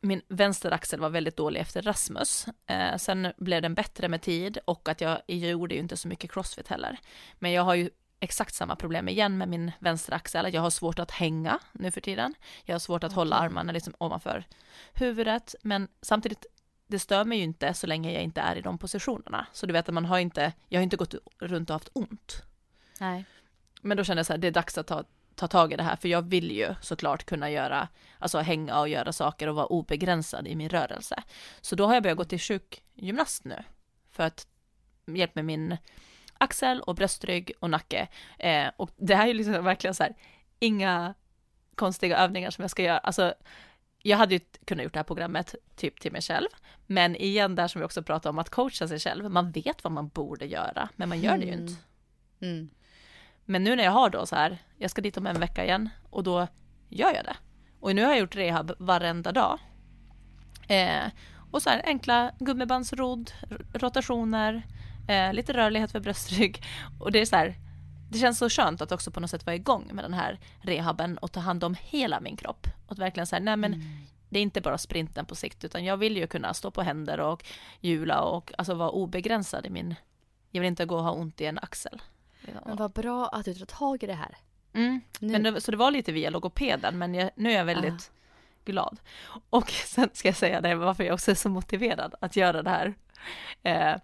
min 0.00 0.22
vänsteraxel 0.28 1.00
var 1.00 1.10
väldigt 1.10 1.36
dålig 1.36 1.60
efter 1.60 1.82
Rasmus. 1.82 2.46
Eh, 2.66 2.96
sen 2.96 3.32
blev 3.36 3.62
den 3.62 3.74
bättre 3.74 4.08
med 4.08 4.22
tid 4.22 4.58
och 4.64 4.88
att 4.88 5.00
jag, 5.00 5.20
jag 5.26 5.50
gjorde 5.50 5.74
ju 5.74 5.80
inte 5.80 5.96
så 5.96 6.08
mycket 6.08 6.32
crossfit 6.32 6.68
heller. 6.68 6.98
Men 7.38 7.52
jag 7.52 7.62
har 7.62 7.74
ju 7.74 7.90
exakt 8.20 8.54
samma 8.54 8.76
problem 8.76 9.08
igen 9.08 9.38
med 9.38 9.48
min 9.48 9.72
vänsteraxel. 9.78 10.54
Jag 10.54 10.62
har 10.62 10.70
svårt 10.70 10.98
att 10.98 11.10
hänga 11.10 11.58
nu 11.72 11.90
för 11.90 12.00
tiden. 12.00 12.34
Jag 12.64 12.74
har 12.74 12.78
svårt 12.78 13.04
att 13.04 13.12
hålla 13.12 13.36
armarna 13.36 13.72
liksom 13.72 13.94
ovanför 13.98 14.44
huvudet. 14.92 15.54
Men 15.62 15.88
samtidigt, 16.02 16.46
det 16.88 16.98
stör 16.98 17.24
mig 17.24 17.38
ju 17.38 17.44
inte 17.44 17.74
så 17.74 17.86
länge 17.86 18.12
jag 18.12 18.22
inte 18.22 18.40
är 18.40 18.56
i 18.56 18.60
de 18.60 18.78
positionerna. 18.78 19.46
Så 19.52 19.66
du 19.66 19.72
vet 19.72 19.88
att 19.88 19.94
man 19.94 20.04
har 20.04 20.18
inte, 20.18 20.52
jag 20.68 20.80
har 20.80 20.82
inte 20.82 20.96
gått 20.96 21.14
runt 21.38 21.70
och 21.70 21.74
haft 21.74 21.90
ont. 21.92 22.42
Nej. 23.00 23.24
Men 23.82 23.96
då 23.96 24.04
kände 24.04 24.18
jag 24.18 24.26
så 24.26 24.32
här, 24.32 24.38
det 24.38 24.46
är 24.46 24.52
dags 24.52 24.78
att 24.78 24.86
ta, 24.86 25.04
ta 25.34 25.48
tag 25.48 25.72
i 25.72 25.76
det 25.76 25.82
här, 25.82 25.96
för 25.96 26.08
jag 26.08 26.22
vill 26.22 26.50
ju 26.50 26.74
såklart 26.82 27.24
kunna 27.24 27.50
göra, 27.50 27.88
alltså 28.18 28.38
hänga 28.38 28.80
och 28.80 28.88
göra 28.88 29.12
saker 29.12 29.48
och 29.48 29.54
vara 29.54 29.66
obegränsad 29.66 30.46
i 30.46 30.56
min 30.56 30.68
rörelse. 30.68 31.22
Så 31.60 31.76
då 31.76 31.86
har 31.86 31.94
jag 31.94 32.02
börjat 32.02 32.18
gå 32.18 32.24
till 32.24 32.40
sjukgymnast 32.40 33.44
nu, 33.44 33.62
för 34.10 34.22
att 34.22 34.46
hjälpa 35.06 35.32
med 35.34 35.44
min 35.44 35.76
axel 36.38 36.80
och 36.80 36.94
bröstrygg 36.94 37.52
och 37.60 37.70
nacke. 37.70 38.08
Eh, 38.38 38.70
och 38.76 38.90
det 38.96 39.14
här 39.14 39.24
är 39.24 39.28
ju 39.28 39.34
liksom 39.34 39.64
verkligen 39.64 39.94
så 39.94 40.02
här, 40.02 40.14
inga 40.58 41.14
konstiga 41.74 42.18
övningar 42.18 42.50
som 42.50 42.62
jag 42.62 42.70
ska 42.70 42.82
göra. 42.82 42.98
Alltså, 42.98 43.34
jag 44.02 44.16
hade 44.18 44.34
ju 44.34 44.40
kunnat 44.64 44.84
gjort 44.84 44.92
det 44.92 44.98
här 44.98 45.04
programmet 45.04 45.54
typ 45.76 46.00
till 46.00 46.12
mig 46.12 46.22
själv, 46.22 46.48
men 46.86 47.16
igen 47.16 47.54
där 47.54 47.68
som 47.68 47.80
vi 47.80 47.84
också 47.86 48.02
pratade 48.02 48.30
om 48.30 48.38
att 48.38 48.50
coacha 48.50 48.88
sig 48.88 48.98
själv, 48.98 49.30
man 49.30 49.50
vet 49.50 49.84
vad 49.84 49.92
man 49.92 50.08
borde 50.08 50.46
göra, 50.46 50.88
men 50.96 51.08
man 51.08 51.20
gör 51.20 51.38
det 51.38 51.44
ju 51.44 51.52
Mm. 51.52 51.60
inte. 51.66 51.74
Mm. 52.40 52.70
Men 53.44 53.64
nu 53.64 53.76
när 53.76 53.84
jag 53.84 53.90
har 53.92 54.10
då 54.10 54.26
så 54.26 54.36
här, 54.36 54.58
jag 54.76 54.90
ska 54.90 55.02
dit 55.02 55.16
om 55.16 55.26
en 55.26 55.40
vecka 55.40 55.64
igen 55.64 55.88
och 56.10 56.22
då 56.22 56.46
gör 56.88 57.14
jag 57.14 57.24
det. 57.24 57.36
Och 57.80 57.94
nu 57.94 58.02
har 58.04 58.10
jag 58.10 58.18
gjort 58.20 58.36
rehab 58.36 58.72
varenda 58.78 59.32
dag. 59.32 59.58
Eh, 60.68 61.04
och 61.50 61.62
så 61.62 61.70
här 61.70 61.82
enkla 61.86 62.32
gummibandsrodd, 62.38 63.30
rotationer, 63.74 64.62
eh, 65.08 65.32
lite 65.32 65.52
rörlighet 65.52 65.92
för 65.92 66.00
bröstrygg. 66.00 66.62
Och 67.00 67.12
det 67.12 67.20
är 67.20 67.26
så 67.26 67.36
här, 67.36 67.54
det 68.08 68.18
känns 68.18 68.38
så 68.38 68.48
skönt 68.48 68.80
att 68.80 68.92
också 68.92 69.10
på 69.10 69.20
något 69.20 69.30
sätt 69.30 69.46
vara 69.46 69.56
igång 69.56 69.90
med 69.92 70.04
den 70.04 70.14
här 70.14 70.38
rehaben 70.60 71.18
och 71.18 71.32
ta 71.32 71.40
hand 71.40 71.64
om 71.64 71.76
hela 71.80 72.20
min 72.20 72.36
kropp. 72.36 72.66
Och 72.86 72.98
verkligen 72.98 73.26
här, 73.32 73.40
nej 73.40 73.56
men 73.56 73.74
Mm. 73.74 73.86
det 74.28 74.38
är 74.38 74.42
inte 74.42 74.60
bara 74.60 74.78
sprinten 74.78 75.26
på 75.26 75.34
sikt 75.34 75.64
utan 75.64 75.84
jag 75.84 75.96
vill 75.96 76.16
ju 76.16 76.26
kunna 76.26 76.54
stå 76.54 76.70
på 76.70 76.82
händer 76.82 77.20
och 77.20 77.44
hjula 77.80 78.20
och 78.20 78.52
alltså 78.58 78.74
vara 78.74 78.90
obegränsad 78.90 79.66
i 79.66 79.70
min, 79.70 79.94
jag 80.50 80.60
vill 80.60 80.68
inte 80.68 80.84
gå 80.84 80.96
och 80.96 81.04
ha 81.04 81.12
ont 81.12 81.40
i 81.40 81.46
en 81.46 81.58
axel. 81.58 82.02
Men 82.64 82.76
vad 82.76 82.92
bra 82.92 83.28
att 83.28 83.44
du 83.44 83.54
tar 83.54 83.66
tag 83.66 84.02
i 84.02 84.06
det 84.06 84.14
här. 84.14 84.36
Mm. 84.72 85.00
Men 85.20 85.42
det, 85.42 85.60
så 85.60 85.70
det 85.70 85.76
var 85.76 85.90
lite 85.90 86.12
via 86.12 86.30
logopeden, 86.30 86.98
men 86.98 87.14
jag, 87.14 87.30
nu 87.34 87.50
är 87.52 87.56
jag 87.56 87.64
väldigt 87.64 88.10
glad. 88.64 89.00
Och 89.50 89.70
sen 89.86 90.08
ska 90.12 90.28
jag 90.28 90.36
säga 90.36 90.60
det, 90.60 90.74
varför 90.74 91.04
jag 91.04 91.14
också 91.14 91.30
är 91.30 91.34
så 91.34 91.48
motiverad 91.48 92.14
att 92.20 92.36
göra 92.36 92.62
det 92.62 92.70
här. 92.70 92.94
Eh, 93.62 94.00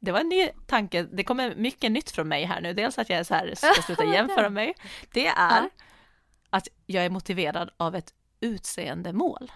det 0.00 0.12
var 0.12 0.20
en 0.20 0.28
ny 0.28 0.48
tanke. 0.66 1.02
Det 1.02 1.24
kommer 1.24 1.54
mycket 1.54 1.92
nytt 1.92 2.10
från 2.10 2.28
mig 2.28 2.44
här 2.44 2.60
nu. 2.60 2.72
Dels 2.72 2.98
att 2.98 3.10
jag 3.10 3.26
så 3.26 3.34
här 3.34 3.54
ska 3.54 3.82
sluta 3.82 4.04
jämföra 4.04 4.50
mig. 4.50 4.74
Det 5.12 5.26
är 5.26 5.70
att 6.50 6.68
jag 6.86 7.04
är 7.04 7.10
motiverad 7.10 7.70
av 7.76 7.94
ett 7.94 8.14
utseendemål. 8.40 9.52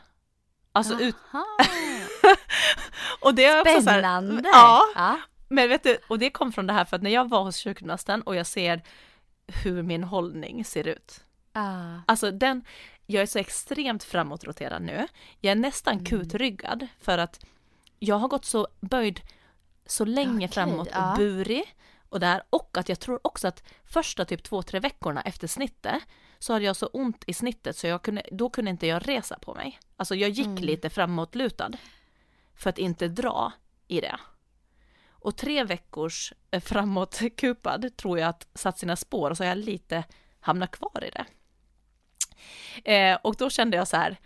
Alltså 0.72 1.00
ut, 1.00 1.16
och 3.20 3.34
det 3.34 3.44
är 3.44 3.60
också 3.60 3.82
så 3.82 3.90
här, 3.90 4.02
ja, 4.44 4.82
ja. 4.94 5.18
men 5.48 5.68
vet 5.68 5.82
du, 5.82 5.98
och 6.08 6.18
det 6.18 6.30
kom 6.30 6.52
från 6.52 6.66
det 6.66 6.72
här 6.72 6.84
för 6.84 6.96
att 6.96 7.02
när 7.02 7.10
jag 7.10 7.28
var 7.28 7.42
hos 7.42 7.64
sjukgymnasten 7.64 8.22
och 8.22 8.36
jag 8.36 8.46
ser 8.46 8.82
hur 9.64 9.82
min 9.82 10.04
hållning 10.04 10.64
ser 10.64 10.88
ut. 10.88 11.24
Ah. 11.52 11.94
Alltså 12.06 12.30
den, 12.30 12.64
jag 13.06 13.22
är 13.22 13.26
så 13.26 13.38
extremt 13.38 14.04
framåtroterad 14.04 14.82
nu. 14.82 15.06
Jag 15.40 15.50
är 15.50 15.54
nästan 15.56 15.94
Mm. 15.94 16.04
kutryggad 16.04 16.86
för 17.00 17.18
att 17.18 17.44
jag 17.98 18.16
har 18.16 18.28
gått 18.28 18.44
så 18.44 18.68
böjd 18.80 19.20
så 19.90 20.04
länge 20.04 20.46
Okej, 20.46 20.48
framåt 20.48 20.88
och 20.88 20.94
ja. 20.94 21.14
burig 21.16 21.74
och 22.08 22.20
där 22.20 22.42
och 22.50 22.78
att 22.78 22.88
jag 22.88 23.00
tror 23.00 23.20
också 23.26 23.48
att 23.48 23.62
första 23.84 24.24
typ 24.24 24.42
två, 24.42 24.62
tre 24.62 24.80
veckorna 24.80 25.20
efter 25.22 25.46
snittet 25.46 26.02
så 26.38 26.52
hade 26.52 26.64
jag 26.64 26.76
så 26.76 26.86
ont 26.86 27.24
i 27.26 27.34
snittet 27.34 27.76
så 27.76 27.86
jag 27.86 28.02
kunde, 28.02 28.22
då 28.32 28.50
kunde 28.50 28.70
inte 28.70 28.86
jag 28.86 29.08
resa 29.08 29.38
på 29.38 29.54
mig. 29.54 29.78
Alltså 29.96 30.14
jag 30.14 30.30
gick 30.30 30.46
Mm. 30.46 30.64
lite 30.64 30.90
framåtlutad 30.90 31.70
för 32.54 32.70
att 32.70 32.78
inte 32.78 33.08
dra 33.08 33.52
i 33.88 34.00
det. 34.00 34.16
Och 35.10 35.36
tre 35.36 35.64
veckors 35.64 36.32
eh, 36.50 36.60
framåtkupad 36.60 37.96
tror 37.96 38.18
jag 38.18 38.28
att 38.28 38.48
satt 38.54 38.78
sina 38.78 38.96
spår 38.96 39.30
och 39.30 39.36
så 39.36 39.42
har 39.42 39.48
jag 39.48 39.58
lite 39.58 40.04
hamnat 40.40 40.70
kvar 40.70 41.04
i 41.04 41.10
det. 41.10 41.24
Eh, 42.84 43.18
och 43.22 43.36
då 43.36 43.50
kände 43.50 43.76
jag 43.76 43.88
så 43.88 43.96
här, 43.96 44.16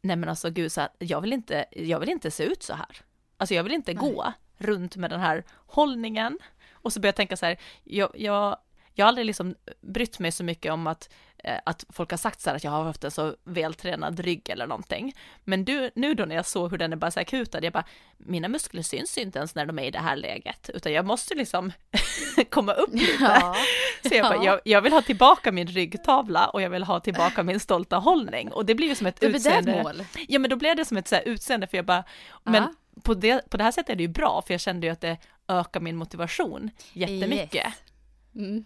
nej 0.00 0.16
men 0.16 0.28
alltså 0.28 0.50
gud, 0.50 0.72
så 0.72 0.80
här, 0.80 0.90
jag, 0.98 1.20
vill 1.20 1.32
inte, 1.32 1.64
jag 1.72 2.00
vill 2.00 2.08
inte 2.08 2.30
se 2.30 2.44
ut 2.44 2.62
så 2.62 2.74
här. 2.74 2.96
Alltså 3.36 3.54
jag 3.54 3.62
vill 3.62 3.72
inte 3.72 3.94
Nej. 3.94 4.00
gå 4.12 4.32
runt 4.58 4.96
med 4.96 5.10
den 5.10 5.20
här 5.20 5.44
hållningen. 5.66 6.38
Och 6.72 6.92
så 6.92 7.00
började 7.00 7.08
jag 7.08 7.16
tänka 7.16 7.36
så 7.36 7.46
här, 7.46 7.56
jag, 7.84 8.10
jag, 8.14 8.56
jag 8.94 9.04
har 9.04 9.08
aldrig 9.08 9.26
liksom 9.26 9.54
brytt 9.80 10.18
mig 10.18 10.32
så 10.32 10.44
mycket 10.44 10.72
om 10.72 10.86
att, 10.86 11.08
eh, 11.44 11.58
att 11.66 11.84
folk 11.88 12.10
har 12.10 12.18
sagt 12.18 12.40
så 12.40 12.50
här 12.50 12.56
att 12.56 12.64
jag 12.64 12.70
har 12.70 12.84
haft 12.84 13.04
en 13.04 13.10
så 13.10 13.36
vältränad 13.44 14.20
rygg 14.20 14.48
eller 14.50 14.66
någonting. 14.66 15.14
Men 15.44 15.64
du, 15.64 15.90
nu 15.94 16.14
då 16.14 16.24
när 16.24 16.34
jag 16.36 16.46
såg 16.46 16.70
hur 16.70 16.78
den 16.78 16.92
är 16.92 16.96
bara 16.96 17.10
så 17.10 17.20
här 17.20 17.24
kutad, 17.24 17.64
jag 17.64 17.72
bara, 17.72 17.84
mina 18.16 18.48
muskler 18.48 18.82
syns 18.82 19.18
ju 19.18 19.22
inte 19.22 19.38
ens 19.38 19.54
när 19.54 19.66
de 19.66 19.78
är 19.78 19.82
i 19.82 19.90
det 19.90 19.98
här 19.98 20.16
läget, 20.16 20.70
utan 20.74 20.92
jag 20.92 21.06
måste 21.06 21.34
liksom 21.34 21.72
komma 22.50 22.72
upp 22.72 22.94
lite. 22.94 23.12
Ja. 23.20 23.56
Så 24.08 24.14
jag, 24.14 24.24
bara, 24.24 24.36
Ja. 24.36 24.44
jag, 24.44 24.60
jag 24.64 24.80
vill 24.82 24.92
ha 24.92 25.02
tillbaka 25.02 25.52
min 25.52 25.66
ryggtavla 25.66 26.48
och 26.48 26.62
jag 26.62 26.70
vill 26.70 26.82
ha 26.84 27.00
tillbaka 27.00 27.42
min 27.42 27.60
stolta 27.60 27.96
hållning. 27.96 28.52
Och 28.52 28.66
det 28.66 28.74
blir 28.74 28.88
ju 28.88 28.94
som 28.94 29.06
ett 29.06 29.20
blir 29.20 29.28
det 29.30 29.36
ett 29.36 29.40
utseende. 29.46 29.82
mål. 29.82 30.04
Ja 30.28 30.38
men 30.38 30.50
då 30.50 30.56
blev 30.56 30.76
det 30.76 30.84
som 30.84 30.96
ett 30.96 31.08
så 31.08 31.14
här 31.14 31.22
utseende 31.28 31.66
för 31.66 31.76
jag 31.78 31.84
bara, 31.86 32.04
men. 32.44 32.74
På, 33.02 33.14
det, 33.14 33.50
på 33.50 33.56
det 33.56 33.64
här 33.64 33.70
sättet 33.70 33.90
är 33.90 33.96
det 33.96 34.02
ju 34.02 34.08
bra 34.08 34.42
för 34.46 34.54
jag 34.54 34.60
kände 34.60 34.86
ju 34.86 34.92
att 34.92 35.00
det 35.00 35.16
ökar 35.48 35.80
min 35.80 35.96
motivation 35.96 36.70
jättemycket. 36.92 37.54
Yes. 37.54 37.74
Mm. 38.34 38.64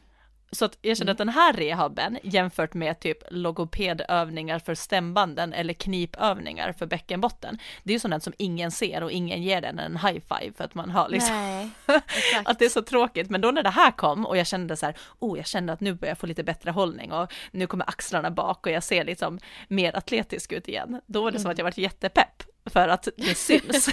Så 0.54 0.64
att 0.64 0.78
jag 0.82 0.96
kände 0.96 1.12
att 1.12 1.18
den 1.18 1.28
här 1.28 1.52
rehaben 1.52 2.18
jämfört 2.22 2.74
med 2.74 3.00
typ 3.00 3.18
logopedövningar 3.30 4.58
för 4.58 4.74
stämbanden 4.74 5.52
eller 5.52 5.74
knipövningar 5.74 6.72
för 6.72 6.86
bäckenbotten, 6.86 7.58
det 7.82 7.90
är 7.90 7.94
ju 7.94 7.98
sådant 7.98 8.24
som 8.24 8.32
ingen 8.36 8.70
ser 8.70 9.02
och 9.02 9.12
ingen 9.12 9.42
ger 9.42 9.60
den 9.60 9.78
en 9.78 9.96
high 9.96 10.20
five 10.20 10.52
för 10.56 10.64
att 10.64 10.74
man 10.74 10.90
har 10.90 11.08
liksom 11.08 11.36
Nej, 11.36 11.70
att 12.44 12.58
det 12.58 12.64
är 12.64 12.68
så 12.68 12.82
tråkigt. 12.82 13.30
Men 13.30 13.40
då 13.40 13.50
när 13.50 13.62
det 13.62 13.70
här 13.70 13.90
kom 13.90 14.26
och 14.26 14.36
jag 14.36 14.46
kände 14.46 14.76
så 14.76 14.86
här, 14.86 14.96
oh, 15.18 15.38
jag 15.38 15.46
kände 15.46 15.72
att 15.72 15.80
nu 15.80 15.94
börjar 15.94 16.10
jag 16.10 16.18
få 16.18 16.26
lite 16.26 16.44
bättre 16.44 16.70
hållning 16.70 17.12
och 17.12 17.32
nu 17.50 17.66
kommer 17.66 17.88
axlarna 17.88 18.30
bak 18.30 18.66
och 18.66 18.72
jag 18.72 18.82
ser 18.82 19.04
liksom 19.04 19.38
mer 19.68 19.96
atletisk 19.96 20.52
ut 20.52 20.68
igen. 20.68 21.00
Då 21.06 21.22
var 21.22 21.30
det 21.30 21.40
som 21.40 21.50
att 21.50 21.58
jag 21.58 21.64
varit 21.64 21.78
jättepepp 21.78 22.42
för 22.66 22.88
att 22.88 23.08
det 23.16 23.34
syns. 23.38 23.88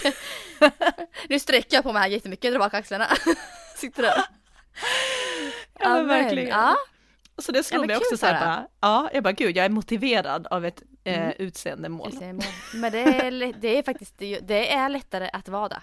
Nu 1.30 1.40
sträcker 1.40 1.78
jag 1.78 1.84
på 1.84 1.94
mig 1.94 2.02
här 2.02 2.10
jättemycket, 2.10 2.52
drar 2.52 2.60
bak 2.60 2.74
axlarna. 2.74 3.08
Sitter 3.76 4.02
där. 4.04 4.24
Ja, 5.80 5.90
men 5.90 6.08
verkligen. 6.08 6.50
Ja. 6.50 6.76
Så 7.38 7.52
det 7.52 7.64
slog 7.64 7.80
men 7.82 7.88
mig 7.88 7.98
också 7.98 8.18
så 8.18 8.26
här 8.26 8.40
bara, 8.40 8.68
ja, 8.80 9.10
jag 9.14 9.24
bara 9.24 9.32
gud, 9.34 9.58
jag 9.58 9.66
är 9.66 9.70
motiverad 9.70 10.48
av 10.48 10.66
ett 10.66 10.82
eh, 11.04 11.22
Mm. 11.22 11.34
utseendemål. 11.40 12.12
Men 12.74 12.92
det 12.92 13.00
är, 13.00 13.54
det 13.62 13.78
är 13.78 13.84
faktiskt, 13.84 14.18
det 14.42 14.74
är 14.74 14.90
lättare 14.90 15.30
att 15.34 15.50
vara 15.50 15.68
det. 15.70 15.82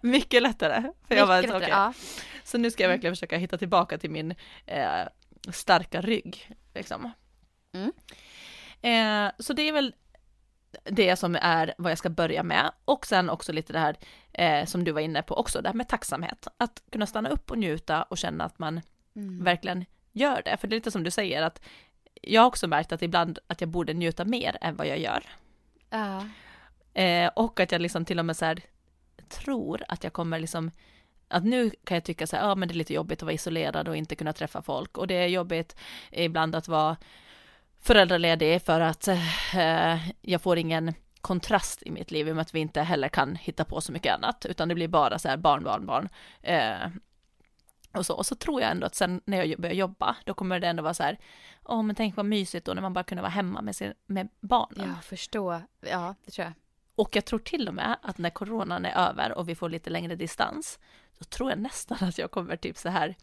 Mycket 0.00 0.42
lättare. 0.42 0.82
För 1.08 1.14
jag 1.14 1.28
bara, 1.28 1.40
Mycket 1.40 1.54
lättare, 1.54 1.70
ja. 1.70 1.92
Så 2.44 2.58
nu 2.58 2.70
ska 2.70 2.82
jag 2.82 2.90
verkligen 2.90 3.14
försöka 3.16 3.36
hitta 3.36 3.58
tillbaka 3.58 3.98
till 3.98 4.10
min 4.10 4.34
eh, 4.66 5.02
starka 5.52 6.00
rygg. 6.00 6.50
Liksom. 6.74 7.12
Mm. 7.74 7.92
Eh, 8.82 9.32
så 9.38 9.52
det 9.52 9.68
är 9.68 9.72
väl 9.72 9.94
det 10.84 11.16
som 11.16 11.36
är 11.40 11.74
vad 11.78 11.90
jag 11.90 11.98
ska 11.98 12.10
börja 12.10 12.42
med. 12.42 12.72
Och 12.84 13.06
sen 13.06 13.30
också 13.30 13.52
lite 13.52 13.72
det 13.72 13.78
här 13.78 13.96
eh, 14.32 14.66
som 14.66 14.84
du 14.84 14.92
var 14.92 15.00
inne 15.00 15.22
på 15.22 15.34
också, 15.34 15.60
det 15.62 15.68
här 15.68 15.74
med 15.74 15.88
tacksamhet. 15.88 16.46
Att 16.56 16.82
kunna 16.92 17.06
stanna 17.06 17.28
upp 17.28 17.50
och 17.50 17.58
njuta 17.58 18.02
och 18.02 18.18
känna 18.18 18.44
att 18.44 18.58
man 18.58 18.80
Mm. 19.16 19.44
verkligen 19.44 19.84
gör 20.12 20.42
det. 20.44 20.56
För 20.56 20.68
det 20.68 20.74
är 20.74 20.76
lite 20.76 20.90
som 20.90 21.04
du 21.04 21.10
säger 21.10 21.42
att 21.42 21.60
jag 22.22 22.40
har 22.42 22.46
också 22.46 22.66
märkt 22.66 22.92
att 22.92 23.02
ibland 23.02 23.38
att 23.46 23.60
jag 23.60 23.70
borde 23.70 23.94
njuta 23.94 24.24
mer 24.24 24.56
än 24.60 24.76
vad 24.76 24.86
jag 24.86 24.98
gör. 24.98 25.22
Ja. 25.90 26.26
Eh, 27.02 27.30
och 27.36 27.60
att 27.60 27.72
jag 27.72 27.80
liksom 27.80 28.04
till 28.04 28.18
och 28.18 28.24
med 28.24 28.36
så 28.36 28.44
här 28.44 28.60
tror 29.28 29.82
att 29.88 30.04
jag 30.04 30.12
kommer 30.12 30.38
liksom 30.38 30.70
att 31.28 31.44
nu 31.44 31.70
kan 31.84 31.94
jag 31.94 32.04
tycka 32.04 32.26
så 32.26 32.36
här, 32.36 32.48
ja 32.48 32.54
men 32.54 32.68
det 32.68 32.72
är 32.74 32.76
lite 32.76 32.94
jobbigt 32.94 33.18
att 33.18 33.22
vara 33.22 33.32
isolerad 33.34 33.88
och 33.88 33.96
inte 33.96 34.14
kunna 34.16 34.32
träffa 34.32 34.62
folk 34.62 34.98
och 34.98 35.06
det 35.06 35.14
är 35.14 35.26
jobbigt 35.26 35.76
ibland 36.10 36.54
att 36.54 36.68
vara 36.68 36.96
föräldraledig 37.84 38.62
för 38.62 38.80
att 38.80 39.08
eh, 39.08 40.08
jag 40.20 40.42
får 40.42 40.58
ingen 40.58 40.94
kontrast 41.20 41.82
i 41.82 41.90
mitt 41.90 42.10
liv 42.10 42.28
i 42.28 42.32
och 42.32 42.36
med 42.36 42.42
att 42.42 42.54
vi 42.54 42.60
inte 42.60 42.80
heller 42.80 43.08
kan 43.08 43.36
hitta 43.36 43.64
på 43.64 43.80
så 43.80 43.92
mycket 43.92 44.14
annat 44.14 44.46
utan 44.46 44.68
det 44.68 44.74
blir 44.74 44.88
bara 44.88 45.18
så 45.18 45.28
här 45.28 45.36
barn, 45.36 45.64
barn, 45.64 45.86
barn. 45.86 46.08
Eh, 46.42 46.88
och 47.92 48.06
så, 48.06 48.14
och 48.14 48.26
så 48.26 48.34
tror 48.34 48.60
jag 48.60 48.70
ändå 48.70 48.86
att 48.86 48.94
sen 48.94 49.20
när 49.24 49.44
jag 49.44 49.60
börjar 49.60 49.74
jobba, 49.74 50.16
då 50.24 50.34
kommer 50.34 50.60
det 50.60 50.66
ändå 50.68 50.82
vara 50.82 50.94
så 50.94 51.02
här, 51.02 51.18
åh 51.64 51.82
men 51.82 51.96
tänk 51.96 52.16
vad 52.16 52.26
mysigt 52.26 52.66
då 52.66 52.74
när 52.74 52.82
man 52.82 52.92
bara 52.92 53.04
kunde 53.04 53.22
vara 53.22 53.30
hemma 53.30 53.62
med, 53.62 53.76
sin, 53.76 53.94
med 54.06 54.28
barnen. 54.40 54.88
ja, 54.88 55.02
förstå. 55.02 55.60
Ja, 55.80 56.14
det 56.24 56.30
tror 56.30 56.44
jag. 56.44 56.52
Och 56.94 57.16
jag 57.16 57.24
tror 57.24 57.38
till 57.38 57.68
och 57.68 57.74
med 57.74 57.96
att 58.02 58.18
när 58.18 58.30
coronan 58.30 58.84
är 58.84 59.08
över 59.08 59.32
och 59.32 59.48
vi 59.48 59.54
får 59.54 59.68
lite 59.68 59.90
längre 59.90 60.16
distans, 60.16 60.78
så 61.18 61.24
tror 61.24 61.50
jag 61.50 61.58
nästan 61.58 61.98
att 62.00 62.18
jag 62.18 62.30
kommer 62.30 62.56
typ 62.56 62.78
så 62.78 62.88
här 62.88 63.16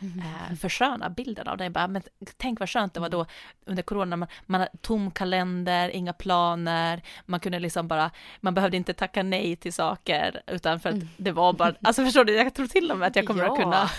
eh, 0.00 0.56
försköna 0.56 1.10
bilden 1.10 1.48
av 1.48 1.56
det. 1.56 1.70
Bara, 1.70 1.88
men 1.88 2.02
tänk 2.36 2.60
vad 2.60 2.70
skönt 2.70 2.94
det 2.94 3.00
var 3.00 3.08
då 3.08 3.26
under 3.66 3.82
corona, 3.82 4.16
man, 4.16 4.28
man 4.46 4.60
hade 4.60 4.72
tom 4.80 5.10
kalender, 5.10 5.88
inga 5.88 6.12
planer, 6.12 7.02
man 7.26 7.40
kunde 7.40 7.58
liksom 7.58 7.88
bara, 7.88 8.10
man 8.40 8.54
behövde 8.54 8.76
inte 8.76 8.94
tacka 8.94 9.22
nej 9.22 9.56
till 9.56 9.72
saker, 9.72 10.42
utan 10.46 10.80
för 10.80 10.88
att 10.88 10.96
det 11.16 11.32
var 11.32 11.52
bara, 11.52 11.74
alltså 11.82 12.04
förstår 12.04 12.24
du, 12.24 12.34
jag 12.36 12.54
tror 12.54 12.66
till 12.66 12.90
och 12.90 12.98
med 12.98 13.08
att 13.08 13.16
jag 13.16 13.26
kommer 13.26 13.44
Ja. 13.44 13.52
att 13.52 13.58
kunna, 13.60 13.90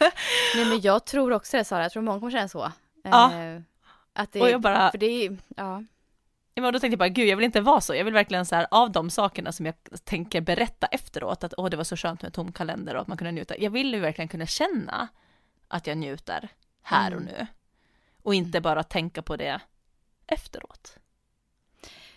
Nej 0.56 0.64
men 0.64 0.80
jag 0.80 1.04
tror 1.06 1.32
också 1.32 1.56
det 1.56 1.64
Sara, 1.64 1.82
jag 1.82 1.92
tror 1.92 2.02
många 2.02 2.18
kommer 2.20 2.32
känna 2.32 2.48
så. 2.48 2.72
Ja. 3.04 3.32
Eh, 3.34 3.60
att 4.12 4.32
det, 4.32 4.40
Och 4.40 4.50
jag 4.50 4.60
bara- 4.60 4.90
För 4.90 4.98
det 4.98 5.38
ja. 5.56 5.82
Ja, 6.60 6.62
men 6.62 6.72
då 6.72 6.80
tänkte 6.80 6.92
jag 6.92 6.98
bara, 6.98 7.08
gud, 7.08 7.28
jag 7.28 7.36
vill 7.36 7.44
inte 7.44 7.60
vara 7.60 7.80
så. 7.80 7.94
Jag 7.94 8.04
vill 8.04 8.14
verkligen 8.14 8.46
så 8.46 8.54
här, 8.56 8.66
av 8.70 8.92
de 8.92 9.10
sakerna 9.10 9.52
som 9.52 9.66
jag 9.66 9.74
tänker 10.04 10.40
berätta 10.40 10.86
efteråt, 10.86 11.44
att 11.44 11.54
åh, 11.56 11.70
det 11.70 11.76
var 11.76 11.84
så 11.84 11.96
skönt 11.96 12.22
med 12.22 12.32
tom 12.32 12.52
kalender 12.52 12.94
och 12.94 13.00
att 13.02 13.08
man 13.08 13.16
kunde 13.16 13.32
njuta. 13.32 13.58
Jag 13.58 13.70
vill 13.70 13.94
ju 13.94 14.00
verkligen 14.00 14.28
kunna 14.28 14.46
känna 14.46 15.08
att 15.68 15.86
jag 15.86 15.98
njuter 15.98 16.48
här 16.82 17.14
och 17.14 17.20
Mm. 17.20 17.34
nu. 17.34 17.46
Och 18.22 18.34
inte 18.34 18.60
bara 18.60 18.82
tänka 18.82 19.22
på 19.22 19.36
det 19.36 19.60
efteråt. 20.26 20.96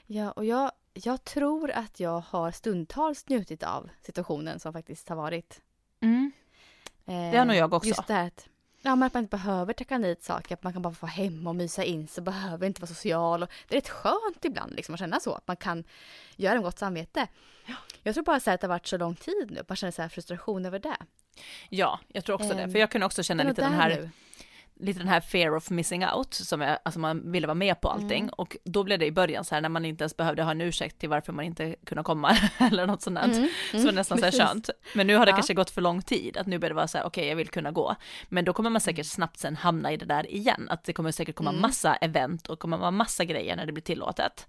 Ja, 0.06 0.32
och 0.32 0.46
jag, 0.46 0.72
jag 0.94 1.24
tror 1.24 1.72
att 1.72 2.00
jag 2.00 2.20
har 2.28 2.52
stundtals 2.52 3.30
njutit 3.30 3.64
av 3.64 3.89
situationen 4.02 4.60
som 4.60 4.74
faktiskt 4.74 5.10
har 5.10 5.16
varit. 5.16 5.62
Eh, 6.02 7.32
Det 7.32 7.38
har 7.38 7.46
nog 7.46 7.56
jag 7.56 7.74
också. 7.74 7.88
Just 7.88 8.08
det 8.08 8.14
här 8.14 8.28
att, 8.28 8.48
ja, 8.84 8.96
men 8.96 9.08
att 9.08 9.14
man 9.14 9.24
inte 9.24 9.38
behöver 9.38 9.74
tacka 9.74 9.98
nej 9.98 10.16
till 10.16 10.26
saker, 10.26 10.54
att 10.56 10.64
man 10.64 10.74
kan 10.74 10.82
bara 10.82 10.94
få 10.94 11.06
hemma 11.06 11.50
och 11.50 11.56
mysa 11.56 11.84
in 11.84 12.08
sig, 12.08 12.24
behöver 12.24 12.68
inte 12.68 12.82
vara 12.82 12.88
social. 12.88 13.44
Och 13.44 13.50
det 13.68 13.76
är 13.76 13.82
rätt 13.82 13.90
skönt 13.90 14.46
ibland 14.46 14.76
liksom, 14.76 14.94
att 14.96 15.00
känna 15.00 15.20
så, 15.20 15.34
att 15.34 15.48
man 15.48 15.58
kan 15.58 15.84
göra 16.36 16.56
en 16.56 16.62
gott 16.62 16.80
samvete. 16.80 17.28
Jag 18.04 18.16
tror 18.16 18.24
bara 18.24 18.40
så 18.40 18.52
att 18.52 18.62
det 18.62 18.68
har 18.68 18.70
varit 18.74 18.88
så 18.88 18.98
lång 18.98 19.16
tid 19.16 19.52
nu, 19.52 19.60
att 19.60 19.70
man 19.70 19.76
känner 19.76 19.92
så 19.92 20.10
frustration 20.10 20.66
över 20.66 20.80
det. 20.80 20.98
Ja, 21.70 22.00
jag 22.08 22.26
tror 22.26 22.36
också 22.36 22.54
det. 22.54 22.62
Ehm, 22.62 22.72
För 22.72 22.80
jag 22.80 22.92
kunde 22.92 23.06
också 23.06 23.24
känna 23.24 23.44
lite 23.44 23.62
den 23.62 23.74
här, 23.74 23.90
nu. 23.90 24.10
Lite 24.80 24.99
den 24.99 25.07
här 25.07 25.21
fear 25.21 25.55
of 25.55 25.69
missing 25.69 26.05
out, 26.05 26.34
som 26.34 26.61
är, 26.61 26.78
alltså 26.86 26.99
man 26.99 27.32
ville 27.32 27.47
vara 27.47 27.55
med 27.55 27.82
på 27.82 27.89
allting. 27.89 28.21
Mm. 28.24 28.34
Och 28.38 28.57
då 28.63 28.84
blev 28.84 28.99
det 28.99 29.05
i 29.05 29.11
början 29.11 29.43
så 29.45 29.55
här 29.55 29.61
när 29.61 29.69
man 29.69 29.86
inte 29.86 30.03
ens 30.03 30.17
behövde 30.17 30.43
ha 30.43 30.51
en 30.51 30.61
ursäkt 30.61 30.99
till 30.99 31.09
varför 31.09 31.34
man 31.34 31.45
inte 31.45 31.76
kunde 31.86 32.03
komma 32.03 32.38
eller 32.57 32.88
något 32.88 33.01
sånt. 33.01 33.15
där. 33.15 33.24
Mm, 33.24 33.34
Så 33.71 33.78
mm, 33.78 33.86
var 33.86 33.91
det 33.91 33.95
nästan 33.95 34.17
så 34.17 34.26
här 34.26 34.32
skönt. 34.32 34.69
Men 34.95 35.07
nu 35.07 35.15
har 35.15 35.26
det 35.26 35.30
Ja. 35.30 35.36
kanske 35.36 35.53
gått 35.53 35.69
för 35.69 35.82
lång 35.82 36.01
tid, 36.01 36.38
att 36.38 36.47
nu 36.47 36.59
börjar 36.59 36.69
det 36.69 36.76
vara 36.76 36.88
så 36.88 36.97
här, 36.97 37.05
okej 37.05 37.28
jag 37.28 37.36
vill 37.36 37.49
kunna 37.49 37.71
gå. 37.71 37.95
Men 38.30 38.45
då 38.45 38.53
kommer 38.53 38.69
man 38.69 38.82
säkert 38.82 39.05
snabbt 39.05 39.39
sen 39.39 39.55
hamna 39.55 39.91
i 39.91 39.97
det 39.97 40.05
där 40.05 40.32
igen, 40.32 40.67
att 40.69 40.84
det 40.84 40.93
kommer 40.93 41.11
säkert 41.11 41.36
komma 41.36 41.49
Mm. 41.49 41.61
massa 41.61 41.95
event 41.95 42.47
och 42.49 42.59
kommer 42.59 42.78
vara 42.78 42.91
massa 42.91 43.26
grejer 43.26 43.55
när 43.55 43.65
det 43.65 43.71
blir 43.71 43.84
tillåtet. 43.84 44.47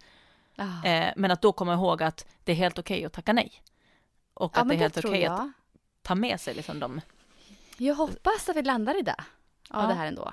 Ah. 0.56 0.86
Eh, 0.88 1.12
men 1.16 1.30
att 1.30 1.42
då 1.42 1.52
komma 1.52 1.74
ihåg 1.74 2.02
att 2.02 2.26
det 2.44 2.52
är 2.52 2.56
helt 2.56 2.78
okej 2.78 3.04
att 3.04 3.12
tacka 3.12 3.32
nej. 3.32 3.52
Och 4.34 4.52
Ja, 4.56 4.60
att 4.60 4.68
det 4.68 4.74
är 4.74 4.78
helt 4.78 4.98
okej 5.04 5.20
jag. 5.20 5.32
att 5.32 5.48
ta 6.02 6.14
med 6.14 6.40
sig 6.40 6.54
liksom 6.54 6.80
de, 6.80 7.00
Jag 7.78 7.94
hoppas 7.94 8.48
att 8.48 8.56
vi 8.56 8.62
landar 8.62 8.98
i 8.98 9.02
det. 9.02 9.16
Av 9.70 9.82
Ja. 9.82 9.88
det 9.88 9.94
här 9.94 10.06
ändå. 10.06 10.32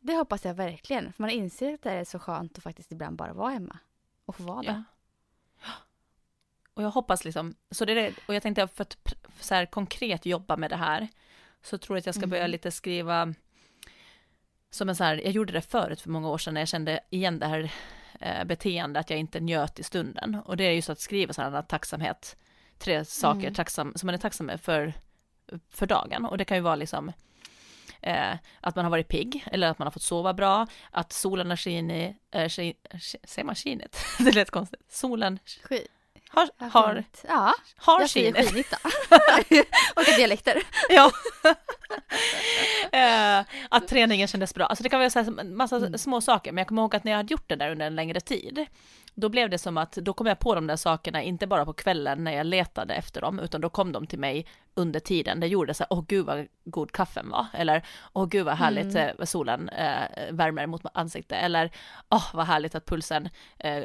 Det 0.00 0.14
hoppas 0.16 0.44
jag 0.44 0.54
verkligen. 0.54 1.12
För 1.12 1.22
man 1.22 1.30
inser 1.30 1.74
att 1.74 1.82
det 1.82 1.90
är 1.90 2.04
så 2.04 2.18
skönt 2.18 2.58
att 2.58 2.64
faktiskt 2.64 2.92
ibland 2.92 3.16
bara 3.16 3.32
vara 3.32 3.50
hemma. 3.50 3.78
Och 4.24 4.36
få 4.36 4.42
vara 4.42 4.64
ja. 4.64 4.72
där. 4.72 4.84
och 6.74 6.82
jag 6.82 6.90
hoppas 6.90 7.24
liksom, 7.24 7.54
så 7.70 7.84
det 7.84 7.92
är 8.06 8.14
och 8.28 8.34
jag 8.34 8.42
tänkte 8.42 8.68
för 8.68 8.82
att 8.82 8.96
så 9.40 9.54
här 9.54 9.66
konkret 9.66 10.26
jobba 10.26 10.56
med 10.56 10.70
det 10.70 10.76
här, 10.76 11.08
så 11.62 11.78
tror 11.78 11.96
jag 11.96 12.00
att 12.00 12.06
jag 12.06 12.14
ska 12.14 12.26
börja 12.26 12.42
Mhm. 12.42 12.50
lite 12.50 12.70
skriva, 12.70 13.34
som 14.70 14.88
en 14.88 14.96
så 14.96 15.04
här, 15.04 15.16
jag 15.16 15.30
gjorde 15.32 15.52
det 15.52 15.60
förut 15.62 16.00
för 16.00 16.10
många 16.10 16.28
år 16.28 16.38
sedan 16.38 16.54
när 16.54 16.60
jag 16.60 16.68
kände 16.68 17.00
igen 17.10 17.38
det 17.38 17.46
här 17.46 17.72
eh, 18.20 18.44
beteendet, 18.44 19.00
att 19.00 19.10
jag 19.10 19.18
inte 19.18 19.40
njöt 19.40 19.78
i 19.78 19.82
stunden. 19.82 20.34
Och 20.34 20.56
det 20.56 20.64
är 20.64 20.72
just 20.72 20.90
att 20.90 21.00
skriva 21.00 21.32
sådana 21.32 21.62
tacksamhet, 21.62 22.36
tre 22.78 23.04
saker 23.04 23.40
Mm. 23.40 23.54
tacksam, 23.54 23.92
som 23.96 24.06
man 24.06 24.14
är 24.14 24.18
tacksam 24.18 24.50
för, 24.58 24.92
för 25.70 25.86
dagen. 25.86 26.24
Och 26.26 26.38
det 26.38 26.44
kan 26.44 26.56
ju 26.56 26.62
vara 26.62 26.76
liksom 26.76 27.12
eh, 28.02 28.32
att 28.60 28.76
man 28.76 28.84
har 28.84 28.90
varit 28.90 29.08
pigg, 29.08 29.44
eller 29.52 29.70
att 29.70 29.78
man 29.78 29.86
har 29.86 29.90
fått 29.90 30.02
sova 30.02 30.34
bra, 30.34 30.66
att 30.90 31.12
solen 31.12 31.50
har 31.50 31.56
skinit, 31.56 32.16
äh, 32.34 32.48
skin, 32.48 32.74
sk- 32.92 33.16
säger 33.26 33.44
man 33.46 33.54
skinit? 33.54 33.96
det 34.18 34.32
lät 34.34 34.50
konstigt. 34.50 34.80
Solen 34.92 35.38
Skit. 35.64 35.86
har, 36.28 36.48
har, 36.70 37.04
Ja, 37.28 37.54
har 37.76 38.00
jag 38.00 38.10
säger 38.10 38.32
skinit. 38.48 38.70
då. 38.70 38.88
Olika 39.96 40.16
dialekter. 40.16 40.62
Ja. 40.88 41.10
Eh, 42.92 43.44
att 43.68 43.88
träningen 43.88 44.28
kändes 44.28 44.54
bra. 44.54 44.66
Alltså 44.66 44.82
det 44.82 44.88
kan 44.88 44.98
vara 45.00 45.10
så 45.10 45.18
här, 45.22 45.44
massa 45.44 45.76
Mm. 45.76 45.98
små 45.98 46.20
saker, 46.20 46.52
men 46.52 46.58
jag 46.62 46.68
kommer 46.68 46.82
ihåg 46.82 46.96
att 46.96 47.04
när 47.04 47.12
jag 47.12 47.16
hade 47.16 47.32
gjort 47.32 47.48
det 47.48 47.56
där 47.56 47.70
under 47.70 47.86
en 47.86 47.94
längre 47.96 48.20
tid, 48.20 48.66
då 49.14 49.28
blev 49.28 49.50
det 49.50 49.58
som 49.58 49.78
att 49.78 49.92
då 49.92 50.12
kom 50.12 50.26
jag 50.26 50.38
på 50.38 50.54
de 50.54 50.66
där 50.66 50.76
sakerna, 50.76 51.22
inte 51.22 51.46
bara 51.46 51.64
på 51.64 51.72
kvällen 51.72 52.24
när 52.24 52.32
jag 52.32 52.46
letade 52.46 52.94
efter 52.94 53.20
dem, 53.20 53.38
utan 53.38 53.60
då 53.60 53.68
kom 53.70 53.92
de 53.92 54.06
till 54.06 54.18
mig 54.18 54.46
under 54.74 55.00
tiden. 55.00 55.40
Det 55.40 55.46
gjorde 55.46 55.74
så 55.74 55.82
här, 55.82 55.92
åh 55.92 56.04
gud 56.08 56.26
vad 56.26 56.46
god 56.64 56.92
kaffen 56.92 57.28
var, 57.30 57.46
eller 57.52 57.82
åh 58.12 58.26
gud 58.26 58.44
vad 58.44 58.54
härligt 58.54 58.94
Mm. 58.96 59.16
eh, 59.18 59.24
solen 59.24 59.68
eh, 59.68 60.02
värmer 60.30 60.66
mot 60.66 60.82
ansiktet, 60.94 61.38
eller 61.42 61.70
åh 62.10 62.30
vad 62.34 62.46
härligt 62.46 62.74
att 62.74 62.86
pulsen 62.86 63.28
eh, 63.58 63.76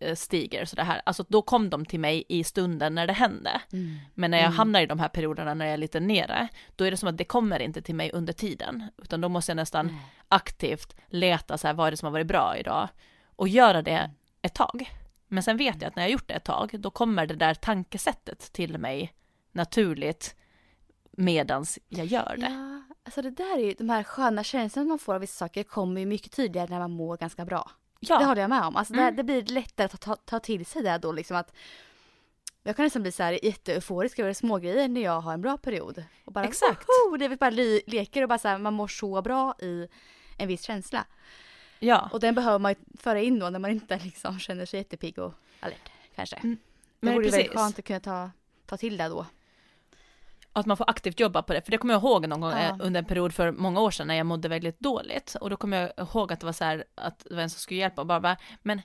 eh, 0.00 0.14
stiger, 0.14 0.64
så 0.64 0.76
det 0.76 0.82
här. 0.82 1.02
Alltså 1.06 1.24
då 1.28 1.42
kom 1.42 1.70
de 1.70 1.84
till 1.86 2.00
mig 2.00 2.24
i 2.28 2.44
stunden 2.44 2.94
när 2.94 3.06
det 3.06 3.12
hände. 3.12 3.60
Men 4.14 4.30
när 4.30 4.38
jag 4.38 4.46
Mm. 4.46 4.56
hamnar 4.56 4.80
i 4.80 4.86
de 4.86 4.98
här 4.98 5.08
perioderna 5.08 5.54
när 5.54 5.64
jag 5.64 5.72
är 5.74 5.78
lite 5.78 6.00
nere, 6.00 6.48
då 6.76 6.84
är 6.84 6.90
det 6.90 6.96
som 6.96 7.08
att 7.08 7.16
det 7.18 7.24
kommer 7.24 7.62
inte 7.62 7.82
till 7.82 7.94
mig 7.94 8.10
under 8.12 8.32
tiden, 8.32 8.84
utan 9.02 9.20
då 9.20 9.28
måste 9.28 9.50
jag 9.52 9.56
nästan 9.56 9.98
aktivt 10.28 10.96
leta 11.08 11.58
så 11.58 11.66
här, 11.66 11.74
vad 11.74 11.86
är 11.86 11.90
det 11.90 11.96
som 11.96 12.06
har 12.06 12.12
varit 12.12 12.26
bra 12.26 12.56
idag? 12.56 12.88
Och 13.36 13.48
göra 13.48 13.82
det 13.82 13.90
Mm. 13.90 14.10
Ett 14.42 14.54
tag. 14.54 14.90
Men 15.28 15.42
sen 15.42 15.56
vet 15.56 15.82
jag 15.82 15.88
att 15.88 15.96
när 15.96 16.02
jag 16.02 16.10
gjort 16.12 16.28
det 16.28 16.34
ett 16.34 16.44
tag, 16.44 16.70
då 16.78 16.90
kommer 16.90 17.26
det 17.26 17.34
där 17.34 17.54
tankesättet 17.54 18.52
till 18.52 18.78
mig 18.78 19.12
naturligt 19.52 20.34
medans 21.10 21.78
jag 21.88 22.06
gör 22.06 22.36
det. 22.38 22.46
Ja, 22.50 22.94
alltså 23.04 23.22
det 23.22 23.30
där 23.30 23.58
är 23.58 23.62
ju, 23.64 23.74
de 23.78 23.90
här 23.90 24.02
sköna 24.02 24.44
känslorna 24.44 24.88
man 24.88 24.98
får 24.98 25.14
av 25.14 25.20
vissa 25.20 25.38
saker 25.38 25.62
kommer 25.62 26.00
ju 26.00 26.06
mycket 26.06 26.32
tydligare 26.32 26.68
när 26.70 26.78
man 26.78 26.90
mår 26.90 27.16
ganska 27.16 27.44
bra. 27.44 27.70
Ja, 28.00 28.18
Det 28.18 28.24
håller 28.24 28.40
jag 28.40 28.50
med 28.50 28.62
om. 28.64 28.76
Alltså 28.76 28.94
Mm. 28.94 29.04
det, 29.06 29.10
det 29.22 29.24
blir 29.24 29.42
lättare 29.54 29.84
att 29.84 30.00
ta, 30.00 30.16
ta 30.16 30.38
till 30.38 30.66
sig 30.66 30.82
det 30.82 30.98
då 30.98 31.12
liksom 31.12 31.36
att 31.36 31.54
jag 32.62 32.76
kan 32.76 32.84
nästan 32.84 33.02
bli 33.02 33.12
så 33.12 33.22
här 33.22 33.44
jätteeuforisk 33.44 34.18
över 34.18 34.32
smågrejer 34.32 34.88
när 34.88 35.00
jag 35.00 35.20
har 35.20 35.32
en 35.34 35.40
bra 35.40 35.56
period. 35.58 36.04
Och 36.24 36.32
bara, 36.32 36.44
Exakt. 36.44 36.86
woho! 36.88 37.16
Det 37.16 37.24
är 37.24 37.36
bara 37.36 37.50
leker 37.86 38.22
och 38.22 38.28
bara 38.28 38.38
så 38.38 38.48
här, 38.48 38.58
man 38.58 38.74
mår 38.74 38.88
så 38.88 39.22
bra 39.22 39.54
i 39.58 39.88
en 40.38 40.48
viss 40.48 40.62
känsla. 40.62 41.04
Ja. 41.82 42.08
Och 42.12 42.20
den 42.20 42.34
behöver 42.34 42.58
man 42.58 42.72
ju 42.72 42.76
föra 42.98 43.20
in 43.20 43.38
då 43.38 43.50
när 43.50 43.58
man 43.58 43.70
inte 43.70 43.98
liksom 43.98 44.38
känner 44.38 44.66
sig 44.66 44.80
jättepigg 44.80 45.18
och 45.18 45.34
alert 45.60 45.90
kanske. 46.16 46.36
Mm. 46.36 46.56
Det 47.00 47.06
Men 47.06 47.14
vore 47.14 47.24
ju 47.24 47.30
väldigt 47.30 47.46
precis. 47.50 47.60
skönt 47.62 47.78
att 47.78 47.84
kunna 47.84 48.00
ta, 48.00 48.30
ta 48.66 48.76
till 48.76 48.96
det 48.96 49.08
då. 49.08 49.26
att 50.52 50.66
man 50.66 50.76
får 50.76 50.90
aktivt 50.90 51.20
jobba 51.20 51.42
på 51.42 51.52
det, 51.52 51.62
för 51.62 51.70
det 51.70 51.78
kommer 51.78 51.94
jag 51.94 52.02
ihåg 52.02 52.28
någon 52.28 52.40
gång 52.40 52.50
Ja. 52.50 52.58
eh, 52.58 52.76
under 52.80 52.98
en 53.00 53.04
period 53.06 53.34
för 53.34 53.52
många 53.52 53.80
år 53.80 53.90
sedan 53.90 54.06
när 54.06 54.14
jag 54.14 54.26
mådde 54.26 54.48
väldigt 54.48 54.80
dåligt 54.80 55.36
och 55.40 55.50
då 55.50 55.56
kommer 55.56 55.80
jag 55.96 56.08
ihåg 56.08 56.32
att 56.32 56.40
det 56.40 56.46
var 56.46 56.52
så 56.52 56.64
här 56.64 56.84
att 56.94 57.18
det 57.28 57.34
var 57.34 57.42
en 57.42 57.50
som 57.50 57.60
skulle 57.60 57.80
hjälpa 57.80 58.00
och 58.00 58.06
bara, 58.06 58.20
bara 58.20 58.36
men 58.62 58.78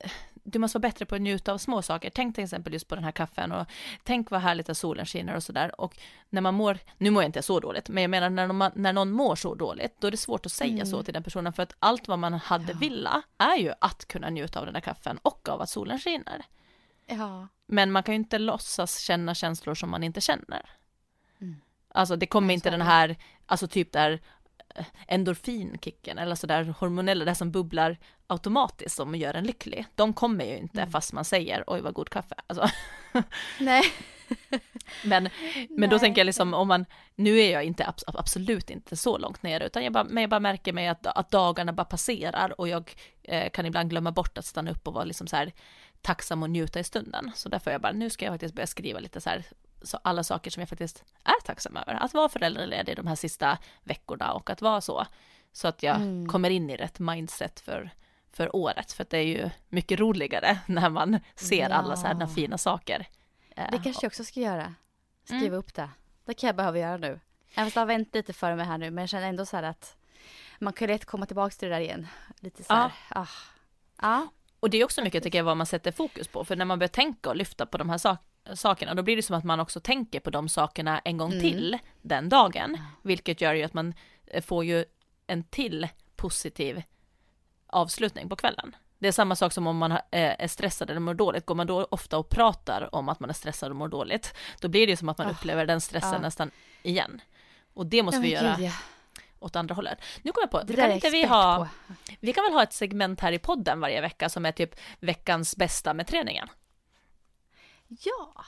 eh, 0.00 0.10
du 0.44 0.58
måste 0.58 0.78
vara 0.78 0.88
bättre 0.88 1.06
på 1.06 1.14
att 1.14 1.20
njuta 1.20 1.52
av 1.52 1.58
små 1.58 1.82
saker. 1.82 2.10
Tänk 2.10 2.34
till 2.34 2.44
exempel 2.44 2.72
just 2.72 2.88
på 2.88 2.94
den 2.94 3.04
här 3.04 3.12
kaffen 3.12 3.52
och 3.52 3.66
tänk 4.02 4.30
vad 4.30 4.40
härligt 4.40 4.68
att 4.68 4.78
solen 4.78 5.06
skiner 5.06 5.36
och 5.36 5.42
sådär. 5.42 5.80
Och 5.80 5.98
när 6.30 6.40
man 6.40 6.54
mår, 6.54 6.78
nu 6.98 7.10
mår 7.10 7.22
jag 7.22 7.28
inte 7.28 7.42
så 7.42 7.60
dåligt, 7.60 7.88
men 7.88 8.02
jag 8.02 8.10
menar 8.10 8.30
när, 8.30 8.46
man, 8.46 8.72
när 8.74 8.92
någon 8.92 9.10
mår 9.10 9.36
så 9.36 9.54
dåligt, 9.54 9.96
då 10.00 10.06
är 10.06 10.10
det 10.10 10.16
svårt 10.16 10.46
att 10.46 10.52
säga 10.52 10.72
Mm. 10.72 10.86
så 10.86 11.02
till 11.02 11.14
den 11.14 11.22
personen 11.22 11.52
för 11.52 11.62
att 11.62 11.74
allt 11.78 12.08
vad 12.08 12.18
man 12.18 12.34
hade 12.34 12.72
Ja. 12.72 12.78
villa 12.78 13.22
är 13.38 13.56
ju 13.56 13.72
att 13.80 14.08
kunna 14.08 14.30
njuta 14.30 14.58
av 14.58 14.64
den 14.64 14.74
där 14.74 14.80
kaffen 14.80 15.18
och 15.22 15.48
av 15.48 15.60
att 15.60 15.70
solen 15.70 15.98
skiner. 15.98 16.44
Ja. 17.06 17.48
Men 17.66 17.92
man 17.92 18.02
kan 18.02 18.14
ju 18.14 18.18
inte 18.18 18.38
låtsas 18.38 18.98
känna 18.98 19.34
känslor 19.34 19.74
som 19.74 19.90
man 19.90 20.02
inte 20.02 20.20
känner. 20.20 20.70
Mm. 21.40 21.56
Alltså 21.88 22.16
det 22.16 22.26
kommer 22.26 22.54
inte 22.54 22.70
den 22.70 22.82
här, 22.82 23.16
alltså 23.46 23.68
typ 23.68 23.92
där 23.92 24.20
endorfinkicken 25.08 26.18
eller 26.18 26.34
sådär 26.34 26.74
hormonella, 26.78 27.24
det 27.24 27.34
som 27.34 27.50
bubblar 27.52 27.96
automatiskt 28.26 28.96
som 28.96 29.14
gör 29.14 29.34
en 29.34 29.44
lycklig. 29.44 29.86
De 29.94 30.12
kommer 30.12 30.44
ju 30.44 30.56
inte 30.58 30.78
Mm. 30.80 30.90
fast 30.92 31.12
man 31.12 31.24
säger 31.24 31.64
oj 31.66 31.80
vad 31.80 31.94
god 31.94 32.10
kaffe. 32.10 32.34
Alltså, 32.46 32.68
Nej. 33.60 33.82
men, 35.04 35.28
men 35.70 35.90
då 35.90 35.94
Nej. 35.96 36.00
tänker 36.00 36.20
jag 36.20 36.26
liksom 36.26 36.54
om 36.54 36.68
man, 36.68 36.86
nu 37.14 37.38
är 37.40 37.52
jag 37.52 37.64
inte 37.64 37.84
abs- 37.84 38.04
absolut 38.18 38.70
inte 38.70 38.96
så 38.96 39.18
långt 39.18 39.42
ner 39.42 39.60
utan 39.60 39.84
jag 39.84 39.92
bara, 39.92 40.04
men 40.04 40.20
jag 40.20 40.30
bara 40.30 40.40
märker 40.40 40.72
mig 40.72 40.88
att, 40.88 41.06
att 41.06 41.30
dagarna 41.30 41.72
bara 41.72 41.84
passerar 41.84 42.60
och 42.60 42.68
jag 42.68 42.94
eh, 43.22 43.50
kan 43.50 43.66
ibland 43.66 43.90
glömma 43.90 44.10
bort 44.12 44.38
att 44.38 44.44
stanna 44.44 44.70
upp 44.70 44.88
och 44.88 44.94
vara 44.94 45.04
liksom 45.04 45.26
så 45.26 45.36
här 45.36 45.52
tacksam 46.00 46.42
och 46.42 46.50
njuta 46.50 46.80
i 46.80 46.84
stunden. 46.84 47.30
Så 47.34 47.48
därför 47.48 47.70
är 47.70 47.74
jag 47.74 47.80
bara, 47.80 47.92
nu 47.92 48.10
ska 48.10 48.24
jag 48.24 48.34
faktiskt 48.34 48.54
börja 48.54 48.66
skriva 48.66 49.00
lite 49.00 49.20
så 49.20 49.30
här, 49.30 49.44
så 49.84 49.98
alla 50.04 50.22
saker 50.22 50.50
som 50.50 50.60
jag 50.60 50.68
faktiskt 50.68 51.04
är 51.24 51.46
tacksam 51.46 51.76
över. 51.76 51.94
Att 51.94 52.14
vara 52.14 52.28
föräldraledig 52.28 52.96
de 52.96 53.06
här 53.06 53.14
sista 53.14 53.58
veckorna 53.84 54.32
och 54.32 54.50
att 54.50 54.62
vara 54.62 54.80
så. 54.80 55.06
Så 55.52 55.68
att 55.68 55.82
jag 55.82 55.96
Mm. 55.96 56.28
kommer 56.28 56.50
in 56.50 56.70
i 56.70 56.76
rätt 56.76 56.98
mindset 56.98 57.60
för, 57.60 57.90
för 58.32 58.56
året. 58.56 58.92
För 58.92 59.02
att 59.02 59.10
det 59.10 59.18
är 59.18 59.22
ju 59.26 59.50
mycket 59.68 60.00
roligare 60.00 60.58
när 60.66 60.90
man 60.90 61.20
ser 61.34 61.70
alla 61.70 61.96
så 61.96 62.06
här 62.06 62.16
Ja. 62.20 62.26
fina 62.26 62.58
saker. 62.58 63.06
Eh, 63.56 63.64
Det 63.72 63.78
kanske 63.84 64.04
jag 64.04 64.10
också 64.10 64.24
ska 64.24 64.40
göra. 64.40 64.74
Skriva 65.24 65.46
Mm. 65.46 65.58
upp 65.58 65.74
det. 65.74 65.90
Det 66.24 66.34
kan 66.34 66.46
jag 66.46 66.56
behöva 66.56 66.78
göra 66.78 66.96
nu. 66.96 67.20
Även 67.54 67.66
fast 67.66 67.74
det 67.74 67.80
har 67.80 67.86
vänt 67.86 68.14
lite 68.14 68.32
för 68.32 68.54
mig 68.54 68.66
här 68.66 68.78
nu. 68.78 68.90
Men 68.90 69.02
jag 69.02 69.08
känner 69.08 69.28
ändå 69.28 69.46
så 69.46 69.56
här 69.56 69.62
att 69.62 69.96
man 70.58 70.72
kan 70.72 70.88
lätt 70.88 71.04
komma 71.04 71.26
tillbaka 71.26 71.50
till 71.54 71.68
det 71.68 71.74
där 71.74 71.80
igen. 71.80 72.06
Lite 72.40 72.64
så 72.64 72.72
här. 72.74 72.92
Ah. 73.08 73.26
Ja. 74.02 74.26
Och 74.60 74.70
det 74.70 74.78
är 74.80 74.84
också 74.84 75.02
mycket 75.02 75.22
tycker 75.22 75.38
jag 75.38 75.44
vad 75.44 75.56
man 75.56 75.66
sätter 75.66 75.92
fokus 75.92 76.28
på, 76.28 76.44
för 76.44 76.56
när 76.56 76.64
man 76.64 76.78
börjar 76.78 76.88
tänka 76.88 77.28
och 77.30 77.36
lyfta 77.36 77.66
på 77.66 77.78
de 77.78 77.90
här 77.90 77.98
sak- 77.98 78.18
sakerna, 78.54 78.94
då 78.94 79.02
blir 79.02 79.16
det 79.16 79.22
som 79.22 79.36
att 79.36 79.44
man 79.44 79.60
också 79.60 79.80
tänker 79.80 80.20
på 80.20 80.30
de 80.30 80.48
sakerna 80.48 80.98
en 80.98 81.16
gång 81.16 81.30
Mm. 81.32 81.42
till 81.42 81.78
den 82.02 82.28
dagen, 82.28 82.78
vilket 83.02 83.40
gör 83.40 83.54
ju 83.54 83.62
att 83.62 83.74
man 83.74 83.94
eh, 84.26 84.42
får 84.42 84.64
ju 84.64 84.84
en 85.26 85.44
till 85.44 85.88
positiv 86.16 86.82
avslutning 87.66 88.28
på 88.28 88.36
kvällen. 88.36 88.76
Det 88.98 89.08
är 89.08 89.12
samma 89.12 89.36
sak 89.36 89.52
som 89.52 89.66
om 89.66 89.76
man 89.76 89.92
eh, 89.92 89.98
är 90.10 90.48
stressad 90.48 90.90
eller 90.90 91.00
mår 91.00 91.14
dåligt, 91.14 91.46
går 91.46 91.54
man 91.54 91.66
då 91.66 91.84
ofta 91.90 92.18
och 92.18 92.28
pratar 92.28 92.94
om 92.94 93.08
att 93.08 93.20
man 93.20 93.30
är 93.30 93.34
stressad 93.34 93.70
och 93.70 93.76
mår 93.76 93.88
dåligt, 93.88 94.34
då 94.60 94.68
blir 94.68 94.86
det 94.86 94.90
ju 94.90 94.96
som 94.96 95.08
att 95.08 95.18
man 95.18 95.26
Ah, 95.26 95.30
upplever 95.30 95.66
den 95.66 95.80
stressen 95.80 96.12
ja. 96.12 96.18
nästan 96.18 96.50
igen. 96.82 97.20
Och 97.74 97.86
det 97.86 98.02
måste 98.02 98.16
Ja, 98.16 98.22
vi 98.22 98.30
göra 98.32 98.56
ja. 98.60 98.72
åt 99.38 99.56
andra 99.56 99.74
hållet. 99.74 99.98
Nu 100.22 100.32
kommer 100.32 100.42
jag 100.44 100.50
på, 100.50 100.62
Det 100.62 100.76
kan 100.76 100.92
inte 100.92 101.10
vi 101.10 101.26
ha, 101.26 101.56
på. 101.86 101.94
vi 102.20 102.32
kan 102.32 102.44
väl 102.44 102.52
ha 102.52 102.62
ett 102.62 102.72
segment 102.72 103.20
här 103.20 103.32
i 103.32 103.38
podden 103.38 103.80
varje 103.80 104.00
vecka 104.00 104.28
som 104.28 104.46
är 104.46 104.52
typ 104.52 104.74
veckans 105.00 105.56
bästa 105.56 105.94
med 105.94 106.06
träningen. 106.06 106.48
Ja. 108.00 108.44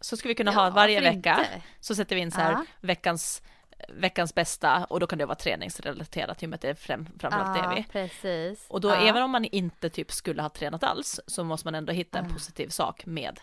Så 0.00 0.16
ska 0.16 0.28
vi 0.28 0.34
kunna 0.34 0.52
ja, 0.52 0.60
ha 0.60 0.70
varje 0.70 1.00
vecka, 1.00 1.16
inte? 1.16 1.62
så 1.80 1.94
sätter 1.94 2.16
vi 2.16 2.22
in 2.22 2.30
så 2.30 2.40
här 2.40 2.52
Ja. 2.52 2.64
veckans, 2.80 3.42
veckans 3.88 4.34
bästa 4.34 4.84
och 4.84 5.00
då 5.00 5.06
kan 5.06 5.18
det 5.18 5.26
vara 5.26 5.36
träningsrelaterat 5.36 6.42
i 6.42 6.46
och 6.46 6.50
med 6.50 6.54
att 6.54 6.60
det 6.60 6.68
är 6.70 6.74
fram, 6.74 7.06
framförallt 7.18 7.62
det 7.62 7.74
vi. 7.76 7.84
precis. 7.92 8.66
Och 8.70 8.80
då 8.80 8.88
ja. 8.88 8.96
även 9.08 9.22
om 9.22 9.30
man 9.30 9.44
inte 9.44 9.90
typ 9.90 10.12
skulle 10.12 10.42
ha 10.42 10.48
tränat 10.48 10.82
alls 10.82 11.20
så 11.26 11.44
måste 11.44 11.66
man 11.66 11.74
ändå 11.74 11.92
hitta 11.92 12.18
en 12.18 12.32
positiv 12.32 12.68
sak 12.68 13.06
med 13.06 13.40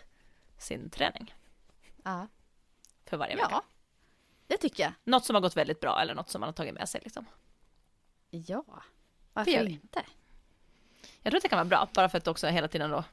sin 0.58 0.90
träning 0.90 1.36
Ja. 2.04 2.28
för 3.06 3.18
varje 3.18 3.36
vecka. 3.36 3.48
ja, 3.52 3.64
det 4.48 4.58
tycker 4.58 4.84
jag. 4.84 4.94
Något 5.04 5.26
som 5.26 5.34
har 5.34 5.42
gått 5.42 5.58
väldigt 5.58 5.80
bra 5.80 6.02
eller 6.02 6.16
något 6.16 6.30
som 6.30 6.40
man 6.40 6.48
har 6.48 6.54
tagit 6.54 6.74
med 6.74 6.90
sig 6.90 7.02
liksom. 7.04 7.26
Ja. 8.30 8.66
Varför 9.34 9.68
inte? 9.68 10.02
Jag 11.22 11.32
tror 11.32 11.38
att 11.38 11.44
det 11.44 11.50
kan 11.50 11.58
vara 11.58 11.66
bra, 11.66 11.90
bara 11.94 12.10
för 12.10 12.18
att 12.18 12.28
också 12.28 12.48
hela 12.48 12.68
tiden 12.68 12.90
då 12.90 13.04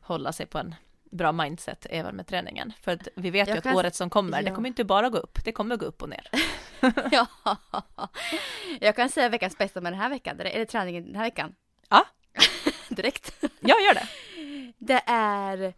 hålla 0.00 0.32
sig 0.32 0.46
på 0.46 0.58
en 0.58 0.74
bra 1.10 1.32
mindset 1.32 1.86
även 1.90 2.16
med 2.16 2.26
träningen. 2.26 2.72
För 2.82 2.92
att 2.92 3.08
vi 3.16 3.30
vet 3.30 3.48
ju 3.48 3.50
Jag 3.50 3.58
att 3.58 3.64
kan- 3.64 3.76
året 3.76 3.94
som 3.94 4.10
kommer, 4.10 4.42
det 4.42 4.48
ja. 4.48 4.54
kommer 4.54 4.68
inte 4.68 4.84
bara 4.84 5.08
gå 5.08 5.18
upp, 5.18 5.44
det 5.44 5.52
kommer 5.52 5.76
gå 5.76 5.86
upp 5.86 6.02
och 6.02 6.08
ner. 6.08 6.28
ja. 7.12 7.26
Jag 8.80 8.96
kan 8.96 9.08
säga 9.08 9.28
veckans 9.28 9.58
bästa 9.58 9.80
med 9.80 9.92
den 9.92 10.00
här 10.00 10.08
veckan, 10.08 10.40
eller 10.40 10.64
träningen 10.64 11.06
den 11.06 11.16
här 11.16 11.22
veckan. 11.24 11.54
Ja. 11.88 12.06
Direkt. 12.88 13.32
Ja, 13.60 13.74
gör 13.80 13.94
det! 13.94 14.06
Det 14.78 15.02
är 15.06 15.74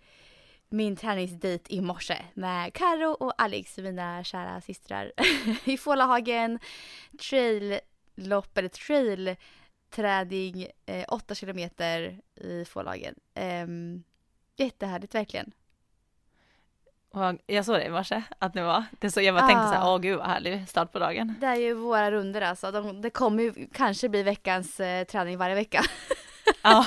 min 0.69 0.97
träningsdejt 0.97 1.65
i 1.73 1.81
morse 1.81 2.17
med 2.35 2.73
Karo 2.75 3.11
och 3.13 3.43
Alex, 3.43 3.79
mina 3.79 4.25
kära 4.25 4.61
systrar 4.61 5.13
i 5.65 5.77
Fålahagen. 5.77 6.59
Traillopp 7.31 8.59
eller 8.59 8.69
trailträning, 8.69 10.67
eh, 10.87 11.05
8 11.09 11.35
kilometer 11.35 12.21
i 12.35 12.65
Fålahagen. 12.65 13.15
Um, 13.35 14.05
jättehärligt 14.57 15.15
verkligen. 15.15 15.53
Och 17.13 17.35
jag 17.47 17.65
såg 17.65 17.75
det 17.75 17.85
i 17.85 17.91
morse, 17.91 18.23
att 18.39 18.55
det 18.55 18.63
var, 18.63 18.85
det 19.01 19.11
så 19.11 19.21
jag 19.21 19.35
bara 19.35 19.47
tänkte 19.47 19.67
så 19.67 19.75
här, 19.75 19.81
Ah. 19.81 19.95
åh 19.95 20.01
gud 20.01 20.19
vad 20.19 20.27
härlig 20.27 20.69
start 20.69 20.93
på 20.93 20.99
dagen. 20.99 21.35
Det 21.41 21.47
är 21.47 21.55
ju 21.55 21.75
våra 21.75 22.11
runder 22.11 22.41
alltså. 22.41 22.71
De, 22.71 23.01
det 23.03 23.11
kommer 23.11 23.43
ju 23.43 23.69
kanske 23.73 24.09
bli 24.09 24.23
veckans 24.23 24.81
eh, 24.81 25.05
träning 25.05 25.39
varje 25.39 25.55
vecka. 25.55 25.85
Ja, 26.63 26.87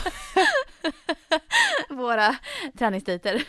våra 1.90 2.36
träningsdejter. 2.78 3.44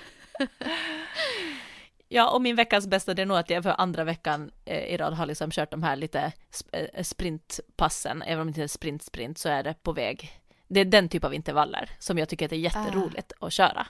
Ja, 2.09 2.31
och 2.31 2.43
min 2.43 2.57
veckans 2.57 2.87
bästa 2.87 3.15
det 3.15 3.23
är 3.23 3.27
nog 3.27 3.37
att 3.37 3.51
jag 3.51 3.63
för 3.63 3.81
andra 3.81 4.05
veckan 4.05 4.51
eh, 4.65 4.85
i 4.85 4.97
rad 4.97 5.15
har 5.15 5.27
liksom 5.27 5.51
kört 5.51 5.71
de 5.71 5.83
här 5.83 5.97
lite 5.97 6.33
eh, 6.73 7.03
sprintpassen, 7.03 8.23
även 8.23 8.41
om 8.41 8.47
det 8.47 8.51
inte 8.51 8.63
är 8.63 8.69
sprint 8.69 9.03
sprint 9.03 9.39
så 9.39 9.49
är 9.49 9.63
det 9.63 9.75
på 9.83 9.93
väg. 9.93 10.41
Det 10.69 10.81
är 10.81 10.85
den 10.85 11.09
typ 11.09 11.25
av 11.25 11.35
intervaller 11.35 11.91
som 11.99 12.19
jag 12.19 12.29
tycker 12.29 12.47
att 12.47 12.51
det 12.51 12.57
är 12.57 12.61
jätteroligt 12.61 13.33
ah. 13.41 13.47
att 13.47 13.53
köra. 13.53 13.87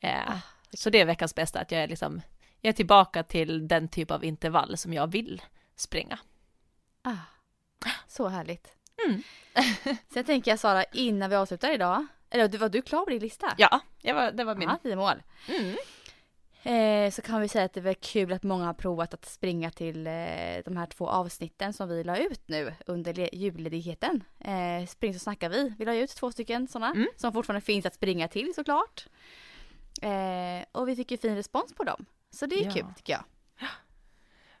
Eh, 0.00 0.30
ah. 0.30 0.40
Så 0.72 0.90
det 0.90 1.00
är 1.00 1.04
veckans 1.04 1.34
bästa, 1.34 1.60
att 1.60 1.72
jag 1.72 1.82
är 1.82 1.88
liksom, 1.88 2.20
jag 2.60 2.68
är 2.68 2.76
tillbaka 2.76 3.22
till 3.22 3.68
den 3.68 3.88
typ 3.88 4.10
av 4.10 4.24
intervall 4.24 4.76
som 4.76 4.92
jag 4.92 5.06
vill 5.06 5.42
springa. 5.76 6.18
Ah. 7.02 7.16
Så 8.08 8.28
härligt. 8.28 8.72
Mm. 9.06 9.22
Sen 10.08 10.24
tänker 10.24 10.50
jag 10.50 10.58
Sara, 10.58 10.84
innan 10.84 11.30
vi 11.30 11.36
avslutar 11.36 11.74
idag, 11.74 12.06
eller 12.30 12.58
var 12.58 12.68
du 12.68 12.82
klar 12.82 13.04
på 13.04 13.10
din 13.10 13.22
lista? 13.22 13.54
Ja, 13.58 13.80
var, 14.02 14.32
det 14.32 14.44
var 14.44 14.54
min. 14.54 14.68
Ja, 14.68 14.78
tio 14.82 14.96
mål. 14.96 15.22
Mm. 15.48 15.76
Eh, 16.66 17.10
så 17.10 17.22
kan 17.22 17.40
vi 17.40 17.48
säga 17.48 17.64
att 17.64 17.72
det 17.72 17.80
var 17.80 17.94
kul 17.94 18.32
att 18.32 18.42
många 18.42 18.64
har 18.64 18.74
provat 18.74 19.14
att 19.14 19.24
springa 19.24 19.70
till 19.70 20.06
eh, 20.06 20.12
de 20.64 20.76
här 20.76 20.86
två 20.86 21.08
avsnitten 21.08 21.72
som 21.72 21.88
vi 21.88 22.04
la 22.04 22.18
ut 22.18 22.48
nu 22.48 22.74
under 22.86 23.34
julledigheten. 23.34 24.24
Eh, 24.40 24.86
spring 24.86 25.14
så 25.14 25.20
snackar 25.20 25.48
vi. 25.48 25.74
Vi 25.78 25.84
la 25.84 25.94
ut 25.94 26.10
två 26.10 26.32
stycken 26.32 26.68
sådana 26.68 26.90
mm. 26.90 27.08
som 27.16 27.32
fortfarande 27.32 27.60
finns 27.60 27.86
att 27.86 27.94
springa 27.94 28.28
till 28.28 28.52
såklart. 28.54 29.06
Eh, 30.02 30.64
och 30.72 30.88
vi 30.88 30.96
fick 30.96 31.10
ju 31.10 31.18
fin 31.18 31.36
respons 31.36 31.74
på 31.74 31.84
dem. 31.84 32.06
Så 32.30 32.46
det 32.46 32.60
är 32.60 32.64
ja. 32.64 32.70
kul 32.70 32.86
tycker 32.96 33.12
jag. 33.12 33.24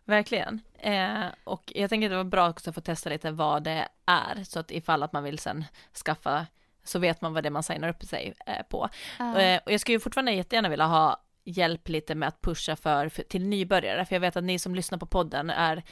Verkligen. 0.04 0.60
Eh, 0.78 1.24
och 1.44 1.72
jag 1.74 1.90
tänker 1.90 2.06
att 2.06 2.12
det 2.12 2.16
var 2.16 2.24
bra 2.24 2.50
också 2.50 2.70
att 2.70 2.74
få 2.74 2.80
testa 2.80 3.10
lite 3.10 3.30
vad 3.30 3.62
det 3.62 3.88
är, 4.06 4.44
så 4.44 4.58
att 4.60 4.70
ifall 4.70 5.02
att 5.02 5.12
man 5.12 5.24
vill 5.24 5.38
sen 5.38 5.64
skaffa 6.04 6.46
så 6.84 6.98
vet 6.98 7.20
man 7.20 7.32
vad 7.32 7.42
det 7.42 7.48
är 7.48 7.50
man 7.50 7.62
signar 7.62 7.88
upp 7.88 8.04
sig 8.04 8.34
eh, 8.46 8.62
på. 8.68 8.88
Uh. 9.20 9.58
och 9.64 9.72
jag 9.72 9.80
skulle 9.80 9.94
ju 9.94 10.00
fortfarande 10.00 10.32
jättegärna 10.32 10.68
vilja 10.68 10.86
ha 10.86 11.22
hjälp 11.44 11.88
lite 11.88 12.14
med 12.14 12.28
att 12.28 12.40
pusha 12.40 12.76
för, 12.76 13.08
för, 13.08 13.22
till 13.22 13.46
nybörjare, 13.46 14.04
för 14.04 14.14
jag 14.14 14.20
vet 14.20 14.36
att 14.36 14.44
ni 14.44 14.58
som 14.58 14.74
lyssnar 14.74 14.98
på 14.98 15.06
podden 15.06 15.50
är, 15.50 15.82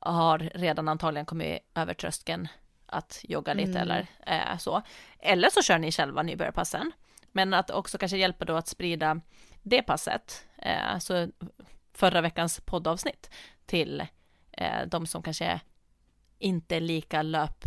har 0.00 0.38
redan 0.38 0.88
antagligen 0.88 1.26
kommit 1.26 1.58
över 1.74 1.94
tröskeln 1.94 2.48
att 2.86 3.20
jogga 3.22 3.54
lite 3.54 3.78
mm. 3.78 3.82
eller 3.82 4.06
eh, 4.26 4.58
så. 4.58 4.82
Eller 5.18 5.50
så 5.50 5.62
kör 5.62 5.78
ni 5.78 5.92
själva 5.92 6.22
nybörjarpassen. 6.22 6.92
Men 7.36 7.54
att 7.54 7.70
också 7.70 7.98
kanske 7.98 8.16
hjälpa 8.16 8.44
då 8.44 8.56
att 8.56 8.68
sprida 8.68 9.20
det 9.62 9.82
passet, 9.82 10.46
eh, 10.58 10.98
så 10.98 11.28
förra 11.92 12.20
veckans 12.20 12.60
poddavsnitt 12.60 13.30
till 13.66 14.06
eh, 14.52 14.86
de 14.86 15.06
som 15.06 15.22
kanske 15.22 15.60
inte 16.38 16.76
är 16.76 16.80
lika 16.80 17.22
löp, 17.22 17.64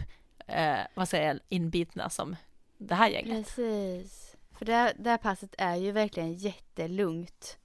eh, 0.47 0.79
vad 0.93 1.09
säger 1.09 1.27
jag, 1.27 1.39
inbitna 1.49 2.09
som 2.09 2.35
det 2.77 2.95
här 2.95 3.09
gänget. 3.09 3.45
Precis. 3.45 4.35
För 4.57 4.65
det 4.65 4.73
här, 4.73 4.93
det 4.99 5.09
här 5.09 5.17
passet 5.17 5.55
är 5.57 5.75
ju 5.75 5.91
verkligen 5.91 6.33
jättelugnt. 6.33 7.57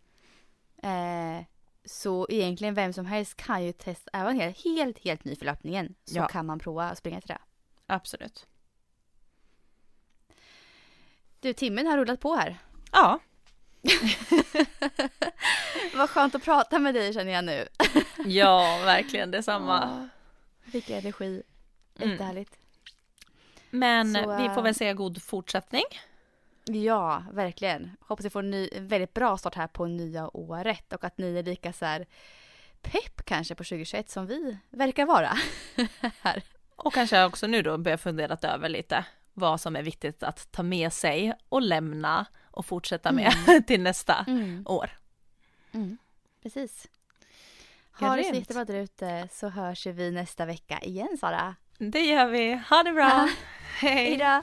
Eh, 0.83 1.45
så 1.85 2.27
egentligen 2.31 2.75
vem 2.75 2.93
som 2.93 3.07
helst 3.07 3.37
kan 3.37 3.65
ju 3.65 3.73
testa, 3.73 4.19
helt, 4.19 4.65
helt, 4.65 4.99
helt 4.99 5.25
ny 5.25 5.37
för 5.37 5.45
löpningen 5.45 5.95
så 6.05 6.19
ja. 6.19 6.29
kan 6.29 6.47
man 6.47 6.59
prova 6.59 6.91
att 6.91 6.99
springa 6.99 7.21
till 7.21 7.29
det. 7.29 7.41
Absolut. 7.87 8.47
Du, 11.43 11.53
timmen 11.53 11.87
har 11.87 11.99
rullat 11.99 12.21
på 12.21 12.35
här. 12.35 12.59
Ja. 12.93 13.19
Vad 15.95 16.11
skönt 16.11 16.35
att 16.35 16.45
prata 16.45 16.79
med 16.79 16.95
dig 16.95 17.15
känner 17.15 17.33
jag 17.33 17.45
nu. 17.45 17.69
ja, 18.25 18.81
verkligen 18.85 19.31
detsamma. 19.31 20.09
Fick 20.73 20.91
energi. 20.91 21.43
Mm. 21.99 22.11
Jättehärligt. 22.11 22.59
Mm. 23.71 23.73
Men 23.81 24.15
så, 24.15 24.37
vi 24.37 24.55
får 24.55 24.63
väl 24.63 24.75
säga 24.75 24.95
god 24.95 25.23
fortsättning. 25.23 25.85
Ja, 26.65 27.25
verkligen. 27.33 27.97
Hoppas 28.01 28.27
vi 28.27 28.31
får 28.31 28.41
en, 28.41 28.51
ny, 28.51 28.69
en 28.73 28.89
väldigt 28.89 29.15
bra 29.15 29.39
start 29.39 29.55
här 29.55 29.67
på 29.67 29.87
nya 29.87 30.37
året 30.37 30.93
och 30.93 31.05
att 31.05 31.19
ni 31.19 31.39
är 31.39 31.43
lika 31.43 31.73
så 31.73 31.85
här 31.85 32.07
pepp 32.83 33.25
kanske 33.25 33.55
på 33.55 33.65
2021 33.65 34.11
som 34.11 34.27
vi 34.27 34.59
verkar 34.71 35.07
vara. 35.07 35.33
här. 36.21 36.43
Och 36.77 36.93
kanske 36.93 37.25
också 37.25 37.47
nu 37.47 37.63
då 37.63 37.79
börja 37.79 37.99
fundera 37.99 38.55
över 38.55 38.69
lite 38.69 39.05
vad 39.35 39.61
som 39.61 39.77
är 39.77 39.83
viktigt 39.83 40.23
att 40.23 40.53
ta 40.53 40.63
med 40.63 40.93
sig 40.93 41.35
och 41.49 41.63
lämna 41.63 42.27
och 42.51 42.67
fortsätta 42.67 43.13
med 43.13 43.33
mm. 43.49 43.63
till 43.67 43.81
nästa 43.81 44.25
mm. 44.29 44.63
år. 44.67 44.91
Mm. 45.73 45.99
Precis. 46.43 46.89
Ha 48.01 48.17
det 48.17 48.25
så 48.25 48.35
jättebra 48.35 48.65
där 48.65 48.75
ute 48.75 49.29
så 49.33 49.49
hörs 49.49 49.87
vi 49.87 50.11
nästa 50.11 50.47
vecka 50.47 50.79
igen 50.81 51.19
Sara. 51.21 51.55
Det 51.79 52.01
gör 52.01 52.27
vi. 52.27 52.63
Ha 52.71 52.83
det 52.83 52.93
bra. 52.93 53.29
Hej. 53.79 54.19
Hejdå. 54.19 54.43